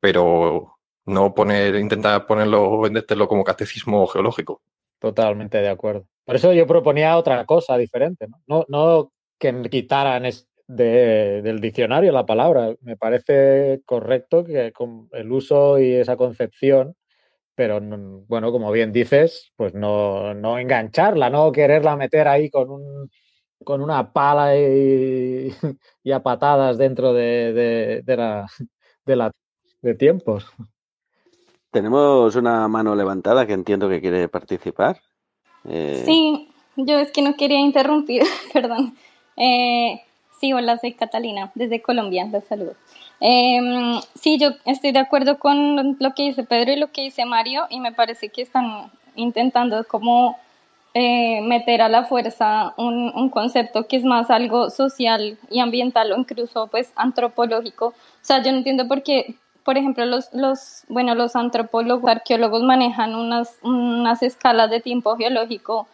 pero 0.00 0.78
no 1.06 1.34
poner, 1.34 1.76
intentar 1.76 2.26
ponerlo, 2.26 2.80
vendértelo 2.80 3.28
como 3.28 3.44
catecismo 3.44 4.06
geológico. 4.06 4.62
Totalmente 4.98 5.58
de 5.58 5.68
acuerdo. 5.68 6.06
Por 6.24 6.36
eso 6.36 6.52
yo 6.52 6.66
proponía 6.66 7.16
otra 7.16 7.44
cosa 7.44 7.76
diferente, 7.76 8.28
¿no? 8.46 8.64
No, 8.68 9.12
que 9.38 9.62
quitaran 9.68 10.24
del 10.68 11.60
diccionario 11.60 12.12
la 12.12 12.24
palabra. 12.24 12.74
Me 12.80 12.96
parece 12.96 13.82
correcto 13.84 14.44
que 14.44 14.72
con 14.72 15.08
el 15.12 15.32
uso 15.32 15.80
y 15.80 15.92
esa 15.92 16.16
concepción, 16.16 16.94
pero 17.54 17.80
bueno, 18.28 18.52
como 18.52 18.72
bien 18.72 18.92
dices, 18.92 19.52
pues 19.56 19.74
no, 19.74 20.34
no 20.34 20.58
engancharla, 20.58 21.30
no 21.30 21.52
quererla 21.52 21.96
meter 21.96 22.28
ahí 22.28 22.50
con 22.50 22.70
un 22.70 23.10
con 23.64 23.80
una 23.80 24.12
pala 24.12 24.56
y, 24.56 25.52
y 26.02 26.12
a 26.12 26.22
patadas 26.22 26.78
dentro 26.78 27.12
de, 27.12 28.02
de, 28.04 28.16
la, 28.16 28.46
de, 29.06 29.16
la, 29.16 29.30
de 29.80 29.94
tiempos. 29.94 30.46
Tenemos 31.70 32.36
una 32.36 32.68
mano 32.68 32.94
levantada 32.94 33.46
que 33.46 33.54
entiendo 33.54 33.88
que 33.88 34.00
quiere 34.00 34.28
participar. 34.28 35.00
Eh, 35.64 36.02
sí, 36.04 36.48
yo 36.76 36.98
es 36.98 37.10
que 37.12 37.22
no 37.22 37.34
quería 37.36 37.60
interrumpir, 37.60 38.22
perdón. 38.52 38.96
Eh, 39.36 40.02
sí, 40.38 40.52
hola, 40.52 40.78
soy 40.78 40.94
Catalina, 40.94 41.50
desde 41.54 41.80
Colombia, 41.80 42.28
los 42.30 42.44
saludo. 42.44 42.74
Em, 43.24 44.00
sí, 44.16 44.36
yo 44.36 44.48
estoy 44.64 44.90
de 44.90 44.98
acuerdo 44.98 45.38
con 45.38 45.96
lo 46.00 46.12
que 46.12 46.24
dice 46.24 46.42
Pedro 46.42 46.72
y 46.72 46.76
lo 46.76 46.90
que 46.90 47.02
dice 47.02 47.24
Mario, 47.24 47.66
y 47.70 47.78
me 47.78 47.92
parece 47.92 48.30
que 48.30 48.42
están 48.42 48.90
intentando 49.14 49.84
como 49.84 50.38
eh, 50.94 51.40
meter 51.42 51.82
a 51.82 51.88
la 51.88 52.04
fuerza 52.04 52.74
un, 52.76 53.12
un, 53.14 53.30
concepto 53.30 53.86
que 53.86 53.96
es 53.96 54.04
más 54.04 54.28
algo 54.30 54.70
social 54.70 55.38
y 55.50 55.60
ambiental 55.60 56.10
o 56.10 56.18
incluso 56.18 56.66
pues 56.66 56.92
antropológico. 56.96 57.86
O 57.88 57.94
sea, 58.22 58.42
yo 58.42 58.50
no 58.50 58.58
entiendo 58.58 58.88
por 58.88 59.04
qué 59.04 59.36
por 59.64 59.78
ejemplo, 59.78 60.04
los, 60.06 60.32
los, 60.34 60.84
bueno, 60.88 61.14
los 61.14 61.36
antropólogos, 61.36 62.10
arqueólogos 62.10 62.62
manejan 62.62 63.14
unas, 63.14 63.56
unas 63.62 64.22
escalas 64.22 64.70
de 64.70 64.80
tiempo 64.80 65.16
geológico 65.16 65.86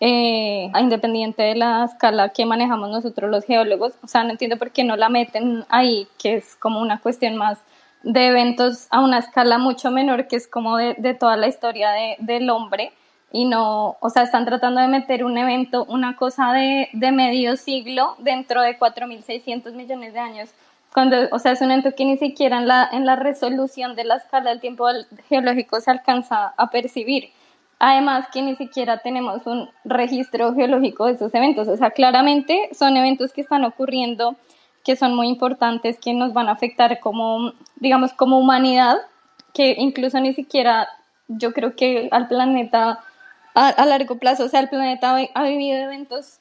eh, 0.00 0.70
independiente 0.78 1.42
de 1.42 1.54
la 1.54 1.84
escala 1.84 2.30
que 2.30 2.46
manejamos 2.46 2.90
nosotros 2.90 3.30
los 3.30 3.44
geólogos. 3.44 3.92
O 4.02 4.08
sea, 4.08 4.24
no 4.24 4.30
entiendo 4.30 4.56
por 4.56 4.70
qué 4.72 4.84
no 4.84 4.96
la 4.96 5.08
meten 5.08 5.64
ahí, 5.68 6.08
que 6.18 6.36
es 6.36 6.56
como 6.56 6.80
una 6.80 7.00
cuestión 7.00 7.36
más 7.36 7.58
de 8.02 8.28
eventos 8.28 8.86
a 8.90 9.00
una 9.00 9.18
escala 9.18 9.58
mucho 9.58 9.90
menor, 9.90 10.26
que 10.26 10.36
es 10.36 10.48
como 10.48 10.76
de, 10.76 10.94
de 10.98 11.14
toda 11.14 11.36
la 11.36 11.48
historia 11.48 11.90
de, 11.90 12.16
del 12.20 12.48
hombre. 12.50 12.92
Y 13.32 13.44
no, 13.44 13.96
o 14.00 14.10
sea, 14.10 14.24
están 14.24 14.44
tratando 14.44 14.80
de 14.80 14.88
meter 14.88 15.24
un 15.24 15.38
evento, 15.38 15.84
una 15.84 16.16
cosa 16.16 16.52
de, 16.52 16.88
de 16.92 17.12
medio 17.12 17.56
siglo 17.56 18.16
dentro 18.18 18.62
de 18.62 18.76
4.600 18.78 19.72
millones 19.72 20.14
de 20.14 20.18
años 20.18 20.50
cuando, 20.92 21.16
o 21.30 21.38
sea, 21.38 21.52
es 21.52 21.60
un 21.60 21.70
evento 21.70 21.94
que 21.94 22.04
ni 22.04 22.16
siquiera 22.16 22.58
en 22.58 22.66
la, 22.66 22.88
en 22.90 23.06
la 23.06 23.16
resolución 23.16 23.94
de 23.94 24.04
la 24.04 24.16
escala 24.16 24.50
del 24.50 24.60
tiempo 24.60 24.86
geológico 25.28 25.80
se 25.80 25.90
alcanza 25.90 26.52
a 26.56 26.70
percibir. 26.70 27.30
Además 27.82 28.26
que 28.30 28.42
ni 28.42 28.56
siquiera 28.56 28.98
tenemos 28.98 29.46
un 29.46 29.70
registro 29.84 30.54
geológico 30.54 31.06
de 31.06 31.12
esos 31.12 31.34
eventos. 31.34 31.66
O 31.66 31.76
sea, 31.78 31.90
claramente 31.90 32.68
son 32.72 32.96
eventos 32.96 33.32
que 33.32 33.40
están 33.40 33.64
ocurriendo, 33.64 34.36
que 34.84 34.96
son 34.96 35.16
muy 35.16 35.28
importantes, 35.28 35.98
que 35.98 36.12
nos 36.12 36.34
van 36.34 36.48
a 36.48 36.52
afectar 36.52 37.00
como, 37.00 37.54
digamos, 37.76 38.12
como 38.12 38.38
humanidad, 38.38 38.98
que 39.54 39.74
incluso 39.78 40.20
ni 40.20 40.34
siquiera 40.34 40.88
yo 41.26 41.52
creo 41.52 41.74
que 41.74 42.08
al 42.12 42.28
planeta 42.28 43.00
a, 43.54 43.86
largo 43.86 44.18
plazo, 44.18 44.44
o 44.44 44.48
sea, 44.48 44.60
el 44.60 44.68
planeta 44.68 45.16
ha 45.34 45.44
vivido 45.44 45.78
eventos 45.78 46.38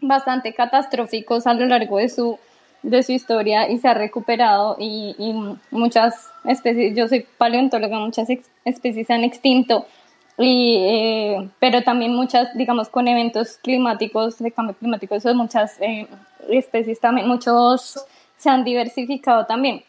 bastante 0.00 0.54
catastróficos 0.54 1.46
a 1.46 1.54
lo 1.54 1.66
largo 1.66 1.98
de 1.98 2.08
su, 2.08 2.38
de 2.82 3.02
su 3.02 3.12
historia 3.12 3.68
y 3.70 3.78
se 3.78 3.88
ha 3.88 3.94
recuperado 3.94 4.76
y, 4.78 5.14
muchas 5.70 6.30
especies, 6.44 6.96
yo 6.96 7.08
soy 7.08 7.26
paleontóloga, 7.38 7.98
muchas 7.98 8.28
especies 8.64 9.06
se 9.06 9.12
han 9.12 9.24
extinto, 9.24 9.86
y, 10.38 10.76
eh, 10.78 11.48
pero 11.58 11.82
también 11.82 12.14
muchas, 12.14 12.54
digamos, 12.56 12.88
con 12.88 13.08
eventos 13.08 13.58
climáticos, 13.62 14.38
de 14.38 14.52
cambio 14.52 14.76
climático, 14.76 15.16
muchas 15.34 15.80
eh, 15.80 16.06
especies 16.48 17.00
también, 17.00 17.26
muchos 17.28 18.04
se 18.36 18.50
han 18.50 18.64
diversificado 18.64 19.46
también. 19.46 19.82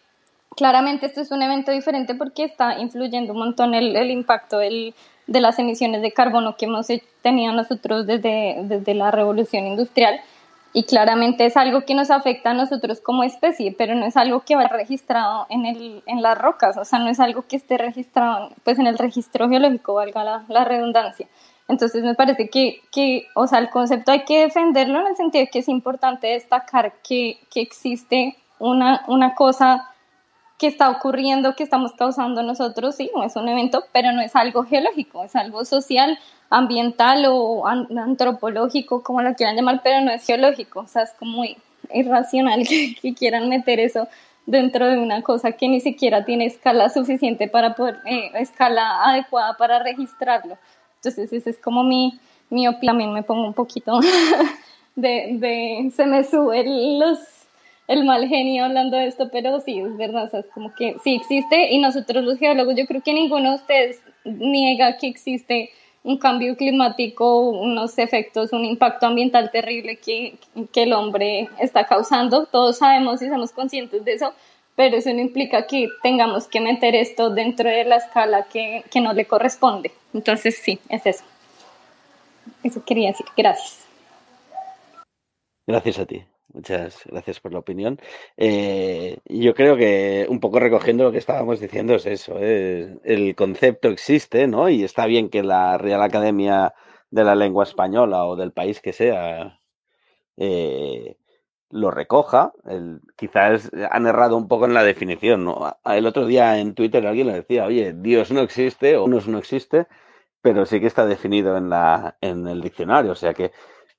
Claramente 0.56 1.06
esto 1.06 1.22
es 1.22 1.32
un 1.32 1.42
evento 1.42 1.72
diferente 1.72 2.16
porque 2.16 2.44
está 2.44 2.80
influyendo 2.80 3.34
un 3.34 3.40
montón 3.40 3.76
el, 3.76 3.96
el 3.96 4.10
impacto 4.10 4.58
del 4.58 4.96
de 5.28 5.42
las 5.42 5.60
emisiones 5.60 6.02
de 6.02 6.14
carbono 6.14 6.56
que 6.56 6.66
hemos 6.66 6.88
tenido 7.22 7.54
nosotros 7.54 8.08
desde, 8.08 8.56
desde 8.64 8.94
la 8.94 9.12
revolución 9.12 9.68
industrial 9.68 10.20
y 10.74 10.84
claramente 10.84 11.46
es 11.46 11.58
algo 11.58 11.82
que 11.82 11.96
nos 11.96 12.12
afecta 12.12 12.52
a 12.52 12.54
nosotros 12.54 13.02
como 13.02 13.24
especie, 13.24 13.74
pero 13.78 13.96
no 13.96 14.06
es 14.06 14.18
algo 14.18 14.42
que 14.42 14.56
vaya 14.56 14.70
registrado 14.70 15.48
en, 15.50 15.66
el, 15.66 16.04
en 16.06 16.22
las 16.22 16.38
rocas, 16.38 16.78
o 16.78 16.86
sea, 16.86 17.00
no 17.00 17.10
es 17.10 17.20
algo 17.20 17.44
que 17.48 17.56
esté 17.56 17.78
registrado 17.78 18.50
pues 18.64 18.78
en 18.80 18.88
el 18.88 18.98
registro 18.98 19.50
geológico, 19.50 19.96
valga 19.96 20.24
la, 20.24 20.46
la 20.48 20.66
redundancia. 20.66 21.28
Entonces 21.68 22.04
me 22.04 22.16
parece 22.16 22.50
que, 22.50 22.82
que, 22.92 23.28
o 23.36 23.46
sea, 23.48 23.60
el 23.60 23.70
concepto 23.70 24.12
hay 24.12 24.24
que 24.24 24.42
defenderlo 24.42 25.02
en 25.02 25.08
el 25.08 25.16
sentido 25.18 25.46
de 25.46 25.52
que 25.52 25.60
es 25.60 25.68
importante 25.68 26.28
destacar 26.28 26.94
que, 27.02 27.40
que 27.52 27.62
existe 27.62 28.38
una, 28.60 29.04
una 29.08 29.36
cosa 29.36 29.90
que 30.58 30.68
está 30.68 30.90
ocurriendo, 30.90 31.56
que 31.56 31.64
estamos 31.64 31.92
causando 31.94 32.42
nosotros, 32.42 32.96
sí, 32.96 33.12
es 33.24 33.36
un 33.36 33.48
evento, 33.48 33.84
pero 33.92 34.12
no 34.12 34.22
es 34.22 34.36
algo 34.36 34.64
geológico, 34.64 35.24
es 35.24 35.36
algo 35.36 35.64
social, 35.66 36.18
ambiental 36.50 37.26
o 37.30 37.68
antropológico, 37.68 39.04
como 39.04 39.22
lo 39.22 39.36
quieran 39.36 39.56
llamar, 39.56 39.82
pero 39.84 40.02
no 40.02 40.12
es 40.12 40.26
geológico, 40.26 40.82
o 40.82 40.88
sea, 40.88 41.04
es 41.04 41.12
como 41.20 41.44
irracional 41.94 42.66
que, 42.68 43.14
quieran 43.14 43.50
meter 43.50 43.80
eso 43.80 44.08
dentro 44.46 44.88
de 44.88 44.98
una 44.98 45.22
cosa 45.22 45.52
que 45.52 45.68
ni 45.68 45.80
siquiera 45.80 46.26
tiene 46.26 46.46
escala 46.46 46.90
suficiente 46.90 47.48
para 47.48 47.76
poder, 47.76 48.00
eh, 48.06 48.32
escala 48.36 49.04
adecuada 49.04 49.58
para 49.58 49.80
registrarlo. 49.84 50.58
Entonces, 50.96 51.32
ese 51.34 51.52
es 51.52 51.58
como 51.60 51.84
mi, 51.84 52.20
mi 52.50 52.68
opinión, 52.68 52.94
también 52.94 53.14
me 53.14 53.24
pongo 53.24 53.46
un 53.46 53.54
poquito 53.54 54.00
de, 54.96 55.38
de 55.38 55.92
se 55.94 56.06
me 56.06 56.24
suben 56.24 56.98
los 56.98 57.37
el 57.88 58.04
mal 58.04 58.28
genio 58.28 58.66
hablando 58.66 58.98
de 58.98 59.08
esto, 59.08 59.30
pero 59.32 59.60
sí, 59.62 59.80
es 59.80 59.98
verdad, 59.98 60.26
o 60.26 60.30
sea, 60.30 60.40
es 60.42 60.48
como 60.48 60.74
que 60.76 60.96
sí 61.04 61.16
existe 61.16 61.72
y 61.72 61.80
nosotros 61.80 62.24
los 62.24 62.38
geólogos, 62.38 62.76
yo 62.76 62.86
creo 62.86 63.02
que 63.02 63.14
ninguno 63.14 63.52
de 63.52 63.56
ustedes 63.56 64.02
niega 64.26 64.98
que 64.98 65.08
existe 65.08 65.72
un 66.04 66.18
cambio 66.18 66.56
climático, 66.56 67.50
unos 67.50 67.98
efectos, 67.98 68.54
un 68.54 68.64
impacto 68.64 69.08
ambiental 69.08 69.52
terrible 69.52 69.98
que, 69.98 70.38
que 70.72 70.84
el 70.84 70.94
hombre 70.94 71.50
está 71.60 71.86
causando. 71.86 72.46
Todos 72.46 72.78
sabemos 72.78 73.22
y 73.22 73.28
somos 73.28 73.52
conscientes 73.52 74.06
de 74.06 74.14
eso, 74.14 74.34
pero 74.76 74.96
eso 74.96 75.14
no 75.14 75.20
implica 75.20 75.68
que 75.68 75.90
tengamos 76.04 76.48
que 76.48 76.62
meter 76.62 76.96
esto 76.96 77.30
dentro 77.30 77.70
de 77.70 77.84
la 77.84 77.98
escala 77.98 78.44
que, 78.44 78.86
que 78.90 79.02
no 79.02 79.12
le 79.12 79.26
corresponde. 79.26 79.92
Entonces, 80.14 80.58
sí, 80.58 80.80
es 80.88 81.06
eso. 81.06 81.26
Eso 82.64 82.84
quería 82.86 83.10
decir. 83.10 83.26
Gracias. 83.36 83.86
Gracias 85.68 86.00
a 86.00 86.06
ti. 86.06 86.24
Muchas 86.58 87.04
gracias 87.06 87.40
por 87.40 87.54
la 87.54 87.60
opinión. 87.60 88.00
Eh, 88.36 89.20
yo 89.26 89.54
creo 89.54 89.78
que 89.78 90.26
un 90.28 90.40
poco 90.40 90.60
recogiendo 90.60 91.04
lo 91.04 91.12
que 91.12 91.20
estábamos 91.20 91.60
diciendo 91.60 91.94
es 91.94 92.08
eso, 92.08 92.38
eh, 92.40 92.98
el 93.04 93.36
concepto 93.36 93.90
existe, 93.90 94.48
¿no? 94.48 94.68
Y 94.68 94.84
está 94.84 95.06
bien 95.06 95.30
que 95.30 95.44
la 95.44 95.78
Real 95.78 96.02
Academia 96.02 96.74
de 97.12 97.24
la 97.24 97.36
Lengua 97.36 97.64
Española 97.64 98.26
o 98.26 98.36
del 98.36 98.54
país 98.54 98.82
que 98.82 98.92
sea 98.92 99.60
eh, 100.36 101.18
lo 101.70 101.92
recoja. 101.92 102.54
El, 102.66 103.02
quizás 103.16 103.70
han 103.92 104.08
errado 104.08 104.36
un 104.36 104.48
poco 104.48 104.66
en 104.66 104.74
la 104.74 104.84
definición, 104.84 105.46
¿no? 105.46 105.78
El 105.86 106.08
otro 106.08 106.26
día 106.26 106.58
en 106.58 106.74
Twitter 106.74 107.06
alguien 107.06 107.28
le 107.28 107.34
decía, 107.34 107.68
oye, 107.68 107.94
Dios 107.94 108.32
no 108.32 108.42
existe 108.42 108.98
o 108.98 109.08
Dios 109.08 109.28
no 109.28 109.38
existe, 109.38 109.86
pero 110.42 110.66
sí 110.66 110.80
que 110.80 110.88
está 110.88 111.06
definido 111.06 111.56
en, 111.56 111.70
la, 111.70 112.18
en 112.20 112.48
el 112.48 112.62
diccionario, 112.62 113.12
o 113.12 113.16
sea 113.16 113.36
que 113.36 113.52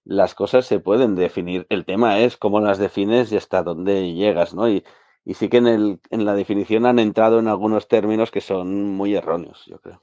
las 0.08 0.34
cosas 0.34 0.64
se 0.64 0.80
pueden 0.80 1.14
definir. 1.14 1.66
El 1.68 1.84
tema 1.84 2.18
es 2.20 2.38
cómo 2.38 2.60
las 2.60 2.78
defines 2.78 3.30
y 3.30 3.36
hasta 3.36 3.62
dónde 3.62 4.14
llegas, 4.14 4.54
¿no? 4.54 4.68
Y, 4.68 4.82
y 5.22 5.34
sí 5.34 5.50
que 5.50 5.58
en, 5.58 5.66
el, 5.66 6.00
en 6.10 6.24
la 6.24 6.34
definición 6.34 6.86
han 6.86 6.98
entrado 6.98 7.38
en 7.38 7.46
algunos 7.46 7.88
términos 7.88 8.30
que 8.30 8.40
son 8.40 8.84
muy 8.84 9.14
erróneos, 9.14 9.64
yo 9.66 9.78
creo. 9.80 10.02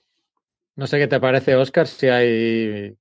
No 0.75 0.85
sé 0.85 0.99
qué 0.99 1.07
te 1.07 1.19
parece, 1.19 1.55
Oscar, 1.55 1.87
si 1.87 2.07
hay 2.07 2.95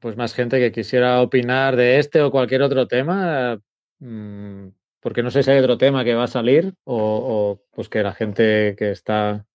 pues 0.00 0.16
más 0.16 0.34
gente 0.34 0.58
que 0.58 0.72
quisiera 0.72 1.22
opinar 1.22 1.76
de 1.76 2.00
este 2.00 2.20
o 2.20 2.32
cualquier 2.32 2.62
otro 2.62 2.88
tema, 2.88 3.60
mm, 4.00 4.68
porque 4.98 5.22
no 5.22 5.30
sé 5.30 5.44
si 5.44 5.52
hay 5.52 5.60
otro 5.60 5.78
tema 5.78 6.02
que 6.02 6.14
va 6.14 6.24
a 6.24 6.28
salir 6.28 6.74
o, 6.82 6.96
o 6.96 7.62
pues 7.70 7.88
que 7.88 8.02
la 8.02 8.12
gente 8.12 8.74
que 8.76 8.90
está 8.90 9.46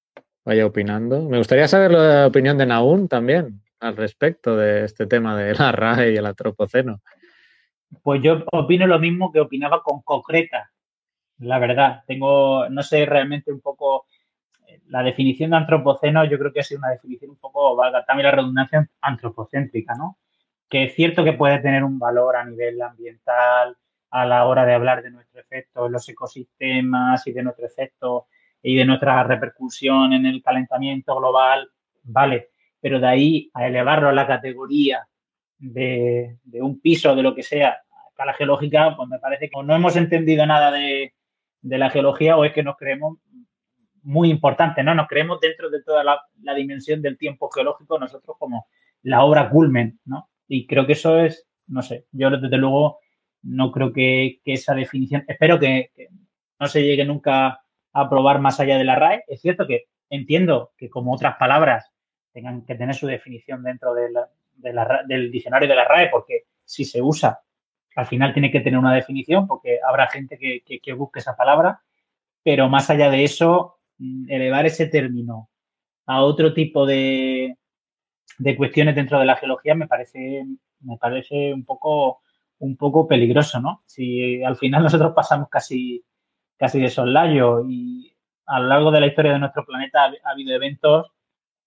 vaya 0.46 0.66
opinando. 0.66 1.28
Me 1.28 1.40
gustaría 1.40 1.68
saber 1.68 1.92
la 1.92 2.28
opinión 2.28 2.58
de 2.58 2.68
Naún 2.68 3.10
también 3.10 3.65
al 3.86 3.96
respecto 3.96 4.56
de 4.56 4.86
este 4.86 5.06
tema 5.06 5.38
de 5.38 5.54
la 5.54 5.72
RAE 5.72 6.14
y 6.14 6.18
el 6.18 6.26
antropoceno. 6.26 7.02
Pues 8.02 8.22
yo 8.22 8.44
opino 8.52 8.88
lo 8.88 9.00
mismo 9.00 9.32
que 9.32 9.40
opinaba 9.40 9.84
con 9.84 10.02
concreta, 10.02 10.72
la 11.40 11.60
verdad. 11.60 12.04
Tengo, 12.08 12.68
no 12.70 12.84
sé 12.84 13.06
realmente 13.06 13.52
un 13.52 13.62
poco 13.62 14.06
eh, 14.68 14.82
la 14.88 15.04
definición 15.04 15.52
de 15.52 15.58
antropoceno, 15.58 16.26
yo 16.26 16.38
creo 16.40 16.52
que 16.52 16.62
ha 16.62 16.64
sido 16.64 16.80
una 16.80 16.90
definición 16.90 17.32
un 17.32 17.38
poco, 17.38 17.76
valga 17.76 18.04
también 18.06 18.26
la 18.26 18.32
redundancia, 18.32 18.90
antropocéntrica, 19.02 19.94
¿no? 19.96 20.18
Que 20.68 20.86
es 20.86 20.96
cierto 20.96 21.24
que 21.24 21.34
puede 21.34 21.60
tener 21.60 21.84
un 21.84 22.00
valor 22.00 22.36
a 22.36 22.46
nivel 22.46 22.82
ambiental 22.82 23.78
a 24.10 24.26
la 24.26 24.46
hora 24.46 24.66
de 24.66 24.74
hablar 24.74 25.04
de 25.04 25.12
nuestro 25.12 25.42
efecto 25.42 25.86
en 25.86 25.92
los 25.92 26.08
ecosistemas 26.10 27.26
y 27.28 27.34
de 27.34 27.44
nuestro 27.44 27.66
efecto 27.66 28.28
y 28.62 28.76
de 28.76 28.86
nuestra 28.86 29.24
repercusión 29.24 30.14
en 30.14 30.26
el 30.26 30.42
calentamiento 30.42 31.16
global, 31.16 31.70
vale, 32.02 32.50
pero 32.86 33.00
de 33.00 33.08
ahí 33.08 33.50
a 33.56 33.66
elevarlo 33.66 34.10
a 34.10 34.14
la 34.14 34.28
categoría 34.28 35.08
de, 35.58 36.38
un 36.62 36.80
piso, 36.80 37.16
de 37.16 37.24
lo 37.24 37.34
que 37.34 37.42
sea, 37.42 37.70
a 37.70 38.10
escala 38.10 38.34
geológica, 38.36 38.96
pues 38.96 39.10
me 39.10 39.18
parece 39.18 39.50
que 39.50 39.64
no 39.64 39.76
hemos 39.76 39.96
entendido 39.96 40.46
nada 40.46 40.70
de, 40.70 41.12
la 41.64 41.90
geología 41.90 42.38
o 42.38 42.46
es 42.46 42.54
que 42.54 42.62
nos 42.62 42.78
creemos 42.78 43.18
muy 44.04 44.30
importante, 44.30 44.84
¿no? 44.84 44.94
Nos 44.94 45.08
creemos 45.08 45.40
dentro 45.40 45.72
de 45.72 45.82
toda 45.82 46.04
la, 46.04 46.22
dimensión 46.56 47.02
del 47.02 47.18
tiempo 47.18 47.50
geológico 47.50 47.98
nosotros 47.98 48.38
como 48.38 48.68
la 49.02 49.24
obra 49.24 49.50
culmen, 49.50 50.00
¿no? 50.06 50.30
Y 50.48 50.68
creo 50.68 50.86
que 50.86 50.94
eso 50.94 51.18
es, 51.18 51.48
no 51.66 51.82
sé, 51.82 52.06
yo 52.12 52.30
desde 52.30 52.56
luego 52.56 53.00
no 53.42 53.72
creo 53.72 53.94
que, 53.94 54.42
esa 54.46 54.76
definición, 54.76 55.26
espero 55.28 55.60
que, 55.60 55.90
que, 55.96 56.10
no 56.60 56.68
se 56.68 56.84
llegue 56.84 57.04
nunca 57.04 57.62
a 57.94 58.10
probar 58.12 58.40
más 58.42 58.60
allá 58.60 58.78
de 58.78 58.84
la 58.84 58.94
RAE. 58.94 59.24
Es 59.28 59.42
cierto 59.42 59.66
que 59.66 59.86
entiendo 60.12 60.72
que 60.78 60.88
como 60.88 61.16
otras 61.16 61.38
palabras 61.38 61.95
tengan 62.36 62.66
que 62.66 62.76
tener 62.76 62.94
su 62.94 63.08
definición 63.08 63.64
dentro 63.64 63.94
del 63.94 65.32
diccionario 65.32 65.70
de 65.70 65.76
la 65.76 65.86
RAE, 65.86 66.10
porque 66.10 66.44
si 66.66 66.84
se 66.84 67.02
usa, 67.02 67.40
al 67.96 68.06
final 68.08 68.34
tiene 68.34 68.52
que 68.52 68.60
tener 68.60 68.78
una 68.78 68.94
definición, 68.94 69.48
porque 69.48 69.80
habrá 69.88 70.08
gente 70.08 70.38
que, 70.38 70.94
busque 70.94 71.20
esa 71.20 71.38
palabra, 71.38 71.80
pero 72.44 72.68
más 72.68 72.90
allá 72.90 73.10
de 73.10 73.24
eso, 73.24 73.78
mm, 74.00 74.30
elevar 74.30 74.66
ese 74.66 74.88
término 74.88 75.50
a 76.06 76.24
otro 76.24 76.54
tipo 76.54 76.86
de, 76.86 77.58
cuestiones 78.58 78.96
dentro 78.96 79.18
de 79.18 79.26
la 79.26 79.38
geología 79.38 79.74
me 79.74 79.88
parece, 79.88 80.46
me 80.82 80.98
parece 80.98 81.54
un 81.54 81.64
poco, 81.64 82.22
un 82.60 82.76
poco 82.76 83.08
peligroso, 83.08 83.62
¿no? 83.62 83.82
Si 83.86 84.44
al 84.44 84.58
final 84.58 84.84
nosotros 84.92 85.14
pasamos 85.16 85.48
casi, 85.50 86.04
casi 86.58 86.82
de 86.82 86.90
soslayo 86.90 87.64
y 87.66 88.14
a 88.46 88.60
lo 88.60 88.68
largo 88.68 88.92
de 88.92 89.00
la 89.00 89.08
historia 89.08 89.32
de 89.32 89.40
nuestro 89.40 89.66
planeta 89.66 90.04
ha 90.04 90.32
habido 90.32 90.54
eventos 90.54 91.15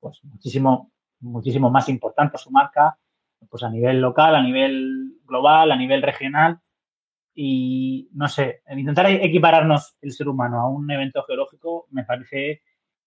pues 0.01 0.20
muchísimo, 0.25 0.93
muchísimo 1.20 1.70
más 1.70 1.89
importante 1.89 2.39
su 2.39 2.51
marca, 2.51 2.99
pues 3.49 3.62
a 3.62 3.70
nivel 3.70 4.01
local, 4.01 4.35
a 4.35 4.43
nivel 4.43 5.15
global, 5.25 5.70
a 5.70 5.77
nivel 5.77 6.03
regional. 6.03 6.61
Y 7.35 8.09
no 8.12 8.29
sé, 8.29 8.62
intentar 8.77 9.07
equipararnos 9.11 9.97
el 10.01 10.12
ser 10.12 10.29
humano 10.29 10.61
a 10.61 10.69
un 10.69 10.91
evento 10.91 11.23
geológico 11.23 11.87
me 11.91 12.05
parece 12.05 12.62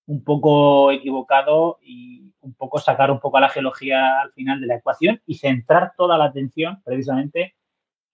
un 0.05 0.23
poco 0.23 0.91
equivocado 0.91 1.79
y 1.81 2.33
un 2.41 2.53
poco 2.53 2.79
sacar 2.79 3.11
un 3.11 3.19
poco 3.19 3.37
a 3.37 3.41
la 3.41 3.49
geología 3.49 4.21
al 4.21 4.31
final 4.31 4.61
de 4.61 4.67
la 4.67 4.75
ecuación 4.75 5.21
y 5.25 5.35
centrar 5.35 5.93
toda 5.97 6.17
la 6.17 6.25
atención 6.25 6.81
precisamente 6.83 7.55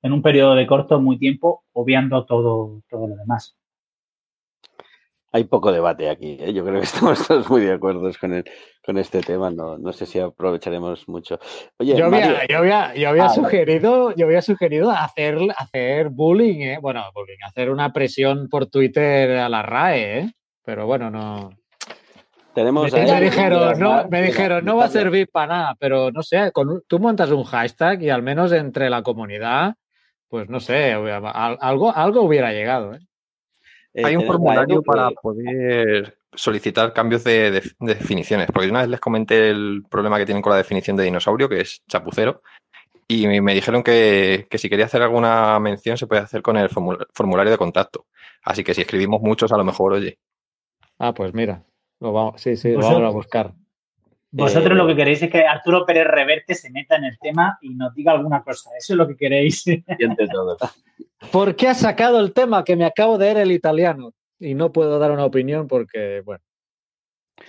en 0.02 0.12
un 0.12 0.22
periodo 0.22 0.56
de 0.56 0.68
corto, 0.68 0.99
muy 0.99 1.18
tiempo, 1.18 1.66
obviando 1.74 2.26
todo, 2.26 2.82
todo 2.90 3.08
lo 3.08 3.16
demás 3.16 3.58
hay 5.38 5.43
poco 5.43 5.72
debate 5.72 6.09
aquí. 6.09 6.38
¿eh? 6.39 6.51
Yo 6.53 6.64
creo 6.65 6.80
que 6.80 6.85
estamos 6.85 7.26
todos 7.26 7.49
muy 7.49 7.61
de 7.61 7.73
acuerdo 7.73 8.09
con, 8.19 8.43
con 8.84 8.97
este 8.97 9.22
tema. 9.22 9.51
No, 9.51 9.77
no 9.77 9.93
sé 9.93 10.05
si 10.05 10.19
aprovecharemos 10.19 11.07
mucho. 11.07 11.39
Oye, 11.77 11.95
yo, 11.95 12.05
había, 12.05 12.45
yo 12.47 12.57
había, 12.57 12.95
yo 12.95 13.09
había 13.09 13.26
ah, 13.26 13.30
sugerido, 13.30 14.14
yo 14.15 14.26
había 14.26 14.41
sugerido 14.41 14.91
hacer, 14.91 15.38
hacer 15.55 16.09
bullying, 16.09 16.61
¿eh? 16.61 16.80
bueno, 16.81 17.03
bullying, 17.14 17.38
hacer 17.45 17.69
una 17.69 17.93
presión 17.93 18.49
por 18.49 18.65
Twitter 18.68 19.38
a 19.38 19.49
la 19.49 19.61
RAE, 19.61 20.19
¿eh? 20.19 20.31
pero 20.64 20.85
bueno, 20.85 21.09
no. 21.11 21.51
Tenemos 22.53 22.91
me, 22.91 23.22
dijeron, 23.22 23.80
no, 23.80 24.07
me 24.09 24.23
dijeron, 24.23 24.65
no 24.65 24.77
va 24.77 24.85
a 24.85 24.89
servir 24.89 25.30
para 25.31 25.47
nada, 25.47 25.76
pero 25.80 26.09
no 26.11 26.23
sé, 26.23 26.51
con, 26.51 26.81
tú 26.88 26.97
montas 26.97 27.30
un 27.30 27.43
hashtag 27.43 28.01
y 28.01 28.09
al 28.09 28.23
menos 28.23 28.51
entre 28.51 28.89
la 28.89 29.03
comunidad 29.03 29.76
pues 30.30 30.49
no 30.49 30.59
sé, 30.59 30.91
algo, 30.91 31.95
algo 31.95 32.22
hubiera 32.22 32.51
llegado. 32.51 32.95
¿eh? 32.95 32.99
Hay 34.03 34.15
un 34.15 34.26
formulario 34.26 34.82
para 34.84 35.11
poder 35.11 36.18
solicitar 36.34 36.94
cambios 36.94 37.24
de, 37.24 37.64
definiciones, 37.80 38.48
porque 38.53 38.69
una 38.69 38.82
vez 38.82 38.90
les 38.90 38.99
comenté 38.99 39.49
el 39.49 39.84
problema 39.90 40.18
que 40.18 40.26
tienen 40.26 40.41
con 40.41 40.52
la 40.52 40.57
definición 40.57 40.95
de 40.95 41.03
dinosaurio, 41.03 41.49
que 41.49 41.61
es 41.61 41.84
chapucero, 41.88 42.41
y 43.07 43.28
me 43.41 43.53
dijeron 43.53 43.84
que, 43.84 44.48
si 44.52 44.69
quería 44.69 44.86
hacer 44.86 45.02
alguna 45.02 45.60
mención 45.60 45.98
se 45.98 46.07
puede 46.07 46.22
hacer 46.22 46.41
con 46.41 46.57
el 46.57 46.69
formulario 46.69 47.52
de 47.52 47.57
contacto. 47.57 48.06
Así 48.44 48.64
que 48.64 48.74
si 48.74 48.82
escribimos 48.82 49.22
muchos, 49.22 49.52
a 49.52 49.57
lo 49.57 49.64
mejor, 49.64 49.94
oye. 49.94 50.19
Ah, 50.99 51.14
pues 51.14 51.34
mira, 51.34 51.64
lo 51.99 52.11
vamos, 52.11 52.41
sí, 52.41 52.56
sí, 52.56 52.72
lo 52.72 52.80
vamos 52.80 53.03
a 53.03 53.10
buscar. 53.10 53.53
Vosotros 54.32 54.78
lo 54.78 54.86
que 54.86 54.94
eh, 54.94 54.95
queréis 54.98 55.24
es 55.24 55.32
que 55.32 55.45
Arturo 55.45 55.86
Pérez 55.86 56.06
Reverte 56.08 56.54
se 56.54 56.70
meta 56.70 56.98
en 56.98 57.06
el 57.06 57.18
tema 57.20 57.58
y 57.62 57.70
nos 57.76 57.94
diga 57.94 58.12
alguna 58.12 58.44
cosa. 58.44 58.72
Eso 58.78 58.94
es 58.94 58.98
lo 58.98 59.08
que 59.08 59.16
queréis. 59.16 59.64
¿Por 61.32 61.56
qué 61.56 61.70
ha 61.70 61.74
sacado 61.74 62.20
el 62.20 62.34
tema 62.34 62.64
que 62.64 62.76
me 62.76 62.86
acabo 62.86 63.18
de 63.18 63.26
leer 63.26 63.38
el 63.38 63.52
italiano? 63.52 64.14
Y 64.40 64.54
no 64.54 64.72
puedo 64.72 64.99
dar 64.99 65.12
una 65.12 65.26
opinión 65.26 65.68
porque, 65.68 66.22
bueno, 66.24 66.44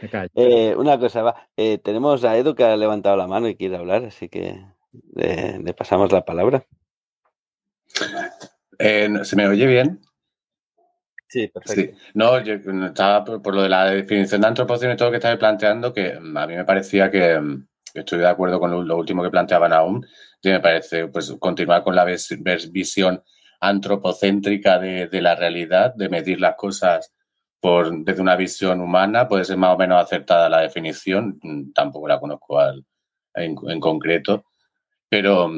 me 0.00 0.08
callo. 0.08 0.30
Eh, 0.34 0.74
una 0.76 0.98
cosa, 0.98 1.22
va. 1.22 1.48
Eh, 1.56 1.78
tenemos 1.78 2.24
a 2.24 2.36
Edu 2.36 2.54
que 2.54 2.64
ha 2.64 2.76
levantado 2.76 3.16
la 3.16 3.26
mano 3.26 3.48
y 3.48 3.56
quiere 3.56 3.76
hablar, 3.76 4.04
así 4.04 4.28
que 4.28 4.64
le, 5.14 5.74
pasamos 5.74 6.12
la 6.12 6.24
palabra. 6.24 6.64
¿Se 8.78 9.36
me 9.36 9.48
oye 9.48 9.66
bien? 9.66 10.00
Sí, 11.28 11.46
perfecto. 11.48 11.98
No, 12.14 12.42
yo 12.42 12.54
estaba 12.54 13.22
por, 13.24 13.54
lo 13.54 13.62
de 13.62 13.68
la 13.68 13.90
definición 13.90 14.40
de 14.40 14.46
antropoceno 14.46 14.94
y 14.94 14.96
todo 14.96 15.08
lo 15.08 15.12
que 15.12 15.18
estabas 15.18 15.38
planteando, 15.38 15.92
que 15.92 16.18
mm, 16.18 16.36
a 16.36 16.46
mí 16.46 16.56
me 16.56 16.64
parecía 16.64 17.10
que, 17.10 17.38
mm, 17.38 17.66
estoy 17.94 18.20
de 18.20 18.28
acuerdo 18.28 18.58
con 18.58 18.86
lo, 18.86 18.96
último 18.96 19.22
que 19.22 19.30
planteaban 19.30 19.72
aún, 19.72 20.06
y 20.42 20.48
me 20.48 20.60
parece 20.60 21.08
pues 21.08 21.34
continuar 21.38 21.82
con 21.82 21.94
la 21.94 22.04
visión 22.06 23.22
antropocéntrica 23.60 24.78
de, 24.78 25.08
la 25.20 25.34
realidad, 25.34 25.94
de 25.94 26.08
medir 26.08 26.40
las 26.40 26.54
cosas 26.56 27.12
por, 27.60 28.04
desde 28.04 28.22
una 28.22 28.36
visión 28.36 28.80
humana, 28.80 29.28
puede 29.28 29.44
ser 29.44 29.56
más 29.56 29.74
o 29.74 29.78
menos 29.78 30.02
acertada 30.02 30.48
la 30.48 30.60
definición, 30.60 31.38
mm, 31.42 31.72
tampoco 31.72 32.08
la 32.08 32.20
conozco 32.20 32.58
en, 33.34 33.80
concreto, 33.80 34.44
pero 35.10 35.50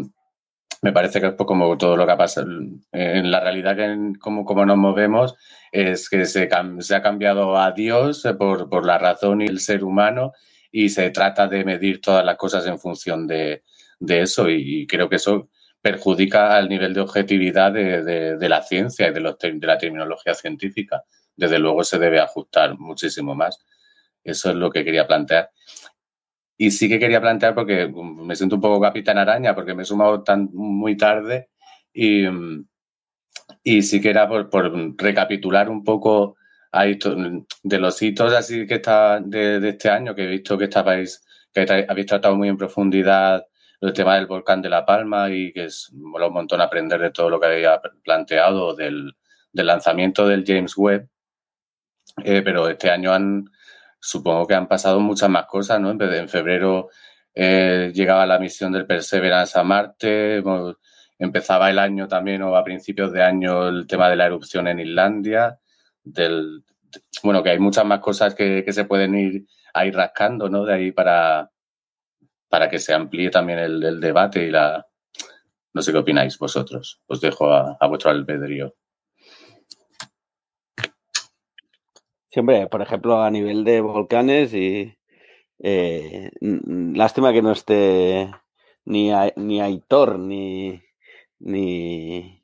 me 0.82 0.92
parece 0.92 1.20
que 1.20 1.28
es 1.28 1.34
como 1.34 1.76
todo 1.76 1.96
lo 1.96 2.06
que 2.06 2.12
ha 2.12 2.16
pasado 2.16 2.48
en 2.92 3.30
la 3.30 3.40
realidad, 3.40 3.76
que 3.76 4.18
como, 4.18 4.44
como 4.44 4.64
nos 4.64 4.78
movemos, 4.78 5.34
es 5.72 6.08
que 6.08 6.24
se, 6.24 6.48
se 6.80 6.94
ha 6.94 7.02
cambiado 7.02 7.58
a 7.58 7.72
Dios 7.72 8.26
por, 8.38 8.68
por, 8.68 8.86
la 8.86 8.98
razón 8.98 9.42
y 9.42 9.46
el 9.46 9.60
ser 9.60 9.84
humano 9.84 10.32
y 10.72 10.88
se 10.88 11.10
trata 11.10 11.48
de 11.48 11.64
medir 11.64 12.00
todas 12.00 12.24
las 12.24 12.36
cosas 12.36 12.66
en 12.66 12.78
función 12.78 13.26
de, 13.26 13.62
de 13.98 14.22
eso 14.22 14.48
y, 14.48 14.86
creo 14.86 15.08
que 15.08 15.16
eso 15.16 15.50
perjudica 15.82 16.56
al 16.56 16.68
nivel 16.68 16.94
de 16.94 17.00
objetividad 17.00 17.72
de, 17.72 18.02
de, 18.36 18.48
la 18.48 18.62
ciencia 18.62 19.08
y 19.08 19.12
de, 19.12 19.20
los, 19.20 19.38
de 19.38 19.66
la 19.66 19.78
terminología 19.78 20.34
científica. 20.34 21.04
Desde 21.36 21.58
luego 21.58 21.84
se 21.84 21.98
debe 21.98 22.20
ajustar 22.20 22.78
muchísimo 22.78 23.34
más. 23.34 23.58
Eso 24.22 24.50
es 24.50 24.56
lo 24.56 24.70
que 24.70 24.84
quería 24.84 25.06
plantear. 25.06 25.50
Y 26.62 26.72
sí 26.72 26.90
que 26.90 26.98
quería 26.98 27.22
plantear, 27.22 27.54
porque 27.54 27.88
me 27.88 28.36
siento 28.36 28.56
un 28.56 28.60
poco 28.60 28.82
capitán 28.82 29.16
araña, 29.16 29.54
porque 29.54 29.72
me 29.72 29.82
he 29.82 29.86
sumado 29.86 30.22
tan 30.22 30.50
muy 30.52 30.94
tarde 30.94 31.48
y, 31.90 32.26
y 33.64 33.80
sí 33.80 33.98
que 33.98 34.10
era 34.10 34.28
por, 34.28 34.50
recapitular 34.98 35.70
un 35.70 35.82
poco 35.82 36.36
de 37.62 37.78
los 37.78 38.02
hitos 38.02 38.34
así 38.34 38.66
que 38.66 38.74
está 38.74 39.20
de, 39.20 39.70
este 39.70 39.88
año, 39.88 40.14
que 40.14 40.24
he 40.24 40.26
visto 40.26 40.58
que 40.58 40.64
estabais, 40.64 41.24
que 41.50 41.62
habéis 41.88 42.06
tratado 42.06 42.36
muy 42.36 42.48
en 42.48 42.58
profundidad 42.58 43.46
el 43.80 43.94
tema 43.94 44.16
del 44.16 44.26
volcán 44.26 44.60
de 44.60 44.68
La 44.68 44.84
Palma 44.84 45.30
y 45.30 45.54
que 45.54 45.64
es 45.64 45.90
mola 45.94 46.26
un 46.26 46.34
montón 46.34 46.60
aprender 46.60 47.00
de 47.00 47.10
todo 47.10 47.30
lo 47.30 47.40
que 47.40 47.46
había 47.46 47.80
planteado 48.04 48.76
del, 48.76 49.16
lanzamiento 49.54 50.28
del 50.28 50.44
James 50.46 50.76
Webb. 50.76 51.08
Eh, 52.22 52.42
pero 52.42 52.68
este 52.68 52.90
año 52.90 53.14
han, 53.14 53.50
supongo 54.00 54.46
que 54.46 54.54
han 54.54 54.66
pasado 54.66 54.98
muchas 55.00 55.28
más 55.28 55.46
cosas, 55.46 55.80
¿no? 55.80 55.90
En 55.90 56.28
febrero 56.28 56.88
eh, 57.34 57.92
llegaba 57.94 58.26
la 58.26 58.38
misión 58.38 58.72
del 58.72 58.86
Perseverance 58.86 59.58
a 59.58 59.62
Marte, 59.62 60.42
empezaba 61.18 61.70
el 61.70 61.78
año 61.78 62.08
también 62.08 62.42
o 62.42 62.56
a 62.56 62.64
principios 62.64 63.12
de 63.12 63.22
año 63.22 63.68
el 63.68 63.86
tema 63.86 64.08
de 64.08 64.16
la 64.16 64.26
erupción 64.26 64.66
en 64.68 64.80
Islandia, 64.80 65.58
bueno, 67.22 67.42
que 67.42 67.50
hay 67.50 67.58
muchas 67.58 67.84
más 67.84 68.00
cosas 68.00 68.34
que, 68.34 68.64
se 68.72 68.84
pueden 68.84 69.14
ir 69.14 69.46
ahí 69.74 69.90
rascando, 69.90 70.48
¿no? 70.48 70.64
De 70.64 70.74
ahí 70.74 70.92
para, 70.92 71.50
para 72.48 72.68
que 72.68 72.78
se 72.78 72.94
amplíe 72.94 73.30
también 73.30 73.58
el, 73.58 74.00
debate 74.00 74.44
y 74.44 74.50
la... 74.50 74.86
No 75.72 75.82
sé 75.82 75.92
qué 75.92 75.98
opináis 75.98 76.36
vosotros. 76.36 77.00
Os 77.06 77.20
dejo 77.20 77.52
a, 77.52 77.76
a 77.78 77.86
vuestro 77.86 78.10
albedrío. 78.10 78.74
Siempre, 82.30 82.66
por 82.68 82.82
ejemplo, 82.82 83.22
a 83.22 83.30
nivel 83.30 83.64
de 83.64 83.80
volcanes 83.80 84.54
y 84.54 84.96
eh, 85.60 86.30
lástima 86.40 87.32
que 87.32 87.42
no 87.42 87.52
esté 87.52 88.30
ni, 88.84 89.10
ni 89.36 89.60
Aitor 89.60 90.18
ni 90.18 90.80
ni 91.40 92.40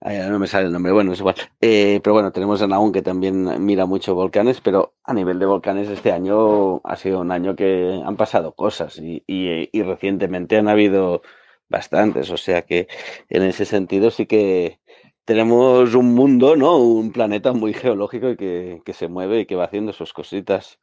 no 0.00 0.38
me 0.38 0.46
sale 0.46 0.66
el 0.66 0.72
nombre, 0.72 0.92
bueno, 0.92 1.12
es 1.12 1.20
igual. 1.20 1.36
Eh, 1.60 2.00
pero 2.02 2.12
bueno, 2.14 2.30
tenemos 2.32 2.60
a 2.60 2.66
Naun 2.66 2.92
que 2.92 3.00
también 3.02 3.64
mira 3.64 3.86
mucho 3.86 4.14
volcanes, 4.14 4.60
pero 4.60 4.94
a 5.02 5.14
nivel 5.14 5.38
de 5.38 5.46
volcanes 5.46 5.88
este 5.88 6.12
año 6.12 6.80
ha 6.84 6.96
sido 6.96 7.20
un 7.20 7.32
año 7.32 7.56
que 7.56 8.02
han 8.04 8.16
pasado 8.16 8.52
cosas 8.54 8.98
y, 8.98 9.22
y 9.26 9.82
recientemente 9.82 10.58
han 10.58 10.68
habido 10.68 11.22
bastantes, 11.68 12.30
o 12.30 12.36
sea 12.36 12.62
que 12.62 12.86
en 13.30 13.42
ese 13.42 13.64
sentido 13.64 14.10
sí 14.10 14.26
que 14.26 14.78
tenemos 15.24 15.94
un 15.94 16.14
mundo, 16.14 16.56
¿no? 16.56 16.76
Un 16.76 17.12
planeta 17.12 17.52
muy 17.52 17.72
geológico 17.72 18.30
y 18.30 18.36
que, 18.36 18.92
se 18.92 19.08
mueve 19.08 19.40
y 19.40 19.46
que 19.46 19.56
va 19.56 19.64
haciendo 19.64 19.92
sus 19.92 20.12
cositas. 20.12 20.78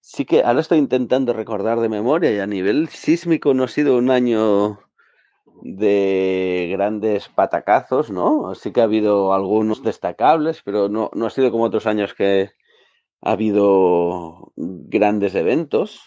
Sí 0.00 0.24
que 0.24 0.42
ahora 0.42 0.60
estoy 0.60 0.78
intentando 0.78 1.32
recordar 1.32 1.80
de 1.80 1.88
memoria 1.88 2.30
y 2.32 2.38
a 2.38 2.46
nivel 2.46 2.88
sísmico 2.88 3.54
no 3.54 3.64
ha 3.64 3.68
sido 3.68 3.96
un 3.96 4.10
año 4.10 4.80
de 5.62 6.68
grandes 6.72 7.28
patacazos, 7.28 8.10
¿no? 8.10 8.54
Sí 8.54 8.72
que 8.72 8.80
ha 8.80 8.84
habido 8.84 9.34
algunos 9.34 9.82
destacables, 9.82 10.62
pero 10.62 10.88
no, 10.88 11.10
no 11.14 11.26
ha 11.26 11.30
sido 11.30 11.50
como 11.50 11.64
otros 11.64 11.86
años 11.86 12.14
que 12.14 12.50
ha 13.22 13.32
habido 13.32 14.52
grandes 14.56 15.34
eventos. 15.34 16.00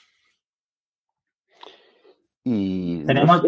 Y 2.43 3.05
Tenemos, 3.05 3.41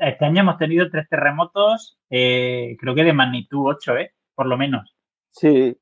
este 0.00 0.24
año 0.24 0.40
hemos 0.40 0.58
tenido 0.58 0.88
tres 0.90 1.08
terremotos, 1.08 1.98
eh, 2.10 2.76
creo 2.80 2.94
que 2.94 3.04
de 3.04 3.12
magnitud 3.12 3.66
8, 3.66 3.96
¿eh? 3.96 4.14
Por 4.34 4.46
lo 4.46 4.56
menos. 4.56 4.96
Sí, 5.30 5.76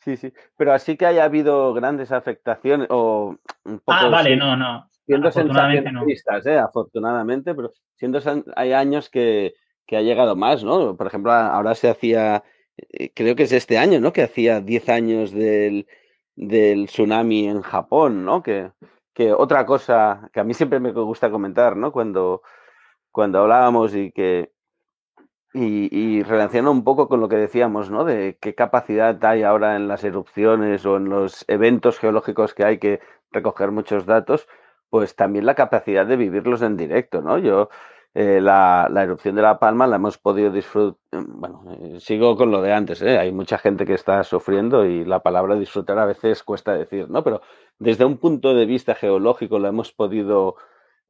sí, 0.00 0.16
sí. 0.16 0.32
Pero 0.56 0.72
así 0.72 0.96
que 0.96 1.06
haya 1.06 1.24
habido 1.24 1.72
grandes 1.74 2.12
afectaciones 2.12 2.88
o 2.90 3.36
un 3.64 3.78
poco 3.80 3.92
Ah, 3.92 4.08
vale, 4.08 4.36
no, 4.36 4.56
no. 4.56 4.88
Siendo 5.04 5.28
afortunadamente 5.28 5.92
no. 5.92 6.04
¿eh? 6.06 6.58
Afortunadamente, 6.58 7.54
pero 7.54 7.70
siendo 7.96 8.20
hay 8.54 8.72
años 8.72 9.10
que, 9.10 9.54
que, 9.86 9.96
ha 9.96 10.02
llegado 10.02 10.36
más, 10.36 10.62
¿no? 10.62 10.96
Por 10.96 11.06
ejemplo, 11.06 11.32
ahora 11.32 11.74
se 11.74 11.88
hacía, 11.88 12.44
eh, 12.76 13.10
creo 13.14 13.34
que 13.34 13.42
es 13.44 13.52
este 13.52 13.78
año, 13.78 14.00
¿no? 14.00 14.12
Que 14.12 14.22
hacía 14.22 14.60
10 14.60 14.88
años 14.88 15.32
del, 15.32 15.86
del 16.36 16.86
tsunami 16.86 17.48
en 17.48 17.62
Japón, 17.62 18.24
¿no? 18.24 18.42
Que, 18.42 18.70
que 19.12 19.32
otra 19.32 19.66
cosa 19.66 20.30
que 20.32 20.40
a 20.40 20.44
mí 20.44 20.54
siempre 20.54 20.80
me 20.80 20.92
gusta 20.92 21.30
comentar, 21.30 21.76
¿no? 21.76 21.92
Cuando 21.92 22.42
cuando 23.12 23.40
hablábamos 23.40 23.94
y 23.94 24.12
que 24.12 24.52
y, 25.54 26.22
relacionando 26.22 26.72
un 26.72 26.84
poco 26.84 27.08
con 27.08 27.20
lo 27.20 27.28
que 27.28 27.36
decíamos, 27.36 27.90
¿no? 27.90 28.04
De 28.04 28.38
qué 28.40 28.54
capacidad 28.54 29.22
hay 29.24 29.42
ahora 29.42 29.76
en 29.76 29.88
las 29.88 30.04
erupciones 30.04 30.86
o 30.86 30.96
en 30.96 31.08
los 31.10 31.44
eventos 31.48 31.98
geológicos 31.98 32.54
que 32.54 32.64
hay 32.64 32.78
que 32.78 33.00
recoger 33.30 33.70
muchos 33.70 34.06
datos, 34.06 34.48
pues 34.90 35.14
también 35.16 35.46
la 35.46 35.54
capacidad 35.54 36.06
de 36.06 36.16
vivirlos 36.16 36.62
en 36.62 36.76
directo, 36.76 37.22
¿no? 37.22 37.38
Yo 37.38 37.68
eh, 38.14 38.40
la, 38.42 38.88
la, 38.90 39.02
erupción 39.02 39.34
de 39.36 39.42
La 39.42 39.58
Palma 39.58 39.86
la 39.86 39.96
hemos 39.96 40.18
podido 40.18 40.50
disfrutar, 40.50 40.98
bueno, 41.12 41.64
eh, 41.80 42.00
sigo 42.00 42.36
con 42.36 42.50
lo 42.50 42.60
de 42.60 42.72
antes, 42.72 43.00
¿eh? 43.02 43.18
hay 43.18 43.32
mucha 43.32 43.56
gente 43.56 43.86
que 43.86 43.94
está 43.94 44.22
sufriendo 44.22 44.84
y 44.84 45.04
la 45.04 45.20
palabra 45.20 45.56
disfrutar 45.56 45.98
a 45.98 46.04
veces 46.04 46.42
cuesta 46.42 46.74
decir, 46.74 47.08
¿no? 47.08 47.24
Pero 47.24 47.40
desde 47.78 48.04
un 48.04 48.18
punto 48.18 48.54
de 48.54 48.66
vista 48.66 48.94
geológico 48.94 49.58
la 49.58 49.68
hemos 49.68 49.92
podido 49.92 50.56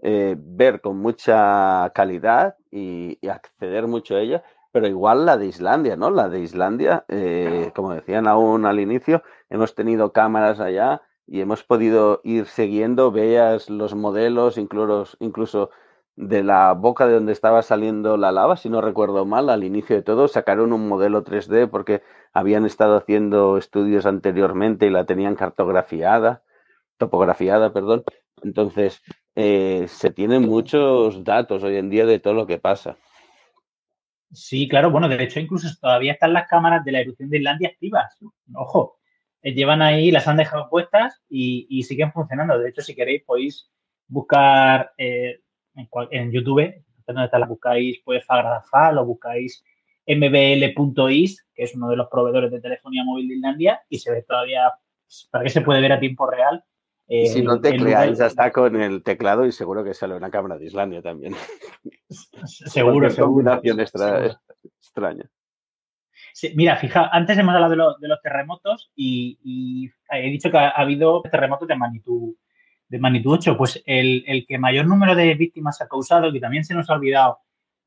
eh, 0.02 0.34
ver 0.36 0.80
con 0.80 0.98
mucha 0.98 1.90
calidad 1.94 2.56
y, 2.72 3.18
acceder 3.28 3.86
mucho 3.86 4.16
a 4.16 4.20
ella, 4.20 4.42
pero 4.72 4.88
igual 4.88 5.26
la 5.26 5.36
de 5.36 5.46
Islandia, 5.46 5.96
¿no? 5.96 6.10
La 6.10 6.28
de 6.28 6.40
Islandia, 6.40 7.04
eh, 7.08 7.70
como 7.74 7.94
decían 7.94 8.26
aún 8.26 8.66
al 8.66 8.80
inicio, 8.80 9.22
hemos 9.48 9.76
tenido 9.76 10.12
cámaras 10.12 10.58
allá 10.58 11.02
y 11.26 11.40
hemos 11.40 11.62
podido 11.62 12.20
ir 12.24 12.46
siguiendo, 12.46 13.12
veas 13.12 13.70
los 13.70 13.94
modelos, 13.94 14.58
incluso, 14.58 15.16
incluso 15.20 15.70
de 16.16 16.42
la 16.42 16.72
boca 16.74 17.06
de 17.06 17.14
donde 17.14 17.32
estaba 17.32 17.62
saliendo 17.62 18.16
la 18.16 18.32
lava, 18.32 18.56
si 18.56 18.68
no 18.68 18.80
recuerdo 18.80 19.24
mal, 19.24 19.48
al 19.50 19.62
inicio 19.62 19.94
de 19.94 20.02
todo, 20.02 20.26
sacaron 20.26 20.72
un 20.72 20.88
modelo 20.88 21.22
3D 21.24 21.70
porque 21.70 22.02
habían 22.32 22.66
estado 22.66 22.96
haciendo 22.96 23.56
estudios 23.56 24.04
anteriormente 24.04 24.86
y 24.86 24.90
la 24.90 25.06
tenían 25.06 25.36
cartografiada, 25.36 26.42
topografiada, 26.98 27.72
perdón. 27.72 28.04
Entonces, 28.42 29.02
eh, 29.34 29.86
se 29.88 30.10
tienen 30.10 30.42
muchos 30.42 31.24
datos 31.24 31.62
hoy 31.62 31.76
en 31.76 31.90
día 31.90 32.06
de 32.06 32.18
todo 32.18 32.34
lo 32.34 32.46
que 32.46 32.58
pasa. 32.58 32.96
Sí, 34.32 34.66
claro, 34.66 34.90
bueno, 34.90 35.08
de 35.08 35.22
hecho 35.22 35.40
incluso 35.40 35.68
todavía 35.80 36.12
están 36.12 36.32
las 36.32 36.48
cámaras 36.48 36.84
de 36.84 36.92
la 36.92 37.00
erupción 37.00 37.28
de 37.28 37.38
Islandia 37.38 37.68
activas. 37.68 38.16
Ojo, 38.54 38.98
eh, 39.42 39.52
llevan 39.52 39.82
ahí, 39.82 40.10
las 40.10 40.26
han 40.26 40.36
dejado 40.36 40.70
puestas 40.70 41.22
y, 41.28 41.82
siguen 41.82 42.12
funcionando. 42.12 42.58
De 42.58 42.70
hecho, 42.70 42.80
si 42.80 42.94
queréis 42.94 43.22
podéis 43.24 43.70
buscar 44.06 44.92
eh, 44.96 45.40
en, 46.10 46.32
YouTube, 46.32 46.82
donde 47.06 47.24
está, 47.24 47.38
la 47.38 47.46
buscáis 47.46 48.00
pues 48.04 48.24
Fagradafal 48.24 48.98
o 48.98 49.04
buscáis 49.04 49.64
mbl.is, 50.06 51.46
que 51.54 51.62
es 51.64 51.74
uno 51.74 51.88
de 51.88 51.96
los 51.96 52.08
proveedores 52.08 52.50
de 52.50 52.60
telefonía 52.60 53.04
móvil 53.04 53.28
de 53.28 53.34
Islandia, 53.34 53.82
y 53.88 53.98
se 53.98 54.10
ve 54.10 54.22
todavía, 54.22 54.72
para 55.30 55.44
que 55.44 55.50
se 55.50 55.60
puede 55.60 55.80
ver 55.80 55.92
a 55.92 56.00
tiempo 56.00 56.26
real. 56.26 56.64
Si 57.26 57.42
no 57.42 57.60
tecleáis, 57.60 58.18
ya 58.18 58.26
está 58.26 58.50
con 58.50 58.80
el 58.80 59.02
teclado 59.02 59.44
y 59.44 59.52
seguro 59.52 59.84
que 59.84 59.92
sale 59.92 60.14
una 60.14 60.30
cámara 60.30 60.56
de 60.56 60.66
Islandia 60.66 61.02
también. 61.02 61.34
Seguro, 62.08 63.10
seguro. 63.10 63.32
combinación 63.32 63.80
extraña. 63.80 65.30
mira, 66.54 66.76
fija, 66.76 67.08
antes 67.12 67.36
hemos 67.36 67.54
hablado 67.54 67.96
de, 67.98 68.08
los 68.08 68.22
terremotos 68.22 68.90
y, 68.96 69.90
he 70.10 70.30
dicho 70.30 70.50
que 70.50 70.58
ha, 70.58 70.70
habido 70.70 71.22
terremotos 71.22 71.68
de 71.68 71.76
magnitud 71.76 72.34
de 72.88 72.98
magnitud 72.98 73.32
8. 73.32 73.56
Pues 73.56 73.82
el, 73.84 74.24
el, 74.26 74.46
que 74.46 74.58
mayor 74.58 74.86
número 74.86 75.14
de 75.14 75.34
víctimas 75.34 75.80
ha 75.82 75.88
causado, 75.88 76.32
que 76.32 76.40
también 76.40 76.64
se 76.64 76.74
nos 76.74 76.88
ha 76.88 76.94
olvidado 76.94 77.38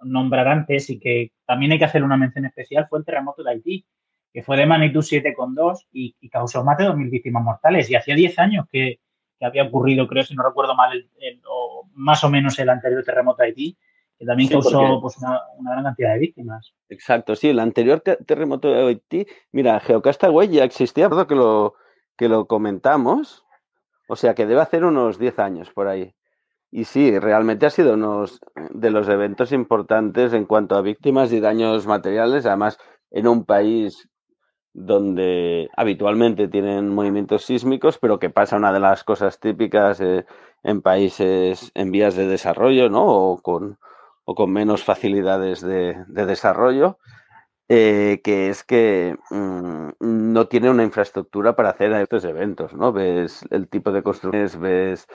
nombrar 0.01 0.47
antes 0.47 0.89
y 0.89 0.99
que 0.99 1.31
también 1.45 1.71
hay 1.71 1.79
que 1.79 1.85
hacer 1.85 2.03
una 2.03 2.17
mención 2.17 2.45
especial, 2.45 2.87
fue 2.89 2.99
el 2.99 3.05
terremoto 3.05 3.43
de 3.43 3.51
Haití, 3.51 3.85
que 4.31 4.43
fue 4.43 4.57
de 4.57 4.65
magnitud 4.65 5.01
7,2 5.01 5.87
y, 5.91 6.15
y 6.19 6.29
causó 6.29 6.63
más 6.63 6.77
de 6.77 6.85
2.000 6.85 7.09
víctimas 7.09 7.43
mortales. 7.43 7.89
Y 7.89 7.95
hacía 7.95 8.15
10 8.15 8.39
años 8.39 8.65
que, 8.71 8.99
había 9.41 9.63
ocurrido, 9.63 10.07
creo, 10.07 10.23
si 10.23 10.35
no 10.35 10.43
recuerdo 10.43 10.75
mal, 10.75 11.09
o 11.47 11.87
más 11.93 12.23
o 12.23 12.29
menos 12.29 12.57
el 12.59 12.69
anterior 12.69 13.03
terremoto 13.03 13.41
de 13.41 13.49
Haití, 13.49 13.77
que 14.17 14.25
también 14.25 14.49
causó 14.49 14.99
pues, 15.01 15.17
una, 15.17 15.41
gran 15.59 15.83
cantidad 15.83 16.13
de 16.13 16.19
víctimas. 16.19 16.73
Exacto, 16.89 17.35
sí, 17.35 17.49
el 17.49 17.59
anterior 17.59 18.01
terremoto 18.01 18.69
de 18.69 18.87
Haití, 18.87 19.27
mira, 19.51 19.79
Geocastaway 19.79 20.47
ya 20.47 20.63
existía, 20.63 21.09
perdón 21.09 21.27
que 21.27 21.35
lo, 21.35 21.73
que 22.17 22.29
lo 22.29 22.47
comentamos, 22.47 23.45
o 24.07 24.15
sea 24.15 24.35
que 24.35 24.45
debe 24.45 24.61
hacer 24.61 24.85
unos 24.85 25.19
10 25.19 25.39
años 25.39 25.71
por 25.71 25.87
ahí. 25.87 26.13
Y 26.71 26.85
sí, 26.85 27.17
realmente 27.19 27.65
ha 27.65 27.69
sido 27.69 27.93
uno 27.93 28.25
de 28.71 28.91
los 28.91 29.07
eventos 29.07 29.51
importantes 29.51 30.33
en 30.33 30.45
cuanto 30.45 30.75
a 30.75 30.81
víctimas 30.81 31.31
y 31.31 31.39
daños 31.39 31.87
materiales, 31.87 32.45
además 32.45 32.77
en 33.11 33.27
un 33.27 33.45
país 33.45 34.09
donde 34.75 35.69
habitualmente 35.77 36.49
tienen 36.49 36.89
movimientos 36.89 37.45
sísmicos, 37.45 37.97
pero 37.97 38.19
que 38.19 38.29
pasa 38.29 38.57
una 38.57 38.73
de 38.73 38.81
las 38.81 39.05
cosas 39.05 39.39
típicas 39.39 40.01
eh, 40.01 40.25
en 40.63 40.81
países 40.81 41.71
en 41.75 41.91
vías 41.91 42.15
de 42.15 42.27
desarrollo, 42.27 42.89
¿no? 42.89 43.05
O 43.05 43.41
con, 43.41 43.79
o 44.25 44.35
con 44.35 44.51
menos 44.51 44.83
facilidades 44.83 45.61
de, 45.61 45.95
desarrollo, 46.09 46.99
eh, 47.69 48.19
que 48.21 48.49
es 48.49 48.65
que 48.65 49.17
mm, 49.29 49.89
no 49.99 50.47
tiene 50.49 50.69
una 50.69 50.83
infraestructura 50.83 51.55
para 51.55 51.69
hacer 51.69 51.93
estos 51.93 52.25
eventos, 52.25 52.73
¿no? 52.73 52.91
Ves 52.91 53.45
el 53.51 53.69
tipo 53.69 53.93
de 53.93 54.03
construcciones, 54.03 54.59
ves 54.59 55.07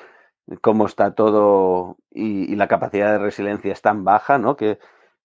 cómo 0.62 0.86
está 0.86 1.14
todo 1.14 1.98
y, 2.10 2.56
la 2.56 2.66
capacidad 2.68 3.12
de 3.12 3.18
resiliencia 3.18 3.72
es 3.72 3.82
tan 3.82 4.04
baja, 4.04 4.38
¿no? 4.38 4.56
Que, 4.56 4.78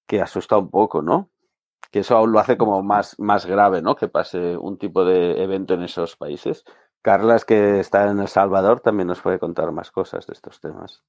que, 0.08 0.22
asusta 0.22 0.58
un 0.58 0.70
poco, 0.70 1.02
¿no? 1.02 1.30
Que 1.92 2.00
eso 2.00 2.16
aún 2.18 2.32
lo 2.32 2.40
hace 2.40 2.58
como 2.58 2.82
más, 2.84 3.18
más 3.20 3.46
grave, 3.46 3.82
¿no? 3.82 3.96
Que 3.96 4.08
pase 4.08 4.58
un 4.58 4.78
tipo 4.78 5.06
de 5.06 5.42
evento 5.44 5.74
en 5.74 5.84
esos 5.84 6.16
países. 6.16 6.64
Carla, 7.02 7.36
es 7.36 7.46
que 7.46 7.80
está 7.80 8.10
en 8.10 8.20
El 8.20 8.28
Salvador, 8.28 8.80
también 8.80 9.08
nos 9.08 9.22
puede 9.22 9.40
contar 9.40 9.72
más 9.72 9.92
cosas 9.92 10.26
de 10.26 10.34
estos 10.34 10.60
temas. 10.60 11.04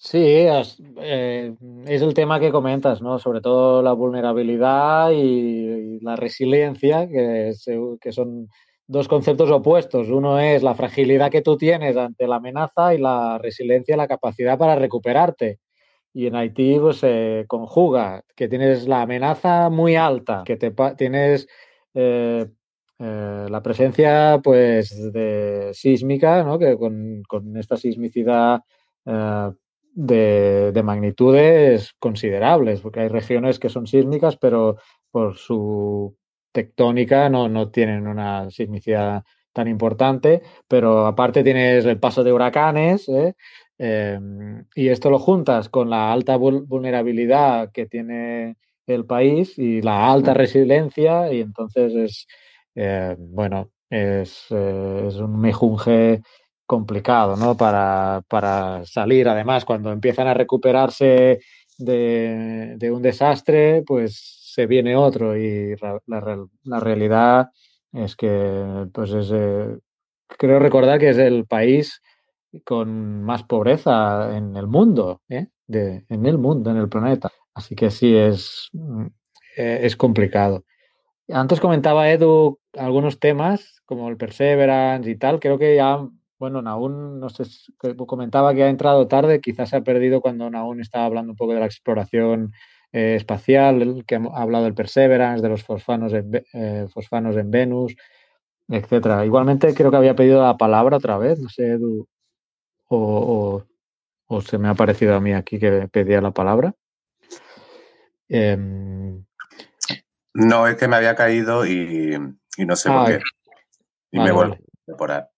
Sí, 0.00 0.22
es, 0.22 0.80
eh, 1.02 1.54
es 1.86 2.02
el 2.02 2.14
tema 2.14 2.38
que 2.38 2.52
comentas, 2.52 3.02
¿no? 3.02 3.18
Sobre 3.18 3.40
todo 3.40 3.82
la 3.82 3.92
vulnerabilidad 3.92 5.10
y, 5.10 5.98
la 6.00 6.14
resiliencia, 6.14 7.08
que, 7.08 7.52
que 8.00 8.12
son 8.12 8.48
dos 8.86 9.08
conceptos 9.08 9.50
opuestos. 9.50 10.08
Uno 10.08 10.38
es 10.40 10.62
la 10.62 10.74
fragilidad 10.74 11.30
que 11.30 11.42
tú 11.42 11.56
tienes 11.56 11.96
ante 11.96 12.26
la 12.26 12.36
amenaza 12.36 12.94
y 12.94 12.98
la 12.98 13.38
resiliencia, 13.38 13.96
la 13.96 14.08
capacidad 14.08 14.56
para 14.56 14.76
recuperarte. 14.76 15.58
Y 16.18 16.26
en 16.26 16.34
Haití 16.34 16.76
pues, 16.80 16.96
se 16.96 17.44
conjuga 17.46 18.24
que 18.34 18.48
tienes 18.48 18.88
la 18.88 19.02
amenaza 19.02 19.70
muy 19.70 19.94
alta, 19.94 20.42
que 20.44 20.56
te, 20.56 20.74
tienes 20.96 21.46
eh, 21.94 22.44
eh, 22.98 23.46
la 23.48 23.62
presencia 23.62 24.40
pues, 24.42 24.92
sísmica, 25.74 26.42
¿no? 26.42 26.58
que 26.58 26.76
con, 26.76 27.56
esta 27.56 27.76
sismicidad 27.76 28.62
eh, 29.06 29.52
de, 29.92 30.72
de, 30.72 30.82
magnitudes 30.82 31.94
considerables, 32.00 32.80
porque 32.80 32.98
hay 32.98 33.08
regiones 33.08 33.60
que 33.60 33.68
son 33.68 33.86
sísmicas, 33.86 34.36
pero 34.36 34.78
por 35.12 35.36
su 35.36 36.16
tectónica 36.50 37.28
no, 37.28 37.48
no 37.48 37.70
tienen 37.70 38.08
una 38.08 38.50
sismicidad 38.50 39.22
tan 39.52 39.68
importante, 39.68 40.42
pero 40.66 41.06
aparte 41.06 41.44
tienes 41.44 41.84
el 41.84 42.00
paso 42.00 42.24
de 42.24 42.32
huracanes. 42.32 43.08
Em, 43.78 44.64
y 44.74 44.88
esto 44.88 45.08
lo 45.08 45.20
juntas 45.20 45.68
con 45.68 45.88
la 45.88 46.12
alta 46.12 46.36
vulnerabilidad 46.36 47.70
que 47.72 47.86
tiene 47.86 48.56
el 48.86 49.04
país 49.06 49.56
y 49.58 49.82
la 49.82 50.10
alta 50.10 50.34
resiliencia 50.34 51.32
y 51.32 51.40
entonces 51.40 51.94
es, 51.94 52.26
eh, 52.74 53.14
bueno, 53.18 53.70
es, 53.88 54.46
eh, 54.50 55.04
es, 55.08 55.16
un 55.16 55.40
mejunje 55.40 56.22
complicado, 56.66 57.36
¿no? 57.36 57.56
Para, 57.56 58.22
para, 58.28 58.84
salir, 58.84 59.28
además, 59.28 59.64
cuando 59.64 59.92
empiezan 59.92 60.26
a 60.26 60.34
recuperarse 60.34 61.40
de, 61.78 62.74
de 62.76 62.90
un 62.90 63.00
desastre, 63.02 63.82
pues 63.86 64.38
se 64.52 64.66
viene 64.66 64.96
otro 64.96 65.36
y 65.36 65.76
la, 65.76 66.80
realidad 66.80 67.50
es 67.92 68.16
que, 68.16 68.86
pues 68.92 69.12
es, 69.12 69.30
eh, 69.32 69.78
creo 70.26 70.58
recordar 70.58 70.98
que 70.98 71.10
es 71.10 71.18
el 71.18 71.46
país 71.46 72.02
con 72.64 73.22
más 73.22 73.42
pobreza 73.44 74.36
en 74.36 74.56
el 74.56 74.66
mundo, 74.66 75.22
¿eh? 75.28 75.48
de, 75.66 76.04
en 76.08 76.26
el 76.26 76.38
mundo, 76.38 76.70
en 76.70 76.78
el 76.78 76.88
planeta. 76.88 77.30
Así 77.54 77.74
que 77.74 77.90
sí, 77.90 78.14
es, 78.16 78.68
mm, 78.72 79.06
eh, 79.56 79.80
es 79.82 79.96
complicado. 79.96 80.64
Antes 81.30 81.60
comentaba 81.60 82.10
Edu 82.10 82.58
algunos 82.74 83.20
temas 83.20 83.82
como 83.84 84.08
el 84.08 84.16
Perseverance 84.16 85.10
y 85.10 85.16
tal. 85.16 85.40
Creo 85.40 85.58
que 85.58 85.76
ya, 85.76 85.98
bueno, 86.38 86.62
aún 86.66 87.20
no 87.20 87.28
sé, 87.28 87.44
comentaba 88.06 88.54
que 88.54 88.64
ha 88.64 88.70
entrado 88.70 89.08
tarde, 89.08 89.40
quizás 89.40 89.70
se 89.70 89.76
ha 89.76 89.82
perdido 89.82 90.20
cuando 90.20 90.46
aún 90.46 90.80
estaba 90.80 91.04
hablando 91.04 91.32
un 91.32 91.36
poco 91.36 91.54
de 91.54 91.60
la 91.60 91.66
exploración 91.66 92.52
eh, 92.92 93.16
espacial, 93.16 94.04
que 94.06 94.16
ha 94.16 94.20
hablado 94.42 94.64
del 94.64 94.74
Perseverance, 94.74 95.42
de 95.42 95.48
los 95.50 95.62
fosfanos 95.62 96.12
en, 96.14 96.42
eh, 96.54 96.86
fosfanos 96.92 97.36
en 97.36 97.50
Venus, 97.50 97.94
etcétera. 98.68 99.26
Igualmente 99.26 99.74
creo 99.74 99.90
que 99.90 99.96
había 99.98 100.16
pedido 100.16 100.42
la 100.42 100.56
palabra 100.56 100.98
otra 100.98 101.18
vez, 101.18 101.40
no 101.40 101.48
sé, 101.50 101.78
o, 102.88 103.64
se 104.44 104.58
me 104.58 104.68
ha 104.68 104.74
parecido 104.74 105.14
a 105.14 105.20
mí 105.20 105.32
aquí 105.32 105.58
que 105.58 105.88
pedía 105.88 106.20
la 106.20 106.32
palabra. 106.32 106.74
Em, 108.28 109.24
no, 110.34 110.66
es 110.66 110.76
que 110.76 110.88
me 110.88 110.96
había 110.96 111.14
caído 111.14 111.66
y, 111.66 112.18
no 112.58 112.76
sé 112.76 112.88
por 112.90 112.98
ah, 112.98 113.06
qué. 113.06 113.20
Y 114.10 114.20
me 114.20 114.32
vuelvo 114.32 114.54
a 114.54 114.58
incorporar. 114.86 115.30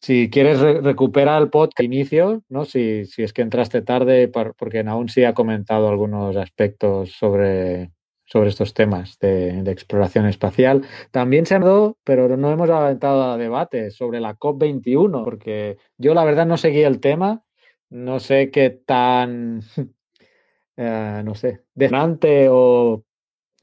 Si 0.00 0.30
quieres 0.30 0.60
recuperar 0.60 1.42
el 1.42 1.50
podcast 1.50 1.82
inicio, 1.82 2.42
¿no? 2.48 2.64
Si, 2.64 3.06
si, 3.06 3.22
es 3.22 3.32
que 3.32 3.42
entraste 3.42 3.82
tarde, 3.82 4.28
porque 4.28 4.80
aún 4.80 5.08
sí 5.08 5.24
ha 5.24 5.34
comentado 5.34 5.88
algunos 5.88 6.36
aspectos 6.36 7.12
sobre, 7.12 7.90
sobre 8.26 8.50
estos 8.50 8.74
temas 8.74 9.18
de, 9.18 9.60
exploración 9.70 10.26
espacial. 10.26 10.82
También 11.10 11.46
se 11.46 11.54
ha 11.54 11.58
dado, 11.58 11.96
pero 12.04 12.36
no 12.36 12.50
hemos 12.50 12.68
aventado 12.70 13.22
a 13.24 13.36
debate 13.38 13.90
sobre 13.90 14.20
la 14.20 14.36
COP21, 14.36 15.24
porque 15.24 15.78
yo 15.96 16.14
la 16.14 16.24
verdad 16.24 16.46
no 16.46 16.56
seguí 16.56 16.82
el 16.82 17.00
tema, 17.00 17.42
no 17.88 18.20
sé 18.20 18.50
qué 18.50 18.70
tan, 18.70 19.62
eh, 20.76 21.22
no 21.24 21.34
sé, 21.34 21.62
detonante 21.74 22.48
o, 22.50 23.04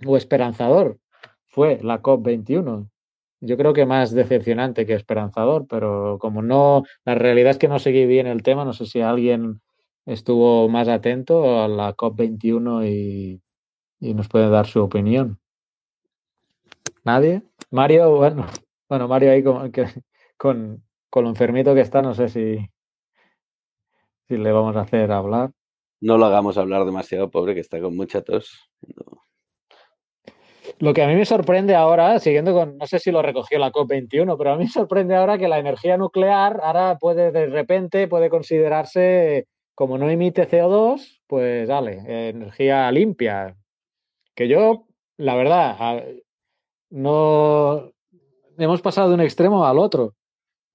o 0.06 0.18
esperanzador 0.18 1.00
fue 1.46 1.80
la 1.84 2.02
COP21 2.02 2.90
yo 3.46 3.58
creo 3.58 3.74
que 3.74 3.86
más 3.86 4.12
decepcionante 4.14 4.86
que 4.86 4.94
esperanzador, 4.94 5.68
pero 5.68 6.18
como 6.20 6.42
no, 6.42 6.84
la 7.04 7.16
realidad 7.16 7.52
es 7.52 7.58
que 7.58 7.68
no 7.68 7.78
seguí 7.78 8.06
bien 8.06 8.26
el 8.26 8.42
tema, 8.42 8.64
no 8.64 8.72
sé 8.72 8.86
si 8.86 9.02
alguien 9.02 9.62
estuvo 10.06 10.70
más 10.70 10.88
atento 10.88 11.62
a 11.62 11.68
la 11.68 11.94
COP21 11.94 12.88
y, 12.88 13.42
nos 14.14 14.28
puede 14.28 14.50
dar 14.50 14.68
su 14.68 14.82
opinión. 14.82 15.40
¿Nadie? 17.06 17.44
Mario, 17.72 18.16
bueno, 18.18 18.48
bueno, 18.90 19.08
Mario 19.08 19.32
ahí 19.32 19.44
con, 19.44 19.72
con, 20.38 20.84
con 21.10 21.24
lo 21.24 21.30
enfermito 21.30 21.74
que 21.74 21.82
está, 21.82 22.02
no 22.02 22.14
sé 22.14 22.28
si, 22.28 22.58
si 24.28 24.38
le 24.38 24.52
vamos 24.52 24.76
a 24.76 24.82
hacer 24.82 25.12
hablar. 25.12 25.52
No 26.02 26.18
lo 26.18 26.26
hagamos 26.26 26.58
hablar 26.58 26.86
demasiado, 26.86 27.32
pobre, 27.32 27.54
que 27.54 27.62
está 27.62 27.80
con 27.80 27.96
mucha 27.96 28.22
tos. 28.22 28.70
Lo 30.80 30.94
que 30.94 31.02
a 31.02 31.08
mí 31.08 31.16
me 31.16 31.26
sorprende 31.26 31.76
ahora, 31.76 32.20
siguiendo 32.20 32.54
con, 32.54 32.78
no 32.78 32.88
sé 32.88 33.00
si 33.00 33.12
lo 33.12 33.22
recogió 33.22 33.58
la 33.58 33.72
COP21, 33.72 34.38
pero 34.38 34.52
a 34.52 34.58
mí 34.58 34.66
me 34.66 34.70
sorprende 34.70 35.16
ahora 35.16 35.38
que 35.38 35.48
la 35.48 35.60
energía 35.60 35.98
nuclear 35.98 36.60
ahora 36.62 36.98
puede 36.98 37.32
de 37.32 37.46
repente, 37.48 38.08
puede 38.08 38.30
considerarse 38.30 39.48
como 39.76 39.98
no 39.98 40.10
emite 40.10 40.48
CO2, 40.48 41.22
pues 41.28 41.68
dale, 41.68 42.30
energía 42.30 42.92
limpia. 42.92 43.56
Que 44.36 44.48
yo, 44.48 44.88
la 45.18 45.36
verdad, 45.36 46.04
no 46.90 47.92
hemos 48.58 48.82
pasado 48.82 49.10
de 49.10 49.16
un 49.16 49.22
extremo 49.22 49.66
al 49.66 49.80
otro. 49.80 50.16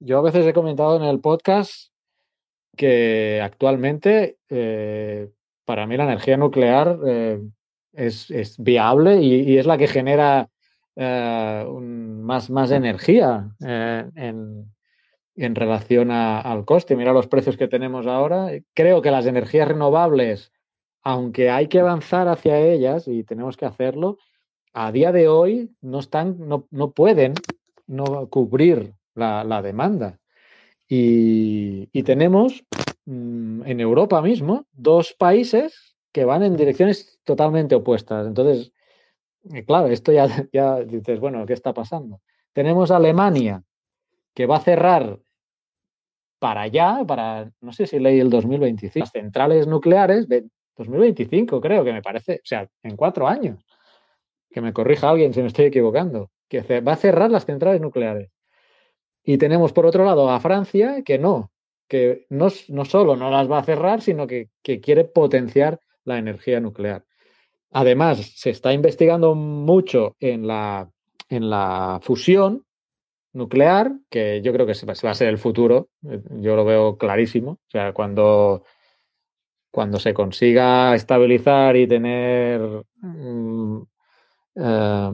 Yo 0.01 0.19
a 0.19 0.23
veces 0.23 0.47
he 0.47 0.53
comentado 0.53 0.97
en 0.97 1.03
el 1.03 1.21
podcast 1.21 1.93
que 2.77 3.41
actualmente 3.43 4.39
eh, 4.49 5.31
para 5.65 5.87
mí 5.87 5.97
la 5.97 6.05
energía 6.05 6.37
nuclear 6.37 6.99
eh, 7.07 7.41
es, 7.93 8.57
viable 8.59 9.21
y, 9.21 9.59
es 9.59 9.67
la 9.67 9.77
que 9.77 9.89
genera 9.89 10.49
eh, 10.97 11.67
más, 11.69 12.49
más 12.51 12.71
energía 12.71 13.51
en, 13.61 14.73
en 15.35 15.55
relación 15.55 16.11
al 16.11 16.65
coste. 16.65 16.97
Mira 16.97 17.13
los 17.13 17.27
precios 17.27 17.57
que 17.57 17.69
tenemos 17.69 18.07
ahora. 18.07 18.51
Creo 18.75 19.03
que 19.03 19.11
las 19.11 19.27
energías 19.27 19.69
renovables, 19.69 20.53
aunque 21.03 21.51
hay 21.51 21.69
que 21.69 21.81
avanzar 21.81 22.29
hacia 22.29 22.59
ellas 22.59 23.09
y 23.09 23.25
tenemos 23.25 23.57
que 23.57 23.66
hacerlo, 23.66 24.19
a 24.73 24.93
día 24.93 25.12
de 25.12 25.29
hoy 25.29 25.75
no 25.81 25.99
están, 26.01 26.37
no, 26.49 26.66
no 26.70 26.93
pueden 26.93 27.35
no 27.87 28.29
cubrir 28.29 28.95
la, 29.15 29.62
demanda. 29.62 30.19
Y, 30.89 31.87
tenemos 32.03 32.65
mm, 33.07 33.62
en 33.66 33.81
Europa 33.81 34.23
mismo 34.23 34.66
dos 34.73 35.15
países 35.19 35.97
que 36.12 36.25
van 36.25 36.43
en 36.43 36.57
direcciones 36.57 37.19
totalmente 37.25 37.75
opuestas. 37.75 38.27
Entonces, 38.27 38.73
eh, 39.53 39.65
claro, 39.65 39.89
esto 39.89 40.12
ya, 40.12 40.27
ya 40.53 40.81
dices, 40.81 41.20
bueno, 41.20 41.45
¿qué 41.47 41.55
está 41.55 41.75
pasando? 41.75 42.20
Tenemos 42.53 42.91
Alemania, 42.91 43.62
que 44.35 44.47
va 44.47 44.57
a 44.57 44.61
cerrar 44.61 45.19
para 46.39 46.62
allá, 46.62 47.05
para, 47.07 47.51
no 47.61 47.73
sé 47.73 47.87
si 47.87 47.99
leí 47.99 48.20
el 48.20 48.31
2025, 48.31 49.01
las 49.01 49.11
centrales 49.11 49.66
nucleares 49.66 50.29
2025, 50.79 51.61
creo 51.61 51.85
que 51.85 51.93
me 51.93 52.03
parece, 52.03 52.37
o 52.37 52.47
sea, 52.47 52.69
en 52.83 52.97
cuatro 52.97 53.29
años. 53.29 53.65
Que 54.51 54.61
me 54.61 54.73
corrija 54.73 55.11
alguien 55.11 55.35
si 55.35 55.43
me 55.43 55.49
estoy 55.49 55.67
equivocando, 55.67 56.31
que 56.49 56.63
va 56.81 56.93
a 56.93 56.97
cerrar 56.97 57.31
las 57.31 57.45
centrales 57.45 57.81
nucleares. 57.81 58.31
Y 59.23 59.37
tenemos 59.37 59.73
por 59.73 59.85
otro 59.85 60.05
lado 60.05 60.31
a 60.31 60.41
Francia 60.41 61.03
que 61.05 61.19
no, 61.19 61.51
que 61.87 62.27
no, 62.31 62.49
no 62.69 62.85
solo 62.87 63.17
no 63.17 63.31
las 63.31 63.51
va 63.51 63.59
a 63.59 63.65
cerrar, 63.65 64.01
sino 64.01 64.27
que, 64.27 64.49
que 64.63 64.81
quiere 64.81 65.05
potenciar 65.05 65.81
la 66.05 66.19
energía 66.19 66.61
nuclear. 66.61 67.05
Además, 67.71 68.33
se 68.37 68.51
está 68.51 68.73
investigando 68.73 69.35
mucho 69.35 70.17
en 70.21 70.47
la, 70.47 70.91
en 71.29 71.51
la 71.51 72.01
fusión 72.03 72.65
nuclear, 73.33 73.93
que 74.09 74.41
yo 74.43 74.53
creo 74.53 74.67
que 74.67 74.75
va 74.87 75.11
a 75.11 75.15
ser 75.15 75.29
el 75.29 75.39
futuro, 75.39 75.91
eh, 76.09 76.21
yo 76.41 76.57
lo 76.57 76.65
veo 76.65 76.97
clarísimo. 76.97 77.53
O 77.53 77.71
sea, 77.71 77.93
cuando, 77.93 78.65
cuando 79.79 80.01
se 80.01 80.13
consiga 80.13 80.93
estabilizar 80.97 81.77
y 81.77 81.87
tener 81.87 82.61
mm, 82.97 83.83
eh, 84.57 85.13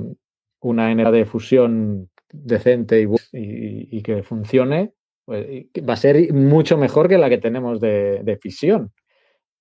una 0.60 0.90
energía 0.90 1.12
de 1.12 1.26
fusión 1.26 2.08
decente 2.32 3.06
y, 3.32 4.02
que 4.02 4.22
funcione, 4.22 4.94
pues, 5.26 5.66
va 5.86 5.92
a 5.92 5.96
ser 5.98 6.32
mucho 6.32 6.78
mejor 6.78 7.10
que 7.10 7.18
la 7.18 7.28
que 7.28 7.36
tenemos 7.36 7.78
de, 7.78 8.38
fisión, 8.40 8.90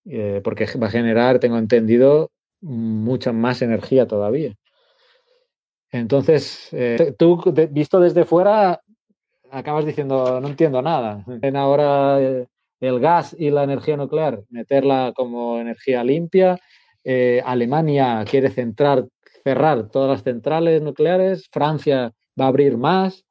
eh, 0.05 0.39
porque 0.41 0.67
va 0.81 0.87
a 0.87 0.91
generar, 0.91 1.37
tengo 1.39 1.57
entendido, 1.57 2.31
mucha 2.61 3.33
más 3.33 3.61
energía 3.61 4.07
todavía. 4.07 4.55
Entonces, 5.91 6.69
eh, 6.71 7.13
tú, 7.19 7.43
visto 7.71 7.99
desde 7.99 8.23
fuera, 8.23 8.81
acabas 9.51 9.85
diciendo, 9.85 10.39
no 10.39 10.47
entiendo 10.47 10.81
nada. 10.81 11.25
En 11.41 11.57
ahora 11.57 12.21
eh, 12.21 12.47
el 12.85 12.99
gas 12.99 13.35
y 13.37 13.49
la 13.49 13.63
energía 13.63 13.97
nuclear, 13.97 14.41
meterla 14.49 15.13
como 15.15 15.59
energía 15.59 16.03
limpia. 16.03 16.59
Eh, 17.03 17.41
Alemania 17.45 18.23
quiere 18.29 18.49
centrar, 18.49 19.05
cerrar 19.43 19.89
todas 19.89 20.09
las 20.09 20.23
centrales 20.23 20.81
nucleares. 20.81 21.49
Francia 21.51 22.13
va 22.39 22.45
a 22.45 22.47
abrir 22.49 22.77
más. 22.77 23.25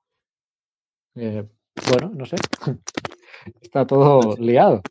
bueno, 1.15 2.13
no 2.15 2.25
sé. 2.27 2.37
Está 3.61 3.87
todo 3.87 4.37
liado. 4.39 4.83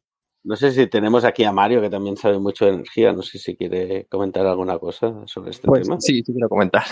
No 0.44 0.56
sé 0.56 0.72
si 0.72 0.88
tenemos 0.88 1.24
aquí 1.24 1.44
a 1.44 1.52
Mario, 1.52 1.82
que 1.82 1.90
también 1.90 2.18
sabe 2.18 2.40
mucho 2.40 2.66
de 2.66 2.72
energía. 2.72 3.14
No 3.14 3.22
sé 3.22 3.38
si 3.38 3.56
quiere 3.56 4.06
comentar 4.06 4.46
alguna 4.46 4.80
cosa 4.80 5.14
sobre 5.28 5.52
este 5.52 5.68
pues 5.68 5.84
tema. 5.84 6.00
Sí, 6.00 6.24
sí 6.26 6.34
quiero 6.34 6.50
comentar. 6.50 6.84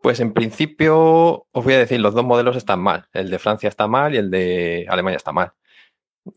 Pues 0.00 0.20
en 0.20 0.32
principio 0.32 1.46
os 1.50 1.64
voy 1.64 1.74
a 1.74 1.78
decir, 1.78 2.00
los 2.00 2.14
dos 2.14 2.24
modelos 2.24 2.56
están 2.56 2.80
mal. 2.80 3.06
El 3.12 3.28
de 3.30 3.38
Francia 3.38 3.68
está 3.68 3.86
mal 3.86 4.14
y 4.14 4.18
el 4.18 4.30
de 4.30 4.86
Alemania 4.88 5.16
está 5.16 5.32
mal. 5.32 5.52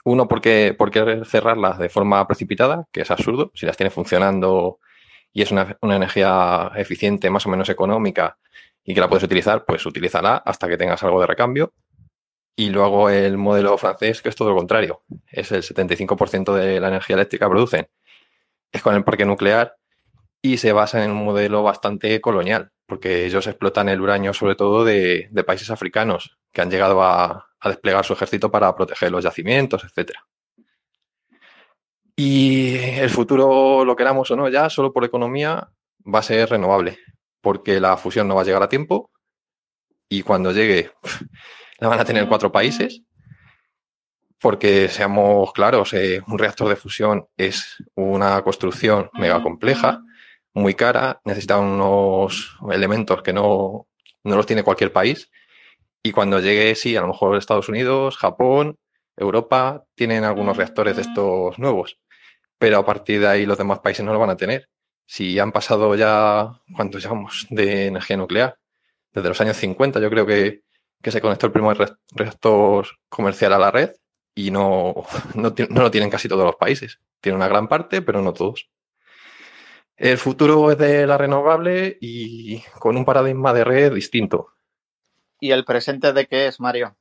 Uno 0.04 0.28
porque, 0.28 0.76
porque 0.78 1.24
cerrarlas 1.26 1.78
de 1.78 1.90
forma 1.90 2.26
precipitada, 2.28 2.88
que 2.92 3.02
es 3.02 3.12
absurdo. 3.12 3.52
Si 3.56 3.66
las 3.66 3.78
tiene 3.78 3.90
funcionando 3.90 4.80
y 5.32 5.42
es 5.42 5.52
una, 5.52 5.78
energía 5.82 6.72
eficiente, 6.76 7.30
más 7.30 7.46
o 7.46 7.50
menos 7.50 7.70
económica 7.70 8.38
y 8.84 8.94
que 8.94 9.02
la 9.02 9.10
puedes 9.10 9.24
utilizar, 9.24 9.66
pues 9.66 9.86
utilízala 9.86 10.38
hasta 10.38 10.68
que 10.68 10.78
tengas 10.78 11.04
algo 11.04 11.22
de 11.22 11.28
recambio. 11.28 11.74
Y 12.56 12.70
luego 12.70 13.10
el 13.10 13.38
modelo 13.38 13.78
francés, 13.78 14.22
que 14.22 14.30
es 14.30 14.36
todo 14.36 14.50
lo 14.50 14.56
contrario. 14.56 15.04
Es 15.28 15.52
el 15.52 15.64
75% 15.64 16.54
de 16.54 16.80
la 16.80 16.90
energía 16.90 17.16
eléctrica 17.16 17.46
que 17.46 17.52
producen. 17.52 17.88
Es 18.72 18.82
con 18.82 18.96
el 18.96 19.04
parque 19.04 19.26
nuclear 19.26 19.76
y 20.42 20.58
se 20.58 20.74
basa 20.74 21.04
en 21.04 21.12
un 21.12 21.26
modelo 21.26 21.64
bastante 21.64 22.22
colonial 22.22 22.74
porque 22.86 23.26
ellos 23.26 23.48
explotan 23.48 23.90
el 23.90 24.02
uranio 24.02 24.34
sobre 24.34 24.56
todo 24.56 24.84
de, 24.84 25.30
países 25.46 25.72
africanos 25.72 26.38
que 26.52 26.62
han 26.62 26.70
llegado 26.70 27.02
a, 27.02 27.50
desplegar 27.70 28.06
su 28.06 28.14
ejército 28.14 28.52
para 28.52 28.76
proteger 28.76 29.12
los 29.12 29.24
yacimientos, 29.24 29.84
etc. 29.84 30.12
Y 32.16 32.76
el 32.78 33.10
futuro, 33.10 33.84
lo 33.86 33.96
queramos 33.96 34.30
o 34.32 34.36
no, 34.36 34.50
ya 34.50 34.70
solo 34.70 34.94
por 34.94 35.04
economía 35.04 35.70
va 36.06 36.20
a 36.20 36.24
ser 36.24 36.50
renovable, 36.50 37.00
porque 37.42 37.80
la 37.80 37.98
fusión 37.98 38.28
no 38.28 38.36
va 38.36 38.42
a 38.42 38.46
llegar 38.46 38.64
a 38.64 38.70
tiempo 38.70 39.12
y 40.10 40.22
cuando 40.22 40.52
llegue 40.52 40.92
la 41.80 41.88
van 41.88 42.00
a 42.00 42.06
tener 42.06 42.28
cuatro 42.28 42.52
países, 42.52 43.02
porque 44.40 44.90
seamos 44.90 45.54
claros, 45.54 45.94
eh, 45.94 46.22
un 46.28 46.38
reactor 46.38 46.70
de 46.70 46.76
fusión 46.76 47.28
es 47.38 47.78
una 47.96 48.42
construcción 48.42 49.10
mega 49.14 49.42
compleja 49.42 50.02
muy 50.54 50.76
cara, 50.76 51.20
necesita 51.26 51.58
unos 51.58 52.58
elementos 52.72 53.22
que 53.24 53.34
no, 53.34 53.88
no 54.24 54.36
los 54.36 54.46
tiene 54.46 54.64
cualquier 54.64 54.94
país. 54.94 55.30
Y 56.04 56.12
cuando 56.12 56.40
llegue, 56.42 56.76
sí, 56.76 56.98
a 56.98 57.02
lo 57.02 57.08
mejor 57.08 57.38
Estados 57.38 57.70
Unidos, 57.70 58.18
Japón, 58.18 58.78
Europa, 59.16 59.86
tienen 59.96 60.26
algunos 60.26 60.58
reactores 60.58 60.98
de 60.98 61.04
estos 61.04 61.58
nuevos. 61.58 61.98
Pero 62.58 62.80
a 62.80 62.86
partir 62.86 63.22
de 63.22 63.28
ahí 63.28 63.46
los 63.46 63.58
demás 63.58 63.80
países 63.80 64.06
no 64.06 64.12
lo 64.12 64.20
van 64.20 64.30
a 64.32 64.38
tener. 64.38 64.70
Si 65.06 65.40
han 65.40 65.54
pasado 65.54 65.96
ya, 65.96 66.62
¿cuántos 66.76 67.04
llevamos 67.04 67.48
de 67.50 67.88
energía 67.88 68.18
nuclear? 68.18 68.58
Desde 69.14 69.30
los 69.30 69.40
años 69.40 69.58
50 69.58 70.02
yo 70.02 70.10
creo 70.10 70.26
que, 70.26 70.64
que 71.02 71.12
se 71.12 71.22
conectó 71.22 71.46
el 71.48 71.54
primer 71.54 71.78
reactor 72.12 72.88
comercial 73.10 73.54
a 73.54 73.60
la 73.60 73.72
red 73.72 73.92
y 74.36 74.52
no, 74.52 75.06
no, 75.36 75.54
no 75.70 75.82
lo 75.82 75.92
tienen 75.92 76.10
casi 76.10 76.28
todos 76.28 76.44
los 76.44 76.56
países. 76.58 77.00
Tiene 77.22 77.38
una 77.38 77.48
gran 77.48 77.70
parte, 77.70 78.02
pero 78.02 78.22
no 78.22 78.34
todos. 78.34 78.70
El 79.96 80.18
futuro 80.18 80.72
es 80.72 80.78
de 80.78 81.08
la 81.08 81.18
renovable 81.18 81.98
y 82.02 82.62
con 82.80 82.98
un 82.98 83.06
paradigma 83.06 83.54
de 83.54 83.64
red 83.64 83.94
distinto. 83.94 84.53
¿Y 85.44 85.52
el 85.52 85.66
presente 85.66 86.14
de 86.14 86.26
qué 86.26 86.48
es, 86.48 86.62
Mario? 86.62 86.96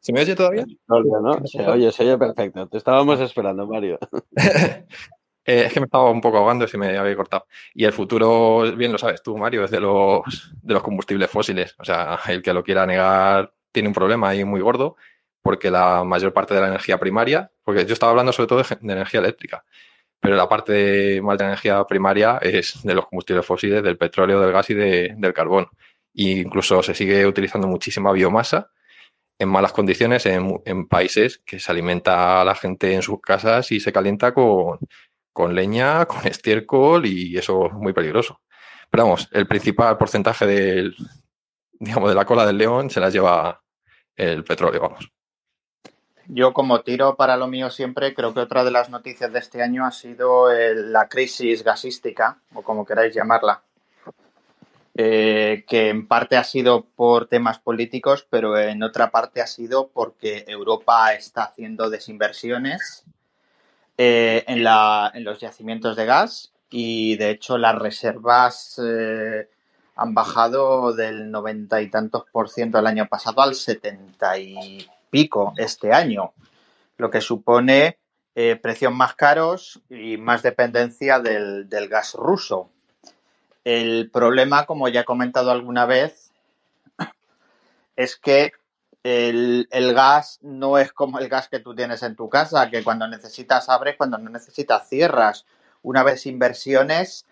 ¿Se 0.00 0.12
me 0.12 0.20
oye 0.20 0.34
todavía? 0.34 0.66
No, 0.86 1.00
no, 1.00 1.46
se 1.46 1.66
oye, 1.66 1.90
se 1.92 2.02
oye 2.02 2.18
perfecto. 2.18 2.68
Te 2.68 2.76
estábamos 2.76 3.18
esperando, 3.20 3.66
Mario. 3.66 3.98
Eh, 5.48 5.66
es 5.66 5.72
que 5.72 5.78
me 5.78 5.84
estaba 5.84 6.10
un 6.10 6.20
poco 6.20 6.38
ahogando 6.38 6.64
y 6.64 6.68
se 6.68 6.76
me 6.76 6.98
había 6.98 7.14
cortado. 7.14 7.46
Y 7.72 7.84
el 7.84 7.92
futuro, 7.92 8.64
bien 8.76 8.90
lo 8.90 8.98
sabes 8.98 9.22
tú, 9.22 9.36
Mario, 9.38 9.62
es 9.62 9.70
de 9.70 9.78
los, 9.78 10.24
de 10.60 10.74
los 10.74 10.82
combustibles 10.82 11.30
fósiles. 11.30 11.76
O 11.78 11.84
sea, 11.84 12.18
el 12.26 12.42
que 12.42 12.52
lo 12.52 12.64
quiera 12.64 12.84
negar 12.84 13.54
tiene 13.70 13.88
un 13.88 13.94
problema 13.94 14.30
ahí 14.30 14.44
muy 14.44 14.60
gordo, 14.60 14.96
porque 15.42 15.70
la 15.70 16.02
mayor 16.02 16.32
parte 16.32 16.52
de 16.52 16.62
la 16.62 16.66
energía 16.66 16.98
primaria, 16.98 17.52
porque 17.62 17.86
yo 17.86 17.92
estaba 17.92 18.10
hablando 18.10 18.32
sobre 18.32 18.48
todo 18.48 18.62
de 18.64 18.92
energía 18.92 19.20
eléctrica, 19.20 19.64
pero 20.20 20.36
la 20.36 20.48
parte 20.48 21.20
más 21.22 21.38
de 21.38 21.44
energía 21.44 21.84
primaria 21.84 22.38
es 22.42 22.82
de 22.82 22.94
los 22.94 23.06
combustibles 23.06 23.46
fósiles, 23.46 23.82
del 23.82 23.98
petróleo, 23.98 24.40
del 24.40 24.52
gas 24.52 24.70
y 24.70 24.74
del 24.74 25.32
carbón. 25.34 25.68
E 26.14 26.40
incluso 26.40 26.82
se 26.82 26.94
sigue 26.94 27.26
utilizando 27.26 27.68
muchísima 27.68 28.12
biomasa 28.12 28.70
en 29.38 29.48
malas 29.48 29.72
condiciones 29.72 30.24
en, 30.26 30.88
países 30.88 31.42
que 31.44 31.58
se 31.58 31.70
alimenta 31.70 32.40
a 32.40 32.44
la 32.44 32.54
gente 32.54 32.94
en 32.94 33.02
sus 33.02 33.20
casas 33.20 33.70
y 33.70 33.80
se 33.80 33.92
calienta 33.92 34.32
con, 34.32 34.78
con 35.32 35.54
leña, 35.54 36.06
con 36.06 36.26
estiércol 36.26 37.06
y 37.06 37.36
eso 37.36 37.66
es 37.66 37.72
muy 37.72 37.92
peligroso. 37.92 38.40
Pero 38.90 39.04
vamos, 39.04 39.28
el 39.32 39.46
principal 39.46 39.98
porcentaje 39.98 40.46
del, 40.46 40.96
digamos, 41.78 42.08
de 42.08 42.14
la 42.14 42.24
cola 42.24 42.46
del 42.46 42.58
león 42.58 42.88
se 42.90 43.00
la 43.00 43.10
lleva 43.10 43.62
el 44.16 44.44
petróleo, 44.44 44.80
vamos. 44.80 45.10
Yo 46.28 46.52
como 46.52 46.80
tiro 46.82 47.16
para 47.16 47.36
lo 47.36 47.46
mío 47.46 47.70
siempre, 47.70 48.14
creo 48.14 48.34
que 48.34 48.40
otra 48.40 48.64
de 48.64 48.70
las 48.72 48.90
noticias 48.90 49.32
de 49.32 49.38
este 49.38 49.62
año 49.62 49.84
ha 49.86 49.92
sido 49.92 50.48
la 50.52 51.08
crisis 51.08 51.62
gasística, 51.62 52.38
o 52.54 52.62
como 52.62 52.84
queráis 52.84 53.14
llamarla. 53.14 53.62
eh, 54.98 55.64
que 55.68 55.90
en 55.90 56.08
parte 56.08 56.36
ha 56.38 56.44
sido 56.44 56.86
por 56.96 57.28
temas 57.28 57.58
políticos, 57.58 58.26
pero 58.30 58.58
en 58.58 58.82
otra 58.82 59.10
parte 59.10 59.42
ha 59.42 59.46
sido 59.46 59.88
porque 59.88 60.44
Europa 60.48 61.12
está 61.12 61.44
haciendo 61.44 61.90
desinversiones 61.90 63.04
eh, 63.98 64.44
en, 64.46 64.64
la, 64.64 65.10
en, 65.14 65.24
los 65.24 65.38
yacimientos 65.38 65.96
de 65.96 66.06
gas 66.06 66.52
y 66.70 67.16
de 67.16 67.30
hecho 67.30 67.58
las 67.58 67.76
reservas 67.76 68.80
eh, 68.82 69.48
han 69.96 70.14
bajado 70.14 70.94
del 70.94 71.30
noventa 71.30 71.82
y 71.82 71.90
tantos 71.90 72.24
por 72.32 72.48
ciento 72.48 72.78
el 72.78 72.86
año 72.86 73.06
pasado 73.06 73.42
al 73.42 73.54
setenta 73.54 74.38
y 74.38 74.86
pico 75.10 75.54
este 75.56 75.92
año, 75.92 76.32
lo 76.96 77.10
que 77.10 77.20
supone 77.20 77.98
eh, 78.34 78.56
precios 78.56 78.92
más 78.92 79.14
caros 79.14 79.80
y 79.88 80.18
más 80.18 80.42
dependencia 80.42 81.20
del, 81.20 81.68
del 81.68 81.88
gas 81.88 82.14
ruso. 82.14 82.70
El 83.64 84.10
problema, 84.10 84.66
como 84.66 84.88
ya 84.88 85.00
he 85.00 85.04
comentado 85.04 85.50
alguna 85.50 85.86
vez, 85.86 86.32
es 87.96 88.16
que 88.16 88.52
el, 89.02 89.68
el, 89.70 89.94
gas 89.94 90.38
no 90.42 90.78
es 90.78 90.92
como 90.92 91.18
el 91.18 91.28
gas 91.28 91.48
que 91.48 91.60
tú 91.60 91.74
tienes 91.74 92.02
en 92.02 92.14
tu 92.14 92.28
casa, 92.28 92.68
que 92.70 92.84
cuando 92.84 93.08
necesitas 93.08 93.68
abres, 93.68 93.96
cuando 93.96 94.18
no 94.18 94.30
necesitas 94.30 94.88
cierras. 94.88 95.46
Una 95.82 96.02
vez 96.02 96.26
inversiones, 96.26 97.24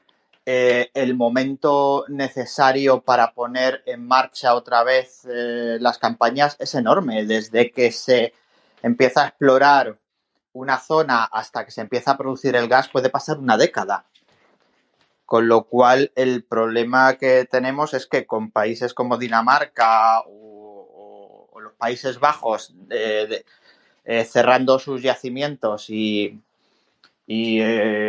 eh, 0.46 0.90
el 0.92 1.16
momento 1.16 2.04
necesario 2.08 3.00
para 3.00 3.32
poner 3.32 3.82
en 3.86 4.06
marcha 4.06 4.54
otra 4.54 4.84
vez 4.84 5.24
eh, 5.24 5.78
las 5.80 5.96
campañas 5.96 6.56
es 6.58 6.74
enorme. 6.74 7.24
Desde 7.24 7.70
que 7.70 7.90
se 7.92 8.34
empieza 8.82 9.22
a 9.22 9.28
explorar 9.28 9.96
una 10.52 10.78
zona 10.78 11.24
hasta 11.24 11.64
que 11.64 11.70
se 11.70 11.80
empieza 11.80 12.12
a 12.12 12.18
producir 12.18 12.56
el 12.56 12.68
gas 12.68 12.88
puede 12.88 13.08
pasar 13.08 13.38
una 13.38 13.56
década. 13.56 14.04
Con 15.24 15.48
lo 15.48 15.64
cual, 15.64 16.12
el 16.14 16.44
problema 16.44 17.14
que 17.14 17.46
tenemos 17.46 17.94
es 17.94 18.06
que 18.06 18.26
con 18.26 18.50
países 18.50 18.92
como 18.92 19.16
Dinamarca 19.16 20.20
o, 20.26 21.48
los 21.58 21.72
Países 21.74 22.20
Bajos 22.20 22.74
eh, 22.90 23.44
cerrando 24.26 24.78
sus 24.78 25.02
yacimientos 25.02 25.88
y, 25.88 26.42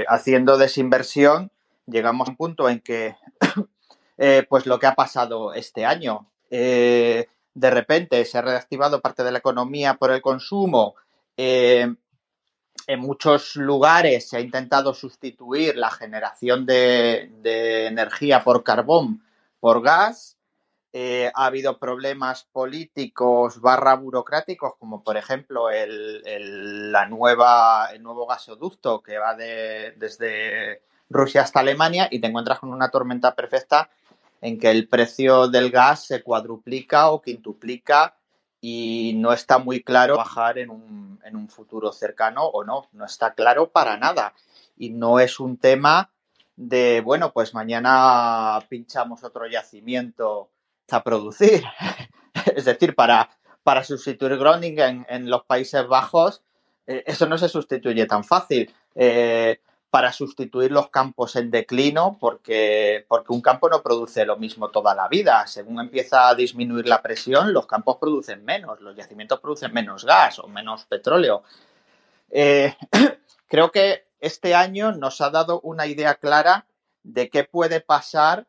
haciendo 0.09 0.57
desinversión, 0.57 1.51
llegamos 1.87 2.27
a 2.27 2.31
un 2.31 2.37
punto 2.37 2.69
en 2.69 2.79
que, 2.79 3.15
eh, 4.17 4.45
pues 4.49 4.65
lo 4.65 4.79
que 4.79 4.87
ha 4.87 4.95
pasado 4.95 5.53
este 5.53 5.85
año, 5.85 6.29
de 6.49 7.27
repente 7.69 8.23
se 8.23 8.37
ha 8.37 8.41
reactivado 8.41 9.01
parte 9.01 9.23
de 9.23 9.31
la 9.31 9.39
economía 9.39 9.95
por 9.95 10.11
el 10.11 10.21
consumo, 10.21 10.95
en 12.87 12.99
muchos 12.99 13.55
lugares 13.55 14.29
se 14.29 14.37
ha 14.37 14.41
intentado 14.41 14.93
sustituir 14.93 15.75
la 15.75 15.89
generación 15.89 16.65
de, 16.65 17.87
energía 17.87 18.43
por 18.43 18.63
carbón 18.63 19.23
por 19.59 19.81
gas. 19.81 20.37
Eh, 20.97 21.29
ha 21.33 21.47
habido 21.47 21.77
problemas 21.77 22.45
políticos 22.45 23.59
barra 23.59 23.95
burocráticos, 23.95 24.75
como 24.79 25.03
por 25.03 25.17
ejemplo 25.17 25.69
el, 25.69 26.21
el 26.25 26.91
nuevo 27.09 28.27
gasoducto 28.27 29.01
que 29.01 29.17
va 29.17 29.35
de, 29.35 29.93
desde 29.97 30.83
Rusia 31.09 31.41
hasta 31.41 31.59
Alemania 31.59 32.07
y 32.11 32.19
te 32.19 32.27
encuentras 32.27 32.59
con 32.59 32.71
una 32.71 32.89
tormenta 32.89 33.35
perfecta 33.35 33.89
en 34.41 34.59
que 34.59 34.71
el 34.71 34.87
precio 34.87 35.47
del 35.47 35.71
gas 35.71 36.05
se 36.05 36.21
cuadruplica 36.21 37.09
o 37.09 37.21
quintuplica 37.21 38.15
y 38.61 39.13
no 39.15 39.31
está 39.31 39.57
muy 39.57 39.83
claro 39.83 40.17
bajar 40.17 40.57
en 40.57 40.69
un, 40.69 41.19
en 41.23 41.35
un 41.35 41.49
futuro 41.49 41.91
cercano 41.91 42.45
o 42.45 42.63
no, 42.63 42.87
no 42.93 43.05
está 43.05 43.33
claro 43.33 43.69
para 43.69 43.97
nada. 43.97 44.33
Y 44.77 44.89
no 44.89 45.19
es 45.19 45.39
un 45.39 45.57
tema 45.57 46.09
de, 46.55 47.01
bueno, 47.01 47.31
pues 47.31 47.53
mañana 47.53 48.59
pinchamos 48.69 49.23
otro 49.23 49.47
yacimiento 49.47 50.49
a 50.89 51.03
producir. 51.03 51.63
es 52.55 52.65
decir, 52.65 52.95
para, 52.95 53.29
para 53.63 53.83
sustituir 53.83 54.37
Groningen 54.37 55.05
en, 55.09 55.29
los 55.29 55.43
Países 55.43 55.87
Bajos, 55.87 56.43
eh, 56.87 57.03
eso 57.05 57.25
no 57.27 57.37
se 57.37 57.49
sustituye 57.49 58.05
tan 58.05 58.23
fácil. 58.23 58.73
Eh, 58.95 59.59
para 59.95 60.11
sustituir 60.11 60.73
los 60.73 60.89
campos 60.89 61.37
en 61.37 61.49
declino, 61.49 62.17
porque, 62.19 63.05
porque 63.07 63.31
un 63.31 63.39
campo 63.39 63.69
no 63.69 63.81
produce 63.81 64.25
lo 64.25 64.35
mismo 64.35 64.69
toda 64.69 64.93
la 64.93 65.07
vida. 65.07 65.47
Según 65.47 65.79
empieza 65.79 66.27
a 66.27 66.35
disminuir 66.35 66.85
la 66.85 67.01
presión, 67.01 67.53
los 67.53 67.65
campos 67.65 67.95
producen 67.95 68.43
menos, 68.43 68.81
los 68.81 68.93
yacimientos 68.93 69.39
producen 69.39 69.71
menos 69.71 70.03
gas 70.03 70.39
o 70.39 70.49
menos 70.49 70.83
petróleo. 70.83 71.43
Eh, 72.29 72.75
creo 73.47 73.71
que 73.71 74.03
este 74.19 74.53
año 74.53 74.91
nos 74.91 75.21
ha 75.21 75.29
dado 75.29 75.61
una 75.61 75.87
idea 75.87 76.15
clara 76.15 76.65
de 77.03 77.29
qué 77.29 77.45
puede 77.45 77.79
pasar 77.79 78.47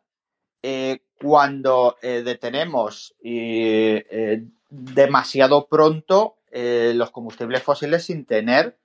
eh, 0.65 0.99
cuando 1.23 1.97
eh, 2.03 2.25
detenemos 2.25 3.15
demasiado 4.69 5.69
pronto 5.69 6.39
los 6.51 7.13
combustibles 7.13 7.63
fósiles 7.63 8.07
sin 8.07 8.27
tener 8.27 8.77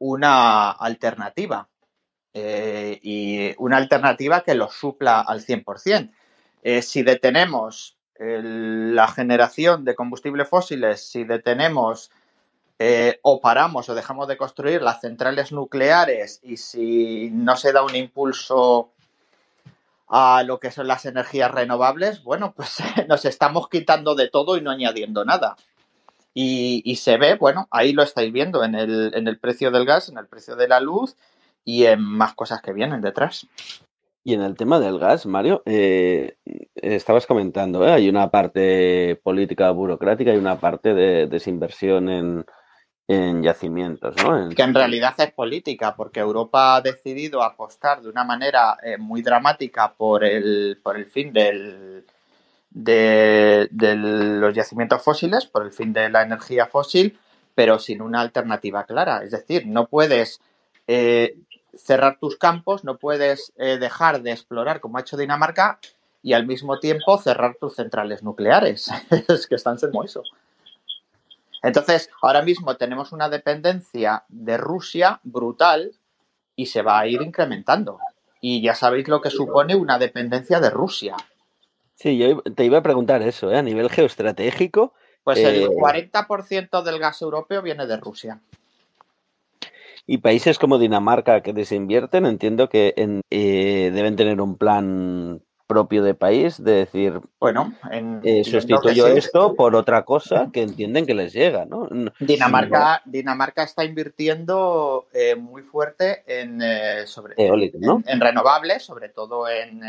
una 0.00 0.72
alternativa 0.72 1.68
eh, 2.34 2.98
y 3.02 3.54
una 3.58 3.76
alternativa 3.76 4.42
que 4.42 4.54
los 4.54 4.74
supla 4.74 5.20
al 5.20 5.40
100%. 5.40 6.10
Eh, 6.62 6.82
si 6.82 7.02
detenemos 7.02 7.96
la 8.22 9.08
generación 9.08 9.86
de 9.86 9.94
combustibles 9.94 10.46
fósiles, 10.46 11.08
si 11.08 11.24
detenemos 11.24 12.10
eh, 12.78 13.18
o 13.22 13.40
paramos 13.40 13.88
o 13.88 13.94
dejamos 13.94 14.28
de 14.28 14.36
construir 14.36 14.82
las 14.82 15.00
centrales 15.00 15.52
nucleares 15.52 16.40
y 16.42 16.58
si 16.58 17.30
no 17.30 17.56
se 17.56 17.72
da 17.72 17.82
un 17.82 17.94
impulso 17.94 18.92
a 20.08 20.42
lo 20.42 20.60
que 20.60 20.70
son 20.70 20.88
las 20.88 21.06
energías 21.06 21.50
renovables, 21.50 22.22
bueno, 22.22 22.52
pues 22.54 22.78
nos 23.08 23.24
estamos 23.24 23.68
quitando 23.68 24.14
de 24.14 24.28
todo 24.28 24.56
y 24.56 24.62
no 24.62 24.70
añadiendo 24.70 25.24
nada. 25.24 25.56
Y, 26.32 26.82
y, 26.84 26.96
se 26.96 27.16
ve, 27.16 27.34
bueno, 27.34 27.66
ahí 27.70 27.92
lo 27.92 28.02
estáis 28.02 28.32
viendo 28.32 28.62
en 28.62 28.74
el, 28.76 29.12
en 29.14 29.26
el 29.26 29.38
precio 29.38 29.70
del 29.70 29.84
gas, 29.84 30.08
en 30.08 30.18
el 30.18 30.28
precio 30.28 30.54
de 30.54 30.68
la 30.68 30.78
luz 30.78 31.16
y 31.64 31.86
en 31.86 32.00
más 32.00 32.34
cosas 32.34 32.62
que 32.62 32.72
vienen 32.72 33.00
detrás. 33.00 33.46
Y 34.22 34.34
en 34.34 34.42
el 34.42 34.56
tema 34.56 34.78
del 34.78 34.98
gas, 34.98 35.26
Mario, 35.26 35.62
eh, 35.64 36.36
estabas 36.74 37.26
comentando, 37.26 37.86
¿eh? 37.86 37.92
hay 37.92 38.08
una 38.08 38.30
parte 38.30 39.18
política 39.22 39.70
burocrática 39.70 40.34
y 40.34 40.36
una 40.36 40.60
parte 40.60 40.92
de 40.92 41.26
desinversión 41.26 42.10
en, 42.10 42.44
en 43.08 43.42
yacimientos, 43.42 44.14
¿no? 44.22 44.40
En... 44.40 44.54
Que 44.54 44.62
en 44.62 44.74
realidad 44.74 45.14
es 45.18 45.32
política, 45.32 45.96
porque 45.96 46.20
Europa 46.20 46.76
ha 46.76 46.80
decidido 46.82 47.42
apostar 47.42 48.02
de 48.02 48.10
una 48.10 48.22
manera 48.22 48.76
eh, 48.82 48.98
muy 48.98 49.22
dramática 49.22 49.94
por 49.94 50.22
el, 50.22 50.78
por 50.82 50.96
el 50.96 51.06
fin 51.06 51.32
del, 51.32 52.04
de, 52.70 53.68
los 53.70 54.54
yacimientos 54.54 55.02
fósiles, 55.02 55.46
por 55.46 55.64
el 55.64 55.72
fin 55.72 55.92
de 55.92 56.08
la 56.08 56.22
energía 56.22 56.66
fósil, 56.66 57.18
pero 57.54 57.78
sin 57.78 58.00
una 58.00 58.20
alternativa 58.20 58.84
clara. 58.84 59.22
Es 59.24 59.32
decir, 59.32 59.66
no 59.66 59.86
puedes 59.86 60.40
eh, 60.86 61.36
cerrar 61.74 62.18
tus 62.18 62.36
campos, 62.36 62.84
no 62.84 62.96
puedes 62.96 63.52
eh, 63.56 63.78
dejar 63.78 64.22
de 64.22 64.32
explorar 64.32 64.80
como 64.80 64.98
ha 64.98 65.02
hecho 65.02 65.16
Dinamarca 65.16 65.78
y 66.22 66.32
al 66.32 66.46
mismo 66.46 66.78
tiempo 66.78 67.18
cerrar 67.18 67.56
tus 67.60 67.76
centrales 67.76 68.22
nucleares. 68.22 68.90
es 69.28 69.46
que 69.46 69.56
están 69.56 69.78
como 69.78 70.04
eso. 70.04 70.22
Entonces, 71.62 72.08
ahora 72.22 72.42
mismo 72.42 72.76
tenemos 72.76 73.12
una 73.12 73.28
dependencia 73.28 74.24
de 74.28 74.56
Rusia 74.56 75.20
brutal 75.22 75.92
y 76.56 76.66
se 76.66 76.82
va 76.82 76.98
a 76.98 77.06
ir 77.06 77.20
incrementando. 77.20 77.98
Y 78.40 78.62
ya 78.62 78.74
sabéis 78.74 79.08
lo 79.08 79.20
que 79.20 79.30
supone 79.30 79.74
una 79.74 79.98
dependencia 79.98 80.60
de 80.60 80.70
Rusia. 80.70 81.16
Sí, 82.00 82.16
yo 82.16 82.40
te 82.40 82.64
iba 82.64 82.78
a 82.78 82.82
preguntar 82.82 83.20
eso, 83.20 83.52
¿eh? 83.52 83.58
a 83.58 83.62
nivel 83.62 83.90
geoestratégico. 83.90 84.94
Pues 85.22 85.38
el 85.38 85.64
eh... 85.64 85.68
40% 85.68 86.82
del 86.82 86.98
gas 86.98 87.20
europeo 87.20 87.60
viene 87.60 87.86
de 87.86 87.98
Rusia. 87.98 88.40
Y 90.06 90.18
países 90.18 90.58
como 90.58 90.78
Dinamarca 90.78 91.42
que 91.42 91.52
desinvierten, 91.52 92.24
entiendo 92.24 92.70
que 92.70 92.94
en, 92.96 93.20
eh, 93.28 93.90
deben 93.92 94.16
tener 94.16 94.40
un 94.40 94.56
plan 94.56 95.42
propio 95.66 96.02
de 96.02 96.14
país, 96.14 96.64
de 96.64 96.72
decir, 96.72 97.20
bueno, 97.38 97.74
en, 97.90 98.20
eh, 98.24 98.44
sustituyo 98.44 99.06
sí. 99.08 99.18
esto 99.18 99.54
por 99.54 99.76
otra 99.76 100.06
cosa 100.06 100.48
que 100.52 100.62
entienden 100.62 101.04
que 101.04 101.14
les 101.14 101.34
llega, 101.34 101.66
¿no? 101.66 101.86
Dinamarca, 102.18 103.02
Dinamarca 103.04 103.62
está 103.62 103.84
invirtiendo 103.84 105.06
eh, 105.12 105.36
muy 105.36 105.62
fuerte 105.62 106.24
en, 106.26 106.60
sobre, 107.06 107.34
eólica, 107.36 107.76
¿no? 107.78 108.02
en, 108.06 108.14
en, 108.14 108.20
renovables, 108.20 108.82
sobre 108.82 109.10
todo 109.10 109.48
en 109.48 109.82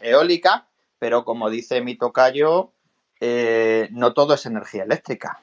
eólica, 0.00 0.68
pero 0.98 1.24
como 1.24 1.50
dice 1.50 1.80
mi 1.80 1.96
tocayo, 1.96 2.72
eh, 3.20 3.88
no 3.92 4.12
todo 4.12 4.34
es 4.34 4.46
energía 4.46 4.84
eléctrica. 4.84 5.40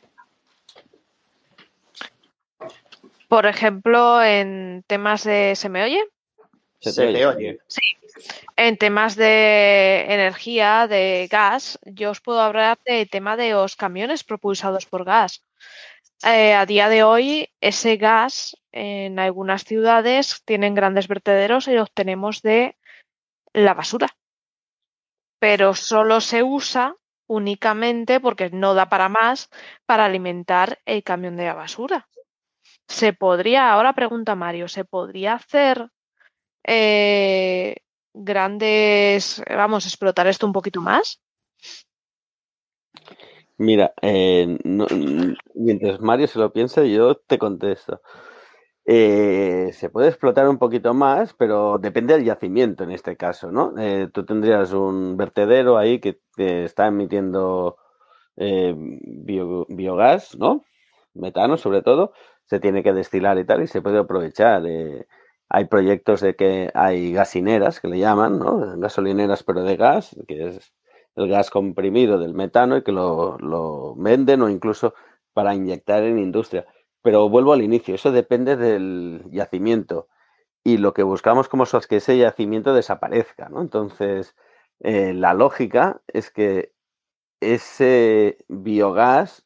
Por 3.28 3.46
ejemplo, 3.46 4.22
en 4.24 4.84
temas 4.86 5.24
de... 5.24 5.56
¿Se 5.56 5.70
me 5.70 5.84
oye? 5.84 6.04
Se, 6.80 6.92
Se 6.92 7.12
te 7.12 7.26
oye. 7.26 7.60
Sí. 7.68 7.82
En 8.56 8.78
temas 8.78 9.16
de 9.16 10.06
energía, 10.08 10.88
de 10.88 11.28
gas, 11.32 11.80
yo 11.84 12.12
os 12.12 12.22
puedo 12.22 12.42
hablar 12.42 12.78
del 12.86 13.10
tema 13.10 13.36
de 13.36 13.52
los 13.52 13.76
camiones 13.76 14.24
propulsados 14.24 14.86
por 14.86 15.04
gas. 15.04 15.44
Eh, 16.26 16.54
a 16.54 16.66
día 16.66 16.90
de 16.90 17.04
hoy, 17.04 17.50
ese 17.60 17.98
gas 17.98 18.56
en 18.72 19.20
algunas 19.20 19.64
ciudades 19.64 20.42
tienen 20.46 20.76
grandes 20.76 21.08
vertederos 21.08 21.68
y 21.68 21.74
lo 21.74 21.84
obtenemos 21.84 22.42
de 22.42 22.76
la 23.54 23.74
basura. 23.74 24.16
Pero 25.44 25.74
solo 25.74 26.22
se 26.22 26.42
usa 26.42 26.96
únicamente 27.28 28.22
porque 28.22 28.50
no 28.50 28.74
da 28.74 28.88
para 28.88 29.10
más 29.10 29.50
para 29.86 30.06
alimentar 30.06 30.80
el 30.86 31.04
camión 31.04 31.36
de 31.36 31.44
la 31.44 31.54
basura. 31.54 32.08
Se 32.88 33.12
podría, 33.12 33.74
ahora 33.74 33.92
pregunta 33.92 34.36
Mario, 34.36 34.70
¿se 34.70 34.86
podría 34.86 35.34
hacer 35.34 35.90
eh, 36.66 37.76
grandes, 38.14 39.44
vamos, 39.50 39.86
explotar 39.86 40.28
esto 40.28 40.48
un 40.48 40.54
poquito 40.54 40.80
más? 40.80 41.22
Mira, 43.58 43.94
eh, 44.02 44.48
mientras 45.56 46.00
Mario 46.00 46.28
se 46.28 46.40
lo 46.40 46.54
piensa, 46.54 46.86
yo 46.86 47.16
te 47.16 47.38
contesto. 47.38 48.02
Eh, 48.86 49.72
se 49.74 49.90
puede 49.90 50.10
explotar 50.10 50.48
un 50.50 50.58
poquito 50.58 50.94
más, 50.94 51.34
pero 51.34 51.78
depende 51.78 52.16
del 52.16 52.26
yacimiento 52.26 52.84
en 52.84 52.92
este 52.92 53.16
caso, 53.16 53.52
¿no? 53.52 53.74
Eh, 53.78 54.10
tú 54.14 54.26
tendrías 54.26 54.74
un 54.74 55.16
vertedero 55.16 55.78
ahí 55.78 56.00
que 56.00 56.20
te 56.36 56.66
está 56.66 56.88
emitiendo 56.88 57.78
eh, 58.38 58.76
biogás, 58.78 60.38
¿no? 60.38 60.66
Metano 61.14 61.58
sobre 61.58 61.82
todo, 61.82 62.14
se 62.46 62.60
tiene 62.60 62.84
que 62.84 62.94
destilar 62.94 63.38
y 63.40 63.46
tal, 63.46 63.64
y 63.64 63.68
se 63.68 63.82
puede 63.82 64.00
aprovechar. 64.00 64.64
hay 65.50 65.66
proyectos 65.66 66.22
de 66.22 66.36
que 66.36 66.72
hay 66.74 67.14
gasineras, 67.14 67.80
que 67.80 67.88
le 67.88 68.00
llaman, 68.00 68.40
¿no? 68.40 68.78
Gasolineras, 68.80 69.44
pero 69.44 69.64
de 69.64 69.78
gas, 69.78 70.16
que 70.28 70.48
es 70.48 70.74
el 71.16 71.30
gas 71.30 71.50
comprimido 71.50 72.20
del 72.20 72.34
metano 72.34 72.78
y 72.78 72.84
que 72.84 72.92
lo, 72.92 73.38
lo 73.40 73.96
venden 73.96 74.42
o 74.42 74.50
incluso 74.50 74.94
para 75.34 75.56
inyectar 75.56 76.04
en 76.04 76.20
industria 76.20 76.66
pero 77.04 77.30
vuelvo 77.30 77.54
al 77.54 77.62
inicio, 77.62 77.96
eso 77.96 78.12
depende 78.12 78.56
del 78.56 79.24
yacimiento. 79.32 80.08
Y 80.64 80.78
lo 80.78 80.94
que 80.94 81.04
buscamos 81.04 81.50
como 81.50 81.66
es 81.66 81.88
que 81.88 81.98
ese 81.98 82.18
yacimiento 82.18 82.74
desaparezca, 82.74 83.50
¿no? 83.50 83.62
Entonces, 83.62 84.36
eh, 84.80 85.14
la 85.14 85.34
lógica 85.34 86.02
es 86.08 86.32
que 86.32 86.74
ese 87.42 88.38
biogás 88.48 89.46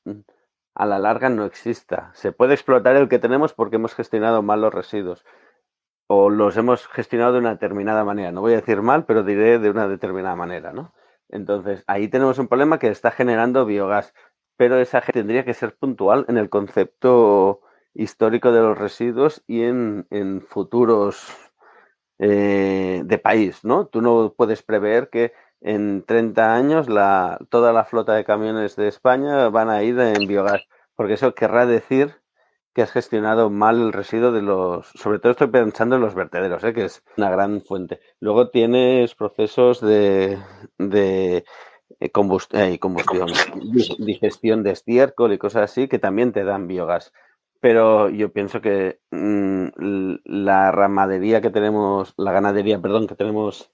a 0.75 0.85
la 0.85 0.99
larga 0.99 1.29
no 1.29 1.45
exista. 1.45 2.11
Se 2.13 2.31
puede 2.31 2.53
explotar 2.53 2.95
el 2.95 3.09
que 3.09 3.19
tenemos 3.19 3.53
porque 3.53 3.77
hemos 3.77 3.95
gestionado 3.95 4.43
mal 4.43 4.61
los 4.61 4.73
residuos 4.73 5.25
o 6.07 6.29
los 6.29 6.55
hemos 6.57 6.87
gestionado 6.87 7.33
de 7.33 7.39
una 7.39 7.51
determinada 7.51 8.05
manera. 8.05 8.31
No 8.31 8.41
voy 8.41 8.53
a 8.53 8.57
decir 8.57 8.81
mal, 8.81 9.05
pero 9.05 9.23
diré 9.23 9.59
de 9.59 9.71
una 9.71 9.87
determinada 9.87 10.35
manera, 10.35 10.71
¿no? 10.71 10.93
Entonces, 11.29 11.83
ahí 11.87 12.07
tenemos 12.07 12.37
un 12.39 12.47
problema 12.47 12.79
que 12.79 12.87
está 12.87 13.11
generando 13.11 13.65
biogás 13.65 14.13
pero 14.57 14.79
esa 14.79 15.01
tendría 15.01 15.45
que 15.45 15.53
ser 15.53 15.75
puntual 15.77 16.25
en 16.27 16.37
el 16.37 16.49
concepto 16.49 17.61
histórico 17.93 18.51
de 18.51 18.61
los 18.61 18.77
residuos 18.77 19.43
y 19.47 19.63
en, 19.63 20.05
futuros 20.49 21.27
eh, 22.19 23.01
de 23.05 23.17
país, 23.19 23.63
¿no? 23.63 23.87
Tú 23.87 24.01
no 24.01 24.33
puedes 24.35 24.63
prever 24.63 25.09
que 25.09 25.33
en 25.61 26.03
30 26.03 26.53
años 26.55 26.87
toda 27.49 27.73
la 27.73 27.85
flota 27.85 28.13
de 28.13 28.25
camiones 28.25 28.75
de 28.75 28.87
España 28.87 29.49
van 29.49 29.69
a 29.69 29.83
ir 29.83 29.99
en 29.99 30.27
biogás, 30.27 30.67
porque 30.95 31.13
eso 31.13 31.33
querrá 31.33 31.65
decir 31.65 32.15
que 32.73 32.83
has 32.83 32.91
gestionado 32.91 33.49
mal 33.49 33.81
el 33.81 33.93
residuo 33.93 34.31
de 34.31 34.43
los, 34.43 34.87
sobre 34.89 35.17
todo 35.17 35.31
estoy 35.31 35.47
pensando 35.47 35.95
en 35.95 36.01
los 36.01 36.13
vertederos, 36.13 36.63
¿eh? 36.63 36.73
que 36.73 36.85
es 36.85 37.03
una 37.17 37.31
gran 37.31 37.61
fuente. 37.61 37.99
Luego 38.19 38.51
tienes 38.51 39.15
procesos 39.15 39.81
de 39.81 40.37
eh, 41.99 42.05
eh, 42.05 42.79
combustión, 42.79 43.27
digestión 43.99 44.63
de 44.63 44.71
estiércol 44.71 45.33
y 45.33 45.37
cosas 45.37 45.71
así 45.71 45.87
que 45.87 45.99
también 45.99 46.31
te 46.31 46.43
dan 46.43 46.67
biogás. 46.67 47.13
Pero 47.59 48.09
yo 48.09 48.31
pienso 48.31 48.61
que 48.61 48.99
mm, 49.11 49.67
la 50.25 50.71
ramadería 50.71 51.41
que 51.41 51.49
tenemos, 51.49 52.13
la 52.17 52.31
ganadería, 52.31 52.79
perdón, 52.79 53.07
que 53.07 53.15
tenemos 53.15 53.71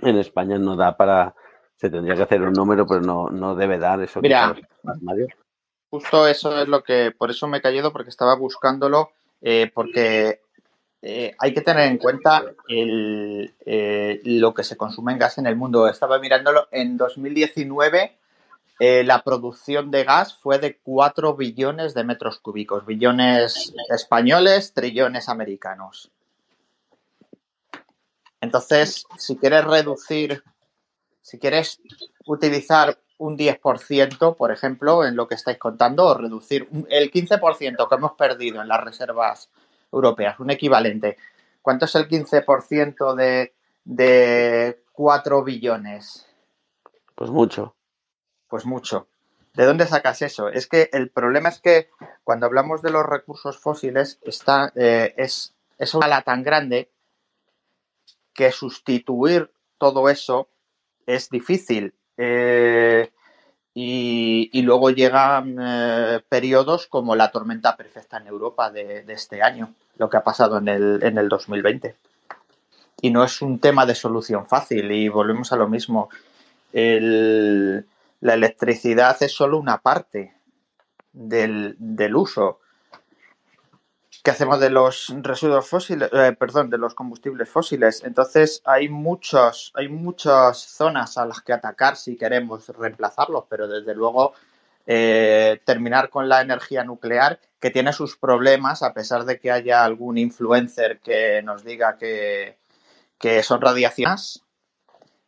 en 0.00 0.16
España 0.16 0.58
no 0.58 0.76
da 0.76 0.96
para, 0.96 1.34
se 1.76 1.90
tendría 1.90 2.14
que 2.14 2.22
hacer 2.22 2.42
un 2.42 2.52
número, 2.52 2.86
pero 2.86 3.00
no, 3.00 3.28
no 3.28 3.54
debe 3.54 3.78
dar 3.78 4.00
eso. 4.02 4.20
Mira, 4.20 4.56
justo 5.90 6.26
eso 6.26 6.60
es 6.60 6.68
lo 6.68 6.82
que, 6.82 7.12
por 7.16 7.30
eso 7.30 7.46
me 7.46 7.58
he 7.58 7.62
caído, 7.62 7.92
porque 7.92 8.10
estaba 8.10 8.34
buscándolo, 8.36 9.10
eh, 9.42 9.70
porque 9.74 10.40
eh, 11.02 11.34
hay 11.38 11.54
que 11.54 11.62
tener 11.62 11.88
en 11.88 11.98
cuenta 11.98 12.44
eh, 12.68 14.20
lo 14.24 14.52
que 14.52 14.64
se 14.64 14.76
consume 14.76 15.12
en 15.12 15.18
gas 15.18 15.38
en 15.38 15.46
el 15.46 15.56
mundo. 15.56 15.88
Estaba 15.88 16.18
mirándolo, 16.18 16.68
en 16.70 16.96
2019 16.96 18.18
eh, 18.82 19.04
la 19.04 19.22
producción 19.22 19.90
de 19.90 20.04
gas 20.04 20.34
fue 20.34 20.58
de 20.58 20.78
4 20.78 21.36
billones 21.36 21.92
de 21.92 22.02
metros 22.02 22.38
cúbicos, 22.38 22.86
billones 22.86 23.74
españoles, 23.90 24.72
trillones 24.72 25.28
americanos. 25.28 26.10
Entonces, 28.40 29.04
si 29.18 29.36
quieres 29.36 29.64
reducir, 29.64 30.42
si 31.20 31.38
quieres 31.38 31.78
utilizar 32.24 32.98
un 33.18 33.36
10%, 33.36 34.34
por 34.34 34.50
ejemplo, 34.50 35.04
en 35.04 35.14
lo 35.14 35.28
que 35.28 35.34
estáis 35.34 35.58
contando, 35.58 36.06
o 36.06 36.14
reducir 36.14 36.66
el 36.88 37.10
15% 37.10 37.86
que 37.86 37.94
hemos 37.94 38.12
perdido 38.12 38.62
en 38.62 38.68
las 38.68 38.82
reservas 38.82 39.50
europeas, 39.92 40.38
un 40.40 40.50
equivalente. 40.50 41.16
¿Cuánto 41.62 41.84
es 41.84 41.94
el 41.94 42.08
15% 42.08 43.14
de, 43.14 43.54
de 43.84 44.82
4 44.92 45.44
billones? 45.44 46.26
Pues 47.14 47.30
mucho. 47.30 47.74
Pues 48.48 48.66
mucho. 48.66 49.08
¿De 49.54 49.64
dónde 49.64 49.86
sacas 49.86 50.22
eso? 50.22 50.48
Es 50.48 50.66
que 50.66 50.88
el 50.92 51.10
problema 51.10 51.48
es 51.48 51.60
que 51.60 51.90
cuando 52.24 52.46
hablamos 52.46 52.82
de 52.82 52.90
los 52.90 53.04
recursos 53.04 53.58
fósiles 53.58 54.18
está, 54.22 54.72
eh, 54.76 55.14
es, 55.16 55.54
es 55.78 55.94
una 55.94 56.06
ala 56.06 56.22
tan 56.22 56.42
grande 56.42 56.90
que 58.32 58.52
sustituir 58.52 59.52
todo 59.76 60.08
eso 60.08 60.48
es 61.06 61.28
difícil. 61.30 61.94
Eh, 62.16 63.10
y, 63.72 64.62
luego 64.62 64.90
llegan 64.90 65.56
eh, 65.60 66.20
periodos 66.28 66.86
como 66.86 67.14
la 67.14 67.30
tormenta 67.30 67.76
perfecta 67.76 68.18
en 68.18 68.26
Europa 68.26 68.70
de, 68.70 69.04
este 69.08 69.42
año, 69.42 69.74
lo 69.96 70.10
que 70.10 70.16
ha 70.16 70.24
pasado 70.24 70.58
en 70.58 70.68
el, 70.68 71.00
en 71.02 71.18
el 71.18 71.28
2020. 71.28 71.94
Y 73.02 73.10
no 73.10 73.24
es 73.24 73.40
un 73.42 73.58
tema 73.60 73.86
de 73.86 73.94
solución 73.94 74.46
fácil 74.46 74.90
y 74.92 75.08
volvemos 75.08 75.52
a 75.52 75.56
lo 75.56 75.68
mismo. 75.68 76.10
la 76.72 78.34
electricidad 78.34 79.16
es 79.22 79.32
solo 79.32 79.58
una 79.58 79.78
parte 79.78 80.34
del, 81.12 81.76
del 81.78 82.16
uso. 82.16 82.59
¿Qué 84.30 84.34
hacemos 84.34 84.60
de 84.60 84.70
los 84.70 85.12
residuos 85.22 85.68
fósiles, 85.68 86.08
eh, 86.12 86.36
perdón, 86.38 86.70
de 86.70 86.78
los 86.78 86.94
combustibles 86.94 87.48
fósiles? 87.48 88.04
Entonces 88.04 88.62
hay 88.64 88.88
muchos, 88.88 89.72
hay 89.74 89.88
muchas 89.88 90.56
zonas 90.56 91.18
a 91.18 91.26
las 91.26 91.40
que 91.40 91.52
atacar 91.52 91.96
si 91.96 92.16
queremos 92.16 92.68
reemplazarlos, 92.68 93.46
pero 93.50 93.66
desde 93.66 93.92
luego 93.92 94.34
eh, 94.86 95.60
terminar 95.64 96.10
con 96.10 96.28
la 96.28 96.42
energía 96.42 96.84
nuclear, 96.84 97.40
que 97.58 97.70
tiene 97.70 97.92
sus 97.92 98.16
problemas, 98.16 98.84
a 98.84 98.94
pesar 98.94 99.24
de 99.24 99.40
que 99.40 99.50
haya 99.50 99.84
algún 99.84 100.16
influencer 100.16 101.00
que 101.00 101.42
nos 101.42 101.64
diga 101.64 101.98
que, 101.98 102.56
son 103.42 103.60
radiaciones. 103.60 104.44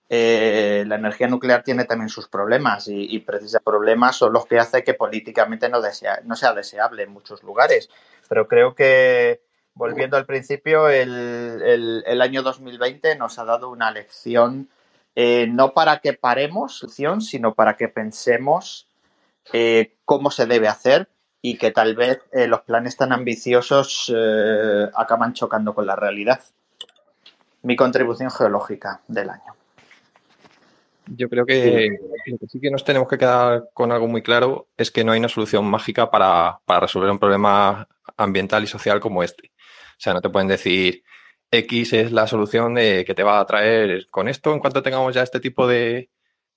Eh, 0.08 0.84
la 0.86 0.94
energía 0.94 1.26
nuclear 1.26 1.64
tiene 1.64 1.86
también 1.86 2.08
sus 2.08 2.28
problemas 2.28 2.86
y, 2.86 3.16
y 3.16 3.18
precisamente 3.18 3.64
problemas 3.64 4.14
son 4.14 4.32
los 4.32 4.46
que 4.46 4.60
hace 4.60 4.84
que 4.84 4.94
políticamente 4.94 5.68
no, 5.68 5.80
no 6.24 6.36
sea 6.36 6.52
deseable 6.52 7.02
en 7.02 7.10
muchos 7.10 7.42
lugares. 7.42 7.88
Pero 8.32 8.48
creo 8.48 8.74
que, 8.74 9.42
volviendo 9.74 10.16
al 10.16 10.24
principio, 10.24 10.88
el, 10.88 12.18
año 12.22 12.42
2020 12.42 13.14
nos 13.16 13.38
ha 13.38 13.44
dado 13.44 13.68
una 13.68 13.90
lección 13.90 14.70
eh, 15.14 15.46
no 15.48 15.74
para 15.74 15.98
que 15.98 16.14
paremos, 16.14 16.82
sino 17.20 17.52
para 17.52 17.76
que 17.76 17.88
pensemos 17.88 18.88
eh, 19.52 19.98
cómo 20.06 20.30
se 20.30 20.46
debe 20.46 20.68
hacer 20.68 21.10
y 21.42 21.58
que 21.58 21.72
tal 21.72 21.94
vez 21.94 22.20
eh, 22.32 22.46
los 22.46 22.62
planes 22.62 22.96
tan 22.96 23.12
ambiciosos 23.12 24.10
acaban 24.94 25.34
chocando 25.34 25.74
con 25.74 25.86
la 25.86 25.96
realidad. 25.96 26.40
Mi 27.60 27.76
contribución 27.76 28.30
geológica 28.30 29.02
del 29.08 29.28
año. 29.28 29.61
Yo 31.06 31.28
creo 31.28 31.44
que 31.44 31.98
lo 32.26 32.38
que 32.38 32.46
sí 32.46 32.60
que 32.60 32.70
nos 32.70 32.84
tenemos 32.84 33.08
que 33.08 33.18
quedar 33.18 33.68
con 33.74 33.92
algo 33.92 34.06
muy 34.06 34.22
claro 34.22 34.68
es 34.76 34.90
que 34.90 35.04
no 35.04 35.12
hay 35.12 35.18
una 35.18 35.28
solución 35.28 35.64
mágica 35.64 36.10
para, 36.10 36.60
para 36.64 36.80
resolver 36.80 37.10
un 37.10 37.18
problema 37.18 37.88
ambiental 38.16 38.62
y 38.64 38.66
social 38.66 39.00
como 39.00 39.22
este. 39.22 39.52
O 39.92 40.00
sea, 40.00 40.14
no 40.14 40.20
te 40.20 40.30
pueden 40.30 40.48
decir 40.48 41.02
X 41.52 41.92
es 41.92 42.12
la 42.12 42.26
solución 42.26 42.74
de, 42.74 43.04
que 43.04 43.14
te 43.14 43.22
va 43.22 43.38
a 43.38 43.46
traer 43.46 44.06
con 44.10 44.28
esto, 44.28 44.52
en 44.52 44.60
cuanto 44.60 44.82
tengamos 44.82 45.14
ya 45.14 45.22
este 45.22 45.38
tipo 45.38 45.66
de, 45.66 46.10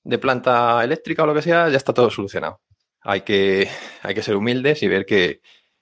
de 0.04 0.18
planta 0.18 0.84
eléctrica 0.84 1.24
o 1.24 1.26
lo 1.28 1.34
que 1.34 1.42
sea, 1.42 1.70
ya 1.70 1.78
está 1.78 1.94
todo 1.94 2.10
solucionado. 2.10 2.62
Hay 3.02 3.22
que, 3.22 3.70
hay 4.04 4.16
que 4.16 4.24
ser 4.24 4.36
humildes 4.36 4.82
y 4.84 4.88
ver 4.88 5.06
que, 5.06 5.42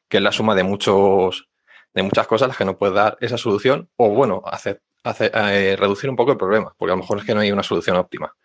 que, 0.09 0.17
es 0.17 0.23
la 0.23 0.31
suma 0.31 0.55
de 0.55 0.63
muchos 0.63 1.49
de 1.93 2.03
muchas 2.03 2.25
cosas 2.27 2.47
las 2.47 2.57
que 2.57 2.65
no 2.65 2.77
puede 2.77 2.93
dar 2.93 3.17
esa 3.21 3.37
solución 3.37 3.89
o 3.97 4.09
bueno, 4.09 4.41
hacer, 4.45 4.81
hacer 5.03 5.31
eh, 5.35 5.75
reducir 5.77 6.09
un 6.09 6.15
poco 6.15 6.31
el 6.31 6.37
problema, 6.37 6.73
porque 6.77 6.91
a 6.91 6.95
lo 6.95 7.01
mejor 7.01 7.19
es 7.19 7.25
que 7.25 7.35
no 7.35 7.41
hay 7.41 7.51
una 7.51 7.63
solución 7.63 7.97
óptima. 7.97 8.35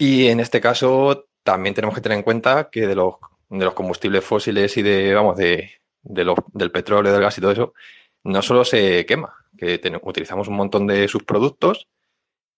Y 0.00 0.28
en 0.28 0.40
este 0.40 0.62
caso 0.62 1.26
también 1.42 1.74
tenemos 1.74 1.94
que 1.94 2.00
tener 2.00 2.16
en 2.16 2.24
cuenta 2.24 2.70
que 2.70 2.86
de 2.86 2.94
los, 2.94 3.16
de 3.50 3.66
los 3.66 3.74
combustibles 3.74 4.24
fósiles 4.24 4.74
y 4.78 4.82
de, 4.82 5.12
vamos, 5.12 5.36
de, 5.36 5.72
del 6.02 6.70
petróleo, 6.72 7.12
del 7.12 7.20
gas 7.20 7.36
y 7.36 7.42
todo 7.42 7.52
eso, 7.52 7.74
no 8.24 8.40
solo 8.40 8.64
se 8.64 9.04
quema, 9.04 9.34
que 9.58 9.78
utilizamos 10.02 10.48
un 10.48 10.56
montón 10.56 10.86
de 10.86 11.06
subproductos 11.06 11.86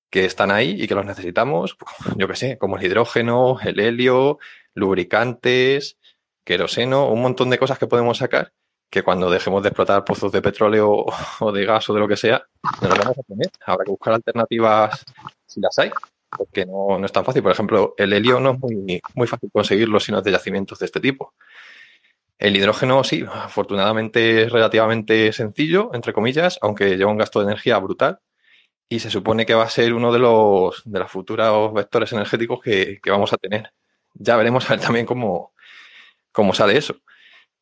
que 0.08 0.24
están 0.24 0.52
ahí 0.52 0.80
y 0.80 0.86
que 0.86 0.94
los 0.94 1.04
necesitamos, 1.04 1.76
yo 2.16 2.28
qué 2.28 2.36
sé, 2.36 2.58
como 2.58 2.76
el 2.76 2.84
hidrógeno, 2.84 3.58
el 3.60 3.80
helio, 3.80 4.38
lubricantes, 4.74 5.98
queroseno, 6.44 7.08
un 7.08 7.22
montón 7.22 7.50
de 7.50 7.58
cosas 7.58 7.76
que 7.76 7.88
podemos 7.88 8.18
sacar 8.18 8.52
que 8.88 9.02
cuando 9.02 9.28
dejemos 9.28 9.64
de 9.64 9.70
explotar 9.70 10.04
pozos 10.04 10.30
de 10.30 10.42
petróleo 10.42 11.06
o 11.40 11.50
de 11.50 11.64
gas 11.64 11.90
o 11.90 11.94
de 11.94 11.98
lo 11.98 12.06
que 12.06 12.16
sea, 12.16 12.46
no 12.80 12.88
los 12.88 12.98
vamos 13.00 13.18
a 13.18 13.22
tener. 13.24 13.50
Habrá 13.66 13.84
que 13.84 13.90
buscar 13.90 14.14
alternativas 14.14 15.04
si 15.44 15.60
las 15.60 15.76
hay, 15.80 15.90
porque 16.36 16.66
no, 16.66 16.98
no 16.98 17.06
es 17.06 17.12
tan 17.12 17.24
fácil. 17.24 17.42
Por 17.42 17.52
ejemplo, 17.52 17.94
el 17.96 18.12
helio 18.12 18.40
no 18.40 18.52
es 18.52 18.58
muy, 18.58 19.00
muy 19.14 19.26
fácil 19.26 19.50
conseguirlo 19.52 20.00
si 20.00 20.12
no 20.12 20.22
de 20.22 20.32
yacimientos 20.32 20.78
de 20.78 20.86
este 20.86 21.00
tipo. 21.00 21.34
El 22.38 22.56
hidrógeno, 22.56 23.04
sí, 23.04 23.24
afortunadamente 23.32 24.42
es 24.42 24.52
relativamente 24.52 25.32
sencillo, 25.32 25.90
entre 25.94 26.12
comillas, 26.12 26.58
aunque 26.62 26.96
lleva 26.96 27.10
un 27.10 27.18
gasto 27.18 27.40
de 27.40 27.46
energía 27.46 27.78
brutal. 27.78 28.20
Y 28.88 29.00
se 29.00 29.10
supone 29.10 29.46
que 29.46 29.54
va 29.54 29.64
a 29.64 29.70
ser 29.70 29.94
uno 29.94 30.12
de 30.12 30.18
los 30.18 30.82
de 30.84 30.98
los 30.98 31.10
futuros 31.10 31.72
vectores 31.72 32.12
energéticos 32.12 32.60
que, 32.60 33.00
que 33.02 33.10
vamos 33.10 33.32
a 33.32 33.38
tener. 33.38 33.72
Ya 34.14 34.36
veremos 34.36 34.68
a 34.68 34.74
ver 34.74 34.80
también 34.84 35.06
cómo, 35.06 35.54
cómo 36.32 36.54
sale 36.54 36.76
eso 36.76 36.96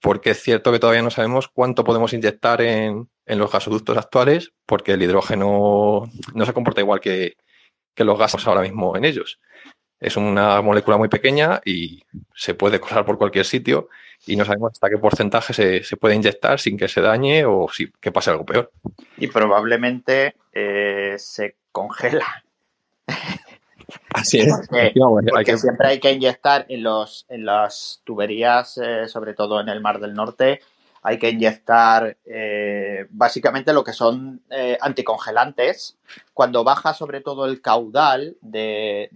porque 0.01 0.30
es 0.30 0.42
cierto 0.42 0.72
que 0.72 0.78
todavía 0.78 1.02
no 1.02 1.10
sabemos 1.10 1.48
cuánto 1.48 1.84
podemos 1.84 2.12
inyectar 2.12 2.62
en, 2.62 3.09
los 3.26 3.52
gasoductos 3.52 3.97
actuales, 3.97 4.52
porque 4.66 4.92
el 4.92 5.02
hidrógeno 5.02 6.10
no 6.34 6.47
se 6.47 6.52
comporta 6.52 6.80
igual 6.80 7.01
que, 7.01 7.36
los 7.96 8.18
gases 8.18 8.46
ahora 8.46 8.62
mismo 8.62 8.96
en 8.96 9.04
ellos. 9.04 9.40
Es 10.00 10.16
una 10.16 10.62
molécula 10.62 10.96
muy 10.96 11.08
pequeña 11.08 11.60
y 11.64 12.02
se 12.34 12.54
puede 12.54 12.80
colar 12.80 13.04
por 13.04 13.18
cualquier 13.18 13.44
sitio 13.44 13.88
y 14.26 14.36
no 14.36 14.44
sabemos 14.44 14.72
hasta 14.72 14.88
qué 14.88 14.98
porcentaje 14.98 15.82
se, 15.82 15.96
puede 15.96 16.14
inyectar 16.14 16.58
sin 16.58 16.76
que 16.76 16.88
se 16.88 17.00
dañe 17.00 17.44
o 17.44 17.68
si, 17.70 17.90
que 18.00 18.12
pase 18.12 18.30
algo 18.30 18.46
peor. 18.46 18.72
Y 19.18 19.26
probablemente 19.26 20.36
eh, 20.52 21.14
se 21.18 21.56
congela. 21.72 22.44
Así 24.14 24.40
es. 24.40 24.54
Porque, 25.28 25.58
siempre 25.58 25.88
hay 25.88 26.00
que 26.00 26.12
inyectar 26.12 26.66
en, 26.68 26.82
los, 26.82 27.26
en 27.28 27.44
las 27.44 28.00
tuberías, 28.04 28.78
eh, 28.78 29.08
sobre 29.08 29.34
todo 29.34 29.60
en 29.60 29.68
el 29.68 29.80
Mar 29.80 30.00
del 30.00 30.14
Norte, 30.14 30.60
hay 31.02 31.18
que 31.18 31.31
inyectar 31.31 32.16
eh, 32.24 33.06
básicamente 33.10 33.72
lo 33.72 33.85
que 33.85 33.93
son 33.93 34.43
eh, 34.51 34.77
anticongelantes. 34.81 35.98
Cuando 36.35 36.64
baja 36.64 36.94
sobre 36.94 37.20
todo 37.20 37.47
el 37.47 37.62
caudal 37.62 38.36
de, 38.40 39.10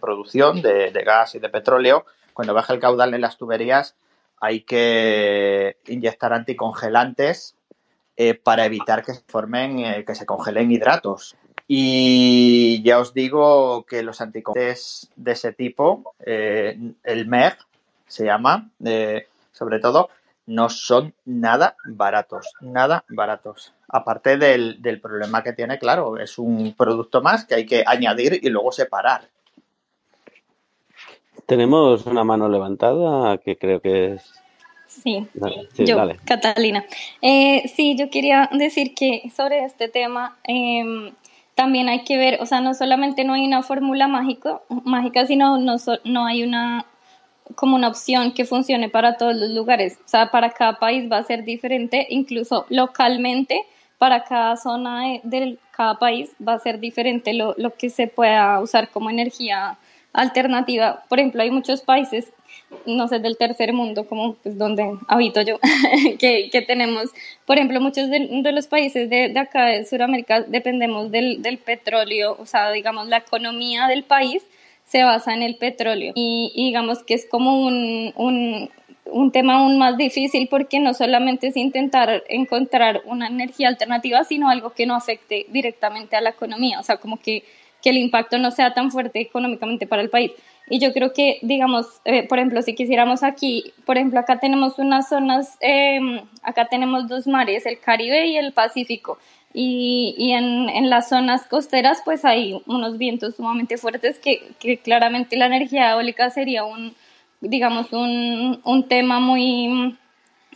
producción 0.00 0.62
de, 0.62 1.02
gas 1.04 1.34
y 1.34 1.38
de 1.38 1.48
petróleo, 1.48 2.04
cuando 2.34 2.54
baja 2.54 2.72
el 2.72 2.80
caudal 2.80 3.14
en 3.14 3.20
las 3.20 3.36
tuberías, 3.36 3.96
hay 4.40 4.60
que 4.62 5.78
inyectar 5.86 6.32
anticongelantes 6.32 7.56
para 8.42 8.66
evitar 8.66 9.04
que 9.04 9.14
se 9.14 9.22
formen, 9.28 10.04
que 10.04 10.14
se 10.14 10.26
congelen 10.26 10.72
hidratos. 10.72 11.36
Y 11.70 12.82
ya 12.82 12.98
os 12.98 13.12
digo 13.12 13.84
que 13.84 14.02
los 14.02 14.22
anticonceptivos 14.22 15.10
de 15.16 15.32
ese 15.32 15.52
tipo, 15.52 16.14
eh, 16.24 16.78
el 17.04 17.26
MEG 17.26 17.58
se 18.06 18.24
llama, 18.24 18.70
eh, 18.82 19.28
sobre 19.52 19.78
todo, 19.78 20.08
no 20.48 20.70
son 20.70 21.14
nada 21.26 21.76
baratos, 21.84 22.54
nada 22.62 23.04
baratos. 23.10 23.74
Aparte 23.86 24.38
del, 24.38 24.80
del, 24.80 24.98
problema 24.98 25.42
que 25.42 25.52
tiene, 25.52 25.78
claro, 25.78 26.18
es 26.18 26.38
un 26.38 26.74
producto 26.74 27.20
más 27.20 27.44
que 27.44 27.54
hay 27.54 27.66
que 27.66 27.84
añadir 27.86 28.40
y 28.42 28.48
luego 28.48 28.72
separar. 28.72 29.28
Tenemos 31.44 32.06
una 32.06 32.24
mano 32.24 32.48
levantada 32.48 33.36
que 33.38 33.56
creo 33.56 33.80
que 33.80 34.14
es. 34.14 34.32
Sí, 34.86 35.28
yo, 35.76 35.98
Catalina. 36.24 36.84
Eh, 37.20 37.68
sí, 37.68 37.94
yo 37.98 38.08
quería 38.08 38.48
decir 38.50 38.94
que 38.94 39.30
sobre 39.36 39.64
este 39.64 39.88
tema, 39.88 40.38
em, 40.44 41.12
también 41.54 41.90
hay 41.90 42.04
que 42.04 42.16
ver, 42.16 42.40
o 42.40 42.46
sea, 42.46 42.62
no 42.62 42.72
solamente 42.72 43.22
no 43.24 43.34
hay 43.34 43.46
una 43.46 43.62
fórmula 43.62 44.08
mágico, 44.08 44.62
mágica, 44.84 45.26
sino 45.26 45.58
no, 45.58 45.76
no 46.04 46.24
hay 46.24 46.42
una 46.42 46.86
como 47.54 47.76
una 47.76 47.88
opción 47.88 48.32
que 48.32 48.44
funcione 48.44 48.88
para 48.88 49.16
todos 49.16 49.36
los 49.36 49.50
lugares. 49.50 49.98
O 50.04 50.08
sea, 50.08 50.30
para 50.30 50.50
cada 50.50 50.78
país 50.78 51.10
va 51.10 51.18
a 51.18 51.22
ser 51.22 51.44
diferente, 51.44 52.06
incluso 52.10 52.66
localmente, 52.68 53.62
para 53.98 54.24
cada 54.24 54.56
zona 54.56 55.18
de, 55.22 55.58
cada 55.72 55.98
país 55.98 56.30
va 56.46 56.54
a 56.54 56.58
ser 56.58 56.78
diferente 56.78 57.34
lo, 57.34 57.54
lo 57.58 57.74
que 57.74 57.90
se 57.90 58.06
pueda 58.06 58.60
usar 58.60 58.90
como 58.90 59.10
energía 59.10 59.78
alternativa. 60.12 61.04
Por 61.08 61.18
ejemplo, 61.18 61.42
hay 61.42 61.50
muchos 61.50 61.82
países 61.82 62.32
no 62.86 63.08
sé, 63.08 63.18
del 63.18 63.36
tercer 63.36 63.72
mundo, 63.72 64.06
como 64.06 64.34
pues 64.34 64.58
donde 64.58 64.98
habito 65.06 65.40
yo, 65.42 65.58
que, 66.18 66.50
que, 66.50 66.62
tenemos, 66.62 67.10
por 67.46 67.56
ejemplo, 67.56 67.80
muchos 67.80 68.10
de, 68.10 68.52
los 68.52 68.66
países 68.66 69.08
de, 69.08 69.28
de, 69.28 69.38
acá 69.38 69.66
de 69.66 69.84
Sudamérica 69.84 70.42
dependemos 70.42 71.10
del, 71.10 71.42
del, 71.42 71.58
petróleo, 71.58 72.36
o 72.38 72.46
sea, 72.46 72.70
digamos, 72.70 73.08
la 73.08 73.18
economía 73.18 73.86
del 73.88 74.04
país 74.04 74.42
se 74.88 75.04
basa 75.04 75.34
en 75.34 75.42
el 75.42 75.56
petróleo 75.56 76.12
y, 76.14 76.52
digamos 76.56 77.02
que 77.04 77.14
es 77.14 77.26
como 77.30 77.60
un, 77.60 78.12
un, 78.16 78.70
un 79.04 79.32
tema 79.32 79.56
aún 79.56 79.78
más 79.78 79.96
difícil 79.98 80.48
porque 80.48 80.80
no 80.80 80.94
solamente 80.94 81.48
es 81.48 81.56
intentar 81.56 82.24
encontrar 82.28 83.02
una 83.04 83.26
energía 83.26 83.68
alternativa, 83.68 84.24
sino 84.24 84.48
algo 84.48 84.70
que 84.70 84.86
no 84.86 84.94
afecte 84.94 85.46
directamente 85.50 86.16
a 86.16 86.22
la 86.22 86.30
economía, 86.30 86.80
o 86.80 86.82
sea, 86.82 86.96
como 86.96 87.18
que, 87.18 87.44
que 87.82 87.90
el 87.90 87.98
impacto 87.98 88.38
no 88.38 88.50
sea 88.50 88.72
tan 88.72 88.90
fuerte 88.90 89.20
económicamente 89.20 89.86
para 89.86 90.02
el 90.02 90.10
país. 90.10 90.32
Y 90.70 90.80
yo 90.80 90.92
creo 90.92 91.12
que, 91.12 91.38
digamos, 91.42 91.86
eh, 92.04 92.26
por 92.26 92.38
ejemplo, 92.38 92.60
si 92.62 92.74
quisiéramos 92.74 93.22
aquí, 93.22 93.72
por 93.86 93.96
ejemplo, 93.96 94.20
acá 94.20 94.38
tenemos 94.38 94.78
unas 94.78 95.08
zonas, 95.08 95.56
em, 95.60 96.20
acá 96.42 96.66
tenemos 96.66 97.08
dos 97.08 97.26
mares, 97.26 97.64
el 97.64 97.78
Caribe 97.78 98.26
y 98.26 98.36
el 98.36 98.52
Pacífico. 98.52 99.18
Y, 99.54 100.14
y 100.18 100.32
en, 100.32 100.68
en, 100.68 100.90
las 100.90 101.08
zonas 101.08 101.46
costeras, 101.46 102.02
pues 102.04 102.24
hay 102.24 102.60
unos 102.66 102.98
vientos 102.98 103.36
sumamente 103.36 103.78
fuertes 103.78 104.18
que, 104.18 104.52
que 104.60 104.78
claramente 104.78 105.36
la 105.36 105.46
energía 105.46 105.92
eólica 105.92 106.30
sería 106.30 106.64
un, 106.64 106.94
digamos, 107.40 107.92
un, 107.92 108.60
un 108.62 108.88
tema 108.88 109.20
muy, 109.20 109.96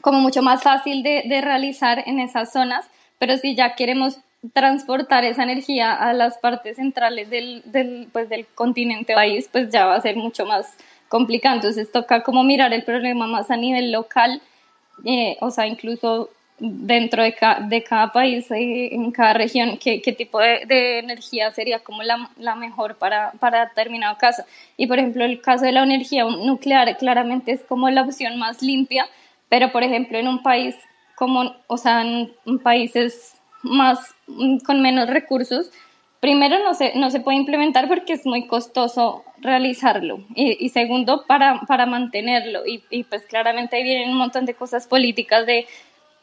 como 0.02 0.20
mucho 0.20 0.42
más 0.42 0.62
fácil 0.62 1.02
de, 1.02 1.24
de 1.26 1.40
realizar 1.40 2.02
en 2.06 2.20
esas 2.20 2.52
zonas. 2.52 2.86
Pero 3.18 3.36
si 3.38 3.54
ya 3.54 3.74
queremos 3.74 4.18
transportar 4.52 5.24
esa 5.24 5.44
energía 5.44 5.94
a 5.94 6.12
las 6.12 6.38
partes 6.38 6.76
centrales 6.76 7.30
del, 7.30 7.62
del, 7.66 8.08
pues, 8.12 8.28
del 8.28 8.46
continente 8.54 9.14
país, 9.14 9.48
pues 9.50 9.70
ya 9.70 9.86
va 9.86 9.94
a 9.94 10.00
ser 10.00 10.16
mucho 10.16 10.44
más 10.44 10.76
complicado. 11.08 11.56
Entonces 11.56 11.92
toca 11.92 12.22
como 12.22 12.42
mirar 12.42 12.72
el 12.72 12.82
problema 12.82 13.26
más 13.26 13.50
a 13.50 13.56
nivel 13.56 13.92
local, 13.92 14.42
eh, 15.04 15.36
o 15.40 15.50
sea, 15.50 15.66
incluso 15.66 16.30
dentro 16.64 17.24
de, 17.24 17.34
de 17.68 17.82
cada 17.82 18.12
país, 18.12 18.48
eh, 18.52 18.94
en 18.94 19.10
cada 19.10 19.32
región, 19.32 19.78
qué, 19.78 20.00
qué 20.00 20.12
tipo 20.12 20.38
de, 20.38 20.64
de, 20.66 21.00
energía 21.00 21.50
sería 21.50 21.80
como 21.80 22.04
la, 22.04 22.30
la, 22.38 22.54
mejor 22.54 22.98
para, 22.98 23.32
para 23.32 23.66
determinado 23.66 24.16
caso. 24.16 24.44
Y 24.76 24.86
por 24.86 25.00
ejemplo, 25.00 25.24
el 25.24 25.40
caso 25.40 25.64
de 25.64 25.72
la 25.72 25.82
energía 25.82 26.24
nuclear 26.24 26.96
claramente 26.98 27.50
es 27.50 27.62
como 27.62 27.90
la 27.90 28.02
opción 28.02 28.38
más 28.38 28.62
limpia, 28.62 29.06
pero 29.48 29.72
por 29.72 29.82
ejemplo 29.82 30.18
en 30.18 30.28
un 30.28 30.40
país 30.42 30.76
como, 31.16 31.52
o 31.66 31.76
sea, 31.76 32.02
en 32.02 32.32
países 32.62 33.36
más 33.62 33.98
mm, 34.28 34.58
con 34.58 34.82
menos 34.82 35.10
recursos, 35.10 35.72
primero 36.20 36.60
no 36.60 36.74
se, 36.74 36.94
no 36.94 37.10
se 37.10 37.18
puede 37.18 37.38
implementar 37.38 37.88
porque 37.88 38.12
es 38.12 38.24
muy 38.24 38.46
costoso 38.46 39.24
realizarlo 39.40 40.20
y, 40.36 40.68
segundo 40.68 41.24
para, 41.26 41.62
para 41.66 41.86
mantenerlo 41.86 42.64
y, 42.64 42.84
y, 42.90 43.02
pues 43.02 43.22
claramente 43.26 43.82
vienen 43.82 44.10
un 44.10 44.18
montón 44.18 44.44
de 44.46 44.54
cosas 44.54 44.86
políticas 44.86 45.44
de, 45.44 45.66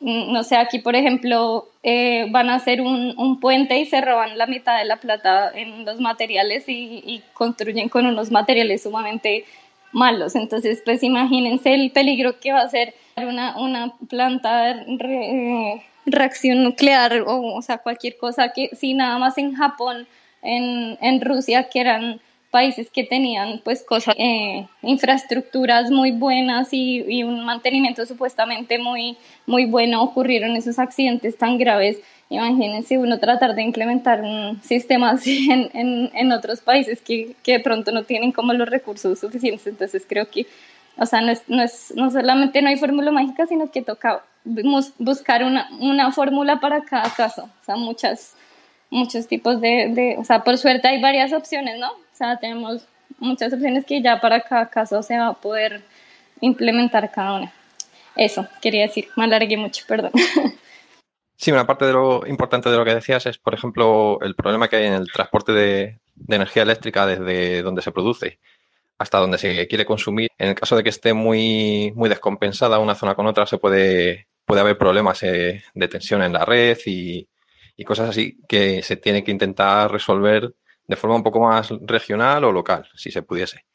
no 0.01 0.43
sé, 0.43 0.55
aquí 0.55 0.79
por 0.79 0.95
ejemplo 0.95 1.67
eh, 1.83 2.27
van 2.31 2.49
a 2.49 2.55
hacer 2.55 2.81
un, 2.81 3.13
un, 3.17 3.39
puente 3.39 3.77
y 3.79 3.85
se 3.85 3.99
roban 4.01 4.37
la 4.37 4.47
mitad 4.47 4.77
de 4.77 4.85
la 4.85 4.97
plata 4.97 5.51
en 5.53 5.85
los 5.85 5.99
materiales 5.99 6.63
y, 6.67 7.21
construyen 7.33 7.89
con 7.89 8.05
unos 8.05 8.31
materiales 8.31 8.83
sumamente 8.83 9.45
malos. 9.91 10.35
Entonces, 10.35 10.81
pues 10.85 11.03
imagínense 11.03 11.73
el 11.73 11.91
peligro 11.91 12.39
que 12.39 12.53
va 12.53 12.61
a 12.61 12.69
ser 12.69 12.93
una, 13.17 13.57
una 13.57 13.93
planta 14.09 14.71
eh, 14.71 15.83
reacción 16.05 16.63
nuclear 16.63 17.21
o, 17.21 17.55
o 17.55 17.61
sea, 17.61 17.79
cualquier 17.79 18.17
cosa 18.17 18.53
que 18.53 18.69
si 18.75 18.93
nada 18.93 19.17
más 19.19 19.37
en 19.37 19.53
Japón, 19.55 20.07
en, 20.41 20.97
en 21.01 21.21
Rusia, 21.21 21.69
que 21.69 21.81
eran 21.81 22.21
países 22.51 22.89
que 22.89 23.03
tenían 23.03 23.61
pues 23.63 23.83
cosas, 23.83 24.15
eh, 24.17 24.67
infraestructuras 24.81 25.91
muy 25.91 26.11
buenas 26.11 26.69
y, 26.71 27.03
y, 27.07 27.23
un 27.23 27.45
mantenimiento 27.45 28.05
supuestamente 28.05 28.79
muy, 28.79 29.17
muy 29.45 29.65
bueno, 29.65 30.01
ocurrieron 30.01 30.55
esos 30.55 30.79
accidentes 30.79 31.37
tan 31.37 31.57
graves. 31.57 31.99
Imagínense 32.29 32.97
uno 32.97 33.19
tratar 33.19 33.55
de 33.55 33.63
implementar 33.63 34.21
un 34.21 34.61
sistema 34.63 35.11
así 35.11 35.51
en, 35.51 35.69
en, 35.73 36.11
en 36.13 36.31
otros 36.31 36.61
países 36.61 37.01
que, 37.01 37.35
que, 37.43 37.53
de 37.53 37.59
pronto 37.59 37.91
no 37.91 38.03
tienen 38.03 38.31
como 38.31 38.53
los 38.53 38.69
recursos 38.69 39.19
suficientes. 39.19 39.67
Entonces 39.67 40.05
creo 40.07 40.29
que, 40.29 40.47
o 40.97 41.05
sea, 41.05 41.21
no, 41.21 41.31
es, 41.31 41.43
no, 41.47 41.61
es, 41.61 41.93
no 41.95 42.09
solamente 42.09 42.61
no 42.61 42.69
hay 42.69 42.77
fórmula 42.77 43.11
mágica, 43.11 43.45
sino 43.45 43.69
que 43.71 43.81
toca 43.81 44.23
buscar 44.43 45.43
una, 45.43 45.69
una 45.79 46.11
fórmula 46.11 46.59
para 46.59 46.81
cada 46.81 47.13
caso, 47.13 47.43
o 47.43 47.65
sea, 47.65 47.75
muchas, 47.75 48.35
muchos 48.89 49.27
tipos 49.27 49.59
de, 49.61 49.89
de, 49.93 50.15
o 50.17 50.23
sea, 50.23 50.43
por 50.43 50.57
suerte 50.57 50.87
hay 50.87 51.01
varias 51.01 51.33
opciones, 51.33 51.77
¿no? 51.77 51.91
Tenemos 52.39 52.85
muchas 53.17 53.53
opciones 53.53 53.85
que 53.85 54.01
ya 54.01 54.19
para 54.19 54.41
cada 54.41 54.69
caso 54.69 55.01
se 55.01 55.17
va 55.17 55.27
a 55.27 55.33
poder 55.33 55.81
implementar 56.41 57.11
cada 57.11 57.35
una. 57.35 57.53
Eso, 58.15 58.47
quería 58.61 58.83
decir, 58.83 59.07
me 59.15 59.23
alargué 59.23 59.57
mucho, 59.57 59.85
perdón. 59.87 60.11
Sí, 61.41 61.53
una 61.53 61.65
parte 61.65 61.85
de 61.85 61.93
lo 61.93 62.27
importante 62.27 62.69
de 62.69 62.75
lo 62.75 62.83
que 62.83 62.93
decías 62.93 63.25
es, 63.25 63.37
por 63.37 63.53
ejemplo, 63.53 64.19
el 64.19 64.35
problema 64.35 64.67
que 64.67 64.75
hay 64.75 64.87
en 64.87 64.93
el 64.93 65.09
transporte 65.09 65.53
de, 65.53 66.01
energía 66.27 66.63
eléctrica 66.63 67.05
desde 67.05 67.61
donde 67.61 67.81
se 67.81 67.93
produce 67.93 68.39
hasta 68.97 69.19
donde 69.19 69.37
se 69.37 69.65
quiere 69.69 69.85
consumir. 69.85 70.29
En 70.37 70.49
el 70.49 70.55
caso 70.55 70.75
de 70.75 70.83
que 70.83 70.89
esté 70.89 71.13
muy, 71.13 71.93
muy 71.95 72.09
descompensada 72.09 72.79
una 72.79 72.93
zona 72.93 73.15
con 73.15 73.25
otra, 73.25 73.45
se 73.45 73.57
puede, 73.57 74.27
puede 74.43 74.59
haber 74.59 74.77
problemas 74.77 75.23
eh, 75.23 75.63
de 75.73 75.87
tensión 75.87 76.21
en 76.23 76.33
la 76.33 76.43
red 76.43 76.77
y, 76.85 77.25
y 77.77 77.85
cosas 77.85 78.09
así 78.09 78.37
que 78.49 78.83
se 78.83 78.97
tiene 78.97 79.23
que 79.23 79.31
intentar 79.31 79.89
resolver 79.89 80.53
de 80.89 80.95
forma 80.95 81.15
un 81.15 81.23
poco 81.23 81.39
más 81.39 81.69
regional 81.81 82.43
o 82.43 82.51
local, 82.51 82.89
si 82.95 83.11
se 83.11 83.21
pudiese. 83.21 83.65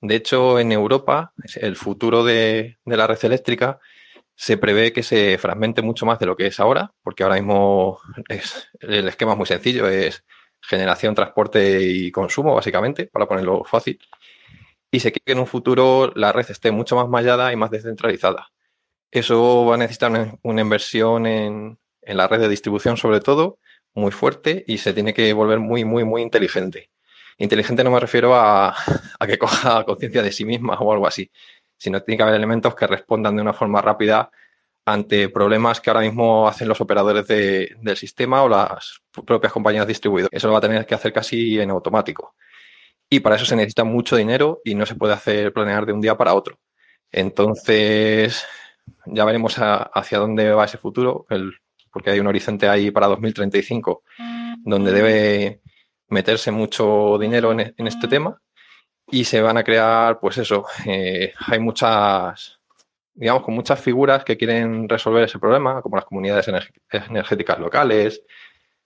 De 0.00 0.14
hecho, 0.14 0.60
en 0.60 0.70
Europa, 0.70 1.32
el 1.56 1.74
futuro 1.76 2.24
de, 2.24 2.78
la 2.84 3.06
red 3.08 3.18
eléctrica 3.24 3.80
se 4.36 4.56
prevé 4.56 4.92
que 4.92 5.02
se 5.02 5.38
fragmente 5.38 5.82
mucho 5.82 6.06
más 6.06 6.20
de 6.20 6.26
lo 6.26 6.36
que 6.36 6.46
es 6.46 6.60
ahora, 6.60 6.94
porque 7.02 7.24
ahora 7.24 7.34
mismo 7.34 7.98
es, 8.28 8.70
el 8.78 9.08
esquema 9.08 9.32
es 9.32 9.38
muy 9.38 9.46
sencillo, 9.46 9.88
es 9.88 10.24
generación, 10.60 11.16
transporte 11.16 11.82
y 11.82 12.12
consumo, 12.12 12.54
básicamente, 12.54 13.06
para 13.06 13.26
ponerlo 13.26 13.64
fácil. 13.64 13.98
Y 14.92 15.00
se 15.00 15.10
quiere 15.10 15.24
que 15.24 15.32
en 15.32 15.40
un 15.40 15.48
futuro 15.48 16.12
la 16.14 16.30
red 16.30 16.48
esté 16.48 16.70
mucho 16.70 16.94
más 16.94 17.08
mallada 17.08 17.52
y 17.52 17.56
más 17.56 17.72
descentralizada. 17.72 18.52
Eso 19.10 19.66
va 19.66 19.74
a 19.74 19.78
necesitar 19.78 20.38
una, 20.42 20.60
inversión 20.60 21.26
en, 21.26 21.78
en, 22.02 22.16
la 22.16 22.28
red 22.28 22.38
de 22.40 22.48
distribución, 22.48 22.96
sobre 22.96 23.20
todo, 23.20 23.58
muy 23.94 24.10
fuerte 24.12 24.64
y 24.66 24.78
se 24.78 24.92
tiene 24.92 25.14
que 25.14 25.32
volver 25.32 25.58
muy, 25.58 25.84
muy, 25.84 26.04
muy 26.04 26.22
inteligente. 26.22 26.90
Inteligente 27.38 27.84
no 27.84 27.90
me 27.90 28.00
refiero 28.00 28.34
a, 28.34 28.74
a 29.18 29.26
que 29.26 29.38
coja 29.38 29.84
conciencia 29.84 30.22
de 30.22 30.32
sí 30.32 30.44
misma 30.44 30.74
o 30.74 30.92
algo 30.92 31.06
así, 31.06 31.30
sino 31.76 32.02
tiene 32.02 32.18
que 32.18 32.22
haber 32.24 32.36
elementos 32.36 32.74
que 32.74 32.86
respondan 32.86 33.36
de 33.36 33.42
una 33.42 33.52
forma 33.52 33.80
rápida 33.82 34.30
ante 34.84 35.28
problemas 35.28 35.80
que 35.80 35.90
ahora 35.90 36.00
mismo 36.00 36.48
hacen 36.48 36.68
los 36.68 36.80
operadores 36.80 37.26
del 37.26 37.96
sistema 37.96 38.42
o 38.42 38.48
las 38.48 39.00
propias 39.26 39.52
compañías 39.52 39.86
distribuidoras. 39.86 40.32
Eso 40.32 40.48
lo 40.48 40.52
va 40.54 40.58
a 40.58 40.62
tener 40.62 40.86
que 40.86 40.94
hacer 40.94 41.12
casi 41.12 41.60
en 41.60 41.70
automático. 41.70 42.34
Y 43.08 43.20
para 43.20 43.36
eso 43.36 43.44
se 43.44 43.56
necesita 43.56 43.84
mucho 43.84 44.16
dinero 44.16 44.60
y 44.64 44.74
no 44.74 44.86
se 44.86 44.94
puede 44.94 45.12
hacer 45.14 45.52
planear 45.52 45.86
de 45.86 45.92
un 45.92 46.00
día 46.00 46.16
para 46.16 46.34
otro. 46.34 46.58
Entonces, 47.12 48.44
ya 49.06 49.24
veremos 49.24 49.56
hacia 49.58 50.18
dónde 50.18 50.50
va 50.52 50.64
ese 50.64 50.78
futuro, 50.78 51.26
porque 51.92 52.10
hay 52.10 52.20
un 52.20 52.26
horizonte 52.26 52.68
ahí 52.68 52.90
para 52.90 53.06
2035 53.08 54.02
donde 54.64 54.92
debe 54.92 55.60
meterse 56.08 56.50
mucho 56.50 57.18
dinero 57.18 57.52
en 57.52 57.86
este 57.86 58.08
tema 58.08 58.40
y 59.12 59.24
se 59.24 59.42
van 59.42 59.58
a 59.58 59.64
crear, 59.64 60.18
pues 60.20 60.38
eso, 60.38 60.64
eh, 60.86 61.32
hay 61.46 61.58
muchas, 61.58 62.60
digamos, 63.12 63.42
con 63.42 63.54
muchas 63.54 63.80
figuras 63.80 64.24
que 64.24 64.36
quieren 64.36 64.88
resolver 64.88 65.24
ese 65.24 65.38
problema, 65.38 65.82
como 65.82 65.96
las 65.96 66.06
comunidades 66.06 66.48
energéticas 66.90 67.58
locales, 67.58 68.22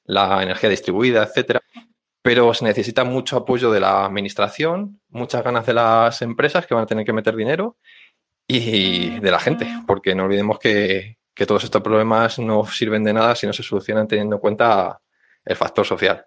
la 0.05 0.43
energía 0.43 0.71
distribuida, 0.71 1.23
etcétera. 1.23 1.61
Pero 2.23 2.53
se 2.55 2.65
necesita 2.65 3.05
mucho 3.05 3.37
apoyo 3.37 3.71
de 3.71 3.81
la 3.81 4.05
administración, 4.07 5.01
muchas 5.11 5.45
ganas 5.45 5.65
de 5.65 5.75
las 5.75 6.21
empresas 6.23 6.67
que 6.67 6.75
van 6.75 6.85
a 6.85 6.87
tener 6.87 7.05
que 7.05 7.13
meter 7.13 7.37
dinero 7.37 7.77
y 8.49 9.21
de 9.21 9.31
la 9.31 9.39
gente, 9.39 9.69
porque 9.87 10.15
no 10.15 10.25
olvidemos 10.25 10.59
que, 10.59 11.16
que 11.37 11.45
todos 11.45 11.65
estos 11.65 11.83
problemas 11.83 12.39
no 12.39 12.65
sirven 12.65 13.05
de 13.05 13.13
nada 13.13 13.37
si 13.37 13.47
no 13.47 13.53
se 13.53 13.63
solucionan 13.63 14.09
teniendo 14.09 14.37
en 14.37 14.41
cuenta 14.41 15.03
el 15.45 15.55
factor 15.55 15.85
social. 15.85 16.27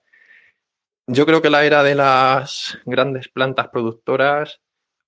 Yo 1.08 1.26
creo 1.26 1.42
que 1.42 1.50
la 1.50 1.66
era 1.66 1.82
de 1.82 1.96
las 1.96 2.78
grandes 2.86 3.28
plantas 3.28 3.70
productoras 3.70 4.62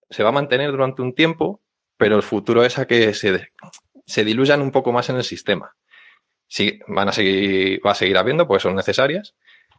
se 0.09 0.23
va 0.23 0.29
a 0.29 0.33
mantener 0.33 0.71
durante 0.71 1.03
un 1.03 1.13
tiempo, 1.13 1.61
pero 1.97 2.15
el 2.15 2.23
futuro 2.23 2.65
es 2.65 2.79
a 2.79 2.87
que 2.87 3.13
se, 3.13 3.51
se 4.03 4.25
diluyan 4.25 4.61
un 4.61 4.71
poco 4.71 4.91
más 4.91 5.07
en 5.11 5.17
el 5.17 5.23
sistema. 5.23 5.75
Sí, 6.47 6.79
van 6.87 7.09
a 7.09 7.11
seguir, 7.11 7.79
va 7.85 7.91
a 7.91 7.95
seguir 7.95 8.17
habiendo, 8.17 8.47
pues 8.47 8.63
son 8.63 8.75
necesarias. 8.75 9.35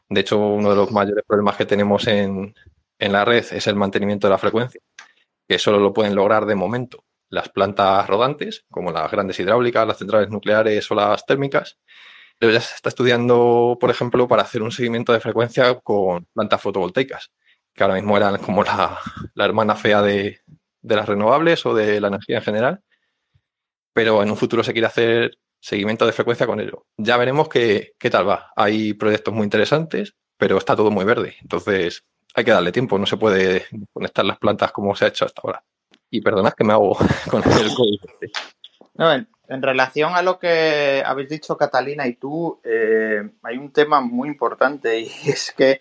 De 0.09 0.20
hecho, 0.20 0.39
uno 0.39 0.70
de 0.70 0.77
los 0.77 0.93
mayores 0.93 1.24
problemas 1.27 1.57
que 1.57 1.66
tenemos 1.66 2.07
en, 2.07 2.55
en 2.97 3.12
la 3.12 3.24
red 3.24 3.44
es 3.53 3.66
el 3.66 3.74
mantenimiento 3.74 4.28
de 4.28 4.31
la 4.31 4.39
frecuencia, 4.39 4.81
que 5.49 5.59
solo 5.59 5.81
lo 5.81 5.93
pueden 5.93 6.15
lograr 6.15 6.47
de 6.47 6.55
momento 6.55 7.05
las 7.33 7.49
plantas 7.49 8.07
rodantes, 8.07 8.67
como 8.71 8.93
las 8.93 9.11
grandes 9.11 9.41
hidráulicas, 9.41 9.87
las 9.87 9.97
centrales 9.97 10.29
nucleares 10.29 10.91
o 10.91 10.95
las 10.95 11.25
térmicas, 11.25 11.79
ya 12.39 12.61
se 12.61 12.75
está 12.75 12.91
estudiando, 12.91 13.79
por 13.81 13.91
ejemplo, 13.91 14.29
para 14.29 14.43
hacer 14.43 14.63
un 14.63 14.71
seguimiento 14.71 15.15
de 15.15 15.21
frecuencia 15.21 15.75
con 15.81 16.27
plantas 16.35 16.61
fotovoltaicas, 16.61 17.33
que 17.73 17.85
ahora 17.85 17.95
mismo 17.95 18.19
eran 18.19 18.37
como 18.37 18.63
la, 18.63 18.99
hermana 19.37 19.77
fea 19.77 20.03
de, 20.03 20.41
las 20.83 21.09
renovables 21.09 21.65
o 21.65 21.75
de 21.75 22.03
la 22.03 22.09
energía 22.09 22.37
en 22.37 22.43
general, 22.43 22.83
pero 23.95 24.23
en 24.23 24.31
un 24.31 24.37
futuro 24.37 24.63
se 24.63 24.73
quiere 24.73 24.89
hacer 24.89 25.39
seguimiento 25.59 26.05
de 26.05 26.13
frecuencia 26.13 26.47
con 26.47 26.61
ello. 26.61 26.85
Ya 26.99 27.17
veremos 27.17 27.49
qué, 27.49 27.95
qué 27.99 28.11
tal 28.11 28.29
va. 28.29 28.53
Hay 28.57 28.93
proyectos 28.93 29.33
muy 29.33 29.45
interesantes, 29.45 30.17
pero 30.37 30.59
está 30.59 30.77
todo 30.77 30.91
muy 30.91 31.07
verde. 31.07 31.37
Entonces 31.41 32.05
hay 32.35 32.45
que 32.45 32.51
darle 32.51 32.73
tiempo. 32.73 32.99
No 32.99 33.07
se 33.07 33.17
puede 33.17 33.67
conectar 33.93 34.25
las 34.25 34.39
plantas 34.39 34.73
como 34.73 34.95
se 34.95 35.07
ha 35.07 35.09
hecho 35.09 35.25
hasta 35.25 35.41
ahora. 35.43 35.65
Y 36.13 36.21
perdonad 36.21 36.53
que 36.53 36.63
me 36.63 36.75
hago 36.75 36.97
con 37.31 37.43
el 37.43 37.75
código. 37.75 38.07
No, 38.95 39.13
en 39.13 39.63
relación 39.63 40.15
a 40.15 40.23
lo 40.23 40.39
que 40.39 41.03
habéis 41.05 41.29
dicho 41.29 41.57
Catalina 41.57 42.07
y 42.07 42.15
tú, 42.15 42.61
eh, 42.63 43.29
hay 43.43 43.57
un 43.57 43.73
tema 43.73 44.01
muy 44.01 44.29
importante 44.29 45.01
y 45.01 45.07
es 45.27 45.53
que 45.57 45.81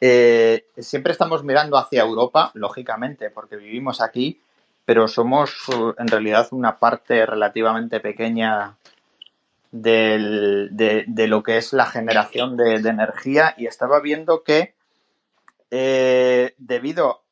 eh, 0.00 0.66
siempre 0.78 1.12
estamos 1.12 1.44
mirando 1.44 1.76
hacia 1.76 2.02
Europa, 2.02 2.50
lógicamente, 2.54 3.30
porque 3.30 3.56
vivimos 3.56 4.00
aquí, 4.00 4.40
pero 4.84 5.06
somos 5.06 5.52
en 5.98 6.08
realidad 6.08 6.48
una 6.50 6.78
parte 6.78 7.26
relativamente 7.26 8.00
pequeña 8.00 8.76
de, 9.70 11.04
lo 11.28 11.42
que 11.42 11.58
es 11.58 11.72
la 11.72 11.86
generación 11.86 12.56
de, 12.56 12.76
energía 12.76 13.54
y 13.58 13.66
estaba 13.66 14.00
viendo 14.00 14.42
que 14.42 14.74
eh, 15.70 16.54
debido 16.56 17.22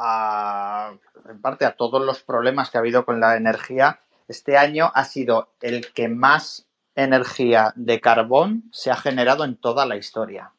en 0.00 1.40
parte 1.40 1.64
a 1.64 1.76
todos 1.76 2.04
los 2.04 2.22
problemas 2.22 2.70
que 2.70 2.78
ha 2.78 2.80
habido 2.80 3.04
con 3.04 3.20
la 3.20 3.36
energía, 3.36 4.00
este 4.28 4.56
año 4.56 4.92
ha 4.94 5.04
sido 5.04 5.48
el 5.60 5.92
que 5.92 6.08
más 6.08 6.66
energía 6.94 7.72
de 7.76 8.00
carbón 8.00 8.64
se 8.72 8.90
ha 8.90 8.96
generado 8.96 9.44
en 9.44 9.56
toda 9.56 9.86
la 9.86 9.96
historia. 9.96 10.52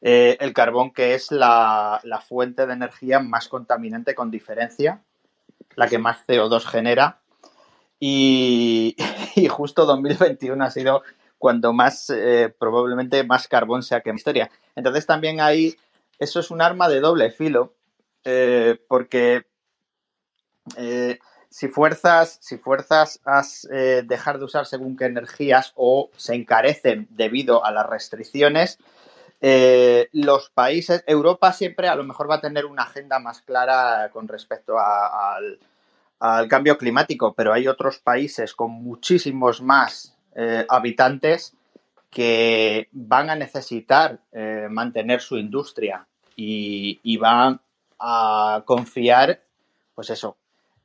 Eh, 0.00 0.36
el 0.40 0.52
carbón 0.52 0.92
que 0.92 1.14
es 1.14 1.30
la, 1.30 2.00
fuente 2.26 2.66
de 2.66 2.72
energía 2.72 3.20
más 3.20 3.48
contaminante 3.48 4.14
con 4.14 4.30
diferencia, 4.30 5.02
la 5.76 5.86
que 5.86 5.98
más 5.98 6.26
CO2 6.26 6.64
genera. 6.64 7.20
Y, 8.00 8.96
justo 9.50 9.86
2021 9.86 10.64
ha 10.64 10.70
sido 10.70 11.02
cuando 11.38 11.72
más, 11.72 12.10
eh, 12.10 12.52
probablemente 12.58 13.22
más 13.24 13.46
carbón 13.48 13.82
se 13.82 13.94
ha 13.94 14.00
quemado 14.00 14.10
en 14.10 14.14
la 14.14 14.18
historia. 14.18 14.50
Entonces 14.74 15.06
también 15.06 15.40
ahí, 15.40 15.76
eso 16.18 16.40
es 16.40 16.50
un 16.50 16.62
arma 16.62 16.88
de 16.88 17.00
doble 17.00 17.30
filo, 17.30 17.74
eh, 18.24 18.78
porque 18.88 19.44
si 21.52 21.68
fuerzas, 21.68 22.38
si 22.40 22.56
fuerzas 22.56 23.20
a 23.26 23.42
eh, 23.70 24.02
dejar 24.06 24.38
de 24.38 24.46
usar 24.46 24.64
según 24.64 24.96
qué 24.96 25.04
energías 25.04 25.72
o 25.76 26.10
se 26.16 26.34
encarecen 26.34 27.06
debido 27.10 27.62
a 27.64 27.70
las 27.70 27.86
restricciones, 27.86 28.78
eh, 29.42 30.08
los 30.12 30.48
países, 30.48 31.04
Europa 31.06 31.52
siempre 31.52 31.88
a 31.88 31.94
lo 31.94 32.04
mejor 32.04 32.30
va 32.30 32.36
a 32.36 32.40
tener 32.40 32.64
una 32.64 32.84
agenda 32.84 33.18
más 33.18 33.42
clara 33.42 34.08
con 34.12 34.28
respecto 34.28 34.76
al, 34.78 35.58
cambio 36.48 36.78
climático, 36.78 37.34
pero 37.34 37.52
hay 37.52 37.66
otros 37.66 37.98
países 37.98 38.54
con 38.54 38.70
muchísimos 38.70 39.60
más 39.60 40.16
eh, 40.36 40.64
habitantes 40.68 41.54
que 42.10 42.88
van 42.92 43.28
a 43.28 43.34
necesitar 43.34 44.20
mantener 44.70 45.20
su 45.20 45.36
industria 45.36 46.06
y 46.36 47.16
van 47.16 47.60
a 48.02 48.62
confiar, 48.66 49.40
pues 49.94 50.10
eso, 50.10 50.36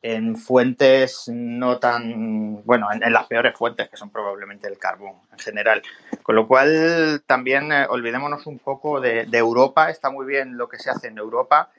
en 0.02 0.35
fuentes 0.38 1.23
no 1.27 1.80
tan, 1.80 2.64
bueno, 2.64 2.88
en, 2.91 3.11
las 3.11 3.27
peores 3.27 3.57
fuentes, 3.57 3.89
que 3.89 3.98
son 3.98 4.10
probablemente 4.10 4.68
el 4.68 4.77
carbón 4.77 5.15
en 5.31 5.39
general. 5.39 5.81
Con 6.23 6.35
lo 6.35 6.48
cual, 6.48 7.23
también 7.26 7.72
eh, 7.72 7.88
olvidémonos 7.89 8.45
un 8.45 8.60
poco 8.60 9.02
de, 9.02 9.27
Europa. 9.34 9.89
Está 9.89 10.10
muy 10.11 10.26
bien 10.26 10.57
lo 10.57 10.69
que 10.69 10.77
se 10.77 10.89
hace 10.89 11.07
en 11.07 11.18
Europa, 11.18 11.72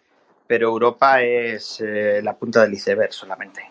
pero 0.47 0.69
Europa 0.69 1.23
es 1.23 1.81
eh, 1.81 2.21
la 2.23 2.37
punta 2.37 2.63
del 2.63 2.75
iceberg 2.75 3.13
solamente. 3.13 3.63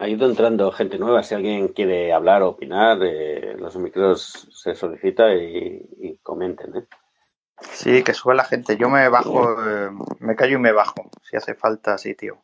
Ha 0.00 0.08
ido 0.08 0.28
entrando 0.28 0.72
gente 0.72 0.98
nueva. 0.98 1.22
Si 1.22 1.34
alguien 1.34 1.68
quiere 1.68 2.12
hablar 2.12 2.42
o 2.42 2.48
opinar, 2.48 2.98
eh, 3.02 3.54
los 3.58 3.76
micros 3.76 4.48
se 4.50 4.74
solicita 4.74 5.34
y, 5.34 6.18
comenten. 6.22 6.86
Sí, 7.72 8.02
que 8.02 8.14
suba 8.14 8.34
la 8.34 8.44
gente. 8.44 8.76
Yo 8.76 8.88
me 8.88 9.08
bajo, 9.08 9.56
me 10.18 10.36
callo 10.36 10.56
y 10.56 10.60
me 10.60 10.72
bajo, 10.72 11.10
si 11.22 11.36
hace 11.36 11.54
falta 11.54 11.98
sitio. 11.98 12.42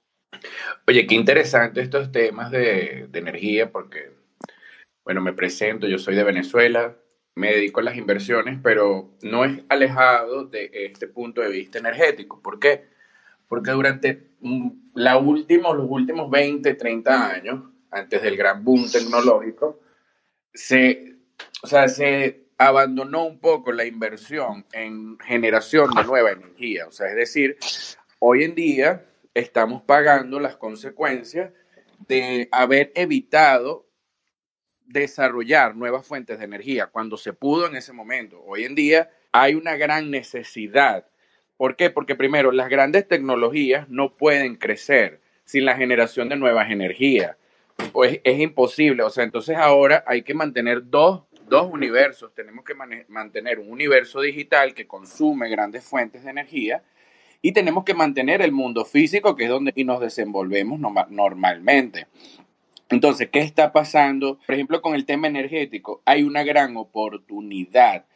Oye, 0.86 1.06
qué 1.06 1.14
interesante 1.14 1.80
estos 1.80 2.12
temas 2.12 2.50
de, 2.50 3.08
energía, 3.12 3.70
porque, 3.70 4.12
bueno, 5.04 5.20
me 5.20 5.32
presento, 5.32 5.86
yo 5.86 5.98
soy 5.98 6.14
de 6.14 6.24
Venezuela, 6.24 6.96
me 7.34 7.52
dedico 7.52 7.80
a 7.80 7.84
las 7.84 7.96
inversiones, 7.96 8.58
pero 8.62 9.10
no 9.22 9.44
es 9.44 9.62
alejado 9.68 10.44
de 10.44 10.70
este 10.72 11.06
punto 11.06 11.40
de 11.40 11.50
vista 11.50 11.78
energético. 11.78 12.40
¿Por 12.40 12.58
qué? 12.58 12.88
Porque 13.48 13.72
durante 13.72 14.30
la 14.94 15.18
última, 15.18 15.72
los 15.72 15.86
últimos 15.88 16.30
20, 16.30 16.74
30 16.74 17.30
años, 17.30 17.64
antes 17.90 18.22
del 18.22 18.36
gran 18.36 18.64
boom 18.64 18.90
tecnológico, 18.90 19.80
se, 20.52 21.16
o 21.62 21.66
sea, 21.66 21.88
se 21.88 22.45
abandonó 22.58 23.24
un 23.26 23.38
poco 23.38 23.72
la 23.72 23.84
inversión 23.84 24.64
en 24.72 25.18
generación 25.18 25.90
de 25.94 26.04
nueva 26.04 26.32
energía. 26.32 26.86
O 26.86 26.92
sea, 26.92 27.08
es 27.08 27.16
decir, 27.16 27.56
hoy 28.18 28.44
en 28.44 28.54
día 28.54 29.04
estamos 29.34 29.82
pagando 29.82 30.40
las 30.40 30.56
consecuencias 30.56 31.52
de 32.08 32.48
haber 32.52 32.92
evitado 32.94 33.86
desarrollar 34.86 35.74
nuevas 35.74 36.06
fuentes 36.06 36.38
de 36.38 36.44
energía 36.44 36.86
cuando 36.86 37.16
se 37.16 37.32
pudo 37.32 37.66
en 37.66 37.76
ese 37.76 37.92
momento. 37.92 38.42
Hoy 38.46 38.64
en 38.64 38.74
día 38.74 39.10
hay 39.32 39.54
una 39.54 39.76
gran 39.76 40.10
necesidad. 40.10 41.06
¿Por 41.56 41.76
qué? 41.76 41.90
Porque 41.90 42.14
primero, 42.14 42.52
las 42.52 42.68
grandes 42.68 43.06
tecnologías 43.06 43.88
no 43.88 44.12
pueden 44.12 44.56
crecer 44.56 45.20
sin 45.44 45.64
la 45.64 45.76
generación 45.76 46.28
de 46.28 46.36
nuevas 46.36 46.70
energías. 46.70 47.36
Pues 47.92 48.20
es 48.24 48.40
imposible. 48.40 49.02
O 49.02 49.10
sea, 49.10 49.24
entonces 49.24 49.56
ahora 49.56 50.04
hay 50.06 50.22
que 50.22 50.34
mantener 50.34 50.88
dos, 50.88 51.24
dos 51.48 51.70
universos. 51.72 52.34
Tenemos 52.34 52.64
que 52.64 52.74
mantener 53.08 53.58
un 53.58 53.70
universo 53.70 54.20
digital 54.20 54.74
que 54.74 54.86
consume 54.86 55.48
grandes 55.48 55.84
fuentes 55.84 56.24
de 56.24 56.30
energía 56.30 56.82
y 57.42 57.52
tenemos 57.52 57.84
que 57.84 57.94
mantener 57.94 58.42
el 58.42 58.52
mundo 58.52 58.84
físico, 58.84 59.36
que 59.36 59.44
es 59.44 59.50
donde 59.50 59.72
nos 59.84 60.00
desenvolvemos 60.00 60.80
normalmente. 61.08 62.06
Entonces, 62.88 63.28
¿qué 63.30 63.40
está 63.40 63.72
pasando? 63.72 64.38
Por 64.46 64.54
ejemplo, 64.54 64.80
con 64.80 64.94
el 64.94 65.06
tema 65.06 65.26
energético, 65.26 66.02
hay 66.04 66.22
una 66.22 66.44
gran 66.44 66.76
oportunidad 66.76 68.06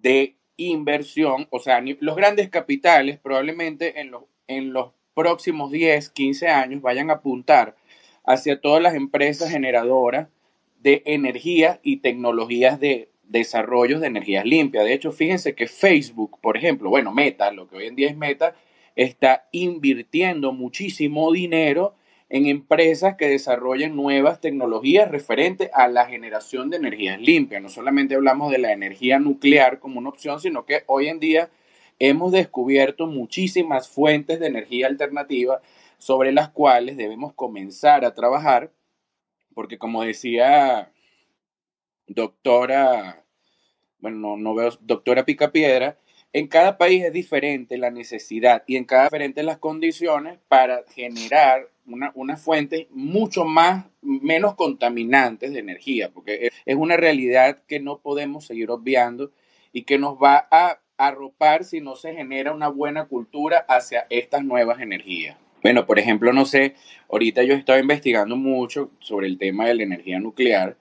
de 0.00 0.36
inversión, 0.56 1.46
o 1.50 1.58
sea, 1.58 1.82
los 2.00 2.16
grandes 2.16 2.48
capitales 2.48 3.18
probablemente 3.18 4.00
en 4.00 4.10
los, 4.10 4.24
en 4.46 4.72
los 4.72 4.92
próximos 5.14 5.70
10, 5.70 6.10
15 6.10 6.48
años 6.48 6.82
vayan 6.82 7.10
a 7.10 7.14
apuntar 7.14 7.76
hacia 8.24 8.60
todas 8.60 8.82
las 8.82 8.94
empresas 8.94 9.50
generadoras 9.50 10.28
de 10.86 11.02
energía 11.04 11.80
y 11.82 11.96
tecnologías 11.96 12.78
de 12.78 13.08
desarrollos 13.24 14.00
de 14.00 14.06
energías 14.06 14.44
limpias. 14.44 14.84
De 14.84 14.92
hecho, 14.92 15.10
fíjense 15.10 15.56
que 15.56 15.66
Facebook, 15.66 16.38
por 16.40 16.56
ejemplo, 16.56 16.90
bueno, 16.90 17.12
Meta, 17.12 17.50
lo 17.50 17.68
que 17.68 17.74
hoy 17.74 17.86
en 17.86 17.96
día 17.96 18.08
es 18.08 18.16
Meta, 18.16 18.54
está 18.94 19.48
invirtiendo 19.50 20.52
muchísimo 20.52 21.32
dinero 21.32 21.96
en 22.28 22.46
empresas 22.46 23.16
que 23.16 23.26
desarrollen 23.28 23.96
nuevas 23.96 24.40
tecnologías 24.40 25.10
referentes 25.10 25.70
a 25.74 25.88
la 25.88 26.06
generación 26.06 26.70
de 26.70 26.76
energías 26.76 27.20
limpias. 27.20 27.60
No 27.60 27.68
solamente 27.68 28.14
hablamos 28.14 28.52
de 28.52 28.58
la 28.58 28.72
energía 28.72 29.18
nuclear 29.18 29.80
como 29.80 29.98
una 29.98 30.10
opción, 30.10 30.38
sino 30.38 30.66
que 30.66 30.84
hoy 30.86 31.08
en 31.08 31.18
día 31.18 31.50
hemos 31.98 32.30
descubierto 32.30 33.08
muchísimas 33.08 33.88
fuentes 33.88 34.38
de 34.38 34.46
energía 34.46 34.86
alternativa 34.86 35.60
sobre 35.98 36.30
las 36.30 36.48
cuales 36.50 36.96
debemos 36.96 37.32
comenzar 37.32 38.04
a 38.04 38.14
trabajar, 38.14 38.70
porque 39.56 39.78
como 39.78 40.02
decía 40.02 40.92
doctora, 42.06 43.24
bueno, 44.00 44.36
no, 44.36 44.54
veo, 44.54 44.68
doctora 44.82 45.24
Picapiedra, 45.24 45.98
en 46.34 46.46
cada 46.46 46.76
país 46.76 47.02
es 47.02 47.12
diferente 47.14 47.78
la 47.78 47.90
necesidad 47.90 48.64
y 48.66 48.76
en 48.76 48.84
cada 48.84 49.04
diferente 49.04 49.42
las 49.42 49.56
condiciones 49.56 50.38
para 50.48 50.84
generar 50.94 51.70
una, 51.86 52.12
una 52.14 52.36
fuente 52.36 52.86
mucho 52.90 53.46
más, 53.46 53.86
menos 54.02 54.56
contaminantes 54.56 55.54
de 55.54 55.60
energía, 55.60 56.10
porque 56.12 56.50
es 56.66 56.76
una 56.76 56.98
realidad 56.98 57.62
que 57.66 57.80
no 57.80 58.00
podemos 58.00 58.44
seguir 58.44 58.70
obviando 58.70 59.32
y 59.72 59.84
que 59.84 59.96
nos 59.98 60.18
va 60.22 60.48
a 60.50 60.82
arropar 60.98 61.64
si 61.64 61.80
no 61.80 61.96
se 61.96 62.14
genera 62.14 62.52
una 62.52 62.68
buena 62.68 63.06
cultura 63.06 63.64
hacia 63.70 64.06
estas 64.10 64.44
nuevas 64.44 64.80
energías. 64.82 65.38
Bueno, 65.66 65.84
por 65.84 65.98
ejemplo, 65.98 66.32
no 66.32 66.44
sé, 66.44 66.76
ahorita 67.10 67.42
yo 67.42 67.54
estaba 67.54 67.80
investigando 67.80 68.36
mucho 68.36 68.88
sobre 69.00 69.26
el 69.26 69.36
tema 69.36 69.66
de 69.66 69.74
la 69.74 69.82
energía 69.82 70.20
nuclear 70.20 70.76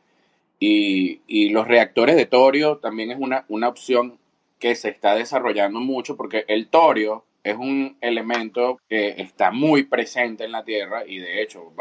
y, 0.60 1.22
y 1.26 1.49
los 1.49 1.68
reactores 1.68 2.16
de 2.16 2.28
torio 2.28 2.78
también 2.78 3.10
es 3.10 3.18
una, 3.20 3.45
una 3.48 3.68
opción 3.68 4.20
que 4.60 4.76
se 4.76 4.90
está 4.90 5.16
desarrollando 5.16 5.80
mucho 5.80 6.16
porque 6.16 6.45
el 6.49 6.68
torio 6.68 7.26
es 7.44 7.56
un 7.56 7.98
elemento 7.99 8.80
que 8.88 9.16
está 9.18 9.49
muy 9.49 9.86
presente 9.86 10.44
en 10.44 10.52
la 10.52 10.64
Tierra 10.64 11.02
y 11.03 11.18
de 11.18 11.41
hecho 11.41 11.74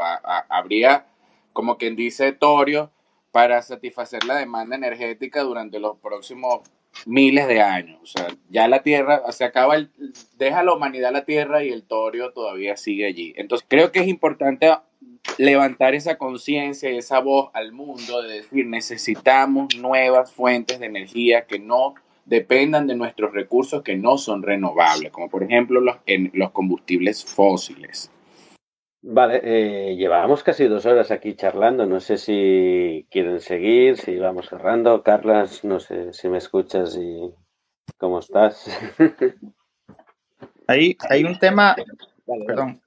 habría, 0.48 1.04
como 1.52 1.76
quien 1.76 1.96
dice, 1.96 2.32
torio 2.32 2.90
para 3.32 3.60
satisfacer 3.60 4.24
la 4.24 4.36
demanda 4.36 4.76
energética 4.76 5.42
durante 5.42 5.78
los 5.78 5.98
próximos 5.98 6.62
miles 7.06 7.46
de 7.48 7.60
años. 7.60 7.98
O 8.02 8.06
sea, 8.06 8.28
ya 8.50 8.68
la 8.68 8.82
Tierra, 8.82 9.22
se 9.32 9.44
acaba 9.44 9.76
el, 9.76 9.90
deja 10.38 10.62
la 10.62 10.74
humanidad 10.74 11.12
la 11.12 11.24
Tierra 11.24 11.64
y 11.64 11.70
el 11.70 11.82
torio 11.84 12.32
todavía 12.32 12.76
sigue 12.76 13.06
allí. 13.06 13.34
Entonces, 13.36 13.66
creo 13.68 13.92
que 13.92 14.00
es 14.00 14.08
importante 14.08 14.70
levantar 15.38 15.94
esa 15.94 16.16
conciencia 16.16 16.90
y 16.90 16.98
esa 16.98 17.20
voz 17.20 17.50
al 17.54 17.72
mundo 17.72 18.22
de 18.22 18.34
decir, 18.36 18.66
necesitamos 18.66 19.76
nuevas 19.76 20.32
fuentes 20.32 20.78
de 20.78 20.86
energía 20.86 21.46
que 21.46 21.58
no 21.58 21.94
dependan 22.24 22.86
de 22.86 22.94
nuestros 22.94 23.32
recursos 23.32 23.82
que 23.82 23.96
no 23.96 24.18
son 24.18 24.42
renovables, 24.42 25.12
como 25.12 25.28
por 25.28 25.42
ejemplo 25.42 25.80
los, 25.80 25.96
en, 26.06 26.30
los 26.34 26.50
combustibles 26.52 27.24
fósiles. 27.24 28.10
Vale, 29.06 29.40
eh, 29.44 29.96
llevábamos 29.96 30.42
casi 30.42 30.64
dos 30.66 30.86
horas 30.86 31.10
aquí 31.10 31.34
charlando. 31.34 31.84
No 31.84 32.00
sé 32.00 32.16
si 32.16 33.06
quieren 33.10 33.40
seguir, 33.40 33.98
si 33.98 34.16
vamos 34.16 34.48
cerrando. 34.48 35.02
Carlas, 35.02 35.62
no 35.64 35.78
sé 35.78 36.12
si 36.12 36.28
me 36.28 36.38
escuchas 36.38 36.96
y 36.96 37.30
cómo 37.98 38.20
estás. 38.20 38.66
hay, 40.66 40.96
hay 41.10 41.24
un 41.24 41.38
tema, 41.38 41.76
perdón, 42.46 42.80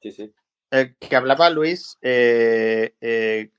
sí, 0.00 0.10
sí. 0.10 0.32
Eh, 0.72 0.94
que 0.98 1.14
hablaba 1.16 1.48
Luis, 1.50 1.96
eh, 2.02 2.94
eh 3.00 3.50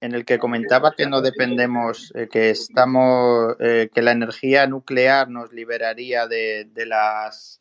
en 0.00 0.14
el 0.14 0.24
que 0.24 0.38
comentaba 0.38 0.94
que 0.96 1.06
no 1.06 1.20
dependemos, 1.20 2.12
eh, 2.14 2.28
que 2.28 2.50
estamos, 2.50 3.54
eh, 3.60 3.90
que 3.92 4.02
la 4.02 4.12
energía 4.12 4.66
nuclear 4.66 5.28
nos 5.28 5.52
liberaría 5.52 6.26
de, 6.26 6.66
las 6.86 7.58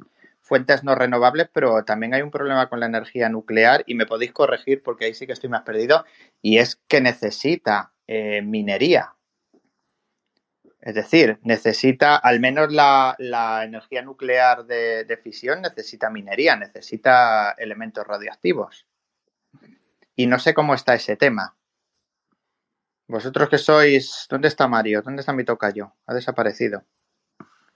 fuentes 0.49 0.83
no 0.83 0.95
renovables, 0.95 1.49
pero 1.53 1.85
también 1.85 2.13
hay 2.13 2.21
un 2.21 2.31
problema 2.31 2.67
con 2.67 2.81
la 2.81 2.87
energía 2.87 3.29
nuclear 3.29 3.83
y 3.87 3.95
me 3.95 4.05
podéis 4.05 4.33
corregir 4.33 4.83
porque 4.83 5.05
ahí 5.05 5.13
sí 5.13 5.25
que 5.25 5.31
estoy 5.31 5.49
más 5.49 5.61
perdido 5.61 6.03
y 6.41 6.57
es 6.57 6.75
que 6.87 6.99
necesita 6.99 7.93
eh, 8.07 8.41
minería. 8.41 9.13
Es 10.81 10.95
decir, 10.95 11.39
necesita, 11.43 12.17
al 12.17 12.39
menos 12.39 12.71
la, 12.73 13.15
energía 13.63 14.01
nuclear 14.01 14.65
de, 14.65 15.05
de 15.05 15.17
fisión 15.17 15.61
necesita 15.61 16.09
minería, 16.09 16.55
necesita 16.57 17.51
elementos 17.57 18.05
radioactivos. 18.05 18.85
Y 20.15 20.27
no 20.27 20.39
sé 20.39 20.53
cómo 20.53 20.73
está 20.73 20.95
ese 20.95 21.15
tema. 21.15 21.55
Vosotros 23.07 23.49
que 23.49 23.57
sois. 23.57 24.27
¿Dónde 24.29 24.47
está 24.47 24.67
Mario? 24.67 25.01
¿Dónde 25.01 25.21
está 25.21 25.33
mi 25.33 25.43
tocayo? 25.43 25.93
Ha 26.05 26.13
desaparecido. 26.13 26.83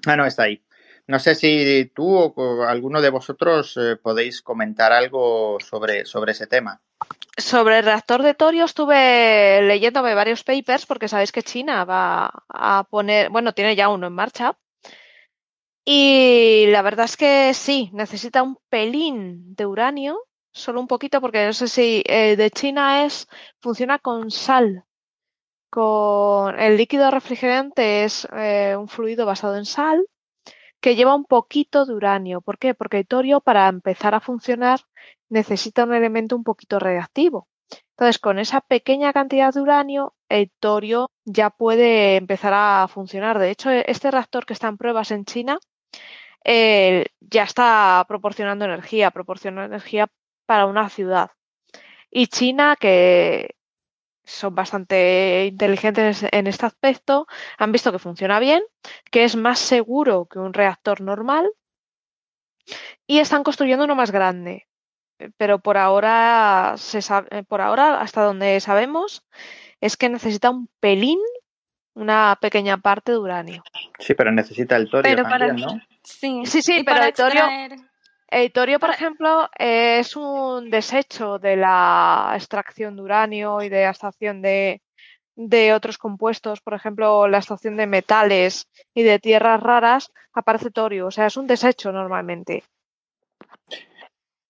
Ah, 0.06 0.16
no, 0.16 0.26
está 0.26 0.44
ahí. 0.44 0.64
No 1.06 1.20
sé 1.20 1.36
si 1.36 1.92
tú 1.94 2.34
o 2.36 2.64
alguno 2.64 3.02
de 3.02 3.10
vosotros 3.10 3.76
eh, 3.78 3.98
podéis 3.98 4.42
comentar 4.42 4.94
algo 4.94 5.58
sobre, 5.60 6.06
sobre 6.06 6.32
ese 6.32 6.48
tema. 6.48 6.82
Sobre 7.36 7.80
el 7.80 7.86
reactor 7.86 8.22
de 8.22 8.34
torio 8.34 8.66
estuve 8.66 9.62
leyéndome 9.64 10.16
varios 10.16 10.44
papers 10.44 10.86
porque 10.86 11.10
sabéis 11.10 11.32
que 11.32 11.44
China 11.44 11.84
va 11.84 12.32
a 12.48 12.88
poner, 12.90 13.30
bueno, 13.30 13.54
tiene 13.54 13.76
ya 13.76 13.90
uno 13.90 14.08
en 14.08 14.14
marcha. 14.14 14.58
Y 15.86 16.68
la 16.68 16.82
verdad 16.82 17.06
es 17.06 17.18
que 17.18 17.54
sí, 17.54 17.90
necesita 17.92 18.42
un 18.42 18.58
pelín 18.70 19.54
de 19.56 19.66
uranio, 19.66 20.18
solo 20.54 20.80
un 20.80 20.88
poquito, 20.88 21.20
porque 21.20 21.46
no 21.46 21.52
sé 21.52 21.68
si 21.68 22.04
eh, 22.06 22.38
de 22.38 22.52
China 22.52 23.04
es, 23.04 23.28
funciona 23.60 24.00
con 24.00 24.32
sal 24.32 24.86
con 25.74 26.60
el 26.60 26.78
líquido 26.78 27.10
refrigerante 27.10 28.04
es 28.04 28.28
eh, 28.32 28.76
un 28.78 28.88
fluido 28.88 29.26
basado 29.26 29.58
en 29.58 29.66
sal 29.66 30.06
que 30.84 30.96
lleva 30.98 31.16
un 31.16 31.24
poquito 31.24 31.86
de 31.86 31.94
uranio. 31.94 32.42
¿Por 32.42 32.58
qué? 32.60 32.74
Porque 32.74 33.00
el 33.00 33.08
torio 33.08 33.40
para 33.40 33.70
empezar 33.70 34.14
a 34.16 34.20
funcionar 34.20 34.82
necesita 35.30 35.86
un 35.86 35.94
elemento 35.94 36.36
un 36.36 36.44
poquito 36.44 36.78
reactivo. 36.78 37.48
Entonces, 37.92 38.20
con 38.20 38.38
esa 38.38 38.60
pequeña 38.60 39.14
cantidad 39.14 39.54
de 39.54 39.62
uranio, 39.62 40.14
el 40.28 40.52
torio 40.60 41.10
ya 41.24 41.52
puede 41.52 42.18
empezar 42.18 42.52
a 42.54 42.86
funcionar. 42.90 43.40
De 43.40 43.50
hecho, 43.50 43.70
este 43.72 44.12
reactor 44.12 44.46
que 44.46 44.52
está 44.52 44.68
en 44.68 44.78
pruebas 44.78 45.12
en 45.12 45.24
China 45.24 45.58
eh, 46.44 47.06
ya 47.22 47.44
está 47.44 48.04
proporcionando 48.06 48.66
energía, 48.66 49.12
proporciona 49.12 49.64
energía 49.64 50.08
para 50.46 50.66
una 50.66 50.90
ciudad. 50.90 51.32
Y 52.12 52.28
China, 52.28 52.76
que 52.78 53.56
son 54.24 54.56
bastante 54.56 55.46
inteligentes 55.46 56.26
en 56.32 56.48
este 56.48 56.66
aspecto, 56.66 57.28
han 57.58 57.72
visto 57.72 57.92
que 57.92 58.00
funciona 58.00 58.40
bien, 58.40 58.64
que 59.12 59.24
es 59.24 59.36
más 59.36 59.60
seguro 59.60 60.26
que 60.26 60.40
un 60.40 60.54
reactor 60.54 61.02
normal 61.02 61.52
y 63.08 63.20
están 63.20 63.44
construyendo 63.44 63.86
uno 63.86 63.96
más 63.96 64.12
grande. 64.12 64.68
Eh, 65.20 65.30
pero 65.38 65.60
por 65.60 65.78
ahora, 65.78 66.76
se 66.78 67.02
sabe, 67.02 67.28
eh, 67.32 67.44
por 67.44 67.62
ahora, 67.62 68.02
hasta 68.02 68.24
donde 68.24 68.60
sabemos, 68.60 69.24
es 69.82 69.98
que 69.98 70.10
necesita 70.10 70.50
un 70.50 70.70
pelín, 70.80 71.20
una 71.94 72.38
pequeña 72.42 72.78
parte 72.78 73.12
de 73.12 73.18
uranio. 73.18 73.64
Sí, 74.00 74.14
pero 74.14 74.32
necesita 74.32 74.78
el 74.78 74.90
torio 74.90 75.22
también, 75.24 75.58
¿no? 75.58 75.80
Sí, 76.04 76.44
sí, 76.46 76.62
sí 76.62 76.84
pero 76.86 77.04
el 77.04 77.14
torio... 77.14 77.44
El 77.46 77.70
torio, 77.70 77.93
por 78.80 78.90
ejemplo, 78.90 79.50
es 79.58 80.16
un 80.16 80.70
desecho 80.70 81.40
de 81.40 81.56
la 81.56 82.34
extracción 82.36 82.96
de 82.96 83.02
uranio 83.02 83.62
y 83.62 83.70
de 83.70 83.86
extracción 83.86 84.42
de, 84.42 84.82
de 85.36 85.74
otros 85.74 85.98
compuestos, 85.98 86.62
por 86.62 86.74
ejemplo, 86.74 87.28
la 87.28 87.38
extracción 87.38 87.78
de 87.78 87.88
metales 87.88 88.68
y 88.94 89.04
de 89.04 89.20
tierras 89.20 89.62
raras, 89.62 90.12
aparece 90.34 90.72
torio. 90.72 91.08
O 91.08 91.12
sea, 91.12 91.28
es 91.28 91.38
un 91.38 91.48
desecho 91.48 91.92
normalmente. 91.92 92.64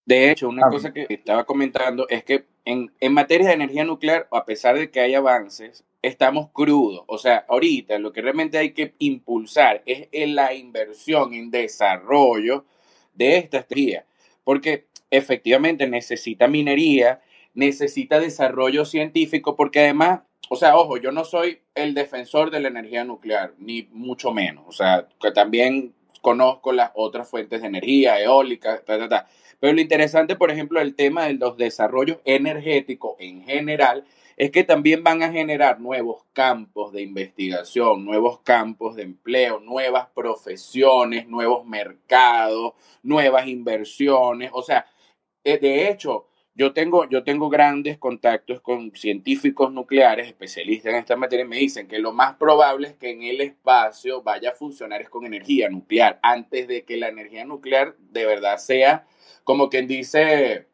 De 0.06 0.32
hecho, 0.32 0.50
una 0.50 0.70
cosa 0.70 0.92
que 0.92 1.06
estaba 1.10 1.46
comentando 1.46 2.08
es 2.10 2.24
que 2.24 2.46
en, 2.66 2.92
en, 3.00 3.14
materia 3.14 3.48
de 3.48 3.54
energía 3.54 3.86
nuclear, 3.86 4.28
a 4.32 4.44
pesar 4.46 4.78
de 4.78 4.92
que 4.92 5.00
hay 5.00 5.16
avances, 5.16 5.86
estamos 6.02 6.50
crudos. 6.52 7.04
O 7.08 7.18
sea, 7.18 7.46
ahorita 7.48 7.98
lo 8.00 8.12
que 8.12 8.22
realmente 8.22 8.58
hay 8.58 8.74
que 8.74 8.96
impulsar 9.00 9.82
es 9.86 10.08
la 10.12 10.54
inversión 10.54 11.34
en 11.34 11.52
desarrollo 11.52 12.66
de 13.14 13.38
esta 13.38 13.58
energía, 13.58 14.06
porque 14.44 14.88
efectivamente 15.12 15.88
necesita 15.88 16.48
minería, 16.48 17.22
necesita 17.54 18.20
desarrollo 18.20 18.86
científico, 18.86 19.56
porque 19.56 19.82
además, 19.82 20.22
o 20.50 20.56
sea, 20.56 20.76
ojo, 20.76 20.98
yo 20.98 21.12
no 21.12 21.24
soy 21.24 21.60
el 21.76 21.94
defensor 21.94 22.52
de 22.52 22.60
la 22.60 22.68
energía 22.70 23.04
nuclear, 23.04 23.54
ni 23.58 23.88
mucho 23.92 24.32
menos. 24.32 24.66
O 24.68 24.72
sea, 24.72 25.08
que 25.22 25.32
también 25.32 25.94
conozco 26.22 26.72
las 26.72 26.92
otras 26.96 27.30
fuentes 27.30 27.62
de 27.62 27.68
energía, 27.68 28.20
eólica, 28.20 28.82
ta, 28.84 28.98
ta, 28.98 29.10
ta. 29.10 29.28
Pero 29.60 29.74
lo 29.74 29.82
interesante, 29.82 30.36
por 30.36 30.52
ejemplo, 30.52 30.82
el 30.82 30.96
tema 30.96 31.26
de 31.26 31.34
los 31.34 31.58
desarrollos 31.58 32.18
energéticos 32.26 33.16
en 33.20 33.44
general, 33.44 34.06
es 34.38 34.52
que 34.52 34.64
también 34.64 35.04
van 35.04 35.24
a 35.24 35.32
generar 35.32 35.80
nuevos 35.80 36.24
campos 36.34 36.92
de 36.92 37.02
investigación, 37.02 38.06
nuevos 38.06 38.40
campos 38.42 38.96
de 38.96 39.04
empleo, 39.04 39.60
nuevas 39.60 40.08
profesiones, 40.14 41.28
nuevos 41.28 41.66
mercados, 41.66 42.74
nuevas 43.04 43.48
inversiones. 43.48 44.52
O 44.54 44.64
sea, 44.64 44.86
eh, 45.44 45.58
de 45.60 45.90
hecho, 45.90 46.28
yo 46.56 46.74
tengo, 46.74 47.10
yo 47.10 47.24
tengo 47.24 47.50
grandes 47.50 47.98
contactos 47.98 48.62
con 48.62 48.92
científicos 48.96 49.72
nucleares, 49.72 50.28
especialistas 50.28 50.94
en 50.94 51.00
esta 51.00 51.16
materia, 51.16 51.46
y 51.46 51.48
me 51.48 51.58
dicen 51.58 51.88
que 51.88 51.98
lo 51.98 52.14
más 52.14 52.36
probable 52.36 52.90
es 52.90 52.94
que 52.94 53.10
en 53.10 53.24
el 53.24 53.42
espacio 53.42 54.22
vaya 54.22 54.52
a 54.52 54.56
funcionar 54.56 55.02
es 55.02 55.10
con 55.10 55.26
energía 55.26 55.70
nuclear, 55.70 56.20
antes 56.22 56.68
de 56.68 56.84
que 56.84 56.98
la 56.98 57.08
energía 57.08 57.46
nuclear 57.46 57.96
de 57.98 58.26
verdad 58.26 58.58
sea, 58.58 59.08
como 59.44 59.70
quien 59.70 59.88
dice, 59.88 60.68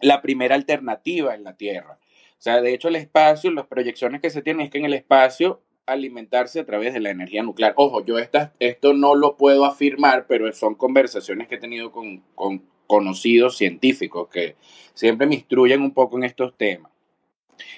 la 0.00 0.22
primera 0.22 0.54
alternativa 0.54 1.34
en 1.34 1.44
la 1.44 1.56
Tierra. 1.56 1.98
O 2.38 2.40
sea, 2.40 2.60
de 2.60 2.72
hecho 2.72 2.88
el 2.88 2.96
espacio, 2.96 3.50
las 3.50 3.66
proyecciones 3.66 4.20
que 4.20 4.30
se 4.30 4.42
tienen 4.42 4.66
es 4.66 4.70
que 4.70 4.78
en 4.78 4.84
el 4.84 4.94
espacio 4.94 5.60
alimentarse 5.86 6.60
a 6.60 6.66
través 6.66 6.94
de 6.94 7.00
la 7.00 7.10
energía 7.10 7.42
nuclear. 7.42 7.72
Ojo, 7.76 8.04
yo 8.04 8.18
esta, 8.18 8.52
esto 8.60 8.92
no 8.92 9.14
lo 9.14 9.36
puedo 9.36 9.64
afirmar, 9.64 10.26
pero 10.28 10.50
son 10.52 10.74
conversaciones 10.74 11.48
que 11.48 11.56
he 11.56 11.58
tenido 11.58 11.90
con, 11.90 12.22
con 12.34 12.62
conocidos 12.86 13.56
científicos 13.56 14.28
que 14.28 14.56
siempre 14.94 15.26
me 15.26 15.36
instruyen 15.36 15.82
un 15.82 15.92
poco 15.92 16.16
en 16.16 16.24
estos 16.24 16.56
temas. 16.56 16.90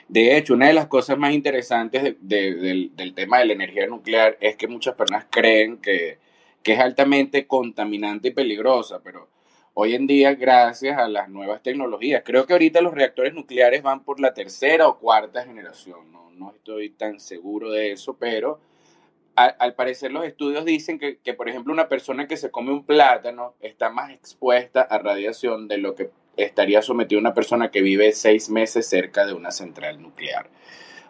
De 0.09 0.37
hecho, 0.37 0.55
una 0.55 0.69
de 0.69 0.75
las 0.75 0.87
cosas 0.87 1.19
más 1.19 1.33
interesantes 1.33 2.17
del, 2.21 2.93
tema 3.15 3.39
de 3.39 3.47
la 3.47 3.53
energía 3.53 3.87
nuclear 3.87 4.37
es 4.41 4.57
que 4.57 4.69
muchas 4.69 4.95
personas 4.95 5.27
creen 5.31 5.79
que, 5.79 6.19
que, 6.63 6.73
es 6.75 6.81
altamente 6.81 7.47
contaminante 7.47 8.29
y 8.29 8.33
peligrosa, 8.33 9.01
pero 9.03 9.29
hoy 9.75 9.95
en 9.95 10.07
día, 10.07 10.35
gracias 10.35 10.99
a 10.99 11.09
las 11.09 11.29
nuevas 11.29 11.63
tecnologías, 11.63 12.23
creo 12.25 12.47
que 12.47 12.53
ahorita 12.53 12.81
los 12.81 12.95
reactores 12.95 13.35
nucleares 13.35 13.83
van 13.83 14.05
por 14.05 14.21
la 14.21 14.35
tercera 14.35 14.89
o 14.89 14.99
cuarta 14.99 15.45
generación, 15.45 16.11
no, 16.13 16.31
no 16.31 16.53
estoy 16.53 16.91
tan 16.91 17.21
seguro 17.21 17.71
de 17.71 17.93
eso, 17.93 18.17
pero 18.19 18.61
al, 19.37 19.75
parecer 19.75 20.13
los 20.13 20.25
estudios 20.25 20.65
dicen 20.65 20.99
que, 20.99 21.19
que, 21.19 21.35
por 21.35 21.49
ejemplo, 21.49 21.73
una 21.73 21.89
persona 21.89 22.27
que 22.27 22.37
se 22.37 22.51
come 22.51 22.73
un 22.73 22.85
plátano 22.85 23.55
está 23.61 23.91
más 23.91 24.11
expuesta 24.11 24.83
a 24.83 24.99
radiación 24.99 25.69
de 25.69 25.79
lo 25.79 25.95
que 25.95 26.11
estaría 26.37 26.83
sometida 26.83 27.19
una 27.19 27.35
persona 27.35 27.71
que 27.71 27.83
vive 27.83 28.13
seis 28.13 28.51
meses 28.51 28.89
cerca 28.89 29.27
de 29.27 29.33
una 29.33 29.51
central 29.51 30.01
nuclear. 30.01 30.51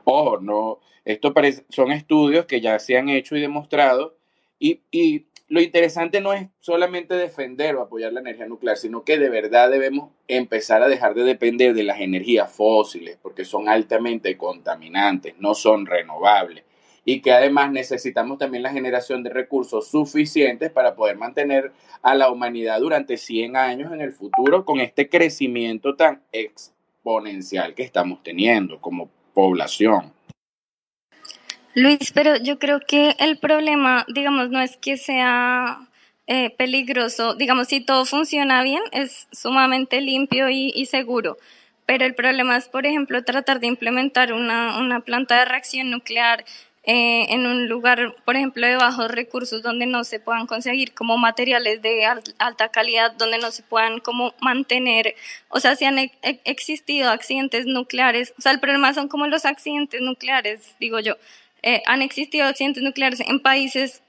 Ojo, 0.05 0.39
no, 0.41 0.81
esto 1.05 1.35
parece, 1.35 1.65
son 1.69 1.93
estudios 1.93 2.47
que 2.47 2.61
ya 2.61 2.79
se 2.79 2.97
han 2.97 3.09
hecho 3.09 3.37
y 3.37 3.41
demostrado 3.41 4.17
y, 4.59 4.83
y 4.91 5.27
lo 5.51 5.61
interesante 5.61 6.21
no 6.21 6.33
es 6.33 6.47
solamente 6.61 7.15
defender 7.15 7.75
o 7.75 7.83
apoyar 7.83 8.13
la 8.13 8.21
energía 8.21 8.47
nuclear, 8.47 8.77
sino 8.77 9.03
que 9.03 9.19
de 9.19 9.29
verdad 9.29 9.69
debemos 9.69 10.11
empezar 10.29 10.83
a 10.83 10.89
dejar 10.89 11.15
de 11.15 11.25
depender 11.25 11.75
de 11.75 11.83
las 11.83 12.01
energías 12.01 12.51
fósiles, 12.53 13.19
porque 13.21 13.45
son 13.45 13.69
altamente 13.69 14.39
contaminantes, 14.39 15.35
no 15.39 15.55
son 15.55 15.87
renovables 15.87 16.65
y 17.05 17.21
que 17.21 17.33
además 17.33 17.73
necesitamos 17.73 18.39
también 18.39 18.63
la 18.63 18.71
generación 18.71 19.25
de 19.25 19.31
recursos 19.31 19.89
suficientes 19.89 20.71
para 20.71 20.95
poder 20.95 21.17
mantener 21.17 21.73
a 22.03 22.15
la 22.15 22.31
humanidad 22.31 22.79
durante 22.79 23.17
100 23.17 23.57
años 23.57 23.93
en 23.93 24.01
el 24.01 24.13
futuro 24.13 24.65
con 24.65 24.79
este 24.81 25.09
crecimiento 25.09 25.97
tan 25.97 26.23
exponencial 26.31 27.75
que 27.75 27.83
estamos 27.83 28.23
teniendo 28.23 28.81
como 28.81 29.11
población. 29.35 30.13
Luis, 31.75 32.13
pero 32.13 32.37
yo 32.37 32.59
creo 32.59 32.81
que 32.81 33.15
el 33.19 33.39
problema, 33.39 34.05
digamos, 34.09 34.51
no 34.51 34.61
es 34.61 34.77
que 34.77 34.97
sea 34.97 35.79
eh, 36.27 36.51
peligroso, 36.51 37.35
digamos, 37.35 37.69
si 37.69 37.81
todo 37.81 38.05
funciona 38.05 38.63
bien, 38.63 38.83
es 38.93 39.29
sumamente 39.33 40.01
limpio 40.01 40.49
y, 40.51 40.73
y 40.75 40.87
seguro. 40.87 41.39
Pero 41.87 42.05
el 42.05 42.15
problema 42.15 42.57
es, 42.57 42.69
por 42.69 42.87
ejemplo, 42.87 43.25
tratar 43.25 43.61
de 43.61 43.67
implementar 43.67 44.33
una, 44.33 44.79
una 44.79 45.01
planta 45.01 45.39
de 45.41 45.45
reacción 45.45 45.91
nuclear 45.91 46.45
eh, 46.85 47.27
en 47.29 47.47
un 47.47 47.69
lugar, 47.69 48.15
por 48.25 48.37
ejemplo, 48.37 48.67
de 48.67 48.77
bajos 48.77 49.11
recursos, 49.11 49.63
donde 49.63 49.87
no 49.87 50.03
se 50.05 50.19
puedan 50.19 50.47
conseguir 50.47 50.95
como 50.95 51.19
materiales 51.19 51.83
de 51.83 52.07
alta 52.39 52.69
calidad, 52.71 53.13
donde 53.13 53.39
no 53.39 53.51
se 53.51 53.63
puedan 53.63 53.99
como 54.01 54.35
mantener, 54.41 55.15
o 55.51 55.61
sea, 55.61 55.77
si 55.77 55.85
han 55.85 55.99
e-, 55.99 56.13
e-, 56.23 56.41
existido 56.45 57.11
accidentes 57.11 57.67
nucleares, 57.67 58.33
o 58.39 58.41
sea, 58.41 58.53
el 58.53 58.61
problema 58.61 58.95
son 58.95 59.09
como 59.09 59.27
los 59.27 59.45
accidentes 59.45 60.01
nucleares, 60.01 60.75
digo 60.81 61.01
yo, 61.01 61.17
eh, 61.63 61.83
han 61.87 62.03
existido 62.03 62.47
accidentes 62.47 62.83
nucleares 62.83 63.21
en 63.21 63.41
países 63.41 64.03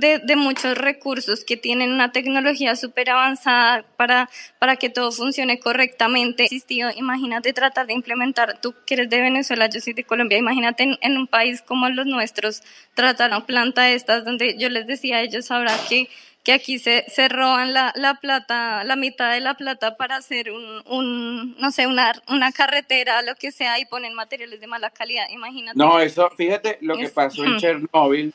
de, 0.00 0.20
de, 0.20 0.36
muchos 0.36 0.76
recursos 0.78 1.44
que 1.44 1.56
tienen 1.56 1.90
una 1.90 2.12
tecnología 2.12 2.76
súper 2.76 3.10
avanzada 3.10 3.84
para, 3.96 4.30
para 4.58 4.76
que 4.76 4.90
todo 4.90 5.10
funcione 5.10 5.58
correctamente. 5.58 6.44
Existido, 6.44 6.90
imagínate 6.94 7.52
tratar 7.52 7.86
de 7.86 7.94
implementar, 7.94 8.60
tú 8.60 8.74
que 8.86 8.94
eres 8.94 9.10
de 9.10 9.20
Venezuela, 9.20 9.68
yo 9.68 9.80
soy 9.80 9.92
de 9.94 10.04
Colombia, 10.04 10.38
imagínate 10.38 10.98
en, 11.00 11.16
un 11.16 11.26
país 11.26 11.62
como 11.62 11.88
los 11.88 12.06
nuestros, 12.06 12.62
tratar 12.94 13.30
una 13.30 13.44
planta 13.44 13.82
de 13.82 13.94
estas 13.94 14.24
donde 14.24 14.56
yo 14.58 14.68
les 14.68 14.86
decía 14.86 15.16
a 15.16 15.22
ellos 15.22 15.50
ahora 15.50 15.74
que 15.88 16.08
que 16.42 16.52
aquí 16.52 16.78
se, 16.78 17.04
se 17.08 17.28
roban 17.28 17.72
la, 17.72 17.92
la, 17.94 18.14
plata, 18.16 18.82
la 18.84 18.96
mitad 18.96 19.32
de 19.32 19.40
la 19.40 19.54
plata 19.54 19.96
para 19.96 20.16
hacer 20.16 20.50
un, 20.50 20.82
un, 20.86 21.56
no 21.58 21.70
sé, 21.70 21.86
una, 21.86 22.12
una 22.28 22.50
carretera, 22.50 23.22
lo 23.22 23.34
que 23.36 23.52
sea, 23.52 23.78
y 23.78 23.84
ponen 23.84 24.14
materiales 24.14 24.60
de 24.60 24.66
mala 24.66 24.90
calidad, 24.90 25.26
imagínate. 25.30 25.78
No, 25.78 26.00
eso, 26.00 26.28
fíjate 26.30 26.78
lo 26.80 26.96
que 26.96 27.08
pasó 27.08 27.44
en 27.44 27.58
Chernóbil, 27.58 28.34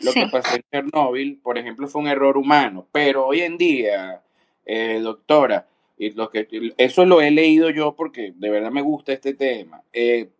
lo 0.00 0.12
que 0.12 0.26
pasó 0.28 0.56
en 0.56 0.64
Chernóbil, 0.70 1.40
por 1.42 1.58
ejemplo, 1.58 1.88
fue 1.88 2.00
un 2.00 2.08
error 2.08 2.38
humano, 2.38 2.86
pero 2.90 3.26
hoy 3.26 3.42
en 3.42 3.58
día, 3.58 4.22
eh, 4.64 5.00
doctora, 5.02 5.66
y 5.98 6.10
lo 6.12 6.30
que, 6.30 6.48
eso 6.78 7.04
lo 7.04 7.20
he 7.20 7.30
leído 7.30 7.68
yo 7.68 7.94
porque 7.94 8.32
de 8.34 8.50
verdad 8.50 8.70
me 8.70 8.82
gusta 8.82 9.12
este 9.12 9.34
tema. 9.34 9.82
Eh, 9.92 10.30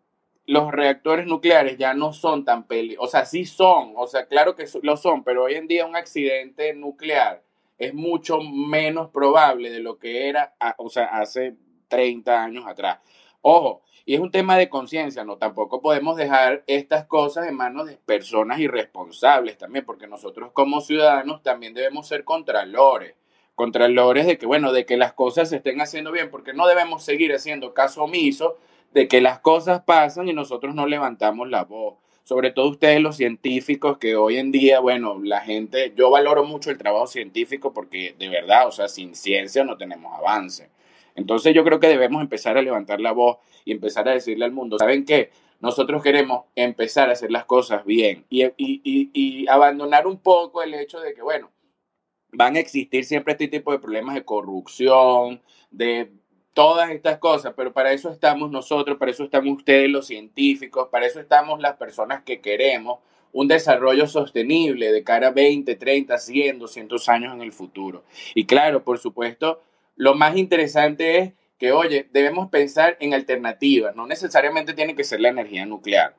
los 0.46 0.72
reactores 0.72 1.26
nucleares 1.26 1.78
ya 1.78 1.94
no 1.94 2.12
son 2.12 2.44
tan 2.44 2.66
peligrosos, 2.66 3.08
o 3.08 3.10
sea, 3.10 3.24
sí 3.24 3.44
son, 3.44 3.92
o 3.96 4.06
sea, 4.06 4.26
claro 4.26 4.56
que 4.56 4.66
lo 4.82 4.96
son, 4.96 5.22
pero 5.22 5.44
hoy 5.44 5.54
en 5.54 5.68
día 5.68 5.86
un 5.86 5.96
accidente 5.96 6.74
nuclear 6.74 7.42
es 7.78 7.94
mucho 7.94 8.40
menos 8.40 9.10
probable 9.10 9.70
de 9.70 9.80
lo 9.80 9.98
que 9.98 10.28
era, 10.28 10.54
o 10.78 10.88
sea, 10.88 11.04
hace 11.06 11.56
30 11.88 12.42
años 12.42 12.64
atrás. 12.66 13.00
Ojo, 13.40 13.82
y 14.04 14.14
es 14.14 14.20
un 14.20 14.30
tema 14.30 14.56
de 14.56 14.68
conciencia, 14.68 15.24
¿no? 15.24 15.36
Tampoco 15.36 15.80
podemos 15.80 16.16
dejar 16.16 16.64
estas 16.66 17.06
cosas 17.06 17.46
en 17.46 17.56
manos 17.56 17.86
de 17.86 17.96
personas 17.96 18.58
irresponsables 18.58 19.58
también, 19.58 19.84
porque 19.84 20.06
nosotros 20.06 20.50
como 20.52 20.80
ciudadanos 20.80 21.42
también 21.42 21.74
debemos 21.74 22.08
ser 22.08 22.24
contralores, 22.24 23.14
contralores 23.54 24.26
de 24.26 24.38
que, 24.38 24.46
bueno, 24.46 24.72
de 24.72 24.86
que 24.86 24.96
las 24.96 25.12
cosas 25.12 25.50
se 25.50 25.56
estén 25.56 25.80
haciendo 25.80 26.10
bien, 26.10 26.30
porque 26.30 26.52
no 26.52 26.66
debemos 26.66 27.04
seguir 27.04 27.32
haciendo 27.32 27.74
caso 27.74 28.04
omiso 28.04 28.58
de 28.92 29.08
que 29.08 29.20
las 29.20 29.38
cosas 29.40 29.82
pasan 29.82 30.28
y 30.28 30.32
nosotros 30.32 30.74
no 30.74 30.86
levantamos 30.86 31.48
la 31.48 31.64
voz. 31.64 31.94
Sobre 32.24 32.50
todo 32.50 32.68
ustedes 32.68 33.00
los 33.00 33.16
científicos 33.16 33.98
que 33.98 34.14
hoy 34.14 34.36
en 34.36 34.52
día, 34.52 34.80
bueno, 34.80 35.18
la 35.22 35.40
gente, 35.40 35.92
yo 35.96 36.10
valoro 36.10 36.44
mucho 36.44 36.70
el 36.70 36.78
trabajo 36.78 37.06
científico 37.06 37.72
porque 37.72 38.14
de 38.18 38.28
verdad, 38.28 38.68
o 38.68 38.72
sea, 38.72 38.88
sin 38.88 39.16
ciencia 39.16 39.64
no 39.64 39.76
tenemos 39.76 40.12
avance. 40.16 40.70
Entonces 41.14 41.54
yo 41.54 41.64
creo 41.64 41.80
que 41.80 41.88
debemos 41.88 42.22
empezar 42.22 42.56
a 42.56 42.62
levantar 42.62 43.00
la 43.00 43.12
voz 43.12 43.38
y 43.64 43.72
empezar 43.72 44.08
a 44.08 44.12
decirle 44.12 44.44
al 44.44 44.52
mundo, 44.52 44.78
¿saben 44.78 45.04
qué? 45.04 45.30
Nosotros 45.60 46.02
queremos 46.02 46.44
empezar 46.56 47.08
a 47.08 47.12
hacer 47.12 47.30
las 47.30 47.44
cosas 47.44 47.84
bien 47.84 48.24
y, 48.28 48.50
y, 48.56 49.46
abandonar 49.48 50.06
un 50.06 50.18
poco 50.18 50.62
el 50.62 50.74
hecho 50.74 51.00
de 51.00 51.14
que, 51.14 51.22
bueno, 51.22 51.50
van 52.32 52.56
a 52.56 52.60
existir 52.60 53.04
siempre 53.04 53.32
este 53.32 53.48
tipo 53.48 53.72
de 53.72 53.78
problemas 53.78 54.14
de 54.14 54.24
corrupción, 54.24 55.40
de 55.70 56.10
todas 56.54 56.90
estas 56.90 57.18
cosas, 57.18 57.54
pero 57.56 57.72
para 57.72 57.92
eso 57.92 58.10
estamos 58.10 58.50
nosotros, 58.50 58.98
para 58.98 59.10
eso 59.10 59.24
estamos 59.24 59.56
ustedes 59.56 59.88
los 59.88 60.06
científicos, 60.06 60.88
para 60.90 61.06
eso 61.06 61.20
estamos 61.20 61.60
las 61.60 61.76
personas 61.76 62.22
que 62.22 62.40
queremos 62.40 62.98
un 63.32 63.48
desarrollo 63.48 64.06
sostenible 64.06 64.92
de 64.92 65.04
cara 65.04 65.28
a 65.28 65.30
20, 65.30 65.74
30, 65.74 66.18
100, 66.18 66.58
200 66.58 67.08
años 67.08 67.34
en 67.34 67.40
el 67.40 67.52
futuro. 67.52 68.04
Y 68.34 68.44
claro, 68.44 68.84
por 68.84 68.98
supuesto, 68.98 69.62
lo 69.96 70.14
más 70.14 70.36
interesante 70.36 71.18
es 71.18 71.32
que, 71.58 71.72
oye, 71.72 72.08
debemos 72.12 72.50
pensar 72.50 72.96
en 73.00 73.14
alternativas, 73.14 73.96
no 73.96 74.06
necesariamente 74.06 74.74
tiene 74.74 74.94
que 74.94 75.04
ser 75.04 75.20
la 75.20 75.28
energía 75.28 75.64
nuclear. 75.66 76.14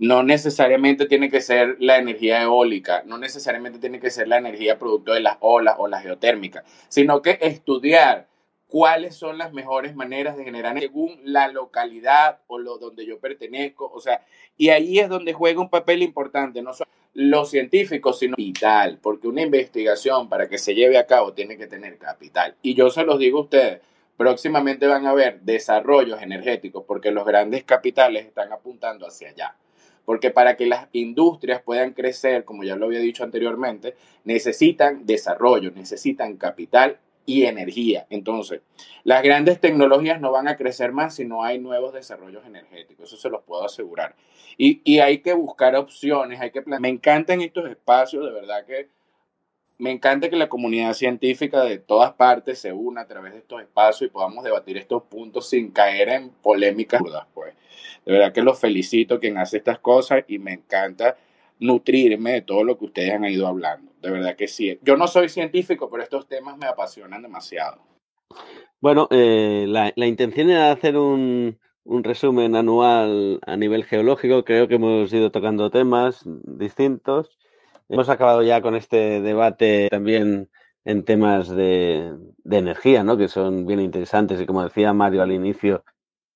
no 0.00 0.22
necesariamente 0.22 1.06
tiene 1.06 1.28
que 1.28 1.40
ser 1.40 1.76
la 1.80 1.98
energía 1.98 2.40
eólica, 2.42 3.02
no 3.04 3.18
necesariamente 3.18 3.80
tiene 3.80 3.98
que 3.98 4.10
ser 4.10 4.28
la 4.28 4.38
energía 4.38 4.78
producto 4.78 5.12
de 5.12 5.18
las 5.20 5.38
olas 5.40 5.74
o 5.78 5.88
la 5.88 6.00
geotérmica, 6.00 6.62
sino 6.88 7.20
que 7.20 7.38
estudiar 7.42 8.28
cuáles 8.68 9.16
son 9.16 9.38
las 9.38 9.52
mejores 9.52 9.96
maneras 9.96 10.36
de 10.36 10.44
generar 10.44 10.78
según 10.78 11.18
la 11.24 11.48
localidad 11.48 12.40
o 12.46 12.58
lo 12.58 12.78
donde 12.78 13.06
yo 13.06 13.18
pertenezco, 13.18 13.90
o 13.92 14.00
sea, 14.00 14.24
y 14.56 14.68
ahí 14.68 14.98
es 14.98 15.08
donde 15.08 15.32
juega 15.32 15.60
un 15.60 15.70
papel 15.70 16.02
importante, 16.02 16.62
no 16.62 16.74
solo 16.74 16.90
los 17.14 17.50
científicos, 17.50 18.18
sino 18.18 18.36
capital, 18.36 18.98
porque 19.02 19.26
una 19.26 19.42
investigación 19.42 20.28
para 20.28 20.48
que 20.48 20.58
se 20.58 20.74
lleve 20.74 20.98
a 20.98 21.06
cabo 21.06 21.32
tiene 21.32 21.56
que 21.56 21.66
tener 21.66 21.98
capital. 21.98 22.54
Y 22.62 22.74
yo 22.74 22.90
se 22.90 23.04
los 23.04 23.18
digo 23.18 23.38
a 23.38 23.42
ustedes, 23.42 23.80
próximamente 24.16 24.86
van 24.86 25.06
a 25.06 25.10
haber 25.10 25.40
desarrollos 25.40 26.20
energéticos 26.22 26.84
porque 26.86 27.10
los 27.10 27.24
grandes 27.24 27.64
capitales 27.64 28.26
están 28.26 28.52
apuntando 28.52 29.06
hacia 29.06 29.30
allá. 29.30 29.56
Porque 30.04 30.30
para 30.30 30.56
que 30.56 30.66
las 30.66 30.88
industrias 30.92 31.60
puedan 31.62 31.92
crecer, 31.92 32.44
como 32.44 32.64
ya 32.64 32.76
lo 32.76 32.86
había 32.86 33.00
dicho 33.00 33.24
anteriormente, 33.24 33.94
necesitan 34.24 35.04
desarrollo, 35.04 35.70
necesitan 35.72 36.36
capital 36.36 36.98
y 37.28 37.44
energía. 37.44 38.06
Entonces, 38.08 38.62
las 39.04 39.22
grandes 39.22 39.60
tecnologías 39.60 40.18
no 40.18 40.32
van 40.32 40.48
a 40.48 40.56
crecer 40.56 40.92
más 40.92 41.14
si 41.14 41.26
no 41.26 41.44
hay 41.44 41.58
nuevos 41.58 41.92
desarrollos 41.92 42.46
energéticos, 42.46 43.12
eso 43.12 43.20
se 43.20 43.28
los 43.28 43.42
puedo 43.42 43.66
asegurar. 43.66 44.16
Y, 44.56 44.80
y 44.82 45.00
hay 45.00 45.18
que 45.18 45.34
buscar 45.34 45.76
opciones, 45.76 46.40
hay 46.40 46.50
que 46.50 46.62
Me 46.64 46.88
encantan 46.88 47.42
estos 47.42 47.68
espacios, 47.68 48.24
de 48.24 48.32
verdad 48.32 48.64
que 48.64 48.88
me 49.76 49.90
encanta 49.90 50.30
que 50.30 50.36
la 50.36 50.48
comunidad 50.48 50.94
científica 50.94 51.62
de 51.64 51.78
todas 51.78 52.14
partes 52.14 52.60
se 52.60 52.72
una 52.72 53.02
a 53.02 53.06
través 53.06 53.34
de 53.34 53.40
estos 53.40 53.60
espacios 53.60 54.08
y 54.08 54.10
podamos 54.10 54.42
debatir 54.42 54.78
estos 54.78 55.02
puntos 55.02 55.50
sin 55.50 55.70
caer 55.70 56.08
en 56.08 56.30
polémicas. 56.30 57.02
Pues. 57.34 57.54
De 58.06 58.12
verdad 58.12 58.32
que 58.32 58.40
los 58.40 58.58
felicito 58.58 59.20
quien 59.20 59.36
hace 59.36 59.58
estas 59.58 59.78
cosas 59.80 60.24
y 60.26 60.38
me 60.38 60.54
encanta 60.54 61.18
nutrirme 61.60 62.32
de 62.32 62.42
todo 62.42 62.64
lo 62.64 62.78
que 62.78 62.86
ustedes 62.86 63.12
han 63.12 63.24
ido 63.24 63.46
hablando. 63.46 63.92
De 64.00 64.10
verdad 64.10 64.36
que 64.36 64.48
sí. 64.48 64.78
Yo 64.82 64.96
no 64.96 65.06
soy 65.08 65.28
científico, 65.28 65.90
pero 65.90 66.02
estos 66.02 66.28
temas 66.28 66.56
me 66.56 66.66
apasionan 66.66 67.22
demasiado. 67.22 67.82
Bueno, 68.80 69.08
eh, 69.10 69.64
la, 69.68 69.92
la, 69.96 70.06
intención 70.06 70.50
era 70.50 70.70
hacer 70.70 70.96
un, 70.96 71.58
un, 71.84 72.04
resumen 72.04 72.54
anual 72.54 73.40
a 73.44 73.56
nivel 73.56 73.84
geológico. 73.84 74.44
Creo 74.44 74.68
que 74.68 74.76
hemos 74.76 75.12
ido 75.12 75.32
tocando 75.32 75.70
temas 75.70 76.22
distintos. 76.24 77.36
Hemos 77.88 78.08
acabado 78.08 78.42
ya 78.42 78.60
con 78.60 78.76
este 78.76 79.20
debate 79.20 79.88
también 79.90 80.48
en 80.84 81.04
temas 81.04 81.48
de, 81.48 82.14
de 82.44 82.58
energía, 82.58 83.02
¿no? 83.02 83.16
que 83.16 83.28
son 83.28 83.66
bien 83.66 83.80
interesantes. 83.80 84.40
Y 84.40 84.46
como 84.46 84.62
decía 84.62 84.92
Mario 84.92 85.22
al 85.22 85.32
inicio, 85.32 85.84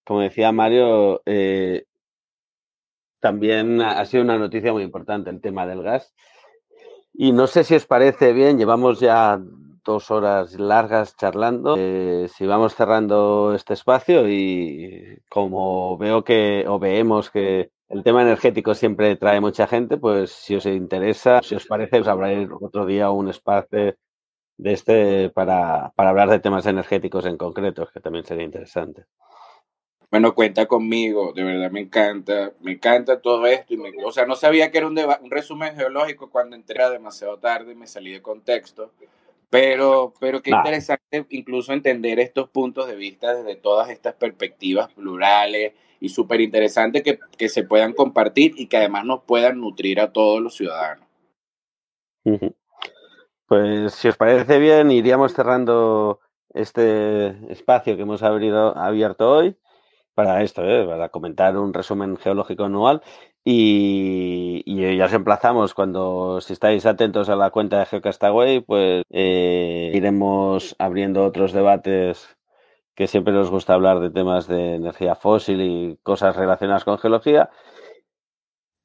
como 0.04 0.20
decía 0.20 0.50
Mario, 0.52 1.22
eh, 1.26 1.84
también 3.22 3.80
ha 3.80 4.04
sido 4.04 4.24
una 4.24 4.36
noticia 4.36 4.72
muy 4.72 4.82
importante 4.82 5.30
el 5.30 5.40
tema 5.40 5.64
del 5.64 5.82
gas. 5.82 6.12
Y 7.14 7.30
no 7.30 7.46
sé 7.46 7.62
si 7.62 7.76
os 7.76 7.86
parece 7.86 8.32
bien, 8.32 8.58
llevamos 8.58 8.98
ya 8.98 9.40
dos 9.84 10.10
horas 10.10 10.58
largas 10.58 11.16
charlando. 11.16 11.76
Eh, 11.78 12.26
si 12.34 12.46
vamos 12.46 12.74
cerrando 12.74 13.54
este 13.54 13.74
espacio 13.74 14.28
y 14.28 15.20
como 15.28 15.96
veo 15.98 16.24
que 16.24 16.64
o 16.66 16.80
veemos 16.80 17.30
que 17.30 17.70
el 17.88 18.02
tema 18.02 18.22
energético 18.22 18.74
siempre 18.74 19.14
trae 19.14 19.40
mucha 19.40 19.68
gente, 19.68 19.98
pues 19.98 20.32
si 20.32 20.56
os 20.56 20.66
interesa, 20.66 21.40
si 21.42 21.54
os 21.54 21.66
parece, 21.66 22.00
os 22.00 22.08
habrá 22.08 22.28
otro 22.60 22.86
día 22.86 23.10
un 23.10 23.28
espacio 23.28 23.94
de 24.56 24.72
este 24.72 25.30
para, 25.30 25.92
para 25.94 26.10
hablar 26.10 26.28
de 26.28 26.40
temas 26.40 26.66
energéticos 26.66 27.24
en 27.26 27.36
concreto, 27.36 27.88
que 27.92 28.00
también 28.00 28.24
sería 28.24 28.44
interesante. 28.44 29.04
Bueno, 30.12 30.34
cuenta 30.34 30.66
conmigo, 30.66 31.32
de 31.32 31.42
verdad 31.42 31.70
me 31.70 31.80
encanta, 31.80 32.52
me 32.60 32.72
encanta 32.72 33.22
todo 33.22 33.46
esto. 33.46 33.72
Y 33.72 33.78
me, 33.78 33.90
o 34.04 34.12
sea, 34.12 34.26
no 34.26 34.36
sabía 34.36 34.70
que 34.70 34.76
era 34.76 34.86
un, 34.86 34.98
un 34.98 35.30
resumen 35.30 35.74
geológico 35.74 36.28
cuando 36.28 36.54
entré 36.54 36.86
demasiado 36.90 37.38
tarde 37.38 37.72
y 37.72 37.76
me 37.76 37.86
salí 37.86 38.12
de 38.12 38.20
contexto. 38.20 38.90
Pero, 39.48 40.12
pero 40.20 40.42
qué 40.42 40.50
interesante 40.50 41.24
incluso 41.30 41.72
entender 41.72 42.20
estos 42.20 42.50
puntos 42.50 42.88
de 42.88 42.94
vista 42.94 43.34
desde 43.34 43.56
todas 43.56 43.88
estas 43.88 44.12
perspectivas 44.12 44.92
plurales 44.92 45.72
y 45.98 46.10
súper 46.10 46.42
interesante 46.42 47.02
que, 47.02 47.18
que, 47.38 47.48
se 47.48 47.64
puedan 47.64 47.94
compartir 47.94 48.52
y 48.58 48.66
que 48.66 48.76
además 48.76 49.06
nos 49.06 49.22
puedan 49.22 49.60
nutrir 49.62 49.98
a 49.98 50.12
todos 50.12 50.42
los 50.42 50.54
ciudadanos. 50.54 51.06
Pues 53.46 53.94
si 53.94 54.08
os 54.08 54.18
parece 54.18 54.58
bien, 54.58 54.90
iríamos 54.90 55.32
cerrando 55.32 56.20
este 56.52 57.28
espacio 57.50 57.96
que 57.96 58.02
hemos 58.02 58.22
abierto 58.22 59.30
hoy 59.30 59.56
para 60.14 60.42
esto, 60.42 60.62
¿eh? 60.64 60.86
para 60.86 61.08
comentar 61.08 61.56
un 61.56 61.72
resumen 61.74 62.16
geológico 62.16 62.64
anual. 62.64 63.02
Y, 63.44 64.62
ya 64.96 65.06
os 65.06 65.12
emplazamos 65.12 65.74
cuando, 65.74 66.40
si 66.40 66.52
estáis 66.52 66.86
atentos 66.86 67.28
a 67.28 67.36
la 67.36 67.50
cuenta 67.50 67.78
de 67.80 67.86
Geocastaway, 67.86 68.60
pues 68.60 69.02
eh, 69.10 69.90
iremos 69.94 70.76
abriendo 70.78 71.24
otros 71.24 71.52
debates 71.52 72.36
que 72.94 73.06
siempre 73.08 73.32
nos 73.34 73.50
gusta 73.50 73.74
hablar 73.74 74.00
de 74.00 74.10
temas 74.10 74.46
de 74.46 74.76
energía 74.76 75.14
fósil 75.16 75.60
y 75.62 75.98
cosas 76.02 76.36
relacionadas 76.36 76.84
con 76.84 76.98
geología. 76.98 77.50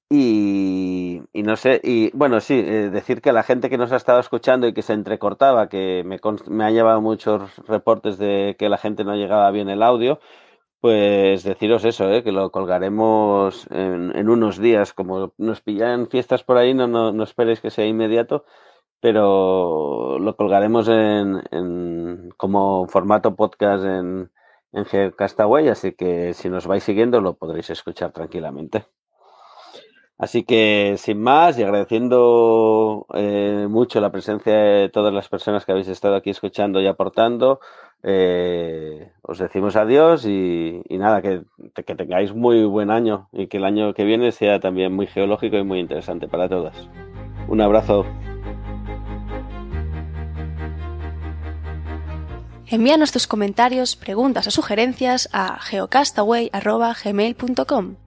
Y, 0.09 1.21
y 1.33 1.43
no 1.43 1.57
sé, 1.57 1.81
y 1.83 2.11
bueno, 2.15 2.39
sí, 2.39 2.53
eh, 2.53 2.89
decir 2.89 3.21
que 3.21 3.33
la 3.33 3.43
gente 3.43 3.69
que 3.69 3.77
nos 3.77 3.91
ha 3.91 3.97
estado 3.97 4.21
escuchando 4.21 4.65
y 4.65 4.73
que 4.73 4.81
se 4.81 4.93
entrecortaba, 4.93 5.67
que 5.67 6.03
me, 6.05 6.19
me 6.47 6.63
ha 6.63 6.71
llevado 6.71 7.01
muchos 7.01 7.57
reportes 7.67 8.17
de 8.17 8.55
que 8.57 8.69
la 8.69 8.77
gente 8.77 9.03
no 9.03 9.15
llegaba 9.15 9.51
bien 9.51 9.67
el 9.67 9.83
audio, 9.83 10.19
pues 10.79 11.43
deciros 11.43 11.85
eso, 11.85 12.11
¿eh? 12.11 12.23
que 12.23 12.31
lo 12.31 12.51
colgaremos 12.51 13.67
en, 13.71 14.15
en, 14.15 14.29
unos 14.29 14.57
días. 14.59 14.93
Como 14.93 15.33
nos 15.37 15.61
pillan 15.61 16.07
fiestas 16.09 16.43
por 16.43 16.57
ahí, 16.57 16.73
no, 16.73 16.87
no, 16.87 17.11
no 17.11 17.23
esperéis 17.23 17.61
que 17.61 17.71
sea 17.71 17.85
inmediato, 17.85 18.45
pero 18.99 20.19
lo 20.19 20.35
colgaremos 20.35 20.87
en, 20.89 22.29
como 22.37 22.87
formato 22.87 23.35
podcast 23.35 23.85
en, 23.85 24.31
en 24.73 25.11
Castaway, 25.11 25.69
así 25.69 25.93
que 25.93 26.33
si 26.33 26.49
nos 26.49 26.67
vais 26.67 26.83
siguiendo 26.83 27.21
lo 27.21 27.37
podréis 27.37 27.69
escuchar 27.69 28.11
tranquilamente. 28.11 28.85
Así 30.17 30.43
que 30.43 30.95
sin 30.97 31.21
más 31.21 31.59
y 31.59 31.63
agradeciendo 31.63 33.05
eh, 33.13 33.67
mucho 33.69 34.01
la 34.01 34.11
presencia 34.11 34.55
de 34.55 34.89
todas 34.89 35.13
las 35.13 35.29
personas 35.29 35.63
que 35.63 35.71
habéis 35.71 35.89
estado 35.89 36.15
aquí 36.15 36.31
escuchando 36.31 36.81
y 36.81 36.87
aportando, 36.87 37.59
eh, 38.01 39.11
os 39.21 39.37
decimos 39.37 39.75
adiós 39.75 40.25
y, 40.25 40.81
y 40.89 40.97
nada, 40.97 41.21
que, 41.21 41.43
que, 41.75 41.95
tengáis 41.95 42.33
muy 42.33 42.65
buen 42.65 42.89
año 42.89 43.29
y 43.31 43.45
que 43.45 43.57
el 43.57 43.65
año 43.65 43.93
que 43.93 44.05
viene 44.05 44.31
sea 44.31 44.59
también 44.59 44.91
muy 44.91 45.05
geológico 45.05 45.57
y 45.57 45.63
muy 45.63 45.79
interesante 45.79 46.27
para 46.27 46.49
todas. 46.49 46.89
Un 47.47 47.61
abrazo. 47.61 48.03
Envíanos 52.69 53.11
tus 53.11 53.27
comentarios, 53.27 53.95
preguntas 53.95 54.47
o 54.47 54.51
sugerencias 54.51 55.29
a 55.31 55.59
geocastaway.gmail.com 55.59 58.06